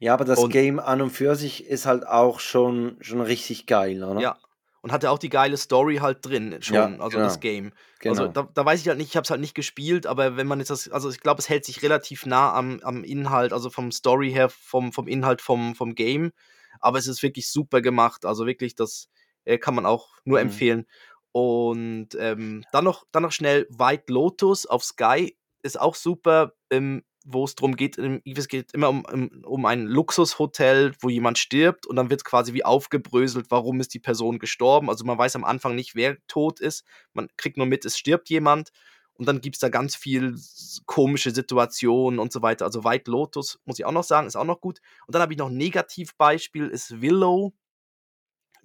Ja, 0.00 0.14
aber 0.14 0.24
das 0.24 0.38
Und 0.38 0.50
Game 0.50 0.78
an 0.80 1.00
und 1.02 1.10
für 1.10 1.36
sich 1.36 1.64
ist 1.66 1.86
halt 1.86 2.06
auch 2.06 2.40
schon, 2.40 2.96
schon 3.00 3.20
richtig 3.20 3.66
geil, 3.66 4.02
oder? 4.02 4.22
ja, 4.22 4.38
und 4.82 4.92
hatte 4.92 5.10
auch 5.10 5.18
die 5.18 5.28
geile 5.28 5.56
Story 5.56 5.96
halt 5.96 6.24
drin 6.24 6.62
Ja, 6.66 6.86
schon, 6.86 7.00
also 7.00 7.20
das 7.20 7.38
genau, 7.38 7.40
Game. 7.40 7.72
Also 8.06 8.28
genau. 8.28 8.32
da, 8.32 8.48
da 8.54 8.64
weiß 8.64 8.80
ich 8.80 8.88
halt 8.88 8.98
nicht, 8.98 9.08
ich 9.10 9.16
habe 9.16 9.24
es 9.24 9.30
halt 9.30 9.40
nicht 9.40 9.54
gespielt, 9.54 10.06
aber 10.06 10.36
wenn 10.36 10.46
man 10.46 10.58
jetzt 10.58 10.70
das, 10.70 10.88
also 10.88 11.10
ich 11.10 11.20
glaube, 11.20 11.40
es 11.40 11.48
hält 11.48 11.64
sich 11.64 11.82
relativ 11.82 12.26
nah 12.26 12.52
am, 12.54 12.80
am 12.82 13.04
Inhalt, 13.04 13.52
also 13.52 13.70
vom 13.70 13.92
Story 13.92 14.30
her, 14.32 14.48
vom, 14.48 14.92
vom 14.92 15.06
Inhalt 15.06 15.42
vom, 15.42 15.74
vom 15.74 15.94
Game. 15.94 16.32
Aber 16.80 16.98
es 16.98 17.06
ist 17.06 17.22
wirklich 17.22 17.48
super 17.50 17.82
gemacht. 17.82 18.24
Also 18.24 18.46
wirklich, 18.46 18.74
das 18.74 19.08
äh, 19.44 19.58
kann 19.58 19.74
man 19.74 19.86
auch 19.86 20.08
nur 20.24 20.40
Mhm. 20.40 20.70
Und 21.32 22.08
ähm, 22.18 22.64
dann, 22.72 22.84
noch, 22.84 23.04
dann 23.12 23.22
noch 23.22 23.32
schnell 23.32 23.66
White 23.70 24.12
Lotus 24.12 24.66
auf 24.66 24.84
Sky 24.84 25.36
ist 25.62 25.80
auch 25.80 25.94
super, 25.94 26.54
ähm, 26.70 27.02
wo 27.24 27.44
es 27.44 27.54
darum 27.54 27.76
geht, 27.76 27.98
es 27.98 28.48
geht 28.48 28.72
immer 28.72 28.88
um, 28.88 29.04
um, 29.04 29.44
um 29.44 29.66
ein 29.66 29.86
Luxushotel, 29.86 30.94
wo 31.00 31.08
jemand 31.08 31.38
stirbt 31.38 31.86
und 31.86 31.96
dann 31.96 32.10
wird 32.10 32.24
quasi 32.24 32.54
wie 32.54 32.64
aufgebröselt, 32.64 33.50
warum 33.50 33.78
ist 33.80 33.92
die 33.92 33.98
Person 33.98 34.38
gestorben. 34.38 34.88
Also 34.88 35.04
man 35.04 35.18
weiß 35.18 35.36
am 35.36 35.44
Anfang 35.44 35.74
nicht, 35.74 35.94
wer 35.94 36.16
tot 36.26 36.60
ist. 36.60 36.84
Man 37.12 37.28
kriegt 37.36 37.56
nur 37.58 37.66
mit, 37.66 37.84
es 37.84 37.98
stirbt 37.98 38.30
jemand. 38.30 38.70
Und 39.12 39.26
dann 39.26 39.42
gibt 39.42 39.56
es 39.56 39.60
da 39.60 39.68
ganz 39.68 39.96
viel 39.96 40.34
komische 40.86 41.30
Situationen 41.30 42.18
und 42.18 42.32
so 42.32 42.40
weiter. 42.40 42.64
Also 42.64 42.84
White 42.84 43.10
Lotus, 43.10 43.60
muss 43.66 43.78
ich 43.78 43.84
auch 43.84 43.92
noch 43.92 44.02
sagen, 44.02 44.26
ist 44.26 44.36
auch 44.36 44.44
noch 44.44 44.62
gut. 44.62 44.80
Und 45.06 45.14
dann 45.14 45.20
habe 45.20 45.34
ich 45.34 45.38
noch 45.38 45.50
ein 45.50 45.58
Negativbeispiel, 45.58 46.68
ist 46.68 47.02
Willow. 47.02 47.52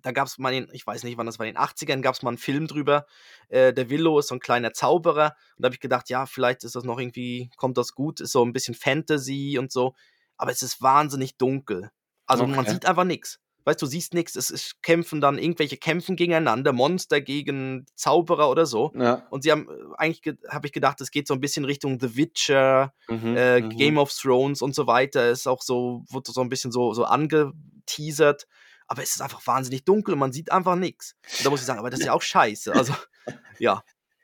Da 0.05 0.11
gab 0.11 0.27
es 0.27 0.37
mal, 0.37 0.53
in, 0.53 0.67
ich 0.71 0.85
weiß 0.85 1.03
nicht, 1.03 1.17
wann 1.17 1.25
das 1.25 1.39
war, 1.39 1.47
in 1.47 1.55
den 1.55 1.61
80ern 1.63 2.01
gab 2.01 2.13
es 2.13 2.21
mal 2.21 2.29
einen 2.29 2.37
Film 2.37 2.67
drüber. 2.67 3.07
Äh, 3.49 3.73
der 3.73 3.89
Willow 3.89 4.19
ist 4.19 4.27
so 4.27 4.35
ein 4.35 4.39
kleiner 4.39 4.71
Zauberer. 4.71 5.35
Und 5.57 5.63
da 5.63 5.65
habe 5.65 5.73
ich 5.73 5.79
gedacht, 5.81 6.09
ja, 6.09 6.27
vielleicht 6.27 6.63
ist 6.63 6.75
das 6.75 6.83
noch 6.83 6.99
irgendwie, 6.99 7.49
kommt 7.57 7.75
das 7.79 7.95
gut, 7.95 8.19
ist 8.21 8.31
so 8.31 8.45
ein 8.45 8.53
bisschen 8.53 8.75
Fantasy 8.75 9.57
und 9.57 9.71
so. 9.71 9.95
Aber 10.37 10.51
es 10.51 10.61
ist 10.61 10.79
wahnsinnig 10.79 11.37
dunkel. 11.37 11.89
Also 12.27 12.45
man 12.45 12.59
Okay. 12.59 12.69
sieht 12.73 12.85
einfach 12.85 13.03
nichts. 13.03 13.39
Weißt 13.63 13.81
du, 13.81 13.87
siehst 13.87 14.13
nichts. 14.13 14.35
Es 14.35 14.51
ist 14.51 14.83
kämpfen 14.83 15.21
dann, 15.21 15.39
irgendwelche 15.39 15.77
kämpfen 15.77 16.15
gegeneinander, 16.15 16.71
Monster 16.71 17.19
gegen 17.19 17.87
Zauberer 17.95 18.51
oder 18.51 18.67
so. 18.67 18.91
Ja. 18.93 19.25
Und 19.31 19.41
sie 19.41 19.51
haben, 19.51 19.67
äh, 19.67 19.73
eigentlich 19.97 20.35
habe 20.49 20.67
ich 20.67 20.71
gedacht, 20.73 21.01
es 21.01 21.09
geht 21.09 21.27
so 21.27 21.33
ein 21.33 21.39
bisschen 21.39 21.65
Richtung 21.65 21.99
The 21.99 22.15
Witcher, 22.15 22.93
Mhm, 23.09 23.35
äh, 23.35 23.61
mhm. 23.61 23.69
Game 23.69 23.97
of 23.97 24.13
Thrones 24.13 24.61
und 24.61 24.75
so 24.75 24.85
weiter. 24.85 25.31
Ist 25.31 25.47
auch 25.47 25.63
so, 25.63 26.03
wurde 26.09 26.31
so 26.31 26.41
ein 26.41 26.49
bisschen 26.49 26.71
so, 26.71 26.93
so 26.93 27.05
angeteasert. 27.05 28.45
Aber 28.87 29.01
es 29.01 29.15
ist 29.15 29.21
einfach 29.21 29.45
wahnsinnig 29.47 29.85
dunkel 29.85 30.13
und 30.13 30.19
man 30.19 30.31
sieht 30.31 30.51
einfach 30.51 30.75
nichts. 30.75 31.15
Und 31.37 31.45
da 31.45 31.49
muss 31.49 31.61
ich 31.61 31.65
sagen, 31.65 31.79
aber 31.79 31.89
das 31.89 31.99
ist 31.99 32.05
ja 32.05 32.13
auch 32.13 32.21
scheiße. 32.21 32.73
Also, 32.73 32.93
ja. 33.59 33.83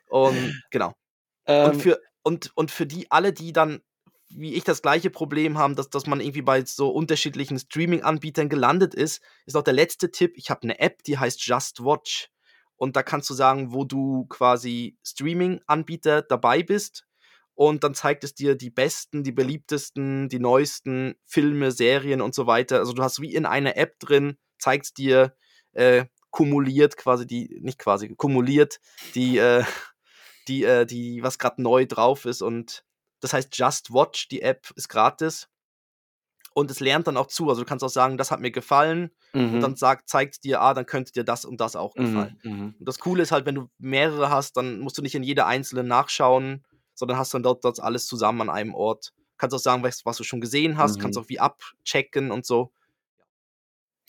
Und 0.10 0.62
genau. 0.70 0.90
Und 0.90 0.96
Ähm, 1.46 1.80
für, 1.80 2.00
und, 2.24 2.52
und 2.56 2.72
für 2.72 2.86
die 2.86 3.10
alle, 3.12 3.34
die 3.34 3.54
dann, 3.54 3.82
wie 4.30 4.54
ich, 4.54 4.64
das 4.64 4.82
gleiche 4.82 5.10
Problem 5.10 5.58
haben, 5.58 5.76
dass, 5.76 5.90
dass 5.90 6.06
man 6.06 6.22
irgendwie 6.22 6.42
bei 6.42 6.64
so 6.66 6.90
unterschiedlichen 6.90 7.60
Streaming-Anbietern 7.60 8.50
gelandet 8.50 8.94
ist, 8.94 9.22
ist 9.46 9.56
auch 9.56 9.64
der 9.64 9.74
letzte 9.74 10.12
Tipp. 10.12 10.34
Ich 10.36 10.50
habe 10.50 10.64
eine 10.64 10.80
App, 10.80 11.04
die 11.04 11.18
heißt 11.18 11.46
Just 11.46 11.84
Watch. 11.84 12.30
Und 12.76 12.96
da 12.96 13.04
kannst 13.04 13.30
du 13.30 13.34
sagen, 13.34 13.74
wo 13.74 13.86
du 13.86 14.26
quasi 14.26 14.98
Streaming-Anbieter 15.04 16.22
dabei 16.22 16.64
bist. 16.64 17.06
Und 17.54 17.84
dann 17.84 17.94
zeigt 17.94 18.24
es 18.24 18.34
dir 18.34 18.56
die 18.56 18.72
besten, 18.72 19.24
die 19.24 19.32
beliebtesten, 19.32 20.30
die 20.30 20.40
neuesten 20.40 21.16
Filme, 21.26 21.72
Serien 21.72 22.22
und 22.22 22.34
so 22.34 22.48
weiter. 22.48 22.80
Also 22.80 22.94
du 22.94 23.04
hast 23.04 23.22
wie 23.22 23.36
in 23.36 23.46
einer 23.46 23.78
App 23.78 24.00
drin, 24.00 24.38
zeigt 24.62 24.98
dir 24.98 25.36
äh, 25.74 26.06
kumuliert 26.30 26.96
quasi 26.98 27.28
die, 27.28 27.60
nicht 27.62 27.78
quasi, 27.80 28.10
kumuliert 28.16 28.80
die, 29.16 29.38
äh, 29.38 29.64
die, 30.48 30.64
äh, 30.64 30.86
die, 30.86 31.22
was 31.24 31.38
gerade 31.38 31.62
neu 31.62 31.86
drauf 31.86 32.26
ist. 32.26 32.42
Und 32.42 32.84
das 33.20 33.34
heißt 33.34 33.56
Just 33.58 33.94
Watch, 33.94 34.28
die 34.30 34.42
App 34.42 34.72
ist 34.76 34.88
gratis. 34.88 35.48
Und 36.54 36.70
es 36.70 36.82
lernt 36.82 37.08
dann 37.08 37.16
auch 37.16 37.28
zu. 37.28 37.48
Also 37.50 37.62
du 37.62 37.66
kannst 37.66 37.84
auch 37.84 37.90
sagen, 37.90 38.18
das 38.18 38.30
hat 38.30 38.42
mir 38.42 38.52
gefallen. 38.52 39.12
Und 39.34 39.54
mhm, 39.54 39.60
dann 39.62 39.76
sagt, 39.78 40.10
zeigt 40.10 40.44
dir, 40.44 40.62
ah, 40.62 40.74
dann 40.74 40.86
könnte 40.86 41.14
dir 41.14 41.24
das 41.24 41.46
und 41.46 41.62
das 41.62 41.78
auch 41.78 41.94
gefallen. 41.94 42.40
mhm, 42.44 42.52
mhm. 42.52 42.76
Und 42.78 42.86
das 42.88 43.00
Coole 43.00 43.24
ist 43.24 43.32
halt, 43.32 43.46
wenn 43.46 43.56
du 43.56 43.70
mehrere 43.78 44.30
hast, 44.30 44.58
dann 44.58 44.80
musst 44.82 44.98
du 44.98 45.02
nicht 45.02 45.16
in 45.16 45.24
jeder 45.24 45.48
einzelne 45.48 45.84
nachschauen, 45.86 46.66
sondern 46.94 47.18
hast 47.18 47.34
dann 47.34 47.44
dort, 47.44 47.64
dort 47.64 47.80
alles 47.80 48.06
zusammen 48.06 48.42
an 48.42 48.50
einem 48.50 48.76
Ort. 48.76 49.14
Kannst 49.38 49.56
auch 49.56 49.60
sagen, 49.60 49.82
was, 49.84 50.06
was 50.06 50.18
du 50.18 50.24
schon 50.26 50.42
gesehen 50.42 50.78
hast, 50.78 51.00
kannst 51.00 51.18
Mhm. 51.18 51.24
auch 51.24 51.30
wie 51.30 51.40
abchecken 51.40 52.32
und 52.32 52.46
so. 52.46 52.74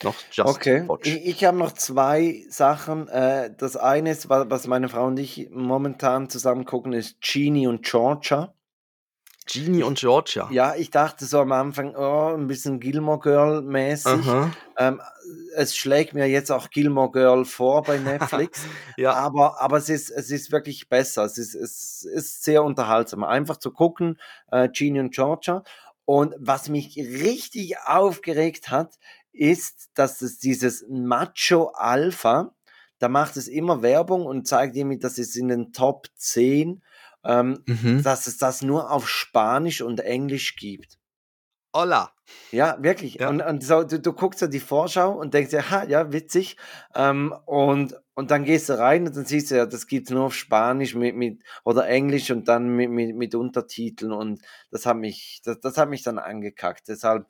Noch 0.03 0.15
Just 0.31 0.49
Okay, 0.57 0.89
Watch. 0.89 1.09
ich, 1.09 1.27
ich 1.27 1.45
habe 1.45 1.57
noch 1.59 1.73
zwei 1.73 2.45
Sachen. 2.49 3.09
Äh, 3.09 3.55
das 3.57 3.77
eine 3.77 4.11
ist, 4.11 4.29
wa- 4.29 4.47
was 4.49 4.67
meine 4.67 4.89
Frau 4.89 5.07
und 5.07 5.19
ich 5.19 5.49
momentan 5.51 6.29
zusammen 6.31 6.65
gucken, 6.65 6.93
ist 6.93 7.21
Genie 7.21 7.67
und 7.67 7.85
Georgia. 7.85 8.55
Genie 9.47 9.83
und 9.83 9.99
Georgia. 9.99 10.49
Ja, 10.53 10.77
ich 10.77 10.91
dachte 10.91 11.25
so 11.27 11.41
am 11.41 11.51
Anfang, 11.51 11.97
oh, 11.97 12.33
ein 12.35 12.47
bisschen 12.47 12.79
Gilmore 12.79 13.19
Girl 13.19 13.63
mäßig. 13.63 14.25
Ähm, 14.79 15.01
es 15.57 15.77
schlägt 15.77 16.15
mir 16.15 16.27
jetzt 16.29 16.53
auch 16.53 16.71
Gilmore 16.71 17.11
Girl 17.11 17.45
vor 17.45 17.83
bei 17.83 17.99
Netflix, 17.99 18.65
Ja. 18.97 19.15
aber, 19.15 19.61
aber 19.61 19.79
es, 19.79 19.89
ist, 19.89 20.11
es 20.11 20.31
ist 20.31 20.53
wirklich 20.53 20.89
besser. 20.89 21.25
Es 21.25 21.39
ist, 21.39 21.57
es 21.57 22.05
ist 22.05 22.45
sehr 22.45 22.63
unterhaltsam. 22.63 23.25
Einfach 23.25 23.57
zu 23.57 23.73
gucken, 23.73 24.19
äh, 24.53 24.69
Genie 24.69 25.01
und 25.01 25.13
Georgia. 25.13 25.65
Und 26.05 26.35
was 26.39 26.69
mich 26.69 26.97
richtig 26.97 27.77
aufgeregt 27.85 28.71
hat, 28.71 28.95
ist, 29.33 29.91
dass 29.95 30.23
es 30.23 30.39
dieses 30.39 30.85
Macho 30.89 31.69
Alpha, 31.75 32.55
da 32.99 33.09
macht 33.09 33.37
es 33.37 33.49
immer 33.49 33.83
Werbung 33.83 34.27
und 34.27 34.47
zeigt 34.47 34.77
irgendwie, 34.77 34.99
dass 34.99 35.19
es 35.19 35.35
in 35.37 35.49
den 35.49 35.73
Top 35.73 36.09
10, 36.17 36.83
ähm, 37.25 37.63
Mhm. 37.67 38.03
dass 38.03 38.27
es 38.27 38.39
das 38.39 38.63
nur 38.63 38.91
auf 38.91 39.09
Spanisch 39.09 39.81
und 39.81 40.01
Englisch 40.01 40.57
gibt. 40.57 40.99
Hola. 41.75 42.13
Ja, 42.51 42.77
wirklich. 42.83 43.15
Ja. 43.15 43.29
Und, 43.31 43.41
und 43.41 43.65
so, 43.65 43.83
du, 43.83 43.99
du 43.99 44.13
guckst 44.13 44.41
so 44.41 44.47
die 44.47 44.61
Vorschau 44.61 45.13
und 45.13 45.33
denkst 45.35 45.51
dir, 45.51 45.71
ha, 45.71 45.85
ja, 45.85 46.13
witzig. 46.13 46.57
Ähm, 46.95 47.35
und, 47.47 47.95
und 48.15 48.31
dann 48.31 48.45
gehst 48.45 48.69
du 48.69 48.79
rein 48.79 49.07
und 49.07 49.17
dann 49.17 49.25
siehst 49.25 49.51
du 49.51 49.57
ja, 49.57 49.65
das 49.67 49.87
gibt's 49.87 50.11
nur 50.11 50.25
auf 50.27 50.35
Spanisch 50.35 50.95
mit, 50.95 51.17
mit, 51.17 51.43
oder 51.65 51.87
Englisch 51.89 52.31
und 52.31 52.47
dann 52.49 52.77
mit, 52.77 52.91
mit, 52.91 53.17
mit 53.17 53.35
Untertiteln. 53.35 54.13
Und 54.13 54.43
das 54.71 54.85
hat 54.85 54.97
mich, 54.99 55.41
das, 55.45 55.61
das 55.61 55.79
hat 55.79 55.89
mich 55.89 56.03
dann 56.03 56.19
angekackt. 56.19 56.89
Deshalb 56.89 57.27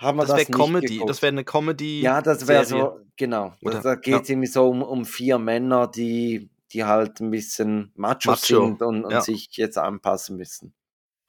haben 0.00 0.16
wir 0.18 0.22
Das 0.22 0.30
das, 0.30 0.38
wäre 0.38 0.48
nicht 0.50 0.58
Comedy. 0.58 1.02
Das 1.06 1.22
wäre 1.22 1.28
eine 1.32 1.44
Comedy. 1.44 2.00
Ja, 2.00 2.20
das 2.22 2.46
wäre 2.48 2.64
so, 2.64 3.00
genau. 3.16 3.52
Oder- 3.62 3.80
da 3.80 3.94
geht 3.94 4.22
es 4.22 4.28
irgendwie 4.30 4.48
so 4.48 4.68
um, 4.68 4.82
um 4.82 5.04
vier 5.04 5.38
Männer, 5.38 5.86
die, 5.88 6.50
die 6.72 6.84
halt 6.84 7.20
ein 7.20 7.30
bisschen 7.30 7.92
macho, 7.96 8.30
Macho, 8.30 8.38
sind 8.66 8.82
und, 8.82 9.04
und 9.04 9.10
ja. 9.12 9.20
sich 9.20 9.48
jetzt 9.52 9.78
anpassen 9.78 10.36
müssen. 10.36 10.72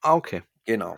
Ah, 0.02 0.16
okay. 0.16 0.44
Genau. 0.66 0.96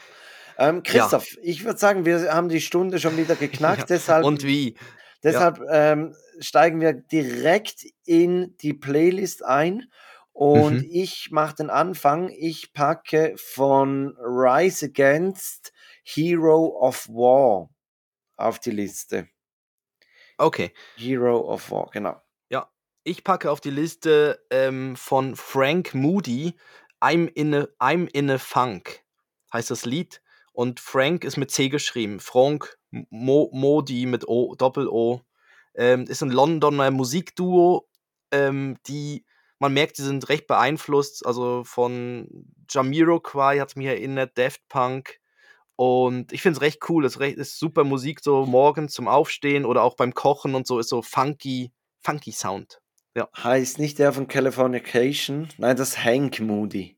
Ähm, 0.58 0.84
Christoph, 0.84 1.38
ich 1.42 1.66
würde 1.66 1.80
sagen, 1.80 2.06
wir 2.06 2.34
haben 2.34 2.50
die 2.50 2.62
Stunde 2.62 3.00
schon 3.00 3.18
wieder 3.18 3.36
geknackt, 3.36 3.80
Ja. 3.82 3.86
deshalb, 3.88 4.24
Und 4.26 4.44
wie? 4.44 4.76
deshalb 5.24 5.60
ähm, 5.72 6.14
steigen 6.40 6.80
wir 6.82 6.94
direkt 6.94 7.86
in 8.06 8.56
die 8.58 8.74
Playlist 8.74 9.44
ein. 9.44 9.86
Und 10.32 10.78
Mhm. 10.80 10.88
ich 10.90 11.30
mache 11.32 11.56
den 11.56 11.70
Anfang. 11.70 12.30
Ich 12.30 12.74
packe 12.74 13.36
von 13.38 14.16
Rise 14.20 14.88
Against 14.88 15.72
Hero 16.04 16.78
of 16.80 17.08
War 17.10 17.70
auf 18.38 18.60
die 18.60 18.72
Liste. 18.72 19.30
Okay. 20.38 20.74
Hero 20.96 21.40
of 21.52 21.72
War, 21.72 21.90
genau. 21.92 22.22
Ich 23.06 23.26
packe 23.26 23.52
auf 23.52 23.60
die 23.60 23.70
Liste 23.70 24.46
ähm, 24.50 24.96
von 24.96 25.36
Frank 25.36 25.94
Moody 25.94 26.56
I'm 27.02 27.28
in 27.28 27.54
a, 27.54 27.68
I'm 27.80 28.08
in 28.14 28.32
a 28.32 28.38
Funk 28.38 29.04
heißt 29.52 29.72
das 29.72 29.86
Lied. 29.86 30.22
Und 30.54 30.80
Frank 30.80 31.26
ist 31.26 31.36
mit 31.36 31.52
C 31.52 31.68
geschrieben. 31.68 32.22
Frank 32.22 32.78
Mo 32.92 33.50
Modi 33.52 34.06
mit 34.06 34.26
O, 34.28 34.56
Doppel-O. 34.56 35.22
Ähm, 35.76 36.06
ist 36.06 36.24
ein 36.24 36.30
Londoner 36.32 36.92
Musikduo, 36.92 37.90
ähm, 38.32 38.78
die, 38.88 39.26
man 39.60 39.74
merkt, 39.74 39.98
die 39.98 40.04
sind 40.04 40.30
recht 40.30 40.48
beeinflusst. 40.48 41.26
Also 41.26 41.64
von 41.66 42.46
Jamiroquai 42.70 43.60
hat 43.60 43.76
mich 43.76 43.88
erinnert, 43.88 44.38
Daft 44.38 44.62
Punk. 44.70 45.20
Und 45.84 46.32
ich 46.32 46.42
finde 46.42 46.56
es 46.56 46.62
recht 46.62 46.80
cool. 46.88 47.04
Es 47.04 47.18
ist, 47.18 47.60
super 47.60 47.84
Musik, 47.84 48.22
so 48.22 48.46
morgens 48.46 48.94
zum 48.94 49.10
Aufstehen 49.10 49.66
oder 49.66 49.84
auch 49.84 49.98
beim 49.98 50.14
Kochen 50.14 50.56
und 50.56 50.66
so 50.66 50.80
ist 50.80 50.88
so 50.88 51.02
funky, 51.02 51.74
funky 52.00 52.32
Sound. 52.32 52.80
Ja. 53.18 53.28
Heißt 53.36 53.80
nicht 53.80 54.00
der 54.00 54.14
von 54.14 54.30
Californication? 54.30 55.50
Nein, 55.58 55.76
das 55.76 55.90
ist 55.90 56.04
Hank 56.06 56.40
Moody. 56.40 56.98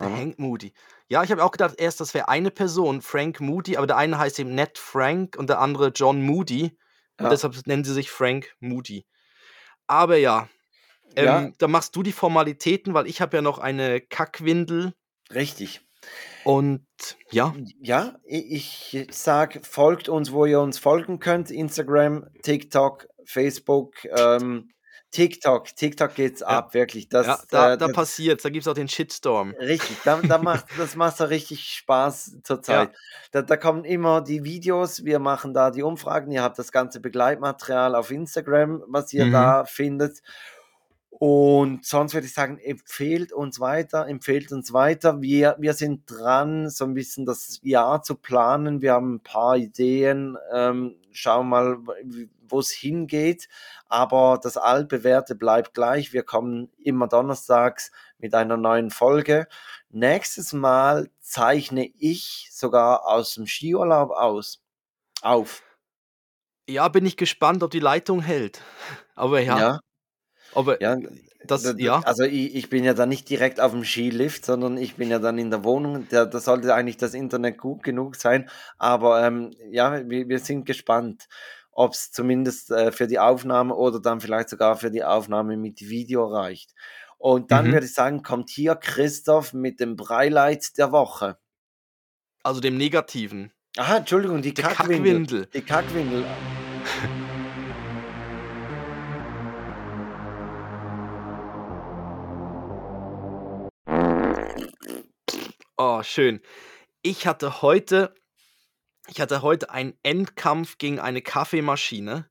Der 0.00 0.10
Hank 0.10 0.40
Moody. 0.40 0.72
Ja, 1.06 1.22
ich 1.22 1.30
habe 1.30 1.44
auch 1.44 1.52
gedacht, 1.52 1.76
erst 1.78 2.00
das 2.00 2.12
wäre 2.12 2.28
eine 2.28 2.50
Person, 2.50 3.00
Frank 3.00 3.40
Moody, 3.40 3.76
aber 3.76 3.86
der 3.86 3.96
eine 3.96 4.18
heißt 4.18 4.40
eben 4.40 4.56
Ned 4.56 4.76
Frank 4.76 5.36
und 5.38 5.48
der 5.48 5.60
andere 5.60 5.92
John 5.94 6.20
Moody. 6.20 6.76
Und 7.16 7.26
ja. 7.26 7.28
deshalb 7.28 7.64
nennen 7.66 7.84
sie 7.84 7.94
sich 7.94 8.10
Frank 8.10 8.56
Moody. 8.58 9.06
Aber 9.86 10.16
ja, 10.16 10.48
ähm, 11.14 11.24
ja. 11.24 11.50
da 11.58 11.68
machst 11.68 11.94
du 11.94 12.02
die 12.02 12.12
Formalitäten, 12.12 12.92
weil 12.92 13.06
ich 13.06 13.20
habe 13.20 13.36
ja 13.36 13.42
noch 13.42 13.60
eine 13.60 14.00
Kackwindel. 14.00 14.94
Richtig. 15.32 15.80
Und 16.44 16.86
ja. 17.30 17.54
Ja, 17.80 18.16
ich 18.24 19.06
sag, 19.10 19.64
folgt 19.64 20.08
uns, 20.08 20.32
wo 20.32 20.46
ihr 20.46 20.60
uns 20.60 20.78
folgen 20.78 21.18
könnt. 21.18 21.50
Instagram, 21.50 22.26
TikTok, 22.42 23.06
Facebook, 23.24 23.94
ähm, 24.16 24.70
TikTok, 25.10 25.74
TikTok 25.74 26.14
geht's 26.14 26.40
ja. 26.40 26.46
ab, 26.46 26.74
wirklich. 26.74 27.08
Das, 27.08 27.26
ja, 27.26 27.38
da, 27.50 27.72
äh, 27.72 27.78
da 27.78 27.88
passiert, 27.88 28.44
da 28.44 28.48
gibt 28.48 28.62
es 28.62 28.68
auch 28.68 28.74
den 28.74 28.88
Shitstorm. 28.88 29.54
Richtig, 29.58 29.98
da, 30.04 30.20
da 30.22 30.38
macht, 30.42 30.66
das 30.78 30.94
macht 30.94 31.18
da 31.18 31.24
richtig 31.24 31.64
Spaß 31.64 32.38
zurzeit. 32.44 32.90
Ja. 32.90 32.98
Da, 33.32 33.42
da 33.42 33.56
kommen 33.56 33.84
immer 33.84 34.20
die 34.20 34.44
Videos, 34.44 35.04
wir 35.04 35.18
machen 35.18 35.52
da 35.52 35.70
die 35.70 35.82
Umfragen, 35.82 36.30
ihr 36.30 36.42
habt 36.42 36.58
das 36.58 36.70
ganze 36.70 37.00
Begleitmaterial 37.00 37.96
auf 37.96 38.10
Instagram, 38.10 38.84
was 38.86 39.12
ihr 39.12 39.26
mhm. 39.26 39.32
da 39.32 39.64
findet. 39.64 40.20
Und 41.22 41.84
sonst 41.84 42.14
würde 42.14 42.26
ich 42.26 42.32
sagen, 42.32 42.56
empfehlt 42.56 43.30
uns 43.30 43.60
weiter, 43.60 44.08
empfehlt 44.08 44.52
uns 44.52 44.72
weiter. 44.72 45.20
Wir, 45.20 45.54
wir 45.58 45.74
sind 45.74 46.10
dran, 46.10 46.70
so 46.70 46.86
ein 46.86 46.94
bisschen 46.94 47.26
das 47.26 47.60
Jahr 47.62 48.02
zu 48.02 48.14
planen. 48.14 48.80
Wir 48.80 48.94
haben 48.94 49.16
ein 49.16 49.22
paar 49.22 49.58
Ideen. 49.58 50.38
Ähm, 50.50 50.96
schauen 51.12 51.50
mal, 51.50 51.76
wo 52.48 52.58
es 52.58 52.70
hingeht. 52.70 53.50
Aber 53.86 54.40
das 54.42 54.56
Altbewährte 54.56 55.34
bleibt 55.34 55.74
gleich. 55.74 56.14
Wir 56.14 56.22
kommen 56.22 56.72
immer 56.78 57.06
donnerstags 57.06 57.92
mit 58.16 58.34
einer 58.34 58.56
neuen 58.56 58.88
Folge. 58.88 59.46
Nächstes 59.90 60.54
Mal 60.54 61.10
zeichne 61.20 61.86
ich 61.98 62.48
sogar 62.50 63.06
aus 63.06 63.34
dem 63.34 63.46
Skiurlaub 63.46 64.10
aus. 64.10 64.62
Auf. 65.20 65.62
Ja, 66.66 66.88
bin 66.88 67.04
ich 67.04 67.18
gespannt, 67.18 67.62
ob 67.62 67.72
die 67.72 67.78
Leitung 67.78 68.22
hält. 68.22 68.62
Aber 69.14 69.38
ja. 69.40 69.58
ja. 69.58 69.80
Aber 70.54 70.80
ja, 70.82 70.96
das, 71.44 71.74
ja. 71.78 72.00
Also 72.00 72.24
ich, 72.24 72.54
ich 72.54 72.70
bin 72.70 72.84
ja 72.84 72.94
dann 72.94 73.08
nicht 73.08 73.28
direkt 73.28 73.60
auf 73.60 73.72
dem 73.72 73.84
Skilift, 73.84 74.44
sondern 74.44 74.76
ich 74.76 74.96
bin 74.96 75.10
ja 75.10 75.18
dann 75.18 75.38
in 75.38 75.50
der 75.50 75.64
Wohnung. 75.64 76.06
Da, 76.10 76.26
da 76.26 76.40
sollte 76.40 76.74
eigentlich 76.74 76.96
das 76.98 77.14
Internet 77.14 77.58
gut 77.58 77.82
genug 77.82 78.16
sein. 78.16 78.48
Aber 78.78 79.24
ähm, 79.24 79.52
ja, 79.70 80.08
wir, 80.08 80.28
wir 80.28 80.38
sind 80.38 80.66
gespannt 80.66 81.28
ob 81.72 81.92
es 81.92 82.10
zumindest 82.10 82.70
äh, 82.70 82.92
für 82.92 83.06
die 83.06 83.18
Aufnahme 83.18 83.74
oder 83.74 84.00
dann 84.00 84.20
vielleicht 84.20 84.50
sogar 84.50 84.76
für 84.76 84.90
die 84.90 85.04
Aufnahme 85.04 85.56
mit 85.56 85.80
Video 85.80 86.26
reicht. 86.26 86.74
Und 87.16 87.50
dann 87.50 87.68
mhm. 87.68 87.72
würde 87.72 87.86
ich 87.86 87.94
sagen, 87.94 88.22
kommt 88.22 88.50
hier 88.50 88.74
Christoph 88.74 89.52
mit 89.52 89.80
dem 89.80 89.96
Breileit 89.96 90.76
der 90.78 90.92
Woche. 90.92 91.38
Also 92.42 92.60
dem 92.60 92.76
Negativen. 92.76 93.52
Aha, 93.76 93.98
Entschuldigung, 93.98 94.42
die, 94.42 94.54
die 94.54 94.62
Kackwindel. 94.62 95.26
Kackwindel. 95.26 95.46
Die 95.52 95.62
Kackwindel. 95.62 96.24
Oh, 105.82 106.02
schön. 106.02 106.42
Ich 107.00 107.26
hatte 107.26 107.62
heute 107.62 108.12
ich 109.08 109.18
hatte 109.18 109.40
heute 109.40 109.70
einen 109.70 109.94
Endkampf 110.02 110.76
gegen 110.76 111.00
eine 111.00 111.22
Kaffeemaschine. 111.22 112.28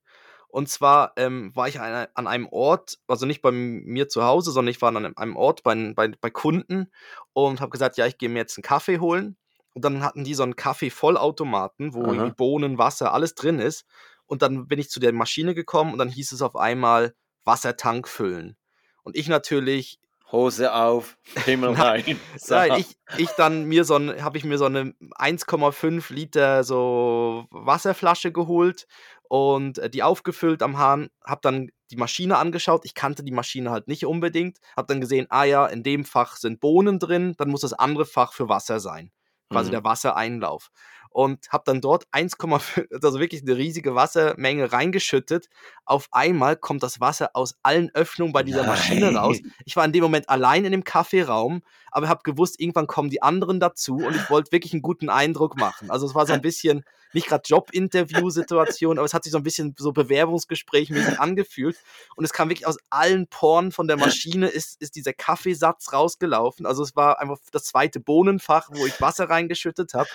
Und 0.49 0.69
zwar 0.69 1.13
ähm, 1.15 1.55
war 1.55 1.67
ich 1.67 1.79
an, 1.79 2.05
an 2.13 2.27
einem 2.27 2.47
Ort, 2.47 2.99
also 3.07 3.25
nicht 3.25 3.41
bei 3.41 3.49
mir 3.49 4.07
zu 4.07 4.23
Hause, 4.23 4.51
sondern 4.51 4.69
ich 4.69 4.83
war 4.83 4.95
an 4.95 5.17
einem 5.17 5.35
Ort 5.35 5.63
bei, 5.63 5.93
bei, 5.95 6.09
bei 6.09 6.29
Kunden 6.29 6.91
und 7.33 7.59
habe 7.59 7.71
gesagt, 7.71 7.97
ja, 7.97 8.05
ich 8.05 8.19
gehe 8.19 8.29
mir 8.29 8.37
jetzt 8.37 8.55
einen 8.55 8.61
Kaffee 8.61 8.99
holen. 8.99 9.35
Und 9.73 9.83
dann 9.83 10.03
hatten 10.03 10.23
die 10.23 10.35
so 10.35 10.43
einen 10.43 10.55
Kaffee-Vollautomaten, 10.55 11.95
wo 11.95 12.03
irgendwie 12.03 12.35
Bohnen, 12.35 12.77
Wasser, 12.77 13.15
alles 13.15 13.33
drin 13.33 13.57
ist. 13.57 13.83
Und 14.27 14.43
dann 14.43 14.67
bin 14.67 14.77
ich 14.77 14.91
zu 14.91 14.99
der 14.99 15.11
Maschine 15.11 15.55
gekommen 15.55 15.93
und 15.93 15.97
dann 15.97 16.09
hieß 16.09 16.33
es 16.33 16.43
auf 16.43 16.55
einmal 16.55 17.15
Wassertank 17.45 18.07
füllen. 18.07 18.57
Und 19.01 19.17
ich 19.17 19.27
natürlich 19.27 19.99
Hose 20.31 20.73
auf, 20.73 21.17
Himmel 21.45 21.73
rein. 21.73 22.19
So. 22.37 22.55
Ja, 22.55 22.77
ich, 22.77 22.97
ich 23.17 23.29
dann 23.31 23.65
mir 23.65 23.83
so 23.83 23.95
ein, 23.95 24.23
habe 24.23 24.37
ich 24.37 24.43
mir 24.43 24.57
so 24.57 24.65
eine 24.65 24.93
1,5 25.17 26.13
Liter 26.13 26.63
so 26.63 27.47
Wasserflasche 27.49 28.31
geholt 28.31 28.87
und 29.27 29.79
äh, 29.79 29.89
die 29.89 30.03
aufgefüllt 30.03 30.61
am 30.61 30.77
Hahn, 30.77 31.09
habe 31.25 31.41
dann 31.41 31.69
die 31.91 31.97
Maschine 31.97 32.37
angeschaut. 32.37 32.85
Ich 32.85 32.93
kannte 32.93 33.23
die 33.23 33.31
Maschine 33.31 33.71
halt 33.71 33.87
nicht 33.87 34.05
unbedingt, 34.05 34.59
habe 34.77 34.87
dann 34.87 35.01
gesehen, 35.01 35.27
ah 35.29 35.43
ja, 35.43 35.65
in 35.65 35.83
dem 35.83 36.05
Fach 36.05 36.37
sind 36.37 36.59
Bohnen 36.59 36.99
drin, 36.99 37.33
dann 37.37 37.49
muss 37.49 37.61
das 37.61 37.73
andere 37.73 38.05
Fach 38.05 38.33
für 38.33 38.49
Wasser 38.49 38.79
sein, 38.79 39.11
quasi 39.49 39.69
mhm. 39.69 39.73
der 39.73 39.83
Wassereinlauf 39.83 40.69
und 41.09 41.49
habe 41.49 41.63
dann 41.65 41.81
dort 41.81 42.07
1,5, 42.09 43.03
also 43.03 43.19
wirklich 43.19 43.41
eine 43.41 43.57
riesige 43.57 43.95
Wassermenge 43.95 44.71
reingeschüttet. 44.71 45.49
Auf 45.85 46.07
einmal 46.11 46.55
kommt 46.55 46.83
das 46.83 46.99
Wasser 46.99 47.31
aus 47.33 47.55
allen 47.63 47.89
Öffnungen 47.93 48.33
bei 48.33 48.43
dieser 48.43 48.61
Nein. 48.61 48.69
Maschine 48.69 49.15
raus. 49.15 49.37
Ich 49.65 49.75
war 49.75 49.85
in 49.85 49.91
dem 49.91 50.03
Moment 50.03 50.29
allein 50.29 50.65
in 50.65 50.71
dem 50.71 50.83
Kaffeeraum, 50.83 51.61
aber 51.91 52.07
habe 52.07 52.21
gewusst, 52.23 52.59
irgendwann 52.59 52.87
kommen 52.87 53.09
die 53.09 53.21
anderen 53.21 53.59
dazu 53.59 53.97
und 53.97 54.15
ich 54.15 54.29
wollte 54.29 54.51
wirklich 54.51 54.73
einen 54.73 54.81
guten 54.81 55.09
Eindruck 55.09 55.57
machen. 55.57 55.89
Also 55.89 56.05
es 56.05 56.15
war 56.15 56.25
so 56.25 56.33
ein 56.33 56.41
bisschen 56.41 56.83
nicht 57.13 57.27
gerade 57.27 57.43
Job-Interview-Situation, 57.45 58.97
aber 58.97 59.05
es 59.05 59.13
hat 59.13 59.23
sich 59.23 59.31
so 59.31 59.39
ein 59.39 59.43
bisschen 59.43 59.75
so 59.77 59.91
Bewerbungsgesprächmäßig 59.91 61.19
angefühlt. 61.19 61.77
Und 62.15 62.23
es 62.23 62.33
kam 62.33 62.49
wirklich 62.49 62.67
aus 62.67 62.77
allen 62.89 63.27
Poren 63.27 63.71
von 63.71 63.87
der 63.87 63.97
Maschine, 63.97 64.47
ist, 64.47 64.79
ist 64.81 64.95
dieser 64.95 65.13
Kaffeesatz 65.13 65.91
rausgelaufen. 65.91 66.65
Also 66.65 66.83
es 66.83 66.95
war 66.95 67.19
einfach 67.19 67.37
das 67.51 67.63
zweite 67.63 67.99
Bohnenfach, 67.99 68.69
wo 68.71 68.85
ich 68.85 69.01
Wasser 69.01 69.29
reingeschüttet 69.29 69.93
habe. 69.93 70.09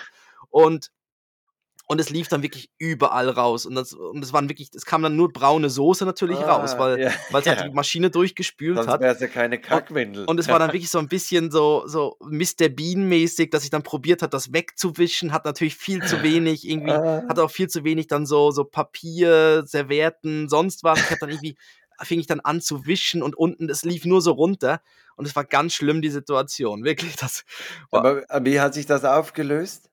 Und 0.55 0.89
und 1.87 2.01
es 2.01 2.09
lief 2.09 2.29
dann 2.29 2.41
wirklich 2.41 2.71
überall 2.79 3.29
raus. 3.29 3.67
Und 3.67 3.75
das, 3.75 3.93
und 3.93 4.23
es 4.23 4.33
waren 4.33 4.49
wirklich, 4.49 4.71
es 4.73 4.85
kam 4.85 5.03
dann 5.03 5.15
nur 5.15 5.31
braune 5.31 5.69
Soße 5.69 6.03
natürlich 6.03 6.39
ah, 6.39 6.55
raus, 6.55 6.79
weil 6.79 6.99
ja, 6.99 7.09
es 7.29 7.33
halt 7.33 7.45
ja. 7.45 7.67
die 7.67 7.73
Maschine 7.73 8.09
durchgespült 8.09 8.77
Sonst 8.77 8.87
hat. 8.87 9.01
wäre 9.01 9.13
es 9.13 9.21
ja 9.21 9.27
keine 9.27 9.59
Kackwindel. 9.59 10.21
Und, 10.21 10.29
und, 10.29 10.39
es 10.39 10.47
war 10.47 10.57
dann 10.57 10.69
wirklich 10.69 10.89
so 10.89 10.97
ein 10.97 11.07
bisschen 11.07 11.51
so, 11.51 11.83
so 11.85 12.17
Mr. 12.21 12.69
Bean-mäßig, 12.69 13.51
dass 13.51 13.65
ich 13.65 13.69
dann 13.69 13.83
probiert 13.83 14.23
habe, 14.23 14.31
das 14.31 14.51
wegzuwischen, 14.51 15.31
hat 15.31 15.45
natürlich 15.45 15.75
viel 15.75 16.03
zu 16.03 16.23
wenig, 16.23 16.65
irgendwie, 16.67 16.93
ah. 16.93 17.23
hat 17.29 17.37
auch 17.37 17.51
viel 17.51 17.67
zu 17.67 17.83
wenig 17.83 18.07
dann 18.07 18.25
so, 18.25 18.49
so 18.49 18.63
Papier, 18.63 19.63
Servietten, 19.67 20.49
sonst 20.49 20.83
was. 20.83 20.99
Ich 20.99 21.11
habe 21.11 21.19
dann 21.19 21.29
irgendwie, 21.29 21.55
fing 22.01 22.19
ich 22.19 22.27
dann 22.27 22.39
an 22.39 22.61
zu 22.61 22.87
wischen 22.87 23.21
und 23.21 23.35
unten, 23.35 23.69
es 23.69 23.83
lief 23.83 24.05
nur 24.05 24.21
so 24.21 24.31
runter. 24.31 24.81
Und 25.17 25.27
es 25.27 25.35
war 25.35 25.45
ganz 25.45 25.75
schlimm, 25.75 26.01
die 26.01 26.09
Situation. 26.09 26.83
Wirklich, 26.85 27.15
das. 27.15 27.43
Aber 27.91 28.23
wie 28.41 28.59
hat 28.59 28.73
sich 28.73 28.87
das 28.87 29.05
aufgelöst? 29.05 29.91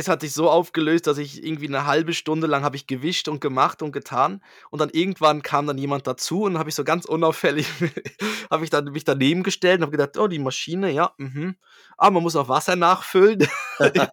Es 0.00 0.08
hat 0.08 0.22
sich 0.22 0.32
so 0.32 0.50
aufgelöst, 0.50 1.06
dass 1.06 1.18
ich 1.18 1.44
irgendwie 1.44 1.68
eine 1.68 1.86
halbe 1.86 2.14
Stunde 2.14 2.46
lang 2.46 2.64
habe 2.64 2.76
ich 2.76 2.86
gewischt 2.86 3.28
und 3.28 3.40
gemacht 3.40 3.82
und 3.82 3.92
getan 3.92 4.42
und 4.70 4.80
dann 4.80 4.90
irgendwann 4.90 5.42
kam 5.42 5.66
dann 5.66 5.78
jemand 5.78 6.06
dazu 6.06 6.42
und 6.42 6.58
habe 6.58 6.70
ich 6.70 6.74
so 6.74 6.84
ganz 6.84 7.04
unauffällig 7.04 7.68
habe 8.50 8.64
ich 8.64 8.70
dann 8.70 8.86
mich 8.86 9.04
daneben 9.04 9.42
gestellt 9.42 9.78
und 9.78 9.82
habe 9.82 9.96
gedacht, 9.96 10.16
oh 10.18 10.26
die 10.26 10.38
Maschine, 10.38 10.90
ja, 10.90 11.12
mhm. 11.18 11.56
ah 11.96 12.10
man 12.10 12.22
muss 12.22 12.36
auch 12.36 12.48
Wasser 12.48 12.76
nachfüllen. 12.76 13.46
dann 13.78 14.08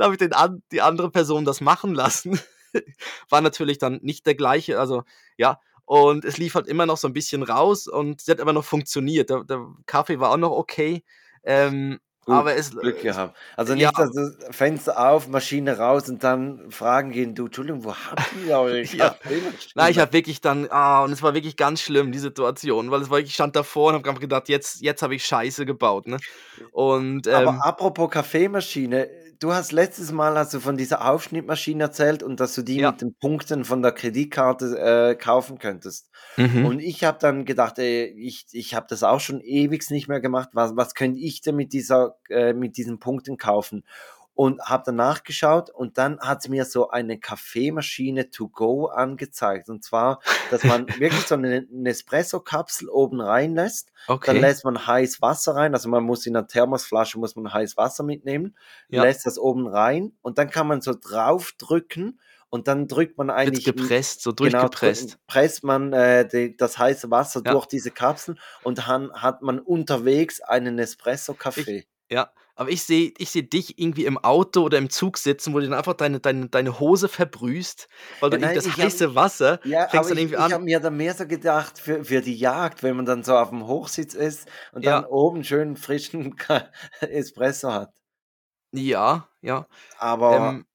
habe 0.00 0.14
ich 0.14 0.18
den 0.18 0.32
an, 0.32 0.62
die 0.70 0.82
andere 0.82 1.10
Person 1.10 1.44
das 1.44 1.60
machen 1.60 1.94
lassen. 1.94 2.38
War 3.28 3.40
natürlich 3.40 3.78
dann 3.78 4.00
nicht 4.02 4.26
der 4.26 4.34
gleiche, 4.34 4.78
also 4.78 5.02
ja 5.36 5.58
und 5.86 6.24
es 6.24 6.38
lief 6.38 6.54
halt 6.54 6.66
immer 6.66 6.86
noch 6.86 6.96
so 6.96 7.08
ein 7.08 7.12
bisschen 7.12 7.42
raus 7.42 7.86
und 7.86 8.22
es 8.22 8.28
hat 8.28 8.40
immer 8.40 8.54
noch 8.54 8.64
funktioniert. 8.64 9.28
Der, 9.28 9.44
der 9.44 9.66
Kaffee 9.86 10.18
war 10.18 10.30
auch 10.30 10.38
noch 10.38 10.52
okay. 10.52 11.04
Ähm, 11.42 12.00
Gut, 12.24 12.34
aber 12.34 12.56
es 12.56 12.70
Glück 12.70 13.02
gehabt. 13.02 13.36
Also 13.56 13.74
nicht, 13.74 13.82
ja. 13.82 13.90
dass 13.92 14.12
du 14.12 14.30
Fenster 14.50 14.98
auf, 15.10 15.28
Maschine 15.28 15.78
raus 15.78 16.08
und 16.08 16.24
dann 16.24 16.70
fragen 16.70 17.10
gehen, 17.12 17.34
du, 17.34 17.46
Entschuldigung, 17.46 17.84
wo 17.84 17.94
habt 17.94 18.22
ihr 18.46 18.58
eure 18.58 18.82
ja. 18.82 19.14
Nein, 19.74 19.90
ich 19.90 19.98
habe 19.98 20.12
wirklich 20.12 20.40
dann, 20.40 20.68
ah, 20.70 21.04
und 21.04 21.12
es 21.12 21.22
war 21.22 21.34
wirklich 21.34 21.56
ganz 21.56 21.80
schlimm, 21.80 22.12
die 22.12 22.18
Situation, 22.18 22.90
weil 22.90 23.02
es 23.02 23.10
war, 23.10 23.18
ich 23.18 23.34
stand 23.34 23.56
davor 23.56 23.94
und 23.94 24.06
habe 24.06 24.20
gedacht, 24.20 24.48
jetzt, 24.48 24.80
jetzt 24.80 25.02
habe 25.02 25.14
ich 25.14 25.24
Scheiße 25.24 25.66
gebaut, 25.66 26.06
ne? 26.06 26.18
Und, 26.72 27.26
ähm, 27.26 27.34
Aber 27.34 27.66
apropos 27.66 28.10
Kaffeemaschine, 28.10 29.08
du 29.40 29.52
hast 29.52 29.72
letztes 29.72 30.12
Mal 30.12 30.36
hast 30.38 30.54
du 30.54 30.60
von 30.60 30.76
dieser 30.76 31.06
Aufschnittmaschine 31.10 31.84
erzählt 31.84 32.22
und 32.22 32.40
dass 32.40 32.54
du 32.54 32.62
die 32.62 32.78
ja. 32.78 32.90
mit 32.90 33.00
den 33.00 33.14
Punkten 33.14 33.64
von 33.64 33.82
der 33.82 33.92
Kreditkarte 33.92 34.78
äh, 34.78 35.14
kaufen 35.14 35.58
könntest. 35.58 36.08
Mhm. 36.36 36.66
Und 36.66 36.80
ich 36.80 37.04
habe 37.04 37.18
dann 37.20 37.44
gedacht, 37.44 37.78
ey, 37.78 38.06
ich, 38.18 38.46
ich 38.52 38.74
habe 38.74 38.86
das 38.88 39.02
auch 39.02 39.20
schon 39.20 39.40
ewig 39.40 39.88
nicht 39.90 40.08
mehr 40.08 40.20
gemacht. 40.20 40.50
Was, 40.52 40.76
was 40.76 40.94
könnte 40.94 41.20
ich 41.20 41.40
denn 41.40 41.56
mit, 41.56 41.72
dieser, 41.72 42.16
äh, 42.28 42.52
mit 42.52 42.76
diesen 42.76 42.98
Punkten 42.98 43.36
kaufen? 43.36 43.84
und 44.34 44.60
habe 44.62 44.82
dann 44.86 44.96
nachgeschaut 44.96 45.70
und 45.70 45.96
dann 45.96 46.18
hat 46.20 46.40
es 46.40 46.48
mir 46.48 46.64
so 46.64 46.90
eine 46.90 47.18
Kaffeemaschine 47.18 48.30
to 48.30 48.48
go 48.48 48.86
angezeigt. 48.86 49.68
Und 49.68 49.84
zwar, 49.84 50.20
dass 50.50 50.64
man 50.64 50.88
wirklich 50.98 51.24
so 51.26 51.36
eine 51.36 51.66
Nespresso-Kapsel 51.70 52.88
oben 52.88 53.20
reinlässt. 53.20 53.92
Okay. 54.08 54.32
Dann 54.32 54.40
lässt 54.40 54.64
man 54.64 54.86
heiß 54.86 55.22
Wasser 55.22 55.54
rein. 55.54 55.74
Also 55.74 55.88
man 55.88 56.02
muss 56.02 56.26
in 56.26 56.36
einer 56.36 56.48
Thermosflasche 56.48 57.18
muss 57.18 57.36
man 57.36 57.52
heiß 57.52 57.76
Wasser 57.76 58.02
mitnehmen, 58.02 58.56
Ja. 58.88 59.02
lässt 59.02 59.24
das 59.24 59.38
oben 59.38 59.68
rein 59.68 60.12
und 60.20 60.36
dann 60.38 60.50
kann 60.50 60.66
man 60.66 60.80
so 60.80 60.94
draufdrücken 60.94 62.18
und 62.54 62.68
dann 62.68 62.86
drückt 62.86 63.18
man 63.18 63.26
Wird 63.26 63.38
eigentlich 63.38 63.64
gepresst, 63.64 64.22
so 64.22 64.30
Genau, 64.30 64.68
durchgepresst. 64.68 65.10
drü- 65.14 65.16
presst 65.26 65.64
man 65.64 65.92
äh, 65.92 66.24
die, 66.28 66.56
das 66.56 66.78
heiße 66.78 67.10
Wasser 67.10 67.42
Ja. 67.44 67.50
durch 67.52 67.66
diese 67.66 67.90
Kapsel 67.90 68.36
und 68.62 68.78
dann 68.78 69.12
hat 69.12 69.42
man 69.42 69.58
unterwegs 69.58 70.40
einen 70.40 70.78
Espresso-Kaffee. 70.78 71.84
Ja, 72.12 72.30
aber 72.54 72.70
ich 72.70 72.84
sehe 72.84 73.12
ich 73.18 73.30
seh 73.30 73.42
dich 73.42 73.80
irgendwie 73.80 74.04
im 74.04 74.18
Auto 74.18 74.62
oder 74.62 74.78
im 74.78 74.88
Zug 74.88 75.18
sitzen, 75.18 75.52
wo 75.52 75.58
du 75.58 75.64
dann 75.68 75.76
einfach 75.76 75.94
deine, 75.94 76.20
deine, 76.20 76.48
deine 76.48 76.78
Hose 76.78 77.08
verbrühst, 77.08 77.88
weil 78.20 78.30
du 78.30 78.36
Ja, 78.36 78.46
nein, 78.46 78.54
das 78.54 78.66
ich 78.66 78.72
hab- 78.74 78.84
heiße 78.84 79.14
Wasser 79.16 79.58
Ja, 79.64 79.88
fängst 79.88 80.10
dann 80.10 80.18
ich, 80.18 80.22
irgendwie 80.22 80.36
ich 80.36 80.44
an. 80.44 80.52
habe 80.52 80.62
mir 80.64 80.78
dann 80.78 80.96
mehr 80.96 81.14
so 81.14 81.26
gedacht 81.26 81.80
für, 81.80 82.04
für 82.04 82.20
die 82.20 82.36
Jagd, 82.36 82.84
wenn 82.84 82.94
man 82.94 83.04
dann 83.04 83.24
so 83.24 83.36
auf 83.36 83.48
dem 83.50 83.66
Hochsitz 83.66 84.14
ist 84.14 84.48
und 84.72 84.84
Ja. 84.84 85.00
dann 85.00 85.06
oben 85.10 85.42
schön 85.42 85.74
frischen 85.76 86.36
Espresso 87.00 87.72
hat. 87.72 87.90
Ja, 88.72 89.28
ja. 89.40 89.66
Aber, 89.98 90.36
Ähm, 90.36 90.66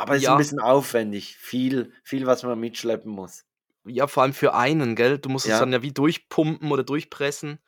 aber 0.00 0.14
es 0.14 0.18
ist 0.22 0.24
ja. 0.24 0.32
ein 0.32 0.38
bisschen 0.38 0.60
aufwendig. 0.60 1.36
Viel, 1.36 1.92
viel, 2.04 2.26
was 2.26 2.42
man 2.42 2.58
mitschleppen 2.58 3.10
muss. 3.12 3.44
ja, 3.86 4.06
vor 4.06 4.22
allem 4.22 4.32
für 4.34 4.54
einen, 4.54 4.94
gell? 4.96 5.18
Du 5.18 5.28
musst 5.28 5.46
es 5.46 5.52
Ja. 5.52 5.60
dann 5.60 5.72
ja 5.72 5.82
wie 5.82 5.92
durchpumpen 5.92 6.70
oder 6.70 6.84
durchpressen. 6.84 7.58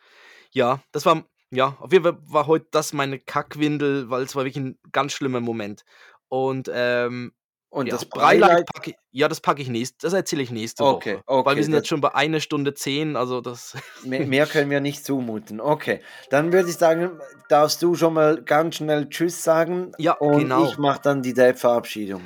Ja, 0.53 0.83
das 0.93 1.07
war, 1.07 1.25
ja, 1.51 1.77
auf 1.81 1.93
jeden 1.93 2.05
Fall 2.05 2.19
war 2.27 2.47
heute 2.47 2.67
das 2.71 2.93
meine 2.93 3.19
Kackwindel, 3.19 4.11
weil 4.11 4.23
es 4.23 4.37
war 4.37 4.45
wirklich 4.45 4.63
ein 4.65 4.79
ganz 4.93 5.13
schlimmer 5.13 5.41
Moment. 5.41 5.85
Und 6.29 6.71
ähm, 6.73 7.33
Und 7.73 7.87
ja, 7.87 7.93
das 7.93 8.05
Breileid 8.05 8.67
packe 8.67 8.91
ich, 8.91 8.97
ja, 9.13 9.29
das 9.29 9.41
packe 9.41 9.63
ich 9.63 9.69
nächst, 9.69 10.05
das 10.05 10.13
erzähle 10.13 10.43
ich 10.43 10.51
nächste 10.51 10.85
Okay, 10.85 11.15
Woche. 11.15 11.23
Weil 11.27 11.37
okay, 11.39 11.57
wir 11.57 11.65
sind 11.65 11.73
jetzt 11.73 11.89
schon 11.89 12.03
bei 12.03 12.15
einer 12.15 12.41
Stunde 12.41 12.75
zehn, 12.75 13.17
also 13.17 13.41
das. 13.41 13.75
mehr, 14.05 14.27
mehr 14.27 14.47
können 14.47 14.71
wir 14.71 14.81
nicht 14.81 15.07
zumuten. 15.07 15.59
Okay, 15.59 16.01
dann 16.29 16.53
würde 16.53 16.69
ich 16.69 16.77
sagen, 16.77 17.13
darfst 17.49 17.83
du 17.83 17.95
schon 17.95 18.13
mal 18.13 18.43
ganz 18.43 18.77
schnell 18.77 19.09
Tschüss 19.09 19.43
sagen 19.43 19.93
Ja, 19.97 20.13
und 20.13 20.41
genau. 20.41 20.67
ich 20.67 20.77
mache 20.77 21.01
dann 21.03 21.23
die 21.23 21.33
Date-Verabschiedung. 21.33 22.21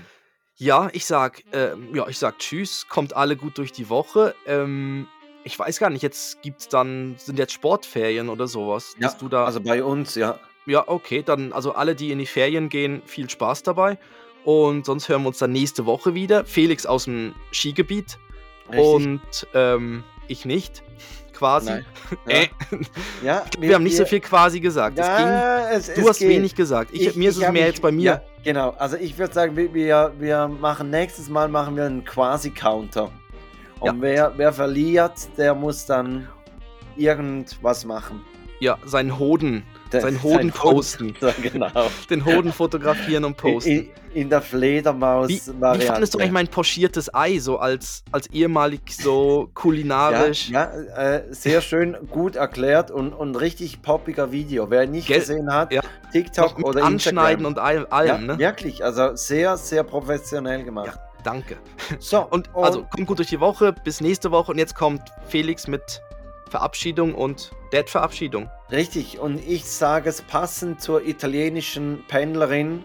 Ja, 0.57 0.89
ich 0.93 1.07
sag, 1.07 1.45
ähm, 1.53 1.95
ja, 1.95 2.09
ich 2.09 2.19
sag 2.19 2.41
Tschüss, 2.41 2.89
kommt 2.89 3.15
alle 3.15 3.37
gut 3.37 3.57
durch 3.59 3.71
die 3.71 3.89
Woche. 3.89 4.35
Ähm, 4.49 5.07
ich 5.45 5.57
weiß 5.57 5.79
gar 5.79 5.91
nicht, 5.91 6.03
jetzt 6.03 6.43
gibt's 6.43 6.67
dann, 6.67 7.15
sind 7.19 7.39
jetzt 7.39 7.53
Sportferien 7.53 8.31
oder 8.31 8.49
sowas. 8.49 8.97
Ja, 8.99 9.03
dass 9.03 9.17
du 9.17 9.29
da, 9.29 9.45
Also 9.45 9.61
bei 9.61 9.85
uns, 9.85 10.17
ja. 10.17 10.41
ja, 10.67 10.83
okay, 10.89 11.23
dann, 11.25 11.53
also 11.53 11.71
alle, 11.73 11.95
die 11.95 12.11
in 12.11 12.19
die 12.19 12.27
Ferien 12.27 12.69
gehen, 12.69 13.01
viel 13.07 13.31
Spaß 13.31 13.63
dabei. 13.63 13.97
Und 14.47 14.87
sonst 14.87 15.09
hören 15.09 15.23
wir 15.23 15.29
uns 15.29 15.39
dann 15.39 15.51
nächste 15.51 15.87
Woche 15.87 16.15
wieder. 16.15 16.45
Felix 16.45 16.87
aus 16.87 17.05
dem 17.07 17.35
Skigebiet 17.53 18.17
Richtig. 18.71 18.81
und 18.87 19.21
ähm, 19.55 20.05
ich 20.29 20.45
nicht, 20.45 20.85
quasi. 21.33 21.83
Äh, 22.29 22.47
Ja, 23.25 23.45
wir 23.59 23.75
haben 23.75 23.83
nicht 23.83 23.97
so 23.97 24.05
viel 24.05 24.21
quasi 24.21 24.61
gesagt. 24.61 24.99
es 25.01 25.05
ging, 25.05 25.27
Ja, 25.27 25.71
es, 25.71 25.87
du 25.93 26.01
es 26.01 26.09
hast 26.09 26.19
geht. 26.21 26.29
wenig 26.29 26.55
gesagt. 26.55 26.91
Ich, 26.93 27.17
mir 27.17 27.29
ist 27.31 27.37
es 27.37 27.43
mehr 27.43 27.51
mich- 27.51 27.63
jetzt 27.63 27.83
bei 27.83 27.91
mir. 27.91 28.05
Ja, 28.05 28.23
genau. 28.45 28.71
Also 28.79 28.97
ich 28.97 29.19
würde 29.19 29.35
sagen, 29.35 29.57
wir, 29.57 29.75
wir, 29.75 30.47
machen 30.49 30.91
nächstes 30.91 31.29
Mal 31.29 31.49
machen 31.49 31.75
wir 31.75 31.85
einen 31.87 32.05
Quasi-Counter. 32.05 33.11
Und 33.81 33.87
Ja. 33.97 34.01
wer, 34.01 34.33
wer 34.37 34.53
verliert, 34.53 35.13
der 35.37 35.57
muss 35.57 35.87
dann 35.87 36.29
irgendwas 36.97 37.85
machen. 37.85 38.21
Ja, 38.61 38.79
seinen 38.85 39.19
Hoden, 39.19 39.65
seinen 40.01 40.23
Hoden 40.23 40.37
sein 40.39 40.51
posten. 40.53 41.15
Ja, 41.21 41.33
genau. 41.43 41.69
Den 42.11 42.25
Hoden 42.25 42.53
fotografieren 42.53 43.25
und 43.25 43.37
posten. 43.37 43.71
In, 43.71 43.89
in 44.15 44.31
der 44.31 44.41
Wie, 44.43 44.47
Fledermaus-Variante. 44.47 45.81
wie 45.83 45.87
fandest 45.87 46.15
du 46.15 46.19
eigentlich 46.19 46.33
mein 46.33 46.49
pochiertes 46.49 47.15
Ei, 47.15 47.39
so 47.39 47.59
als, 47.59 48.03
als 48.13 48.27
ehemalig 48.29 48.81
so 48.97 49.51
kulinarisch? 49.55 50.49
Ja, 50.51 50.71
ja 50.75 51.15
äh, 51.17 51.23
sehr 51.31 51.61
schön, 51.61 51.97
gut 52.11 52.37
erklärt 52.37 52.91
und, 52.91 53.13
und 53.13 53.37
richtig 53.37 53.83
poppiger 53.83 54.33
Video. 54.33 54.71
Wer 54.71 54.87
nicht 54.87 55.09
Gell? 55.09 55.21
gesehen 55.21 55.53
hat, 55.53 55.73
Ja. 55.73 55.83
TikTok 56.13 56.59
oder 56.63 56.85
Anschneiden 56.85 57.45
Instagram. 57.47 57.47
und 57.47 57.59
all- 57.59 57.87
allem, 57.87 58.09
ja, 58.29 58.35
ne? 58.35 58.39
Wirklich, 58.39 58.83
also 58.85 59.15
sehr, 59.17 59.57
sehr 59.57 59.83
professionell 59.85 60.65
gemacht. 60.65 60.99
Danke. 61.25 61.57
So, 61.99 62.21
Und 62.31 62.49
also 62.55 62.85
kommt 62.85 63.07
gut 63.07 63.19
durch 63.19 63.29
die 63.29 63.41
Woche, 63.41 63.75
bis 63.85 64.01
nächste 64.01 64.31
Woche 64.31 64.53
und 64.53 64.59
jetzt 64.59 64.75
kommt 64.77 65.03
Felix 65.29 65.67
mit 65.67 66.01
Verabschiedung 66.51 67.15
und 67.15 67.51
Dad-Verabschiedung. 67.73 68.49
Richtig, 68.71 69.19
und 69.19 69.39
ich 69.47 69.65
sage 69.65 70.09
es 70.09 70.23
passend 70.23 70.81
zur 70.81 71.05
italienischen 71.05 72.05
Pendlerin 72.09 72.85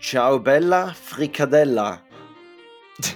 Ciao 0.00 0.38
Bella 0.38 0.94
Fricadella. 0.94 2.02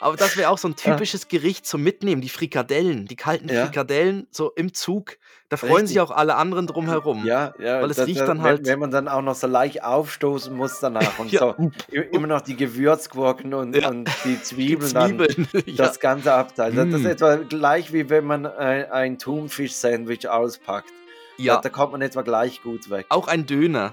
Aber 0.00 0.16
das 0.16 0.36
wäre 0.36 0.48
auch 0.48 0.58
so 0.58 0.68
ein 0.68 0.76
typisches 0.76 1.28
Gericht 1.28 1.66
zum 1.66 1.82
Mitnehmen, 1.82 2.22
die 2.22 2.30
Frikadellen, 2.30 3.06
die 3.06 3.16
kalten 3.16 3.48
Ja. 3.48 3.66
Frikadellen, 3.66 4.26
so 4.30 4.50
im 4.52 4.72
Zug. 4.72 5.18
Da 5.50 5.56
freuen 5.56 5.86
sich 5.88 5.98
Richtig. 5.98 6.00
auch 6.00 6.16
alle 6.16 6.36
anderen 6.36 6.66
drumherum. 6.68 7.24
Ja, 7.26 7.52
ja. 7.58 7.82
Weil 7.82 7.90
es 7.90 7.96
das- 7.96 8.06
riecht 8.06 8.20
das- 8.20 8.28
dann 8.28 8.38
wenn, 8.38 8.44
halt- 8.44 8.66
Wenn 8.66 8.78
man 8.78 8.90
dann 8.92 9.08
auch 9.08 9.20
noch 9.20 9.34
so 9.34 9.46
leicht 9.48 9.82
aufstoßen 9.82 10.56
muss 10.56 10.78
danach 10.80 11.18
und 11.18 11.30
Ja. 11.32 11.40
so 11.40 11.70
immer 12.12 12.28
noch 12.28 12.40
die 12.40 12.56
Gewürzgurken 12.56 13.52
und, 13.52 13.74
Ja. 13.76 13.88
und 13.88 14.08
die 14.24 14.28
Die 14.36 14.42
Zwiebeln, 14.42 14.94
dann 14.94 15.18
Zwiebeln. 15.18 15.48
ja. 15.66 15.74
das 15.84 15.98
ganze 16.00 16.32
Abteil. 16.32 16.72
Das, 16.72 16.86
das 16.86 17.00
ist 17.00 17.06
Mm. 17.06 17.10
etwa 17.10 17.34
gleich 17.36 17.92
wie 17.92 18.08
wenn 18.08 18.24
man 18.26 18.46
ein, 18.46 18.90
ein 18.92 19.18
Thunfisch-Sandwich 19.18 20.28
auspackt. 20.28 20.88
ja, 21.36 21.56
Da, 21.56 21.62
da 21.62 21.68
kommt 21.68 21.92
man 21.92 22.02
etwa 22.02 22.22
gleich 22.22 22.62
gut 22.62 22.88
weg. 22.88 23.06
auch 23.08 23.26
ein 23.26 23.44
Döner. 23.44 23.92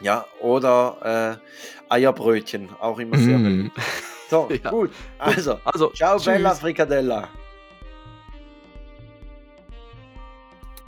Ja, 0.00 0.24
oder 0.40 1.38
äh, 1.90 1.92
Eierbrötchen, 1.92 2.68
auch 2.80 2.98
immer 3.00 3.18
sehr 3.18 3.38
Mm. 3.38 3.42
beliebt. 3.42 3.76
So, 4.30 4.48
gut. 4.70 4.90
Also, 5.18 5.58
Also, 5.64 5.90
ciao 5.90 6.16
tschüss. 6.16 6.26
Bella 6.26 6.54
Fricadella. 6.54 7.28